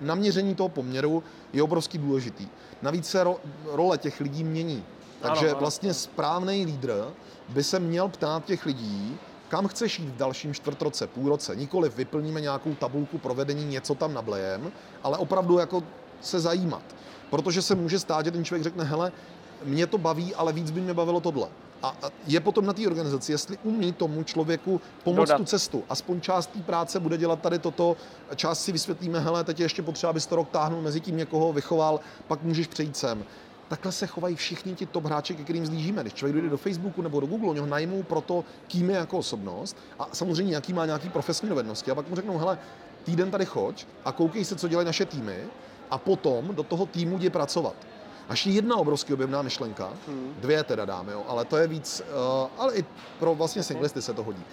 naměření 0.00 0.54
toho 0.54 0.68
poměru 0.68 1.22
je 1.52 1.62
obrovský 1.62 1.98
důležitý. 1.98 2.48
Navíc 2.82 3.06
se 3.06 3.24
ro, 3.24 3.40
role 3.72 3.98
těch 3.98 4.20
lidí 4.20 4.44
mění. 4.44 4.84
Takže 5.22 5.50
ano, 5.50 5.58
vlastně 5.58 5.94
správný 5.94 6.66
lídr 6.66 7.04
by 7.48 7.64
se 7.64 7.80
měl 7.80 8.08
ptát 8.08 8.44
těch 8.44 8.66
lidí, 8.66 9.18
kam 9.48 9.68
chceš 9.68 9.98
jít 9.98 10.08
v 10.08 10.16
dalším 10.16 10.54
čtvrtroce, 10.54 11.06
půlroce. 11.06 11.56
Nikoli 11.56 11.88
vyplníme 11.88 12.40
nějakou 12.40 12.74
tabulku 12.74 13.18
provedení, 13.18 13.64
něco 13.64 13.94
tam 13.94 14.14
nablejem, 14.14 14.72
ale 15.02 15.18
opravdu 15.18 15.58
jako 15.58 15.82
se 16.20 16.40
zajímat. 16.40 16.82
Protože 17.30 17.62
se 17.62 17.74
může 17.74 17.98
stát, 17.98 18.24
že 18.24 18.30
ten 18.30 18.44
člověk 18.44 18.62
řekne, 18.62 18.84
hele, 18.84 19.12
mě 19.64 19.86
to 19.86 19.98
baví, 19.98 20.34
ale 20.34 20.52
víc 20.52 20.70
by 20.70 20.80
mě 20.80 20.94
bavilo 20.94 21.20
tohle. 21.20 21.48
A 21.82 21.96
je 22.26 22.40
potom 22.40 22.66
na 22.66 22.72
té 22.72 22.86
organizaci, 22.86 23.32
jestli 23.32 23.58
umí 23.62 23.92
tomu 23.92 24.22
člověku 24.22 24.80
pomoct 25.04 25.28
Dodat. 25.28 25.36
tu 25.36 25.44
cestu. 25.44 25.84
Aspoň 25.88 26.20
část 26.20 26.46
té 26.46 26.60
práce 26.60 27.00
bude 27.00 27.18
dělat 27.18 27.40
tady 27.40 27.58
toto, 27.58 27.96
část 28.36 28.64
si 28.64 28.72
vysvětlíme, 28.72 29.20
hele, 29.20 29.44
teď 29.44 29.60
je 29.60 29.64
ještě 29.64 29.82
potřeba, 29.82 30.10
abys 30.10 30.26
to 30.26 30.36
rok 30.36 30.48
táhnul, 30.48 30.82
mezi 30.82 31.00
tím 31.00 31.16
někoho 31.16 31.52
vychoval, 31.52 32.00
pak 32.28 32.42
můžeš 32.42 32.66
přejít 32.66 32.96
sem 32.96 33.24
takhle 33.72 33.92
se 33.92 34.06
chovají 34.06 34.36
všichni 34.36 34.74
ti 34.74 34.86
top 34.86 35.04
hráči, 35.04 35.34
ke 35.34 35.42
kterým 35.42 35.66
zlížíme. 35.66 36.02
Když 36.02 36.14
člověk 36.14 36.32
dojde 36.32 36.48
do 36.48 36.56
Facebooku 36.56 37.02
nebo 37.02 37.20
do 37.20 37.26
Google, 37.26 37.50
oni 37.50 37.60
ho 37.60 37.66
najmou 37.66 38.02
pro 38.02 38.20
to, 38.20 38.44
kým 38.68 38.90
je 38.90 38.96
jako 38.96 39.18
osobnost 39.18 39.76
a 39.98 40.08
samozřejmě 40.12 40.54
jaký 40.54 40.72
má 40.72 40.86
nějaký 40.86 41.08
profesní 41.08 41.48
dovednosti. 41.48 41.90
A 41.90 41.94
pak 41.94 42.08
mu 42.08 42.16
řeknou, 42.16 42.38
hele, 42.38 42.58
týden 43.04 43.30
tady 43.30 43.44
choď 43.44 43.86
a 44.04 44.12
koukej 44.12 44.44
se, 44.44 44.56
co 44.56 44.68
dělají 44.68 44.86
naše 44.86 45.04
týmy 45.04 45.44
a 45.90 45.98
potom 45.98 46.54
do 46.54 46.62
toho 46.62 46.86
týmu 46.86 47.18
jdi 47.18 47.30
pracovat. 47.30 47.74
Až 48.28 48.46
jedna 48.46 48.76
obrovský 48.76 49.14
objevná 49.14 49.42
myšlenka, 49.42 49.92
hmm. 50.08 50.34
dvě 50.40 50.64
teda 50.64 50.84
dáme, 50.84 51.12
jo, 51.12 51.24
ale 51.28 51.44
to 51.44 51.56
je 51.56 51.66
víc, 51.66 52.02
uh, 52.02 52.50
ale 52.58 52.74
i 52.74 52.84
pro 53.18 53.34
vlastně 53.34 53.62
singlisty 53.62 54.02
se 54.02 54.12
to 54.14 54.22
hodí. 54.22 54.44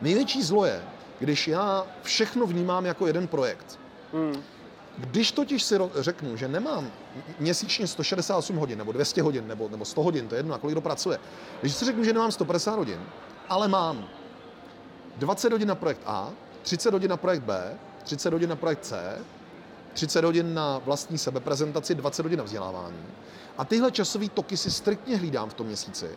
Největší 0.00 0.42
zlo 0.42 0.64
je, 0.64 0.82
když 1.18 1.48
já 1.48 1.86
všechno 2.02 2.46
vnímám 2.46 2.86
jako 2.86 3.06
jeden 3.06 3.26
projekt. 3.26 3.78
Hmm. 4.12 4.42
Když 4.98 5.32
totiž 5.32 5.62
si 5.62 5.74
řeknu, 5.94 6.36
že 6.36 6.48
nemám 6.48 6.90
měsíčně 7.38 7.86
168 7.86 8.56
hodin, 8.56 8.78
nebo 8.78 8.92
200 8.92 9.22
hodin, 9.22 9.48
nebo, 9.48 9.68
nebo 9.68 9.84
100 9.84 10.02
hodin, 10.02 10.28
to 10.28 10.34
je 10.34 10.38
jedno, 10.38 10.54
a 10.54 10.58
kolik 10.58 10.74
kdo 10.74 10.80
pracuje. 10.80 11.18
Když 11.60 11.74
si 11.74 11.84
řeknu, 11.84 12.04
že 12.04 12.12
nemám 12.12 12.32
150 12.32 12.76
hodin, 12.76 13.00
ale 13.48 13.68
mám 13.68 14.08
20 15.16 15.52
hodin 15.52 15.68
na 15.68 15.74
projekt 15.74 16.00
A, 16.06 16.30
30 16.62 16.92
hodin 16.92 17.10
na 17.10 17.16
projekt 17.16 17.42
B, 17.42 17.78
30 18.04 18.32
hodin 18.32 18.48
na 18.48 18.56
projekt 18.56 18.84
C, 18.84 19.18
30 19.92 20.24
hodin 20.24 20.54
na 20.54 20.78
vlastní 20.78 21.18
sebeprezentaci, 21.18 21.94
20 21.94 22.22
hodin 22.22 22.38
na 22.38 22.44
vzdělávání. 22.44 23.06
A 23.58 23.64
tyhle 23.64 23.90
časové 23.90 24.28
toky 24.28 24.56
si 24.56 24.70
striktně 24.70 25.16
hlídám 25.16 25.50
v 25.50 25.54
tom 25.54 25.66
měsíci, 25.66 26.10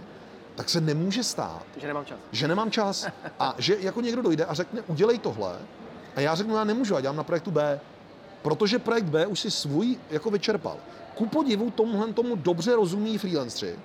tak 0.56 0.70
se 0.70 0.82
nemůže 0.82 1.24
stát, 1.24 1.66
že 1.78 1.88
nemám 1.88 2.06
čas. 2.06 2.18
Že 2.32 2.48
nemám 2.48 2.72
čas. 2.72 3.08
A 3.40 3.56
že 3.58 3.78
jako 3.80 4.02
někdo 4.02 4.22
dojde 4.22 4.46
a 4.46 4.54
řekne, 4.54 4.82
udělej 4.82 5.20
tohle, 5.20 5.60
a 6.16 6.22
já 6.22 6.36
řeknu, 6.36 6.56
já 6.56 6.64
nemůžu, 6.64 6.94
já 6.94 7.02
dělám 7.02 7.16
na 7.16 7.24
projektu 7.24 7.52
B 7.52 7.80
protože 8.42 8.80
projekt 8.80 9.06
B 9.06 9.28
už 9.28 9.40
si 9.40 9.52
svůj 9.52 9.98
jako 10.12 10.30
vyčerpal. 10.30 10.78
Ku 11.16 11.26
podivu 11.26 11.72
tomuhle 11.72 12.14
tomu 12.14 12.36
dobře 12.36 12.76
rozumí 12.76 13.18
freelancři, 13.18 13.76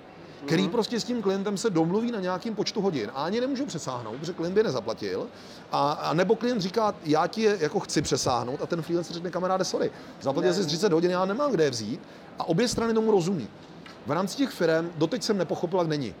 který 0.45 0.63
mm-hmm. 0.63 0.71
prostě 0.71 0.99
s 0.99 1.03
tím 1.03 1.21
klientem 1.21 1.57
se 1.57 1.69
domluví 1.69 2.11
na 2.11 2.19
nějakým 2.19 2.55
počtu 2.55 2.81
hodin 2.81 3.11
a 3.15 3.23
ani 3.23 3.41
nemůžu 3.41 3.65
přesáhnout, 3.65 4.15
protože 4.19 4.33
klient 4.33 4.53
by 4.53 4.63
nezaplatil. 4.63 5.27
A, 5.71 5.91
a 5.91 6.13
nebo 6.13 6.35
klient 6.35 6.61
říká, 6.61 6.95
já 7.05 7.27
ti 7.27 7.41
je 7.41 7.57
jako 7.59 7.79
chci 7.79 8.01
přesáhnout 8.01 8.61
a 8.61 8.65
ten 8.65 8.81
freelancer 8.81 9.13
řekne, 9.13 9.31
kamaráde, 9.31 9.65
sorry, 9.65 9.91
zaplatil 10.21 10.53
jsi 10.53 10.65
30 10.65 10.93
hodin, 10.93 11.11
já 11.11 11.25
nemám 11.25 11.51
kde 11.51 11.63
je 11.63 11.69
vzít. 11.69 11.99
A 12.39 12.47
obě 12.47 12.67
strany 12.67 12.93
tomu 12.93 13.11
rozumí. 13.11 13.47
V 14.05 14.11
rámci 14.11 14.37
těch 14.37 14.49
firm 14.49 14.89
doteď 14.97 15.23
jsem 15.23 15.37
nepochopil, 15.37 15.79
jak 15.79 15.87
není. 15.87 16.15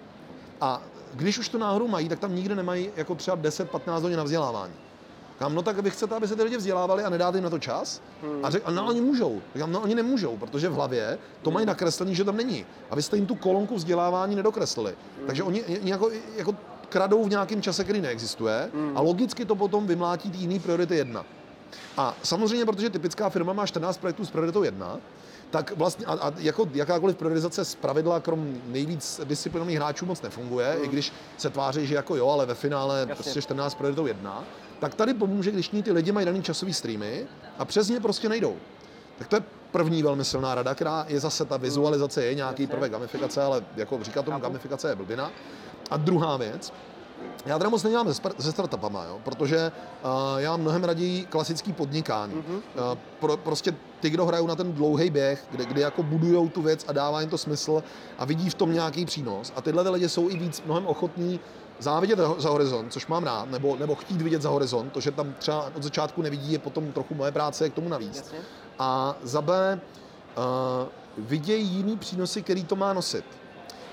A 0.61 0.81
když 1.13 1.37
už 1.37 1.49
to 1.49 1.57
náhodou 1.57 1.87
mají, 1.87 2.09
tak 2.09 2.19
tam 2.19 2.35
nikde 2.35 2.55
nemají 2.55 2.89
jako 2.95 3.15
třeba 3.15 3.37
10-15 3.37 4.01
hodin 4.01 4.17
na 4.17 4.23
vzdělávání. 4.23 4.73
Říkám, 5.37 5.55
no 5.55 5.61
tak 5.61 5.79
vy 5.79 5.89
chcete, 5.89 6.15
aby 6.15 6.27
se 6.27 6.35
ty 6.35 6.43
lidi 6.43 6.57
vzdělávali 6.57 7.03
a 7.03 7.09
nedáte 7.09 7.37
jim 7.37 7.43
na 7.43 7.49
to 7.49 7.59
čas? 7.59 8.01
Hmm. 8.23 8.45
A 8.45 8.49
řekl, 8.49 8.71
no 8.71 8.87
oni 8.87 9.01
můžou. 9.01 9.41
Říkám, 9.55 9.71
no 9.71 9.81
oni 9.81 9.95
nemůžou, 9.95 10.37
protože 10.37 10.69
v 10.69 10.73
hlavě 10.73 11.17
to 11.41 11.51
mají 11.51 11.63
hmm. 11.63 11.67
nakreslený, 11.67 12.15
že 12.15 12.23
tam 12.23 12.37
není. 12.37 12.65
A 12.89 12.95
vy 12.95 13.01
jste 13.01 13.15
jim 13.15 13.25
tu 13.25 13.35
kolonku 13.35 13.75
vzdělávání 13.75 14.35
nedokreslili. 14.35 14.95
Hmm. 15.17 15.27
Takže 15.27 15.43
oni 15.43 15.63
jako, 15.67 16.11
jako 16.37 16.55
kradou 16.89 17.23
v 17.23 17.29
nějakém 17.29 17.61
čase, 17.61 17.83
který 17.83 18.01
neexistuje 18.01 18.69
hmm. 18.73 18.97
a 18.97 19.01
logicky 19.01 19.45
to 19.45 19.55
potom 19.55 19.87
vymlátí 19.87 20.31
jiný 20.35 20.59
priority 20.59 20.95
jedna. 20.95 21.25
A 21.97 22.15
samozřejmě, 22.23 22.65
protože 22.65 22.89
typická 22.89 23.29
firma 23.29 23.53
má 23.53 23.65
14 23.65 23.97
projektů 23.97 24.25
s 24.25 24.31
prioritou 24.31 24.63
jedna, 24.63 24.97
tak 25.49 25.77
vlastně 25.77 26.05
a, 26.05 26.13
a 26.13 26.33
jako 26.37 26.67
jakákoliv 26.73 27.17
priorizace 27.17 27.65
z 27.65 27.75
pravidla, 27.75 28.19
krom 28.19 28.61
nejvíc 28.65 29.21
disciplinovaných 29.23 29.77
hráčů 29.77 30.05
moc 30.05 30.21
nefunguje, 30.21 30.75
mm. 30.77 30.83
i 30.83 30.87
když 30.87 31.13
se 31.37 31.49
tváří, 31.49 31.87
že 31.87 31.95
jako 31.95 32.15
jo, 32.15 32.29
ale 32.29 32.45
ve 32.45 32.55
finále 32.55 32.99
Jasně. 32.99 33.15
prostě 33.15 33.41
14 33.41 33.75
prioritou 33.75 34.05
jedna, 34.05 34.43
tak 34.79 34.95
tady 34.95 35.13
pomůže, 35.13 35.51
když 35.51 35.67
ty 35.67 35.91
lidi 35.91 36.11
mají 36.11 36.25
daný 36.25 36.43
časový 36.43 36.73
streamy 36.73 37.27
a 37.57 37.65
přes 37.65 37.89
ně 37.89 37.99
prostě 37.99 38.29
nejdou. 38.29 38.55
Tak 39.17 39.27
to 39.27 39.35
je 39.35 39.43
první 39.71 40.03
velmi 40.03 40.25
silná 40.25 40.55
rada, 40.55 40.75
která 40.75 41.05
je 41.09 41.19
zase 41.19 41.45
ta 41.45 41.57
vizualizace, 41.57 42.25
je 42.25 42.35
nějaký 42.35 42.67
prvek 42.67 42.91
gamifikace, 42.91 43.43
ale 43.43 43.63
jako 43.75 44.03
říká 44.03 44.21
tomu 44.21 44.39
gamifikace 44.39 44.89
je 44.89 44.95
blbina. 44.95 45.31
A 45.91 45.97
druhá 45.97 46.37
věc, 46.37 46.73
já 47.45 47.57
teda 47.57 47.69
moc 47.69 47.83
nedělám 47.83 48.13
se 48.39 48.51
startupama, 48.51 49.03
jo, 49.03 49.19
protože 49.23 49.71
uh, 50.03 50.11
já 50.37 50.57
mnohem 50.57 50.83
raději 50.83 51.25
klasický 51.25 51.73
podnikání. 51.73 52.33
Mm-hmm. 52.33 52.55
Uh, 52.91 52.97
pro, 53.19 53.37
prostě 53.37 53.75
ty, 53.99 54.09
kdo 54.09 54.25
hrajou 54.25 54.47
na 54.47 54.55
ten 54.55 54.73
dlouhý 54.73 55.09
běh, 55.09 55.45
kde, 55.51 55.65
kde 55.65 55.81
jako 55.81 56.03
budujou 56.03 56.49
tu 56.49 56.61
věc 56.61 56.85
a 56.87 56.93
dává 56.93 57.21
jim 57.21 57.29
to 57.29 57.37
smysl 57.37 57.83
a 58.17 58.25
vidí 58.25 58.49
v 58.49 58.53
tom 58.53 58.73
nějaký 58.73 59.05
přínos. 59.05 59.53
A 59.55 59.61
tyhle 59.61 59.89
lidi 59.89 60.09
jsou 60.09 60.29
i 60.29 60.37
víc 60.37 60.63
mnohem 60.65 60.87
ochotní 60.87 61.39
závidět 61.79 62.19
za 62.37 62.49
horizont, 62.49 62.93
což 62.93 63.07
mám 63.07 63.23
rád, 63.23 63.51
nebo, 63.51 63.75
nebo 63.75 63.95
chtít 63.95 64.21
vidět 64.21 64.41
za 64.41 64.49
horizont, 64.49 64.89
to, 64.89 64.99
že 64.99 65.11
tam 65.11 65.33
třeba 65.37 65.71
od 65.75 65.83
začátku 65.83 66.21
nevidí, 66.21 66.51
je 66.51 66.59
potom 66.59 66.91
trochu 66.91 67.15
moje 67.15 67.31
práce 67.31 67.69
k 67.69 67.73
tomu 67.73 67.89
navíc. 67.89 68.17
Jasně. 68.17 68.39
A 68.79 69.15
za 69.23 69.41
B, 69.41 69.79
uh, 70.37 70.43
vidějí 71.17 71.67
jiný 71.67 71.97
přínosy, 71.97 72.41
který 72.41 72.63
to 72.63 72.75
má 72.75 72.93
nosit. 72.93 73.25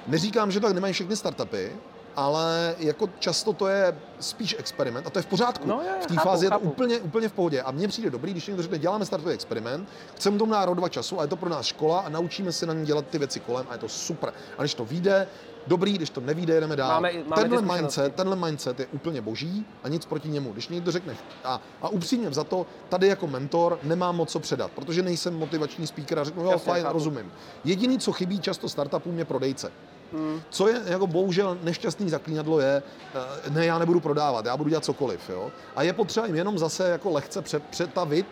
Neříkám, 0.06 0.50
že 0.50 0.60
tak 0.60 0.72
nemají 0.72 0.92
všechny 0.92 1.16
startupy, 1.16 1.72
ale 2.16 2.74
jako 2.78 3.08
často 3.18 3.52
to 3.52 3.66
je 3.66 3.98
spíš 4.20 4.56
experiment 4.58 5.06
a 5.06 5.10
to 5.10 5.18
je 5.18 5.22
v 5.22 5.26
pořádku. 5.26 5.68
No, 5.68 5.80
je, 5.82 6.02
v 6.02 6.06
té 6.06 6.14
fázi 6.14 6.46
chápu. 6.46 6.64
je 6.64 6.68
to 6.68 6.72
úplně, 6.72 6.98
úplně 6.98 7.28
v 7.28 7.32
pohodě 7.32 7.62
a 7.62 7.70
mně 7.70 7.88
přijde 7.88 8.10
dobrý, 8.10 8.30
když 8.32 8.46
někdo 8.46 8.62
řekne, 8.62 8.78
děláme 8.78 9.06
startový 9.06 9.34
experiment, 9.34 9.88
chceme 10.14 10.38
tomu 10.38 10.52
dát 10.52 10.74
dva 10.74 10.88
času 10.88 11.20
a 11.20 11.22
je 11.22 11.28
to 11.28 11.36
pro 11.36 11.48
nás 11.50 11.66
škola 11.66 12.00
a 12.00 12.08
naučíme 12.08 12.52
se 12.52 12.66
na 12.66 12.74
ní 12.74 12.86
dělat 12.86 13.06
ty 13.06 13.18
věci 13.18 13.40
kolem 13.40 13.66
a 13.68 13.72
je 13.72 13.78
to 13.78 13.88
super. 13.88 14.32
A 14.58 14.62
když 14.62 14.74
to 14.74 14.84
vyjde, 14.84 15.26
dobrý, 15.66 15.92
když 15.92 16.10
to 16.10 16.20
nevíde, 16.20 16.60
jdeme 16.60 16.76
dál. 16.76 16.88
Máme, 16.88 17.12
máme 17.12 17.42
tenhle, 17.42 17.76
mindset, 17.76 18.14
tenhle 18.14 18.36
mindset 18.36 18.80
je 18.80 18.86
úplně 18.86 19.20
boží 19.20 19.66
a 19.82 19.88
nic 19.88 20.06
proti 20.06 20.28
němu. 20.28 20.52
Když 20.52 20.68
někdo 20.68 20.92
řekne, 20.92 21.16
a, 21.44 21.60
a 21.82 21.88
upřímně 21.88 22.32
za 22.32 22.44
to, 22.44 22.66
tady 22.88 23.08
jako 23.08 23.26
mentor 23.26 23.78
nemám 23.82 24.16
moc 24.16 24.30
co 24.30 24.40
předat, 24.40 24.70
protože 24.70 25.02
nejsem 25.02 25.38
motivační 25.38 25.86
speaker 25.86 26.18
a 26.18 26.24
řeknu, 26.24 26.44
jo, 26.44 26.58
fajn, 26.58 26.86
rozumím. 26.86 27.32
Jediný, 27.64 27.98
co 27.98 28.12
chybí 28.12 28.40
často 28.40 28.68
startupům, 28.68 29.18
je 29.18 29.24
prodejce. 29.24 29.72
Hmm. 30.14 30.40
Co 30.50 30.68
je 30.68 30.82
jako 30.86 31.06
bohužel 31.06 31.58
nešťastný 31.62 32.10
zaklínadlo 32.10 32.60
je, 32.60 32.82
eh, 33.14 33.50
ne, 33.50 33.66
já 33.66 33.78
nebudu 33.78 34.00
prodávat, 34.00 34.46
já 34.46 34.56
budu 34.56 34.70
dělat 34.70 34.84
cokoliv. 34.84 35.20
Jo? 35.28 35.50
A 35.76 35.82
je 35.82 35.92
potřeba 35.92 36.26
jim 36.26 36.36
jenom 36.36 36.58
zase 36.58 36.88
jako 36.88 37.10
lehce 37.10 37.42
přetavit 37.70 38.26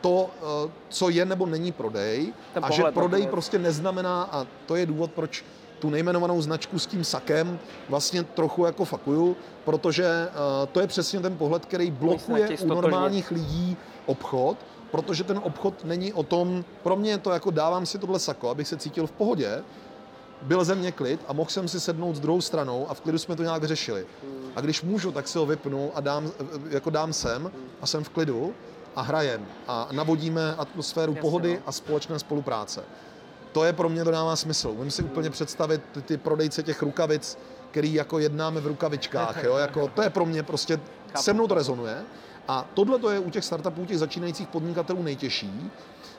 to, 0.00 0.30
eh, 0.36 0.70
co 0.88 1.08
je 1.08 1.24
nebo 1.24 1.46
není 1.46 1.72
prodej 1.72 2.32
Ten 2.54 2.64
a 2.64 2.70
že 2.70 2.82
prodej 2.82 3.26
prostě 3.26 3.58
neznamená, 3.58 4.28
a 4.32 4.46
to 4.66 4.76
je 4.76 4.86
důvod, 4.86 5.12
proč 5.12 5.44
tu 5.78 5.90
nejmenovanou 5.90 6.42
značku 6.42 6.78
s 6.78 6.86
tím 6.86 7.04
sakem 7.04 7.58
vlastně 7.88 8.22
trochu 8.22 8.64
jako 8.64 8.84
fakuju, 8.84 9.36
protože 9.64 10.28
uh, 10.28 10.66
to 10.72 10.80
je 10.80 10.86
přesně 10.86 11.20
ten 11.20 11.36
pohled, 11.36 11.66
který 11.66 11.90
blokuje 11.90 12.48
u 12.58 12.66
normálních 12.66 13.30
lidí 13.30 13.76
obchod, 14.06 14.56
protože 14.90 15.24
ten 15.24 15.40
obchod 15.42 15.84
není 15.84 16.12
o 16.12 16.22
tom, 16.22 16.64
pro 16.82 16.96
mě 16.96 17.10
je 17.10 17.18
to 17.18 17.30
jako 17.30 17.50
dávám 17.50 17.86
si 17.86 17.98
tohle 17.98 18.18
sako, 18.18 18.48
abych 18.50 18.68
se 18.68 18.76
cítil 18.76 19.06
v 19.06 19.12
pohodě, 19.12 19.62
byl 20.42 20.64
ze 20.64 20.74
mě 20.74 20.92
klid 20.92 21.20
a 21.28 21.32
mohl 21.32 21.50
jsem 21.50 21.68
si 21.68 21.80
sednout 21.80 22.16
s 22.16 22.20
druhou 22.20 22.40
stranou 22.40 22.86
a 22.90 22.94
v 22.94 23.00
klidu 23.00 23.18
jsme 23.18 23.36
to 23.36 23.42
nějak 23.42 23.64
řešili. 23.64 24.06
A 24.56 24.60
když 24.60 24.82
můžu, 24.82 25.12
tak 25.12 25.28
si 25.28 25.38
ho 25.38 25.46
vypnu 25.46 25.90
a 25.94 26.00
dám, 26.00 26.30
jako 26.70 26.90
dám 26.90 27.12
sem 27.12 27.50
a 27.80 27.86
jsem 27.86 28.04
v 28.04 28.08
klidu 28.08 28.54
a 28.96 29.02
hrajem 29.02 29.46
a 29.68 29.88
navodíme 29.92 30.54
atmosféru 30.54 31.12
Jasně, 31.12 31.20
pohody 31.20 31.54
no. 31.54 31.62
a 31.66 31.72
společné 31.72 32.18
spolupráce. 32.18 32.84
To 33.52 33.64
je 33.64 33.72
pro 33.72 33.88
mě, 33.88 34.04
to 34.04 34.10
dává 34.10 34.36
smysl. 34.36 34.68
Umím 34.68 34.90
si 34.90 35.02
úplně 35.02 35.30
představit 35.30 35.82
ty, 35.92 36.02
ty 36.02 36.16
prodejce 36.16 36.62
těch 36.62 36.82
rukavic, 36.82 37.38
který 37.70 37.94
jako 37.94 38.18
jednáme 38.18 38.60
v 38.60 38.66
rukavičkách. 38.66 39.44
Jo? 39.44 39.56
Jako, 39.56 39.88
to 39.88 40.02
je 40.02 40.10
pro 40.10 40.26
mě 40.26 40.42
prostě, 40.42 40.80
se 41.14 41.32
mnou 41.32 41.46
to 41.46 41.54
rezonuje. 41.54 42.04
A 42.48 42.66
tohle 42.74 42.98
to 42.98 43.10
je 43.10 43.18
u 43.18 43.30
těch 43.30 43.44
startupů, 43.44 43.84
těch 43.84 43.98
začínajících 43.98 44.48
podnikatelů 44.48 45.02
nejtěžší, 45.02 45.70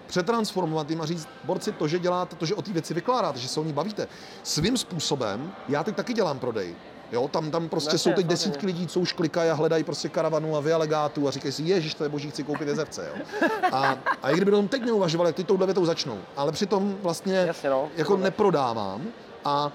přetransformovat 0.10 0.90
jim 0.90 1.02
a 1.02 1.06
říct, 1.06 1.28
borci, 1.44 1.72
to, 1.72 1.88
že 1.88 2.00
děláte, 2.00 2.36
to, 2.36 2.46
že 2.46 2.56
o 2.56 2.62
té 2.62 2.72
věci 2.72 2.94
vykládáte, 2.94 3.40
že 3.40 3.48
se 3.48 3.60
o 3.60 3.64
ní 3.64 3.74
bavíte, 3.74 4.08
svým 4.44 4.78
způsobem, 4.78 5.52
já 5.68 5.84
teď 5.84 5.96
taky 5.96 6.14
dělám 6.14 6.40
prodej. 6.40 6.76
Jo, 7.12 7.28
tam, 7.28 7.52
tam 7.52 7.70
prostě 7.70 7.90
Vlastně, 7.90 8.12
jsou 8.12 8.16
teď 8.16 8.26
desítky 8.26 8.66
lidí, 8.66 8.88
co 8.88 9.00
už 9.00 9.14
klikají 9.14 9.50
a 9.50 9.54
hledají 9.54 9.84
prostě 9.84 10.10
karavanu 10.10 10.56
a 10.56 10.60
vialegátu 10.60 11.28
a 11.28 11.32
říkají 11.32 11.52
si, 11.52 11.64
ježiš, 11.64 11.94
to 11.94 12.04
je 12.04 12.10
boží, 12.10 12.30
chci 12.30 12.44
koupit 12.44 12.68
jezerce. 12.68 13.10
Jo. 13.16 13.24
A, 13.72 13.98
a 14.24 14.30
i 14.30 14.36
kdyby 14.36 14.52
tom 14.52 14.68
teď 14.68 14.86
neuvažovali, 14.86 15.30
jak 15.30 15.36
ty 15.36 15.44
touhle 15.44 15.66
větou 15.66 15.86
začnou. 15.86 16.20
Ale 16.38 16.52
přitom 16.52 16.98
vlastně 17.04 17.36
Jasně, 17.36 17.70
no. 17.70 17.90
jako 17.96 18.18
neprodávám, 18.18 19.02
a 19.46 19.72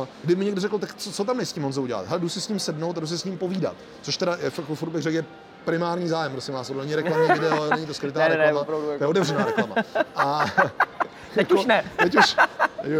uh, 0.00 0.06
kdyby 0.24 0.38
mi 0.38 0.44
někdo 0.44 0.60
řekl, 0.60 0.78
tak 0.78 0.94
co, 0.94 1.12
co 1.12 1.24
tam 1.24 1.40
je 1.40 1.46
s 1.46 1.52
tím 1.52 1.62
Honzou 1.62 1.82
udělat? 1.82 2.06
Hele, 2.06 2.20
jdu 2.20 2.28
si 2.28 2.40
s 2.40 2.48
ním 2.48 2.58
sednout 2.60 2.96
a 2.96 3.00
jdu 3.00 3.06
si 3.06 3.18
s 3.18 3.24
ním 3.24 3.38
povídat. 3.38 3.74
Což 4.02 4.16
teda, 4.16 4.36
jako 4.40 4.74
furt 4.74 4.90
bych 4.90 5.02
řekl, 5.02 5.16
je 5.16 5.24
primární 5.64 6.08
zájem, 6.08 6.32
prosím 6.32 6.54
vás, 6.54 6.66
to 6.66 6.74
není 6.74 6.94
reklamní 6.94 7.28
video, 7.28 7.70
není 7.74 7.86
to 7.86 7.94
skrytá 7.94 8.20
ne, 8.20 8.28
reklama, 8.28 8.52
ne, 8.52 8.60
opravdu, 8.60 8.84
to 8.86 8.90
je 8.90 8.94
jako- 8.94 9.10
otevřená 9.10 9.44
reklama. 9.44 9.74
A, 10.16 10.44
teď 11.34 11.52
už 11.52 11.66
ne. 11.66 11.84
Teď 11.96 12.14
už, 12.16 12.36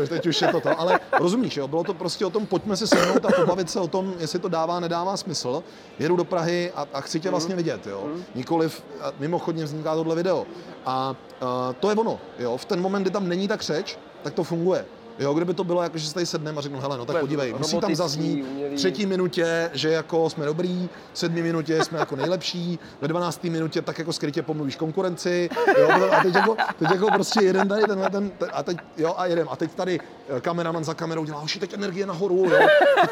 teď 0.09 0.27
už 0.27 0.43
je 0.43 0.49
to 0.49 0.61
to, 0.61 0.81
ale 0.81 1.01
rozumíš, 1.13 1.57
jo, 1.57 1.69
bylo 1.69 1.85
to 1.85 1.95
prostě 1.95 2.27
o 2.27 2.31
tom, 2.31 2.47
pojďme 2.47 2.77
si 2.77 2.87
sednout 2.87 3.25
a 3.25 3.29
pobavit 3.33 3.71
se 3.71 3.81
o 3.81 3.89
tom, 3.89 4.15
jestli 4.19 4.39
to 4.39 4.49
dává, 4.49 4.81
nedává 4.81 5.17
smysl. 5.17 5.63
Jedu 5.99 6.17
do 6.17 6.25
Prahy 6.25 6.73
a, 6.77 6.87
a 6.93 7.01
chci 7.01 7.21
tě 7.21 7.31
vlastně 7.31 7.57
vidět, 7.57 7.87
jo. 7.87 8.03
Mm. 8.07 8.25
Nikoliv, 8.35 8.83
mimochodně 9.19 9.65
vzniká 9.65 9.95
tohle 9.95 10.15
video. 10.15 10.47
A 10.87 11.11
uh, 11.43 11.49
to 11.81 11.91
je 11.91 11.97
ono, 11.97 12.21
jo, 12.39 12.57
v 12.57 12.65
ten 12.65 12.81
moment, 12.81 13.03
kdy 13.03 13.11
tam 13.11 13.29
není 13.29 13.49
tak 13.49 13.63
řeč, 13.63 13.99
tak 14.23 14.35
to 14.35 14.45
funguje. 14.45 14.85
Jo, 15.19 15.35
kdyby 15.35 15.55
to 15.55 15.65
bylo 15.65 15.83
jako, 15.83 15.99
že 15.99 16.09
se 16.09 16.15
tady 16.15 16.27
sedneme 16.27 16.59
a 16.59 16.61
řeknu, 16.61 16.81
hele, 16.81 16.99
no 16.99 17.05
tak 17.05 17.21
podívej, 17.21 17.55
musí 17.59 17.81
tam 17.81 17.95
zaznít 17.95 18.45
v 18.73 18.75
třetí 18.77 19.07
minutě, 19.07 19.71
že 19.73 19.89
jako 19.89 20.31
jsme 20.31 20.47
dobrý, 20.47 20.89
v 21.13 21.19
sedmý 21.19 21.43
minutě 21.43 21.85
jsme 21.85 21.99
jako 21.99 22.17
nejlepší, 22.17 22.79
ve 23.01 23.09
dvanáctý 23.09 23.51
minutě 23.51 23.83
tak 23.83 23.99
jako 23.99 24.13
skrytě 24.13 24.43
pomluvíš 24.43 24.77
konkurenci, 24.77 25.51
jo, 25.81 25.89
a 26.13 26.23
teď 26.23 26.35
jako, 26.35 26.57
teď 26.79 26.91
jako 26.91 27.07
prostě 27.15 27.45
jeden 27.45 27.69
tady, 27.69 27.83
tenhle 27.83 28.11
ten, 28.11 28.31
a 28.53 28.63
teď, 28.63 28.77
jo, 28.97 29.15
a 29.17 29.27
jedem. 29.27 29.49
A 29.51 29.57
teď 29.57 29.75
tady 29.75 30.01
eh, 30.37 30.41
kameraman 30.41 30.85
za 30.85 30.95
kamerou 30.95 31.25
dělá, 31.25 31.43
už 31.43 31.57
teď 31.57 31.73
energie 31.73 32.07
nahoru, 32.07 32.45
jo, 32.51 32.59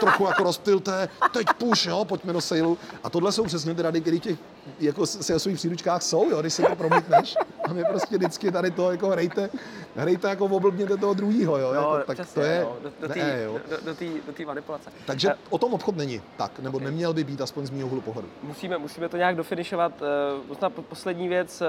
trochu 0.01 0.25
jako 0.25 0.43
rozptilte, 0.43 1.09
teď 1.33 1.47
push, 1.59 1.87
jo, 1.87 2.05
pojďme 2.05 2.33
do 2.33 2.41
sailu. 2.41 2.79
A 3.05 3.11
tohle 3.11 3.33
jsou 3.33 3.45
přesně 3.45 3.75
ty 3.75 3.83
rady, 3.83 4.01
které 4.01 4.19
těch 4.19 4.39
jako 4.81 5.07
se 5.07 5.35
o 5.35 5.39
svých 5.39 5.57
příručkách 5.57 6.03
jsou, 6.03 6.31
jo, 6.31 6.41
když 6.41 6.55
si 6.55 6.63
to 6.63 6.77
promítneš. 6.77 7.37
A 7.65 7.73
my 7.73 7.85
prostě 7.85 8.17
vždycky 8.17 8.53
tady 8.53 8.71
to 8.71 8.91
jako 8.91 9.09
hrajte, 9.09 9.51
hrajte 9.97 10.29
jako 10.29 10.45
oblbněte 10.45 10.97
toho 10.97 11.15
druhého, 11.15 11.59
jo. 11.59 11.73
jo 11.75 11.95
jako, 11.95 12.07
tak 12.07 12.17
přesně, 12.17 12.35
to 12.35 12.49
je, 12.49 12.61
jo, 12.61 12.77
do, 12.83 13.09
do, 13.09 13.15
ne, 13.15 13.43
jo. 13.45 13.61
do, 13.71 13.77
do, 13.77 13.95
do 14.27 14.33
té 14.33 14.45
manipulace. 14.45 14.91
Takže 15.07 15.35
o 15.51 15.59
tom 15.59 15.75
obchod 15.75 15.97
není 15.97 16.23
tak, 16.37 16.61
nebo 16.61 16.77
okay. 16.77 16.85
neměl 16.85 17.15
by 17.15 17.25
být 17.25 17.41
aspoň 17.41 17.67
z 17.67 17.71
mého 17.71 17.87
úhlu 17.87 18.01
pohledu. 18.01 18.29
Musíme, 18.43 18.79
musíme 18.79 19.09
to 19.09 19.17
nějak 19.17 19.37
dofinišovat. 19.37 19.93
Eh, 20.03 20.47
možná 20.49 20.71
poslední 20.71 21.29
věc, 21.29 21.61
eh, 21.61 21.67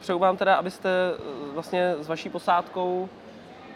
přeju 0.00 0.18
vám 0.18 0.36
teda, 0.36 0.54
abyste 0.54 0.88
eh, 0.88 1.52
vlastně 1.54 1.94
s 2.00 2.08
vaší 2.08 2.28
posádkou 2.28 3.08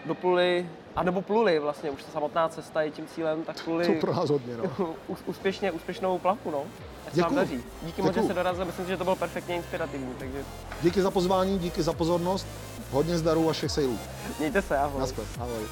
dopluli, 0.06 0.68
anebo 0.96 1.22
pluli 1.22 1.58
vlastně, 1.58 1.90
už 1.90 2.02
ta 2.02 2.10
samotná 2.12 2.48
cesta 2.48 2.82
je 2.82 2.90
tím 2.90 3.06
cílem, 3.06 3.42
tak 3.42 3.64
pluli 3.64 3.86
to 3.86 3.92
pro 4.00 4.14
nás 4.14 4.30
hodně, 4.30 4.56
no. 4.56 4.94
úspěšně, 5.26 5.72
úspěšnou 5.72 6.18
plavku, 6.18 6.50
no 6.50 6.64
ať 7.08 7.14
se 7.14 7.22
vám 7.22 7.34
daří. 7.34 7.60
Díky 7.82 8.02
moc, 8.02 8.14
že 8.14 8.22
se 8.22 8.34
dorazil, 8.34 8.64
myslím 8.64 8.84
si, 8.84 8.90
že 8.90 8.96
to 8.96 9.04
bylo 9.04 9.16
perfektně 9.16 9.56
inspirativní. 9.56 10.14
Takže... 10.18 10.38
Díky 10.82 11.02
za 11.02 11.10
pozvání, 11.10 11.58
díky 11.58 11.82
za 11.82 11.92
pozornost, 11.92 12.46
hodně 12.90 13.18
zdarů 13.18 13.50
a 13.50 13.52
všech 13.52 13.70
sejlů. 13.70 13.98
Mějte 14.38 14.62
se, 14.62 14.78
ahoj. 14.78 15.00
Naschle, 15.00 15.24
ahoj. 15.40 15.62